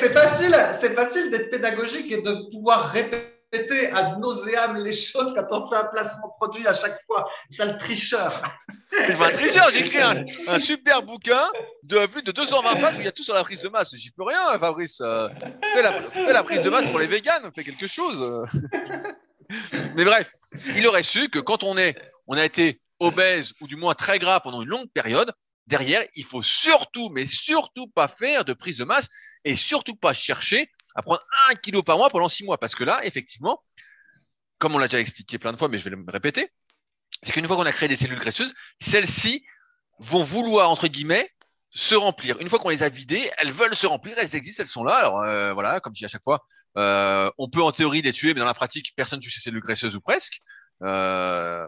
c'est 0.01 0.13
facile, 0.13 0.77
c'est 0.81 0.93
facile 0.95 1.31
d'être 1.31 1.49
pédagogique 1.49 2.11
et 2.11 2.21
de 2.21 2.51
pouvoir 2.51 2.91
répéter 2.91 3.89
ad 3.93 4.19
nauseam 4.19 4.77
les 4.83 4.93
choses 4.93 5.33
quand 5.33 5.47
on 5.51 5.69
fait 5.69 5.77
un 5.77 5.85
placement 5.85 6.27
de 6.27 6.33
produit 6.45 6.67
à 6.67 6.73
chaque 6.73 6.99
fois. 7.05 7.29
Sale 7.51 7.77
tricheur. 7.79 8.43
Je 8.91 9.13
suis 9.13 9.23
un 9.23 9.31
tricheur, 9.31 9.69
j'ai 9.71 9.79
écrit 9.79 10.01
un, 10.01 10.23
un 10.47 10.59
super 10.59 11.03
bouquin 11.03 11.41
de 11.83 12.05
plus 12.07 12.23
de 12.23 12.31
220 12.33 12.75
pages 12.81 12.97
où 12.97 12.99
il 12.99 13.05
y 13.05 13.07
a 13.07 13.11
tout 13.13 13.23
sur 13.23 13.33
la 13.33 13.43
prise 13.45 13.61
de 13.61 13.69
masse. 13.69 13.95
J'y 13.95 14.11
peux 14.11 14.23
rien, 14.23 14.59
Fabrice. 14.59 14.99
Euh, 15.01 15.29
fais, 15.73 15.81
la, 15.81 15.93
fais 16.11 16.33
la 16.33 16.43
prise 16.43 16.61
de 16.61 16.69
masse 16.69 16.85
pour 16.87 16.99
les 16.99 17.07
véganes, 17.07 17.49
fais 17.55 17.63
quelque 17.63 17.87
chose. 17.87 18.45
Mais 19.95 20.05
bref, 20.05 20.29
il 20.75 20.85
aurait 20.87 21.03
su 21.03 21.29
que 21.29 21.39
quand 21.39 21.63
on 21.63 21.77
est, 21.77 21.95
on 22.27 22.37
a 22.37 22.43
été 22.43 22.77
obèse 22.99 23.53
ou 23.61 23.67
du 23.67 23.75
moins 23.75 23.93
très 23.93 24.19
gras 24.19 24.39
pendant 24.39 24.61
une 24.61 24.69
longue 24.69 24.89
période, 24.93 25.31
derrière, 25.71 26.03
il 26.15 26.25
faut 26.25 26.43
surtout, 26.43 27.09
mais 27.09 27.25
surtout 27.25 27.87
pas 27.87 28.07
faire 28.07 28.45
de 28.45 28.53
prise 28.53 28.77
de 28.77 28.83
masse 28.83 29.07
et 29.45 29.55
surtout 29.55 29.95
pas 29.95 30.13
chercher 30.13 30.69
à 30.95 31.01
prendre 31.01 31.23
un 31.49 31.55
kilo 31.55 31.81
par 31.81 31.97
mois 31.97 32.09
pendant 32.09 32.29
six 32.29 32.43
mois. 32.43 32.57
Parce 32.59 32.75
que 32.75 32.83
là, 32.83 33.03
effectivement, 33.05 33.63
comme 34.59 34.75
on 34.75 34.77
l'a 34.77 34.87
déjà 34.87 34.99
expliqué 34.99 35.39
plein 35.39 35.53
de 35.53 35.57
fois, 35.57 35.69
mais 35.69 35.79
je 35.79 35.85
vais 35.85 35.95
le 35.95 36.03
répéter, 36.07 36.51
c'est 37.23 37.31
qu'une 37.31 37.47
fois 37.47 37.55
qu'on 37.55 37.65
a 37.65 37.71
créé 37.71 37.87
des 37.87 37.95
cellules 37.95 38.19
graisseuses, 38.19 38.53
celles-ci 38.79 39.43
vont 39.99 40.23
vouloir, 40.23 40.69
entre 40.69 40.87
guillemets, 40.87 41.29
se 41.69 41.95
remplir. 41.95 42.37
Une 42.41 42.49
fois 42.49 42.59
qu'on 42.59 42.69
les 42.69 42.83
a 42.83 42.89
vidées, 42.89 43.31
elles 43.37 43.53
veulent 43.53 43.75
se 43.75 43.87
remplir, 43.87 44.17
elles 44.17 44.35
existent, 44.35 44.61
elles 44.61 44.67
sont 44.67 44.83
là. 44.83 44.95
Alors 44.95 45.21
euh, 45.21 45.53
voilà, 45.53 45.79
comme 45.79 45.93
je 45.95 45.99
dis 45.99 46.05
à 46.05 46.09
chaque 46.09 46.23
fois, 46.23 46.43
euh, 46.77 47.31
on 47.37 47.49
peut 47.49 47.63
en 47.63 47.71
théorie 47.71 48.01
les 48.01 48.11
tuer, 48.11 48.33
mais 48.33 48.41
dans 48.41 48.45
la 48.45 48.53
pratique, 48.53 48.91
personne 48.95 49.19
ne 49.19 49.23
tue 49.23 49.31
ces 49.31 49.39
cellules 49.39 49.61
graisseuses 49.61 49.95
ou 49.95 50.01
presque. 50.01 50.41
Euh, 50.83 51.65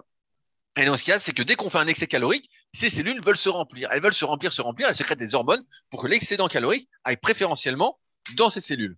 et 0.75 0.85
dans 0.85 0.97
ce 0.97 1.03
cas, 1.03 1.19
c'est 1.19 1.33
que 1.33 1.43
dès 1.43 1.55
qu'on 1.55 1.69
fait 1.69 1.77
un 1.77 1.87
excès 1.87 2.07
calorique, 2.07 2.49
ces 2.73 2.89
cellules 2.89 3.21
veulent 3.21 3.37
se 3.37 3.49
remplir. 3.49 3.89
Elles 3.91 4.01
veulent 4.01 4.13
se 4.13 4.25
remplir, 4.25 4.53
se 4.53 4.61
remplir, 4.61 4.87
elles 4.87 4.95
sécrètent 4.95 5.19
des 5.19 5.35
hormones 5.35 5.63
pour 5.91 6.01
que 6.01 6.07
l'excédent 6.07 6.47
calorique 6.47 6.89
aille 7.03 7.17
préférentiellement 7.17 7.99
dans 8.35 8.49
ces 8.49 8.61
cellules. 8.61 8.97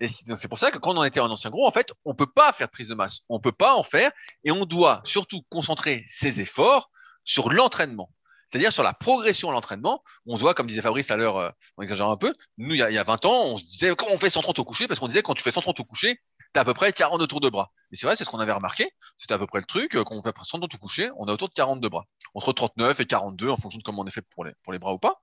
Et 0.00 0.08
c'est 0.08 0.26
donc 0.26 0.44
pour 0.48 0.58
ça 0.58 0.72
que 0.72 0.78
quand 0.78 0.96
on 0.96 1.04
était 1.04 1.20
en 1.20 1.30
ancien 1.30 1.50
gros, 1.50 1.66
en 1.66 1.70
fait, 1.70 1.92
on 2.04 2.14
peut 2.14 2.26
pas 2.26 2.52
faire 2.52 2.66
de 2.66 2.72
prise 2.72 2.88
de 2.88 2.94
masse. 2.94 3.20
On 3.28 3.38
peut 3.38 3.52
pas 3.52 3.76
en 3.76 3.84
faire 3.84 4.10
et 4.42 4.50
on 4.50 4.64
doit 4.64 5.02
surtout 5.04 5.42
concentrer 5.50 6.04
ses 6.08 6.40
efforts 6.40 6.90
sur 7.24 7.50
l'entraînement. 7.50 8.10
C'est-à-dire 8.48 8.72
sur 8.72 8.82
la 8.82 8.92
progression 8.92 9.50
à 9.50 9.52
l'entraînement. 9.52 10.02
On 10.26 10.36
doit, 10.36 10.54
comme 10.54 10.66
disait 10.66 10.82
Fabrice 10.82 11.10
à 11.10 11.16
l'heure, 11.16 11.38
euh, 11.38 11.50
on 11.76 11.82
exagère 11.82 12.08
un 12.08 12.16
peu, 12.16 12.34
nous, 12.58 12.74
il 12.74 12.78
y, 12.78 12.82
a, 12.82 12.90
il 12.90 12.94
y 12.94 12.98
a 12.98 13.04
20 13.04 13.24
ans, 13.24 13.44
on 13.46 13.56
se 13.56 13.64
disait, 13.64 13.94
comment 13.96 14.12
on 14.12 14.18
fait 14.18 14.30
130 14.30 14.58
au 14.58 14.64
coucher? 14.64 14.86
Parce 14.86 15.00
qu'on 15.00 15.08
disait, 15.08 15.22
quand 15.22 15.34
tu 15.34 15.42
fais 15.42 15.50
130 15.50 15.80
au 15.80 15.84
coucher, 15.84 16.20
t'as 16.54 16.62
à 16.62 16.64
peu 16.64 16.72
près 16.72 16.92
42 16.92 17.26
tours 17.26 17.40
de 17.40 17.50
bras. 17.50 17.70
Et 17.92 17.96
c'est 17.96 18.06
vrai, 18.06 18.16
c'est 18.16 18.24
ce 18.24 18.30
qu'on 18.30 18.38
avait 18.40 18.52
remarqué. 18.52 18.90
C'était 19.18 19.34
à 19.34 19.38
peu 19.38 19.46
près 19.46 19.58
le 19.58 19.66
truc. 19.66 19.94
euh, 19.96 20.04
Quand 20.04 20.14
on 20.16 20.22
fait 20.22 20.34
130 20.42 20.74
au 20.74 20.78
coucher, 20.78 21.10
on 21.18 21.26
a 21.26 21.32
autour 21.32 21.48
de 21.48 21.54
42 21.54 21.88
bras. 21.88 22.04
Entre 22.34 22.52
39 22.52 22.98
et 23.00 23.06
42, 23.06 23.50
en 23.50 23.56
fonction 23.58 23.78
de 23.78 23.82
comment 23.84 24.02
on 24.02 24.06
est 24.06 24.10
fait 24.10 24.24
pour 24.34 24.44
les, 24.44 24.52
pour 24.62 24.72
les 24.72 24.78
bras 24.78 24.94
ou 24.94 24.98
pas. 24.98 25.20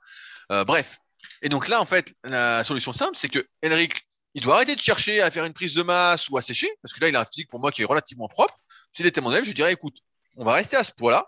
Euh, 0.51 0.63
bref. 0.63 0.99
Et 1.41 1.49
donc 1.49 1.67
là, 1.67 1.81
en 1.81 1.85
fait, 1.85 2.13
la 2.23 2.63
solution 2.63 2.93
simple, 2.93 3.15
c'est 3.15 3.29
que 3.29 3.45
Henrik, 3.65 4.01
il 4.33 4.41
doit 4.41 4.55
arrêter 4.55 4.75
de 4.75 4.81
chercher 4.81 5.21
à 5.21 5.31
faire 5.31 5.45
une 5.45 5.53
prise 5.53 5.73
de 5.73 5.83
masse 5.83 6.29
ou 6.29 6.37
à 6.37 6.41
sécher, 6.41 6.69
parce 6.81 6.93
que 6.93 7.01
là, 7.01 7.09
il 7.09 7.15
a 7.15 7.21
un 7.21 7.25
physique 7.25 7.49
pour 7.49 7.59
moi 7.59 7.71
qui 7.71 7.81
est 7.81 7.85
relativement 7.85 8.27
propre. 8.27 8.55
S'il 8.91 9.05
était 9.05 9.21
mon 9.21 9.31
élève, 9.31 9.43
je 9.43 9.51
dirais, 9.53 9.73
écoute, 9.73 9.97
on 10.37 10.45
va 10.45 10.53
rester 10.53 10.77
à 10.77 10.83
ce 10.83 10.91
poids-là, 10.91 11.27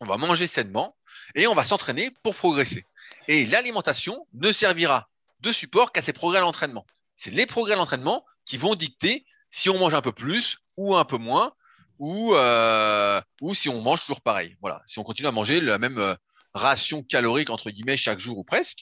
on 0.00 0.06
va 0.06 0.16
manger 0.16 0.46
sainement 0.46 0.96
et 1.34 1.46
on 1.46 1.54
va 1.54 1.64
s'entraîner 1.64 2.10
pour 2.22 2.34
progresser. 2.34 2.84
Et 3.26 3.46
l'alimentation 3.46 4.26
ne 4.34 4.52
servira 4.52 5.08
de 5.40 5.52
support 5.52 5.92
qu'à 5.92 6.02
ces 6.02 6.12
progrès 6.12 6.38
à 6.38 6.42
l'entraînement. 6.42 6.86
C'est 7.16 7.30
les 7.30 7.46
progrès 7.46 7.72
à 7.74 7.76
l'entraînement 7.76 8.24
qui 8.48 8.56
vont 8.56 8.74
dicter 8.74 9.26
si 9.50 9.70
on 9.70 9.78
mange 9.78 9.94
un 9.94 10.02
peu 10.02 10.12
plus 10.12 10.58
ou 10.76 10.96
un 10.96 11.04
peu 11.04 11.18
moins 11.18 11.52
ou 11.98 12.34
euh, 12.34 13.20
ou 13.40 13.54
si 13.54 13.68
on 13.68 13.80
mange 13.82 14.00
toujours 14.00 14.20
pareil. 14.20 14.56
Voilà, 14.60 14.82
si 14.86 14.98
on 14.98 15.04
continue 15.04 15.28
à 15.28 15.32
manger 15.32 15.60
la 15.60 15.78
même 15.78 15.98
euh, 15.98 16.14
ration 16.54 17.02
calorique 17.02 17.50
entre 17.50 17.70
guillemets 17.70 17.96
chaque 17.96 18.18
jour 18.18 18.38
ou 18.38 18.44
presque. 18.44 18.80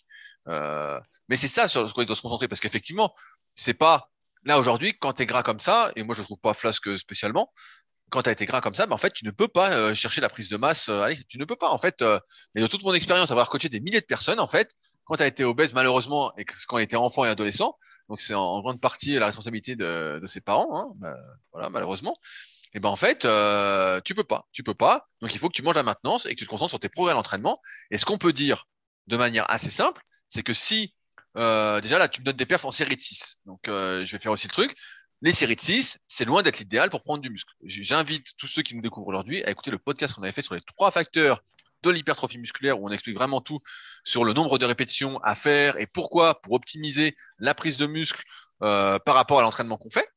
Euh, 0.49 1.01
mais 1.29 1.37
c'est 1.37 1.49
ça 1.49 1.67
sur 1.67 1.89
ce 1.89 1.95
qu'on 1.95 2.05
doit 2.05 2.17
se 2.17 2.23
concentrer 2.23 2.49
parce 2.49 2.61
qu'effectivement, 2.61 3.14
c'est 3.57 3.75
pas 3.75 4.11
là 4.45 4.59
aujourd'hui 4.59 4.97
quand 4.99 5.14
tu 5.14 5.23
es 5.25 5.27
gras 5.27 5.43
comme 5.43 5.61
ça 5.61 5.91
et 5.97 6.05
moi 6.05 6.14
je 6.14 6.23
trouve 6.23 6.39
pas 6.39 6.55
flasque 6.55 6.99
spécialement. 6.99 7.53
Quand 8.11 8.23
tu 8.23 8.29
as 8.29 8.33
été 8.33 8.47
gras 8.47 8.61
comme 8.61 8.77
ça, 8.77 8.87
ben 8.87 8.95
en 8.95 8.99
fait, 8.99 9.12
tu 9.12 9.25
ne 9.25 9.33
peux 9.33 9.49
pas 9.49 9.93
chercher 9.93 10.21
la 10.21 10.29
prise 10.29 10.49
de 10.49 10.57
masse. 10.57 10.89
Allez, 10.89 11.19
tu 11.29 11.39
ne 11.39 11.45
peux 11.45 11.57
pas. 11.57 11.71
En 11.71 11.79
fait, 11.79 12.05
mais 12.55 12.62
de 12.62 12.69
toute 12.69 12.85
mon 12.85 12.95
expérience, 12.95 13.33
avoir 13.33 13.49
coaché 13.49 13.69
des 13.69 13.81
milliers 13.81 14.01
de 14.01 14.07
personnes, 14.07 14.39
en 14.39 14.47
fait, 14.47 14.77
quand 15.07 15.17
tu 15.17 15.25
as 15.25 15.27
été 15.27 15.43
obèse 15.43 15.75
malheureusement 15.75 16.33
et 16.39 16.45
quand 16.45 16.77
tu 16.77 16.83
était 16.85 16.95
enfant 16.95 17.25
et 17.25 17.29
adolescent, 17.29 17.77
donc 18.09 18.21
c'est 18.21 18.35
en, 18.35 18.61
grande 18.61 18.81
partie 18.81 19.15
la 19.15 19.27
responsabilité 19.27 19.77
de, 19.77 20.23
ses 20.27 20.41
parents, 20.41 20.69
hein, 20.77 20.93
bah, 20.97 21.17
voilà, 21.53 21.71
malheureusement 21.71 22.17
et 22.77 22.79
ben 22.79 22.91
en 22.91 22.97
fait, 22.97 23.25
euh, 23.25 24.03
tu 24.05 24.15
peux 24.15 24.23
pas, 24.23 24.47
tu 24.53 24.63
peux 24.63 24.75
pas. 24.75 25.09
Donc 25.23 25.35
il 25.35 25.39
faut 25.39 25.49
que 25.49 25.55
tu 25.55 25.63
manges 25.63 25.77
la 25.77 25.83
maintenance 25.83 26.27
et 26.27 26.35
que 26.35 26.39
tu 26.39 26.45
te 26.45 26.51
concentres 26.51 26.71
sur 26.71 26.79
tes 26.79 26.91
progrès 26.91 27.13
à 27.13 27.15
l'entraînement. 27.15 27.61
Et 27.91 27.97
ce 27.97 28.05
qu'on 28.05 28.19
peut 28.19 28.35
dire 28.35 28.67
de 29.07 29.17
manière 29.17 29.51
assez 29.51 29.71
simple, 29.71 30.03
c'est 30.29 30.43
que 30.43 30.53
si 30.53 30.95
euh, 31.39 31.81
déjà 31.81 31.99
là 31.99 32.07
tu 32.09 32.21
me 32.21 32.27
donnes 32.27 32.37
des 32.37 32.45
perfs 32.45 32.67
en 32.67 32.71
série 32.71 32.97
de 32.97 33.01
6, 33.01 33.41
donc 33.47 33.69
euh, 33.69 34.05
je 34.05 34.13
vais 34.13 34.19
faire 34.19 34.33
aussi 34.33 34.47
le 34.47 34.53
truc. 34.53 34.75
Les 35.23 35.33
séries 35.33 35.57
de 35.57 35.61
6, 35.61 35.99
c'est 36.07 36.27
loin 36.27 36.43
d'être 36.43 36.59
l'idéal 36.59 36.91
pour 36.91 37.03
prendre 37.03 37.23
du 37.23 37.31
muscle. 37.31 37.51
J'invite 37.65 38.27
tous 38.37 38.47
ceux 38.47 38.61
qui 38.61 38.75
nous 38.75 38.83
découvrent 38.83 39.09
aujourd'hui 39.09 39.43
à 39.45 39.51
écouter 39.51 39.71
le 39.71 39.79
podcast 39.79 40.13
qu'on 40.13 40.23
avait 40.23 40.33
fait 40.33 40.43
sur 40.43 40.55
les 40.55 40.61
trois 40.61 40.91
facteurs 40.91 41.43
de 41.93 41.97
l'hypertrophie 41.97 42.39
musculaire 42.39 42.80
où 42.80 42.89
on 42.89 42.93
explique 42.93 43.16
vraiment 43.16 43.41
tout 43.41 43.61
sur 44.05 44.24
le 44.24 44.32
nombre 44.32 44.59
de 44.59 44.64
répétitions 44.64 45.18
à 45.22 45.34
faire 45.34 45.78
et 45.78 45.87
pourquoi 45.87 46.41
pour 46.41 46.53
optimiser 46.55 47.16
la 47.39 47.55
prise 47.55 47.76
de 47.76 47.87
muscle 47.87 48.22
euh, 48.62 48.99
par 48.99 49.14
rapport 49.14 49.39
à 49.39 49.43
l'entraînement 49.43 49.76
qu'on 49.76 49.91
fait. 49.91 50.09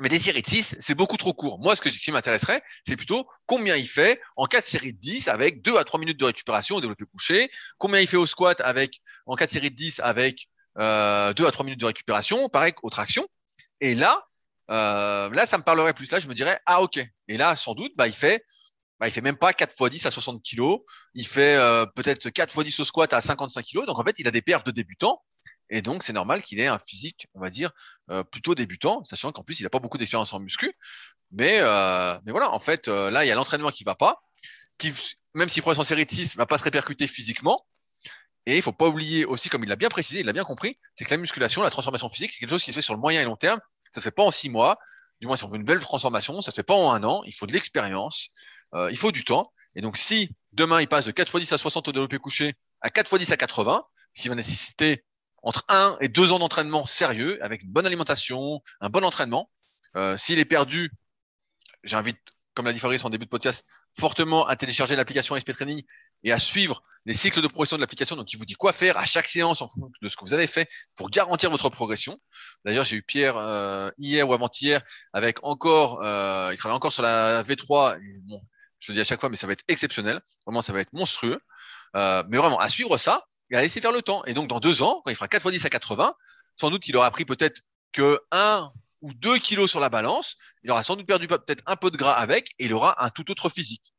Mais 0.00 0.08
des 0.08 0.18
séries 0.18 0.40
de 0.40 0.46
6, 0.46 0.76
c'est 0.80 0.94
beaucoup 0.94 1.18
trop 1.18 1.34
court. 1.34 1.58
Moi, 1.60 1.76
ce, 1.76 1.82
que, 1.82 1.90
ce 1.90 1.98
qui 1.98 2.10
m'intéresserait, 2.10 2.62
c'est 2.86 2.96
plutôt 2.96 3.28
combien 3.44 3.76
il 3.76 3.86
fait 3.86 4.18
en 4.34 4.46
cas 4.46 4.60
de 4.60 4.66
série 4.66 4.94
de 4.94 4.98
10 4.98 5.28
avec 5.28 5.60
2 5.60 5.76
à 5.76 5.84
3 5.84 6.00
minutes 6.00 6.18
de 6.18 6.24
récupération 6.24 6.76
au 6.76 6.80
développé 6.80 7.04
couché, 7.04 7.50
combien 7.76 8.00
il 8.00 8.08
fait 8.08 8.16
au 8.16 8.24
squat 8.24 8.60
avec 8.62 9.02
en 9.26 9.36
cas 9.36 9.46
de 9.46 9.50
série 9.50 9.70
de 9.70 9.76
10 9.76 10.00
avec 10.00 10.48
euh, 10.78 11.34
2 11.34 11.46
à 11.46 11.50
3 11.50 11.64
minutes 11.64 11.80
de 11.80 11.86
récupération, 11.86 12.48
pareil 12.48 12.72
aux 12.82 12.88
tractions. 12.88 13.28
Et 13.82 13.94
là, 13.94 14.24
euh, 14.70 15.28
là, 15.30 15.46
ça 15.46 15.58
me 15.58 15.62
parlerait 15.62 15.94
plus. 15.94 16.10
Là, 16.10 16.18
je 16.18 16.28
me 16.28 16.34
dirais, 16.34 16.58
ah 16.64 16.82
ok. 16.82 16.98
Et 17.28 17.36
là, 17.36 17.56
sans 17.56 17.74
doute, 17.74 17.92
bah, 17.96 18.06
il 18.06 18.14
fait 18.14 18.44
bah, 19.00 19.08
il 19.08 19.10
fait 19.10 19.22
même 19.22 19.36
pas 19.36 19.52
4 19.52 19.72
x 19.72 19.90
10 19.90 20.06
à 20.06 20.10
60 20.10 20.42
kg. 20.42 20.76
Il 21.14 21.26
fait 21.26 21.56
euh, 21.56 21.86
peut-être 21.86 22.30
4 22.30 22.54
x 22.54 22.64
10 22.64 22.80
au 22.80 22.84
squat 22.84 23.12
à 23.12 23.20
55 23.20 23.64
kg. 23.64 23.86
Donc 23.86 23.98
en 23.98 24.04
fait, 24.04 24.16
il 24.18 24.28
a 24.28 24.30
des 24.30 24.42
perfs 24.42 24.64
de 24.64 24.70
débutant. 24.70 25.22
Et 25.70 25.82
donc, 25.82 26.02
c'est 26.02 26.12
normal 26.12 26.42
qu'il 26.42 26.58
ait 26.60 26.66
un 26.66 26.78
physique, 26.78 27.28
on 27.34 27.40
va 27.40 27.48
dire, 27.48 27.70
euh, 28.10 28.24
plutôt 28.24 28.54
débutant, 28.54 29.04
sachant 29.04 29.32
qu'en 29.32 29.44
plus, 29.44 29.60
il 29.60 29.62
n'a 29.62 29.70
pas 29.70 29.78
beaucoup 29.78 29.98
d'expérience 29.98 30.32
en 30.32 30.40
muscu. 30.40 30.74
Mais, 31.30 31.60
euh, 31.60 32.18
mais 32.24 32.32
voilà, 32.32 32.50
en 32.50 32.58
fait, 32.58 32.88
euh, 32.88 33.10
là, 33.10 33.24
il 33.24 33.28
y 33.28 33.30
a 33.30 33.36
l'entraînement 33.36 33.70
qui 33.70 33.84
va 33.84 33.94
pas, 33.94 34.20
qui, 34.78 34.92
même 35.34 35.48
s'il 35.48 35.62
prend 35.62 35.72
son 35.72 35.84
série 35.84 36.04
de 36.06 36.10
6, 36.10 36.36
va 36.36 36.46
pas 36.46 36.58
se 36.58 36.64
répercuter 36.64 37.06
physiquement. 37.06 37.64
Et 38.46 38.56
il 38.56 38.62
faut 38.62 38.72
pas 38.72 38.88
oublier 38.88 39.24
aussi, 39.24 39.48
comme 39.48 39.62
il 39.62 39.68
l'a 39.68 39.76
bien 39.76 39.90
précisé, 39.90 40.20
il 40.20 40.26
l'a 40.26 40.32
bien 40.32 40.44
compris, 40.44 40.78
c'est 40.96 41.04
que 41.04 41.10
la 41.10 41.18
musculation, 41.18 41.62
la 41.62 41.70
transformation 41.70 42.10
physique, 42.10 42.32
c'est 42.32 42.40
quelque 42.40 42.50
chose 42.50 42.64
qui 42.64 42.72
se 42.72 42.76
fait 42.76 42.82
sur 42.82 42.94
le 42.94 43.00
moyen 43.00 43.20
et 43.22 43.24
long 43.24 43.36
terme. 43.36 43.60
Ça 43.92 44.00
se 44.00 44.04
fait 44.04 44.10
pas 44.10 44.24
en 44.24 44.30
six 44.30 44.50
mois. 44.50 44.78
Du 45.20 45.26
moins, 45.26 45.36
si 45.36 45.44
on 45.44 45.48
veut 45.48 45.56
une 45.56 45.64
belle 45.64 45.80
transformation, 45.80 46.40
ça 46.40 46.50
se 46.50 46.56
fait 46.56 46.62
pas 46.62 46.74
en 46.74 46.92
un 46.92 47.04
an. 47.04 47.22
Il 47.26 47.34
faut 47.34 47.46
de 47.46 47.52
l'expérience. 47.52 48.30
Il 48.74 48.96
faut 48.96 49.12
du 49.12 49.24
temps. 49.24 49.52
Et 49.74 49.80
donc, 49.80 49.96
si 49.96 50.30
demain, 50.52 50.80
il 50.80 50.88
passe 50.88 51.06
de 51.06 51.12
4 51.12 51.38
x 51.38 51.48
10 51.48 51.52
à 51.52 51.58
60 51.58 51.88
au 51.88 51.92
développé 51.92 52.18
couché 52.18 52.54
à 52.80 52.90
4 52.90 53.12
x 53.12 53.18
10 53.26 53.32
à 53.32 53.36
80, 53.36 53.84
s'il 54.14 54.30
va 54.30 54.34
nécessiter 54.34 55.04
entre 55.42 55.64
un 55.68 55.96
et 56.00 56.08
deux 56.08 56.32
ans 56.32 56.38
d'entraînement 56.38 56.86
sérieux, 56.86 57.42
avec 57.42 57.62
une 57.62 57.70
bonne 57.70 57.86
alimentation, 57.86 58.60
un 58.80 58.90
bon 58.90 59.04
entraînement. 59.04 59.50
Euh, 59.96 60.16
S'il 60.18 60.38
est 60.38 60.44
perdu, 60.44 60.92
j'invite, 61.82 62.18
comme 62.54 62.66
l'a 62.66 62.72
dit 62.72 62.78
Fabrice 62.78 63.04
en 63.04 63.10
début 63.10 63.24
de 63.24 63.30
podcast, 63.30 63.66
fortement 63.98 64.46
à 64.46 64.56
télécharger 64.56 64.96
l'application 64.96 65.36
SP 65.36 65.52
Training 65.52 65.82
et 66.24 66.32
à 66.32 66.38
suivre 66.38 66.82
les 67.06 67.14
cycles 67.14 67.40
de 67.40 67.46
progression 67.48 67.76
de 67.76 67.80
l'application. 67.80 68.14
Donc, 68.16 68.30
il 68.32 68.36
vous 68.36 68.44
dit 68.44 68.54
quoi 68.54 68.74
faire 68.74 68.98
à 68.98 69.06
chaque 69.06 69.26
séance 69.26 69.62
en 69.62 69.68
fonction 69.68 69.90
de 70.02 70.08
ce 70.08 70.16
que 70.16 70.24
vous 70.24 70.34
avez 70.34 70.46
fait 70.46 70.68
pour 70.94 71.08
garantir 71.08 71.50
votre 71.50 71.70
progression. 71.70 72.20
D'ailleurs, 72.66 72.84
j'ai 72.84 72.96
eu 72.96 73.02
Pierre 73.02 73.38
euh, 73.38 73.90
hier 73.96 74.28
ou 74.28 74.34
avant-hier 74.34 74.82
avec 75.14 75.42
encore, 75.42 76.02
euh, 76.02 76.50
il 76.52 76.58
travaille 76.58 76.76
encore 76.76 76.92
sur 76.92 77.02
la 77.02 77.42
V3. 77.42 77.98
Bon, 78.24 78.42
je 78.80 78.92
le 78.92 78.96
dis 78.96 79.00
à 79.00 79.04
chaque 79.04 79.20
fois, 79.20 79.28
mais 79.28 79.36
ça 79.36 79.46
va 79.46 79.52
être 79.52 79.64
exceptionnel. 79.68 80.20
Vraiment, 80.46 80.62
ça 80.62 80.72
va 80.72 80.80
être 80.80 80.92
monstrueux. 80.92 81.40
Euh, 81.96 82.24
mais 82.28 82.38
vraiment, 82.38 82.58
à 82.58 82.68
suivre 82.68 82.96
ça, 82.98 83.26
il 83.50 83.56
a 83.56 83.62
laissé 83.62 83.80
faire 83.80 83.92
le 83.92 84.02
temps. 84.02 84.24
Et 84.24 84.34
donc, 84.34 84.48
dans 84.48 84.60
deux 84.60 84.82
ans, 84.82 85.02
quand 85.04 85.10
il 85.10 85.14
fera 85.14 85.28
4 85.28 85.46
x 85.46 85.62
10 85.62 85.66
à 85.66 85.70
80, 85.70 86.14
sans 86.56 86.70
doute 86.70 86.82
qu'il 86.82 86.96
aura 86.96 87.10
pris 87.10 87.24
peut-être 87.24 87.60
que 87.92 88.20
1 88.32 88.72
ou 89.02 89.12
2 89.14 89.38
kilos 89.38 89.70
sur 89.70 89.80
la 89.80 89.88
balance. 89.88 90.36
Il 90.62 90.70
aura 90.70 90.82
sans 90.82 90.96
doute 90.96 91.06
perdu 91.06 91.26
peut-être 91.26 91.62
un 91.66 91.76
peu 91.76 91.90
de 91.90 91.96
gras 91.96 92.12
avec 92.12 92.50
et 92.58 92.66
il 92.66 92.72
aura 92.72 93.04
un 93.04 93.10
tout 93.10 93.30
autre 93.30 93.48
physique. 93.48 93.92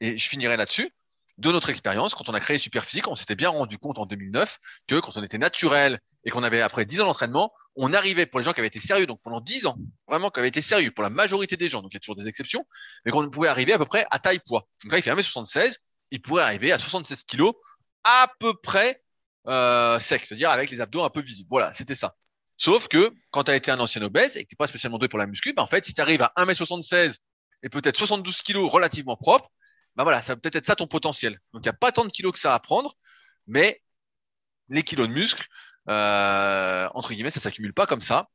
Et 0.00 0.16
je 0.16 0.28
finirai 0.28 0.56
là-dessus. 0.56 0.92
De 1.40 1.50
notre 1.50 1.70
expérience, 1.70 2.14
quand 2.14 2.28
on 2.28 2.34
a 2.34 2.40
créé 2.40 2.58
Superphysique, 2.58 3.08
on 3.08 3.14
s'était 3.14 3.34
bien 3.34 3.48
rendu 3.48 3.78
compte 3.78 3.98
en 3.98 4.04
2009 4.04 4.58
que 4.86 5.00
quand 5.00 5.16
on 5.16 5.22
était 5.22 5.38
naturel 5.38 5.98
et 6.26 6.30
qu'on 6.30 6.42
avait 6.42 6.60
après 6.60 6.84
10 6.84 7.00
ans 7.00 7.06
d'entraînement, 7.06 7.50
on 7.76 7.94
arrivait 7.94 8.26
pour 8.26 8.40
les 8.40 8.44
gens 8.44 8.52
qui 8.52 8.60
avaient 8.60 8.68
été 8.68 8.78
sérieux, 8.78 9.06
donc 9.06 9.22
pendant 9.22 9.40
10 9.40 9.64
ans, 9.64 9.78
vraiment 10.06 10.30
qui 10.30 10.38
avaient 10.38 10.50
été 10.50 10.60
sérieux 10.60 10.90
pour 10.90 11.02
la 11.02 11.08
majorité 11.08 11.56
des 11.56 11.70
gens, 11.70 11.80
donc 11.80 11.92
il 11.92 11.94
y 11.94 11.96
a 11.96 12.00
toujours 12.00 12.16
des 12.16 12.28
exceptions, 12.28 12.66
mais 13.06 13.10
qu'on 13.10 13.30
pouvait 13.30 13.48
arriver 13.48 13.72
à 13.72 13.78
peu 13.78 13.86
près 13.86 14.06
à 14.10 14.18
taille 14.18 14.40
poids. 14.40 14.68
Donc 14.84 14.92
là, 14.92 14.98
il 14.98 15.02
fait 15.02 15.10
1m76, 15.10 15.76
il 16.10 16.20
pourrait 16.20 16.42
arriver 16.42 16.72
à 16.72 16.78
76 16.78 17.24
kilos 17.24 17.54
à 18.04 18.30
peu 18.38 18.52
près 18.62 19.02
euh, 19.46 19.98
sec, 19.98 20.26
c'est-à-dire 20.26 20.50
avec 20.50 20.70
les 20.70 20.82
abdos 20.82 21.02
un 21.04 21.08
peu 21.08 21.22
visibles. 21.22 21.48
Voilà, 21.48 21.72
c'était 21.72 21.94
ça. 21.94 22.16
Sauf 22.58 22.86
que 22.88 23.14
quand 23.30 23.44
tu 23.44 23.50
as 23.50 23.56
été 23.56 23.70
un 23.70 23.80
ancien 23.80 24.02
obèse 24.02 24.36
et 24.36 24.44
que 24.44 24.48
tu 24.50 24.56
pas 24.56 24.66
spécialement 24.66 24.98
doué 24.98 25.08
pour 25.08 25.18
la 25.18 25.26
muscu, 25.26 25.54
ben 25.54 25.62
en 25.62 25.66
fait, 25.66 25.86
si 25.86 25.94
tu 25.94 26.02
arrives 26.02 26.20
à 26.20 26.34
1m76 26.36 27.16
et 27.62 27.70
peut-être 27.70 27.96
72 27.96 28.42
kg 28.42 28.58
relativement 28.66 29.16
propre, 29.16 29.48
ben 29.96 30.04
voilà, 30.04 30.22
ça 30.22 30.36
peut-être 30.36 30.56
être 30.56 30.66
ça 30.66 30.76
ton 30.76 30.86
potentiel. 30.86 31.40
Donc 31.52 31.64
il 31.64 31.68
n'y 31.68 31.70
a 31.70 31.74
pas 31.74 31.92
tant 31.92 32.04
de 32.04 32.10
kilos 32.10 32.32
que 32.32 32.38
ça 32.38 32.54
à 32.54 32.58
prendre, 32.60 32.94
mais 33.46 33.82
les 34.68 34.82
kilos 34.82 35.08
de 35.08 35.12
muscle, 35.12 35.46
euh, 35.88 36.88
entre 36.94 37.12
guillemets, 37.12 37.30
ça 37.30 37.40
s'accumule 37.40 37.74
pas 37.74 37.86
comme 37.86 38.00
ça. 38.00 38.28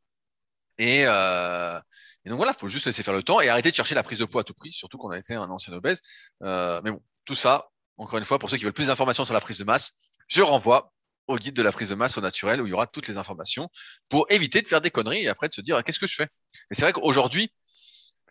Et, 0.77 1.03
euh, 1.05 1.79
donc 2.25 2.37
voilà, 2.37 2.53
faut 2.53 2.67
juste 2.67 2.85
laisser 2.85 3.03
faire 3.03 3.13
le 3.13 3.23
temps 3.23 3.39
et 3.41 3.49
arrêter 3.49 3.71
de 3.71 3.75
chercher 3.75 3.95
la 3.95 4.03
prise 4.03 4.19
de 4.19 4.25
poids 4.25 4.41
à 4.41 4.43
tout 4.43 4.53
prix, 4.53 4.73
surtout 4.73 4.97
qu'on 4.97 5.11
a 5.11 5.17
été 5.17 5.35
un 5.35 5.49
ancien 5.49 5.73
obèse. 5.73 6.01
Euh, 6.43 6.81
mais 6.83 6.91
bon, 6.91 7.01
tout 7.25 7.35
ça, 7.35 7.69
encore 7.97 8.17
une 8.19 8.25
fois, 8.25 8.39
pour 8.39 8.49
ceux 8.49 8.57
qui 8.57 8.63
veulent 8.63 8.73
plus 8.73 8.87
d'informations 8.87 9.25
sur 9.25 9.33
la 9.33 9.41
prise 9.41 9.59
de 9.59 9.63
masse, 9.63 9.91
je 10.27 10.41
renvoie 10.41 10.91
au 11.27 11.37
guide 11.37 11.55
de 11.55 11.61
la 11.61 11.71
prise 11.71 11.89
de 11.89 11.95
masse 11.95 12.17
au 12.17 12.21
naturel 12.21 12.61
où 12.61 12.67
il 12.67 12.69
y 12.69 12.73
aura 12.73 12.87
toutes 12.87 13.07
les 13.07 13.17
informations 13.17 13.69
pour 14.09 14.27
éviter 14.29 14.61
de 14.61 14.67
faire 14.67 14.81
des 14.81 14.91
conneries 14.91 15.23
et 15.23 15.27
après 15.27 15.49
de 15.49 15.53
se 15.53 15.61
dire 15.61 15.83
qu'est-ce 15.83 15.99
que 15.99 16.07
je 16.07 16.15
fais? 16.15 16.27
Et 16.71 16.75
c'est 16.75 16.83
vrai 16.83 16.93
qu'aujourd'hui, 16.93 17.51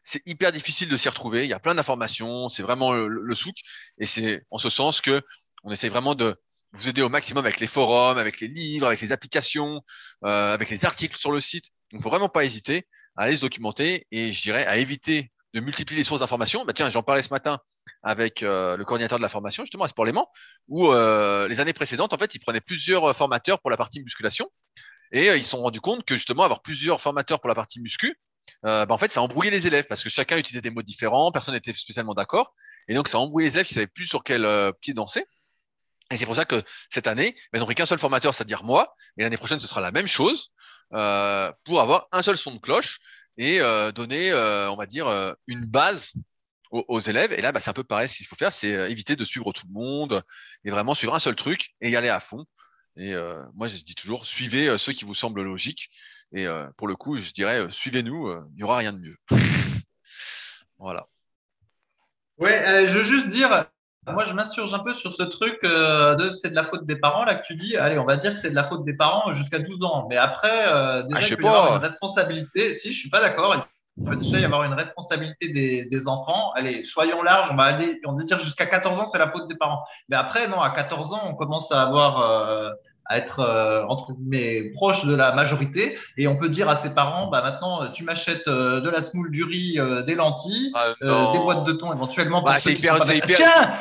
c'est 0.05 0.23
hyper 0.27 0.53
difficile 0.53 0.89
de 0.89 0.97
s'y 0.97 1.09
retrouver. 1.09 1.45
Il 1.45 1.49
y 1.49 1.55
a 1.55 1.59
plein 1.59 1.75
d'informations, 1.75 2.49
c'est 2.49 2.63
vraiment 2.63 2.93
le, 2.93 3.35
souk 3.35 3.57
et 3.99 4.07
c'est 4.07 4.43
en 4.51 4.59
ce 4.59 4.69
sens 4.69 5.01
que 5.01 5.23
on 5.65 5.73
essaie 5.73 5.89
vraiment 5.89 6.15
de 6.15 6.37
vous 6.73 6.89
aider 6.89 7.03
au 7.03 7.09
maximum 7.09 7.45
avec 7.45 7.61
les 7.61 7.67
forums, 7.67 8.19
avec 8.19 8.41
les 8.41 8.49
livres, 8.49 8.87
avec 8.87 9.01
les 9.01 9.13
applications, 9.13 9.81
euh, 10.25 10.53
avec 10.55 10.71
les 10.71 10.85
articles 10.85 11.17
sur 11.17 11.33
le 11.33 11.41
site. 11.41 11.67
Donc, 11.93 12.03
faut 12.03 12.11
vraiment 12.11 12.29
pas 12.29 12.45
hésiter 12.45 12.87
à 13.17 13.23
aller 13.25 13.37
se 13.37 13.41
documenter 13.41 14.07
et 14.11 14.33
je 14.33 14.43
dirais 14.43 14.67
à 14.67 14.77
éviter 14.77 15.31
de 15.55 15.61
multiplier 15.61 16.01
les 16.01 16.05
sources 16.05 16.21
d'informations. 16.21 16.65
Bah 16.65 16.73
tiens, 16.73 16.91
j'en 16.91 17.03
parlais 17.03 17.23
ce 17.23 17.31
matin 17.31 17.59
avec 18.03 18.43
euh, 18.43 18.77
le 18.77 18.85
coordinateur 18.85 19.19
de 19.19 19.23
la 19.23 19.29
formation, 19.29 19.63
justement 19.63 19.85
à 19.85 19.89
Sport 19.89 20.05
Léman, 20.05 20.27
où 20.69 20.91
euh, 20.91 21.49
les 21.49 21.61
années 21.61 21.73
précédentes, 21.73 22.13
en 22.13 22.19
fait, 22.19 22.35
ils 22.35 22.41
prenaient 22.41 22.61
plusieurs 22.61 23.05
euh, 23.05 23.13
formateurs 23.15 23.61
pour 23.61 23.71
la 23.71 23.77
partie 23.77 24.03
musculation, 24.03 24.51
et 25.13 25.29
ils 25.29 25.45
se 25.45 25.51
sont 25.51 25.63
rendus 25.63 25.81
compte 25.81 26.05
que 26.05 26.17
justement 26.17 26.43
avoir 26.43 26.61
plusieurs 26.61 27.01
formateurs 27.01 27.41
pour 27.41 27.49
la 27.49 27.55
partie 27.55 27.81
muscu, 27.81 28.19
bah, 28.63 28.87
en 28.89 28.99
fait, 28.99 29.11
ça 29.11 29.23
embrouillait 29.23 29.51
les 29.51 29.67
élèves 29.67 29.87
parce 29.89 30.03
que 30.03 30.09
chacun 30.09 30.37
utilisait 30.37 30.63
des 30.63 30.71
mots 30.71 30.83
différents, 30.83 31.33
personne 31.33 31.55
n'était 31.55 31.73
spécialement 31.75 32.15
d'accord, 32.15 32.55
et 32.89 32.95
donc 32.95 33.09
ça 33.09 33.19
embrouillait 33.19 33.49
les 33.49 33.55
élèves 33.55 33.67
qui 33.67 33.75
savaient 33.75 33.87
plus 33.87 34.07
sur 34.07 34.23
quel 34.23 34.47
pied 34.81 34.95
danser. 34.95 35.27
Et 36.11 36.17
c'est 36.17 36.27
pour 36.27 36.37
ça 36.37 36.45
que 36.45 36.63
cette 36.91 37.07
année, 37.07 37.35
bah, 37.53 37.59
ils 37.59 37.61
n'ont 37.61 37.67
pris 37.67 37.75
qu'un 37.75 37.87
seul 37.87 37.99
formateur, 37.99 38.35
c'est-à-dire 38.35 38.65
moi, 38.65 38.95
et 39.19 39.23
l'année 39.23 39.37
prochaine 39.37 39.61
ce 39.61 39.67
sera 39.67 39.81
la 39.81 39.93
même 39.93 40.07
chose 40.07 40.53
pour 40.91 41.81
avoir 41.81 42.09
un 42.13 42.23
seul 42.23 42.37
son 42.37 42.53
de 42.55 42.59
cloche 42.59 43.01
et 43.37 43.61
euh, 43.61 43.93
donner, 43.93 44.31
euh, 44.31 44.71
on 44.71 44.77
va 44.77 44.87
dire, 44.87 45.07
euh, 45.07 45.33
une 45.47 45.65
base 45.65 46.13
aux, 46.71 47.01
élèves. 47.01 47.33
Et 47.33 47.41
là, 47.41 47.53
bah, 47.53 47.61
c'est 47.61 47.71
un 47.71 47.75
peu 47.75 47.85
pareil. 47.85 48.09
Ce 48.09 48.17
qu'il 48.17 48.27
faut 48.27 48.37
faire, 48.37 48.53
c'est 48.53 48.91
éviter 48.91 49.15
de 49.15 49.25
suivre 49.25 49.53
tout 49.53 49.67
le 49.69 49.73
monde 49.73 50.23
et 50.65 50.71
vraiment 50.71 50.95
suivre 50.95 51.15
un 51.15 51.21
seul 51.21 51.37
truc 51.37 51.71
et 51.81 51.91
y 51.91 51.97
aller 51.97 52.09
à 52.09 52.19
fond. 52.19 52.45
Et 52.97 53.15
moi, 53.55 53.69
je 53.69 53.77
dis 53.77 53.95
toujours, 53.95 54.27
suivez 54.27 54.77
ceux 54.77 54.93
qui 54.93 55.05
vous 55.05 55.15
semblent 55.15 55.43
logiques. 55.43 55.91
Et 56.35 56.47
pour 56.77 56.89
le 56.89 56.97
coup, 56.97 57.17
je 57.17 57.33
dirais, 57.33 57.67
suivez-nous, 57.71 58.31
il 58.51 58.57
n'y 58.57 58.63
aura 58.65 58.79
rien 58.79 58.93
de 58.93 58.99
mieux. 58.99 59.17
voilà. 60.79 61.07
Ouais, 62.39 62.87
je 62.89 62.99
veux 62.99 63.05
juste 63.05 63.29
dire, 63.29 63.67
moi, 64.13 64.25
je 64.27 64.35
m'insurge 64.35 64.75
un 64.75 64.81
peu 64.81 64.95
sur 64.95 65.15
ce 65.15 65.23
truc 65.23 65.59
euh, 65.65 66.15
de 66.17 66.31
c'est 66.43 66.51
de 66.51 66.55
la 66.55 66.65
faute 66.65 66.85
des 66.85 66.97
parents 66.97 67.25
là 67.25 67.37
que 67.37 67.47
tu 67.47 67.55
dis. 67.55 67.77
Allez, 67.77 67.99
on 67.99 68.05
va 68.05 68.19
dire 68.19 68.35
que 68.35 68.41
c'est 68.41 68.51
de 68.51 68.55
la 68.55 68.65
faute 68.65 68.85
des 68.85 68.95
parents 68.95 69.33
jusqu'à 69.33 69.59
12 69.59 69.83
ans. 69.83 70.07
Mais 70.11 70.19
après, 70.19 70.67
euh, 70.67 71.03
déjà, 71.05 71.21
ah, 71.21 71.27
il 71.27 71.37
peut 71.37 71.45
y 71.45 71.47
avoir 71.47 71.77
une 71.77 71.83
responsabilité. 71.83 72.79
Si, 72.81 72.93
je 72.93 72.99
suis 72.99 73.09
pas 73.09 73.21
d'accord. 73.21 73.67
Il 73.97 74.05
peut 74.05 74.17
déjà 74.17 74.41
y 74.41 74.45
avoir 74.45 74.65
une 74.65 74.75
responsabilité 74.75 75.49
des, 75.49 75.87
des 75.87 76.07
enfants. 76.07 76.53
Allez, 76.53 76.85
soyons 76.85 77.23
larges, 77.23 77.49
on 77.51 77.57
va 77.57 77.65
aller, 77.65 77.99
on 78.05 78.13
va 78.13 78.25
dire 78.25 78.39
jusqu'à 78.41 78.67
14 78.67 79.01
ans, 79.01 79.07
c'est 79.11 79.19
la 79.19 79.31
faute 79.31 79.49
des 79.49 79.57
parents. 79.57 79.83
Mais 80.11 80.17
après, 80.17 80.49
non, 80.49 80.61
à 80.61 80.71
14 80.71 81.13
ans, 81.15 81.23
on 81.25 81.35
commence 81.35 81.71
à 81.73 81.81
avoir, 81.81 82.21
euh, 82.21 82.71
à 83.07 83.19
être 83.19 83.41
euh, 83.41 83.85
entre 83.89 84.13
guillemets 84.13 84.71
proche 84.75 85.05
de 85.05 85.15
la 85.15 85.33
majorité 85.33 85.99
et 86.17 86.27
on 86.27 86.37
peut 86.39 86.49
dire 86.49 86.69
à 86.69 86.83
ses 86.83 86.91
parents 86.91 87.29
bah 87.31 87.43
maintenant 87.43 87.91
tu 87.93 88.03
m'achètes 88.05 88.49
euh, 88.49 88.81
de 88.81 88.89
la 88.91 89.03
semoule 89.03 89.31
du 89.31 89.45
riz 89.45 89.79
euh, 89.79 90.03
des 90.03 90.15
lentilles 90.15 90.71
Ah, 90.75 90.87
euh, 91.03 91.33
des 91.33 91.39
boîtes 91.39 91.65
de 91.65 91.73
thon 91.75 91.93
éventuellement 91.93 92.43
Bah, 92.43 92.59
c'est 92.59 92.73
hyper- 92.73 92.99
pas 92.99 93.15
hyper- 93.15 93.37
tiens 93.37 93.73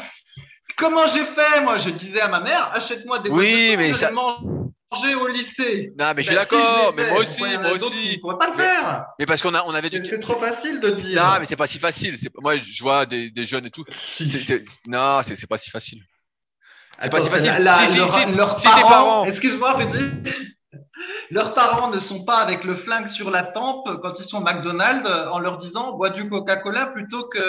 comment 0.77 1.07
j'ai 1.13 1.25
fait 1.27 1.61
moi? 1.61 1.77
Je 1.77 1.89
disais 1.91 2.21
à 2.21 2.27
ma 2.27 2.39
mère 2.39 2.71
achète-moi 2.73 3.19
des 3.19 3.29
Oui, 3.29 3.35
boîtes 3.35 3.51
de 3.51 3.71
thon 3.75 3.77
mais 3.77 3.93
ça- 3.93 4.11
manger 4.11 5.15
au 5.15 5.27
lycée 5.27 5.91
Non, 5.97 6.11
mais 6.15 6.21
je 6.23 6.27
suis 6.27 6.35
Ben, 6.35 6.41
d'accord, 6.41 6.89
si, 6.89 6.95
mais 6.97 7.09
moi 7.09 7.19
aussi, 7.19 7.41
moi 7.61 7.71
aussi. 7.71 8.17
pourraient 8.19 8.37
pas 8.37 8.47
le 8.47 8.57
Mais- 8.57 8.63
faire 8.63 9.05
Mais 9.19 9.25
parce 9.25 9.41
qu'on 9.41 9.53
a, 9.55 9.63
on 9.65 9.73
avait 9.73 9.89
du. 9.89 10.05
c'est 10.05 10.19
trop 10.19 10.35
facile 10.39 10.79
de 10.81 10.91
dire 10.91 11.21
Non, 11.21 11.39
mais 11.39 11.45
c'est 11.45 11.55
pas 11.55 11.65
si 11.67 11.79
facile. 11.79 12.15
C'est 12.17 12.29
moi, 12.39 12.57
je 12.57 12.83
vois 12.83 13.05
des, 13.05 13.31
des 13.31 13.45
jeunes 13.45 13.65
et 13.65 13.71
tout. 13.71 13.83
Si. 14.17 14.25
Non, 14.87 15.21
c'est 15.23 15.35
c'est 15.35 15.47
pas 15.47 15.57
si 15.57 15.69
facile. 15.71 16.03
C'est 16.99 17.09
pas 17.11 17.19
si 17.21 17.29
facile. 17.29 17.53
la- 17.59 17.73
si, 17.73 17.87
si, 17.93 17.97
leur- 17.99 18.09
si, 18.09 18.37
leurs 18.37 18.59
si 18.59 18.65
tes 18.67 18.81
parents. 18.81 19.25
Excuse-moi. 19.25 19.77
Leurs 21.31 21.53
parents 21.55 21.89
ne 21.89 21.99
sont 21.99 22.23
pas 22.25 22.37
avec 22.37 22.63
le 22.63 22.75
flingue 22.75 23.07
sur 23.07 23.31
la 23.31 23.43
tempe 23.43 23.87
quand 24.01 24.13
ils 24.19 24.25
sont 24.25 24.37
au 24.37 24.41
McDonald's 24.41 25.07
en 25.31 25.39
leur 25.39 25.57
disant 25.57 25.93
bois 25.93 26.11
du 26.11 26.29
Coca-Cola 26.29 26.87
plutôt 26.87 27.27
que 27.27 27.39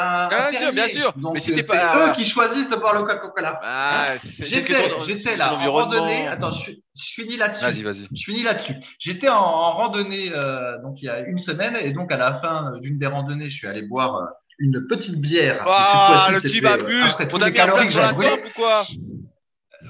un. 0.00 0.28
Bien 0.28 0.50
sûr, 0.58 0.72
bien 0.72 0.88
sûr. 0.88 1.12
Donc, 1.16 1.34
Mais 1.34 1.40
euh, 1.60 1.66
pas- 1.66 2.08
eux 2.08 2.12
qui 2.14 2.26
choisissent 2.28 2.68
de 2.70 2.76
boire 2.76 2.94
le 2.94 3.02
Coca-Cola. 3.02 3.60
Ah, 3.62 4.14
une 4.14 4.46
J'étais, 4.46 5.36
là 5.36 5.54
en 5.54 5.70
randonnée. 5.70 6.26
Attends, 6.28 6.52
je, 6.52 6.70
je 6.72 7.14
finis 7.14 7.36
là-dessus. 7.36 7.62
Vas-y, 7.62 7.82
vas-y. 7.82 8.06
Je 8.14 8.24
finis 8.24 8.42
là-dessus. 8.42 8.74
J'étais 8.98 9.28
en, 9.28 9.36
en 9.36 9.72
randonnée 9.72 10.32
euh, 10.32 10.80
donc 10.82 10.94
il 11.02 11.04
y 11.04 11.08
a 11.10 11.20
une 11.20 11.38
semaine 11.38 11.76
et 11.76 11.92
donc 11.92 12.10
à 12.12 12.16
la 12.16 12.40
fin 12.40 12.78
d'une 12.80 12.96
des 12.98 13.06
randonnées, 13.06 13.50
je 13.50 13.56
suis 13.56 13.66
allé 13.66 13.82
boire 13.82 14.16
euh, 14.16 14.24
une 14.58 14.86
petite 14.88 15.20
bière. 15.20 15.62
Ah, 15.66 16.28
le 16.32 16.40
type 16.40 16.64
abuse. 16.64 17.16
On 17.32 17.38
les 17.38 17.50
mis 17.50 17.60
un 17.60 17.86
que 17.86 17.90
sur 17.92 18.00
la 18.00 18.12
ou 18.12 18.50
quoi? 18.54 18.86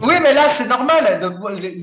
Oui, 0.00 0.14
mais 0.22 0.34
là, 0.34 0.58
c'est 0.58 0.66
normal. 0.66 1.04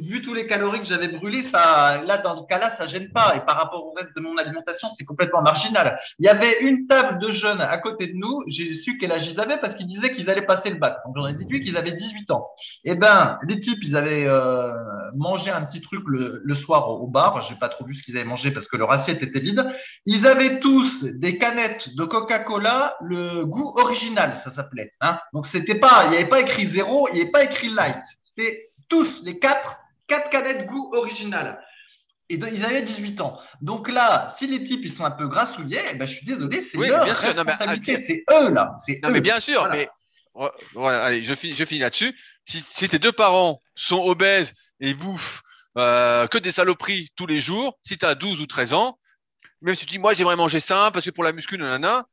Vu 0.07 0.21
tous 0.21 0.33
les 0.33 0.45
calories 0.45 0.81
que 0.81 0.85
j'avais 0.85 1.07
brûlées, 1.07 1.45
ça, 1.51 2.01
là, 2.05 2.17
dans 2.17 2.35
le 2.35 2.45
cas-là, 2.47 2.75
ça 2.77 2.85
gêne 2.85 3.09
pas. 3.11 3.33
Et 3.35 3.39
par 3.39 3.57
rapport 3.57 3.85
au 3.87 3.93
reste 3.93 4.15
de 4.15 4.21
mon 4.21 4.37
alimentation, 4.37 4.87
c'est 4.97 5.05
complètement 5.05 5.41
marginal. 5.41 5.97
Il 6.19 6.25
y 6.25 6.29
avait 6.29 6.61
une 6.61 6.85
table 6.85 7.19
de 7.19 7.31
jeunes 7.31 7.61
à 7.61 7.77
côté 7.79 8.07
de 8.07 8.13
nous. 8.15 8.43
J'ai 8.47 8.75
su 8.75 8.97
quel 8.99 9.11
âge 9.11 9.27
ils 9.27 9.39
avaient 9.39 9.57
parce 9.57 9.73
qu'ils 9.75 9.87
disaient 9.87 10.11
qu'ils 10.11 10.29
allaient 10.29 10.45
passer 10.45 10.69
le 10.69 10.75
bac. 10.75 10.97
Donc, 11.05 11.15
j'en 11.17 11.27
ai 11.27 11.33
déduit 11.33 11.61
qu'ils 11.61 11.75
avaient 11.75 11.93
18 11.93 12.29
ans. 12.31 12.45
Eh 12.83 12.95
ben, 12.95 13.39
les 13.47 13.59
types, 13.59 13.79
ils 13.81 13.95
avaient 13.95 14.27
euh, 14.27 14.71
mangé 15.15 15.49
un 15.49 15.63
petit 15.63 15.81
truc 15.81 16.03
le, 16.05 16.55
soir 16.55 16.89
au, 16.89 17.05
au 17.05 17.07
bar. 17.07 17.43
J'ai 17.49 17.55
pas 17.55 17.69
trop 17.69 17.83
vu 17.83 17.95
ce 17.95 18.03
qu'ils 18.03 18.15
avaient 18.15 18.27
mangé 18.27 18.51
parce 18.51 18.67
que 18.67 18.77
leur 18.77 18.91
assiette 18.91 19.23
était 19.23 19.39
vide. 19.39 19.65
Ils 20.05 20.27
avaient 20.27 20.59
tous 20.59 21.03
des 21.03 21.39
canettes 21.39 21.89
de 21.95 22.05
Coca-Cola, 22.05 22.95
le 23.01 23.45
goût 23.45 23.73
original, 23.77 24.39
ça 24.43 24.51
s'appelait. 24.53 24.91
Hein 25.01 25.17
Donc, 25.33 25.47
c'était 25.47 25.79
pas, 25.79 26.03
il 26.05 26.09
n'y 26.11 26.15
avait 26.17 26.29
pas 26.29 26.41
écrit 26.41 26.69
zéro, 26.69 27.07
il 27.11 27.15
n'y 27.15 27.21
avait 27.21 27.31
pas 27.31 27.43
écrit 27.43 27.69
light. 27.69 28.02
C'était 28.37 28.71
tous 28.89 29.07
les 29.23 29.39
quatre, 29.39 29.77
quatre 30.07 30.29
canettes 30.29 30.67
goût 30.67 30.91
original. 30.93 31.63
Et 32.29 32.37
de- 32.37 32.47
ils 32.47 32.63
avaient 32.63 32.83
18 32.85 33.19
ans. 33.21 33.37
Donc 33.61 33.89
là, 33.89 34.35
si 34.39 34.47
les 34.47 34.63
types 34.65 34.81
ils 34.83 34.93
sont 34.95 35.03
un 35.05 35.11
peu 35.11 35.27
grassouillés, 35.27 35.81
eh 35.91 35.97
ben, 35.97 36.05
je 36.07 36.13
suis 36.15 36.25
désolé, 36.25 36.65
c'est 36.71 36.77
Oui, 36.77 36.87
leur 36.87 37.03
bien 37.03 37.15
sûr. 37.15 37.35
Non, 37.35 37.43
mais, 37.43 37.51
responsabilité. 37.51 38.03
C'est 38.07 38.23
eux 38.35 38.49
là. 38.49 38.75
C'est 38.85 38.99
Non, 39.03 39.09
eux. 39.09 39.13
mais 39.13 39.21
bien 39.21 39.39
sûr, 39.39 39.59
Voilà. 39.59 39.75
mais 39.75 39.89
voilà, 40.73 41.03
allez, 41.03 41.21
je 41.21 41.33
finis, 41.35 41.53
je 41.53 41.63
finis 41.65 41.81
là-dessus. 41.81 42.17
Si, 42.45 42.59
si 42.67 42.89
tes 42.89 42.97
deux 42.97 43.11
parents 43.11 43.61
sont 43.75 44.01
obèses 44.03 44.53
et 44.79 44.93
bouffent 44.95 45.43
euh, 45.77 46.25
que 46.27 46.37
des 46.39 46.51
saloperies 46.51 47.09
tous 47.15 47.27
les 47.27 47.39
jours, 47.39 47.77
si 47.83 47.97
tu 47.97 48.05
as 48.05 48.15
12 48.15 48.41
ou 48.41 48.47
13 48.47 48.73
ans, 48.73 48.97
même 49.61 49.75
si 49.75 49.85
tu 49.85 49.91
dis 49.93 49.99
moi 49.99 50.13
j'aimerais 50.13 50.35
manger 50.35 50.59
sain 50.59 50.89
parce 50.91 51.05
que 51.05 51.11
pour 51.11 51.23
la 51.23 51.33
muscu, 51.33 51.57
nanana, 51.57 52.05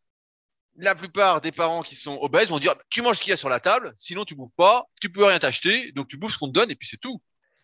la 0.80 0.94
plupart 0.94 1.40
des 1.40 1.52
parents 1.52 1.82
qui 1.82 1.94
sont 1.96 2.18
obèses 2.20 2.48
vont 2.50 2.58
dire 2.58 2.74
tu 2.90 3.02
manges 3.02 3.16
ce 3.18 3.22
qu'il 3.22 3.30
y 3.30 3.34
a 3.34 3.36
sur 3.36 3.48
la 3.48 3.60
table, 3.60 3.94
sinon 3.98 4.24
tu 4.24 4.34
bouffes 4.34 4.54
pas, 4.56 4.84
tu 5.00 5.10
peux 5.10 5.24
rien 5.24 5.38
t'acheter, 5.38 5.92
donc 5.92 6.08
tu 6.08 6.16
bouffes 6.16 6.32
ce 6.34 6.38
qu'on 6.38 6.48
te 6.48 6.52
donne 6.52 6.70
et 6.70 6.76
puis 6.76 6.88
c'est 6.88 6.98
tout. 7.00 7.20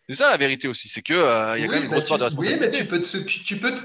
C'est 0.09 0.15
ça 0.15 0.29
la 0.29 0.37
vérité 0.37 0.67
aussi, 0.67 0.87
c'est 0.87 1.01
que 1.01 1.13
euh, 1.13 1.57
il 1.57 1.61
y 1.61 1.63
a 1.63 1.67
Oui, 1.67 1.67
quand 1.67 1.75
même 1.75 1.83
une 1.83 1.89
bah, 1.89 1.95
grosse 1.97 2.07
part 2.07 2.17
de 2.19 2.29
tu- 2.29 2.35
Oui, 2.35 2.47
mais 2.59 2.67
responsabilité. 2.67 2.83
tu 2.83 2.87
peux 2.87 3.01
te, 3.01 3.43
tu 3.45 3.59
peux 3.59 3.75
te, 3.75 3.81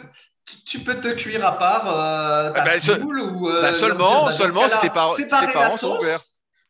tu 0.67 0.79
peux 0.85 1.01
te 1.01 1.15
cuire 1.15 1.45
à 1.45 1.59
part 1.59 1.89
euh, 1.89 2.53
ta 2.53 2.63
Ah 2.63 2.65
bah, 2.65 2.77
ou 3.05 3.49
euh, 3.49 3.63
Bah, 3.63 3.73
seulement, 3.73 4.25
bah, 4.27 4.33
seulement 4.33 4.69
si 4.69 4.79
tes, 4.81 4.91
par- 4.91 5.17
si 5.17 5.25
tes 5.27 5.53
parents 5.53 5.77
sont 5.77 5.97
ouverts. 5.99 6.23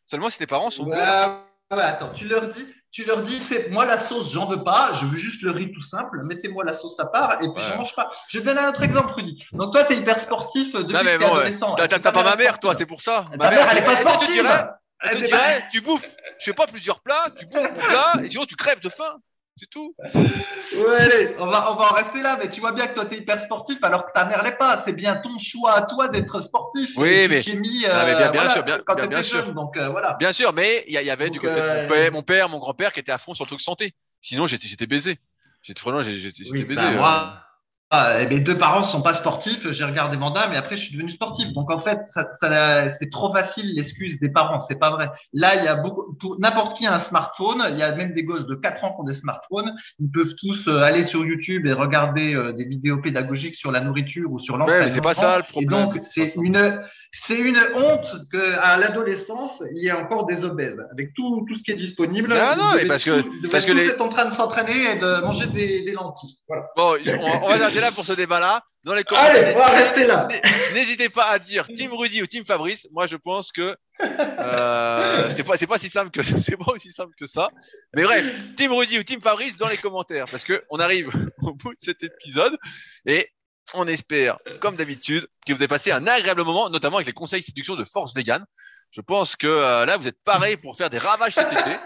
Seulement 0.05 0.29
si 0.29 0.37
tes 0.37 0.47
parents 0.47 0.69
sont 0.69 0.85
ouverts. 0.87 1.39
ouais, 1.71 1.81
attends, 1.81 2.13
tu 2.13 2.27
leur 2.27 2.53
dis, 2.53 2.65
tu 2.93 3.03
leur 3.05 3.23
dis, 3.23 3.41
c'est 3.49 3.69
moi 3.69 3.85
la 3.85 4.07
sauce, 4.07 4.31
j'en 4.31 4.45
veux 4.45 4.63
pas, 4.63 4.93
je 5.01 5.05
veux 5.07 5.17
juste 5.17 5.41
le 5.41 5.51
riz 5.51 5.71
tout 5.73 5.81
simple, 5.81 6.21
mettez-moi 6.23 6.63
la 6.63 6.77
sauce 6.77 6.97
à 6.99 7.05
part 7.07 7.33
et 7.41 7.47
puis 7.49 7.49
Ouais. 7.63 7.69
j'en 7.71 7.77
mange 7.77 7.93
pas. 7.95 8.09
Je 8.29 8.37
vais 8.37 8.43
te 8.43 8.47
donner 8.49 8.61
un 8.61 8.69
autre 8.69 8.83
exemple, 8.83 9.13
Rudy. 9.13 9.43
Donc 9.51 9.73
toi, 9.73 9.83
t'es 9.83 9.97
hyper 9.97 10.21
sportif 10.21 10.73
euh, 10.75 10.83
depuis 10.83 10.93
que 10.93 11.17
bon, 11.19 11.33
adolescent. 11.35 11.75
t'as 11.75 12.11
pas 12.11 12.23
ma 12.23 12.35
mère, 12.35 12.59
toi, 12.59 12.75
c'est 12.75 12.85
pour 12.85 13.01
ça. 13.01 13.25
Ta 13.31 13.37
Ma 13.37 13.49
mère, 13.49 13.67
elle 13.71 13.77
est 13.79 13.83
pas 13.83 13.95
sportive. 13.97 14.31
dirait, 14.31 14.69
Elle 15.01 15.19
te 15.21 15.25
dirait, 15.25 15.67
tu 15.71 15.81
bouffes, 15.81 16.15
je 16.39 16.45
fais 16.45 16.53
pas 16.53 16.67
plusieurs 16.67 17.01
plats, 17.01 17.25
tu 17.37 17.45
bouffes 17.47 17.73
plat, 17.87 18.13
et 18.23 18.29
sinon 18.29 18.45
tu 18.45 18.55
crèves 18.55 18.79
de 18.79 18.89
faim. 18.89 19.17
C'est 19.55 19.69
tout. 19.69 19.95
Ouais, 20.75 21.35
on 21.37 21.45
va, 21.45 21.71
on 21.71 21.75
va 21.75 21.91
en 21.91 21.93
rester 21.93 22.21
là, 22.21 22.37
mais 22.39 22.49
tu 22.49 22.59
vois 22.59 22.71
bien 22.71 22.87
que 22.87 22.95
toi, 22.95 23.05
t'es 23.05 23.17
hyper 23.17 23.43
sportif 23.43 23.77
alors 23.83 24.05
que 24.05 24.11
ta 24.11 24.25
mère 24.25 24.41
l'est 24.43 24.57
pas. 24.57 24.81
C'est 24.85 24.93
bien 24.93 25.17
ton 25.17 25.37
choix 25.37 25.73
à 25.77 25.81
toi 25.83 26.07
d'être 26.07 26.41
sportif. 26.41 26.89
Oui, 26.97 27.23
tu 27.23 27.29
mais- 27.29 27.43
es 27.47 27.55
mis, 27.55 27.81
mais 27.81 28.15
bien- 28.15 28.15
bien 28.15 28.31
voilà, 28.31 28.49
sûr, 28.49 28.63
bien- 28.63 28.79
quand 28.85 29.07
bien- 29.07 29.21
sûr. 29.23 29.45
jeune, 29.45 29.53
donc 29.53 29.77
euh, 29.77 29.89
voilà. 29.89 30.13
Bien 30.13 30.33
sûr, 30.33 30.53
mais 30.53 30.83
il 30.87 30.93
y, 30.93 31.09
avait 31.09 31.29
du 31.29 31.39
côté 31.39 31.53
de 31.53 31.59
euh, 31.59 31.81
mon 31.83 31.87
père, 31.87 32.11
mon 32.11 32.21
père, 32.23 32.49
mon 32.49 32.57
grand-père 32.57 32.91
qui 32.93 32.99
était 32.99 33.11
à 33.11 33.19
fond 33.19 33.35
sur 33.35 33.45
le 33.45 33.49
truc 33.49 33.61
santé. 33.61 33.93
Sinon, 34.21 34.47
j'étais, 34.47 34.87
baisé. 34.87 35.19
J'étais 35.61 35.81
vraiment, 35.81 36.01
j'ai- 36.01 36.17
j'étais, 36.17 36.43
Oui, 36.51 36.63
baisé. 36.63 36.75
bah, 36.81 36.89
euh. 36.91 36.95
moi, 36.97 37.33
ah, 37.95 38.21
et 38.21 38.27
mes 38.27 38.39
deux 38.39 38.57
parents 38.57 38.81
sont 38.83 39.03
pas 39.03 39.13
sportifs. 39.13 39.69
J'ai 39.71 39.83
regardé 39.83 40.17
Manda, 40.17 40.47
mais 40.49 40.57
après, 40.57 40.77
je 40.77 40.83
suis 40.85 40.93
devenu 40.93 41.11
sportif. 41.11 41.53
Donc, 41.53 41.69
en 41.71 41.77
fait, 41.79 41.99
ça, 42.09 42.27
ça, 42.39 42.89
c'est 42.97 43.11
trop 43.11 43.31
facile 43.31 43.71
l'excuse 43.75 44.19
des 44.19 44.29
parents. 44.29 44.59
C'est 44.67 44.79
pas 44.79 44.89
vrai. 44.89 45.09
Là, 45.31 45.55
il 45.57 45.63
y 45.63 45.67
a 45.67 45.75
beaucoup, 45.75 46.15
pour 46.19 46.39
n'importe 46.39 46.75
qui 46.77 46.87
a 46.87 46.95
un 46.95 46.99
smartphone. 47.01 47.63
Il 47.69 47.77
y 47.77 47.83
a 47.83 47.93
même 47.95 48.13
des 48.15 48.23
gosses 48.23 48.47
de 48.47 48.55
4 48.55 48.83
ans 48.83 48.95
qui 48.95 49.01
ont 49.01 49.03
des 49.03 49.13
smartphones. 49.13 49.71
Ils 49.99 50.09
peuvent 50.09 50.33
tous 50.39 50.67
euh, 50.67 50.81
aller 50.83 51.03
sur 51.05 51.23
YouTube 51.23 51.67
et 51.67 51.73
regarder 51.73 52.33
euh, 52.33 52.51
des 52.53 52.65
vidéos 52.65 52.97
pédagogiques 52.99 53.55
sur 53.55 53.71
la 53.71 53.79
nourriture 53.81 54.31
ou 54.31 54.39
sur 54.39 54.55
Ouais, 54.55 54.59
l'entraînement. 54.61 54.83
mais 54.85 54.89
c'est 54.89 55.01
pas 55.01 55.13
ça 55.13 55.37
le 55.37 55.43
Et 55.43 55.65
problème. 55.65 55.85
donc, 55.93 55.99
C'est 56.15 56.33
une, 56.35 56.79
c'est 57.27 57.35
une 57.37 57.59
honte 57.75 58.05
que 58.31 58.53
à 58.59 58.77
l'adolescence, 58.77 59.61
il 59.75 59.83
y 59.83 59.87
ait 59.87 59.91
encore 59.91 60.25
des 60.25 60.43
obèses. 60.43 60.79
Avec 60.91 61.13
tout, 61.13 61.45
tout 61.47 61.55
ce 61.55 61.63
qui 61.63 61.71
est 61.71 61.75
disponible. 61.75 62.33
Ah 62.35 62.55
vous 62.55 62.61
non, 62.61 62.71
mais 62.75 62.85
parce 62.85 63.03
que- 63.05 63.47
parce 63.49 63.65
que 63.65 63.71
les- 63.71 63.87
être 63.87 64.01
en 64.01 64.09
train 64.09 64.29
de 64.29 64.35
s'entraîner 64.35 64.95
et 64.95 64.99
de 64.99 65.21
manger 65.21 65.47
des, 65.47 65.83
des 65.83 65.91
lentilles. 65.91 66.37
Voilà. 66.47 66.65
Bon, 66.75 66.95
on, 67.05 67.45
on 67.45 67.49
va 67.49 67.57
s'arrêter 67.59 67.81
là 67.81 67.91
pour 67.91 68.05
ce 68.05 68.13
débat-là. 68.13 68.61
Dans 68.83 68.95
les 68.95 69.05
commentaires, 69.05 69.35
Allez, 69.45 69.53
on 69.55 69.59
va 69.59 69.67
rester 69.69 70.05
là. 70.07 70.27
n'hé- 70.29 70.41
n'hésitez 70.73 71.07
pas 71.07 71.27
à 71.29 71.39
dire 71.39 71.65
Team 71.67 71.93
Rudy 71.93 72.21
ou 72.21 72.25
Team 72.25 72.43
Fabrice. 72.43 72.85
Moi, 72.91 73.07
je 73.07 73.15
pense 73.15 73.53
que 73.53 73.77
euh, 74.01 75.29
c'est 75.29 75.43
pas, 75.43 75.55
c'est 75.55 75.67
pas 75.67 75.77
si 75.77 75.89
simple 75.89 76.11
que, 76.11 76.21
c'est 76.41 76.57
pas 76.57 76.71
aussi 76.73 76.91
simple 76.91 77.13
que 77.17 77.25
ça. 77.25 77.49
Mais 77.95 78.03
bref, 78.03 78.25
Team 78.57 78.73
Rudy 78.73 78.99
ou 78.99 79.03
Team 79.03 79.21
Fabrice 79.21 79.55
dans 79.57 79.69
les 79.69 79.77
commentaires, 79.77 80.25
parce 80.29 80.43
que 80.43 80.63
on 80.69 80.79
arrive 80.79 81.09
au 81.43 81.53
bout 81.53 81.73
de 81.73 81.79
cet 81.79 82.03
épisode 82.03 82.57
et 83.05 83.29
on 83.73 83.87
espère, 83.87 84.39
comme 84.59 84.75
d'habitude, 84.75 85.27
que 85.45 85.53
vous 85.53 85.61
avez 85.61 85.67
passé 85.67 85.91
un 85.91 86.05
agréable 86.07 86.43
moment, 86.43 86.69
notamment 86.69 86.97
avec 86.97 87.07
les 87.07 87.13
conseils 87.13 87.43
séduction 87.43 87.75
de 87.75 87.85
Force 87.85 88.13
Vegan. 88.13 88.45
Je 88.91 89.01
pense 89.01 89.35
que 89.35 89.47
euh, 89.47 89.85
là, 89.85 89.97
vous 89.97 90.07
êtes 90.07 90.21
parés 90.23 90.57
pour 90.57 90.77
faire 90.77 90.89
des 90.89 90.99
ravages 90.99 91.33
cet 91.33 91.51
été. 91.51 91.77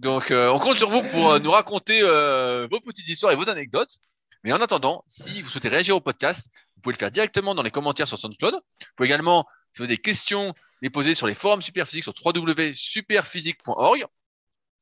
Donc, 0.00 0.30
euh, 0.30 0.48
on 0.50 0.58
compte 0.58 0.78
sur 0.78 0.88
vous 0.88 1.02
pour 1.02 1.32
euh, 1.32 1.38
nous 1.38 1.50
raconter 1.50 2.00
euh, 2.02 2.66
vos 2.70 2.80
petites 2.80 3.08
histoires 3.08 3.32
et 3.32 3.36
vos 3.36 3.50
anecdotes. 3.50 3.98
Mais 4.42 4.52
en 4.52 4.60
attendant, 4.60 5.04
si 5.06 5.42
vous 5.42 5.50
souhaitez 5.50 5.68
réagir 5.68 5.94
au 5.94 6.00
podcast, 6.00 6.50
vous 6.74 6.80
pouvez 6.80 6.94
le 6.94 6.98
faire 6.98 7.10
directement 7.10 7.54
dans 7.54 7.62
les 7.62 7.70
commentaires 7.70 8.08
sur 8.08 8.16
SoundCloud. 8.16 8.54
Vous 8.54 8.86
pouvez 8.96 9.08
également, 9.08 9.46
si 9.72 9.78
vous 9.78 9.84
avez 9.84 9.96
des 9.96 10.02
questions, 10.02 10.54
les 10.80 10.88
poser 10.88 11.14
sur 11.14 11.26
les 11.26 11.34
forums 11.34 11.60
Superphysique 11.60 12.04
sur 12.04 12.14
www.superphysique.org. 12.24 14.06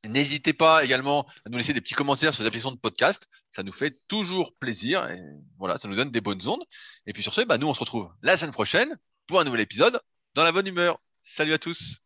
N'hésitez 0.07 0.53
pas 0.53 0.83
également 0.83 1.27
à 1.45 1.49
nous 1.49 1.57
laisser 1.57 1.73
des 1.73 1.81
petits 1.81 1.93
commentaires 1.93 2.33
sur 2.33 2.43
les 2.43 2.47
applications 2.47 2.71
de 2.71 2.79
podcast. 2.79 3.27
Ça 3.51 3.63
nous 3.63 3.73
fait 3.73 3.99
toujours 4.07 4.55
plaisir 4.55 5.09
et 5.09 5.21
voilà, 5.57 5.77
ça 5.77 5.87
nous 5.87 5.95
donne 5.95 6.11
des 6.11 6.21
bonnes 6.21 6.47
ondes. 6.47 6.63
Et 7.05 7.13
puis 7.13 7.21
sur 7.21 7.33
ce, 7.33 7.41
bah, 7.41 7.57
nous 7.57 7.67
on 7.67 7.73
se 7.73 7.79
retrouve 7.79 8.09
la 8.21 8.37
semaine 8.37 8.53
prochaine 8.53 8.97
pour 9.27 9.39
un 9.39 9.43
nouvel 9.43 9.61
épisode 9.61 9.99
dans 10.35 10.43
la 10.43 10.51
bonne 10.51 10.67
humeur. 10.67 10.99
Salut 11.19 11.53
à 11.53 11.59
tous. 11.59 11.97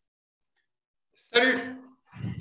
Salut 1.32 1.83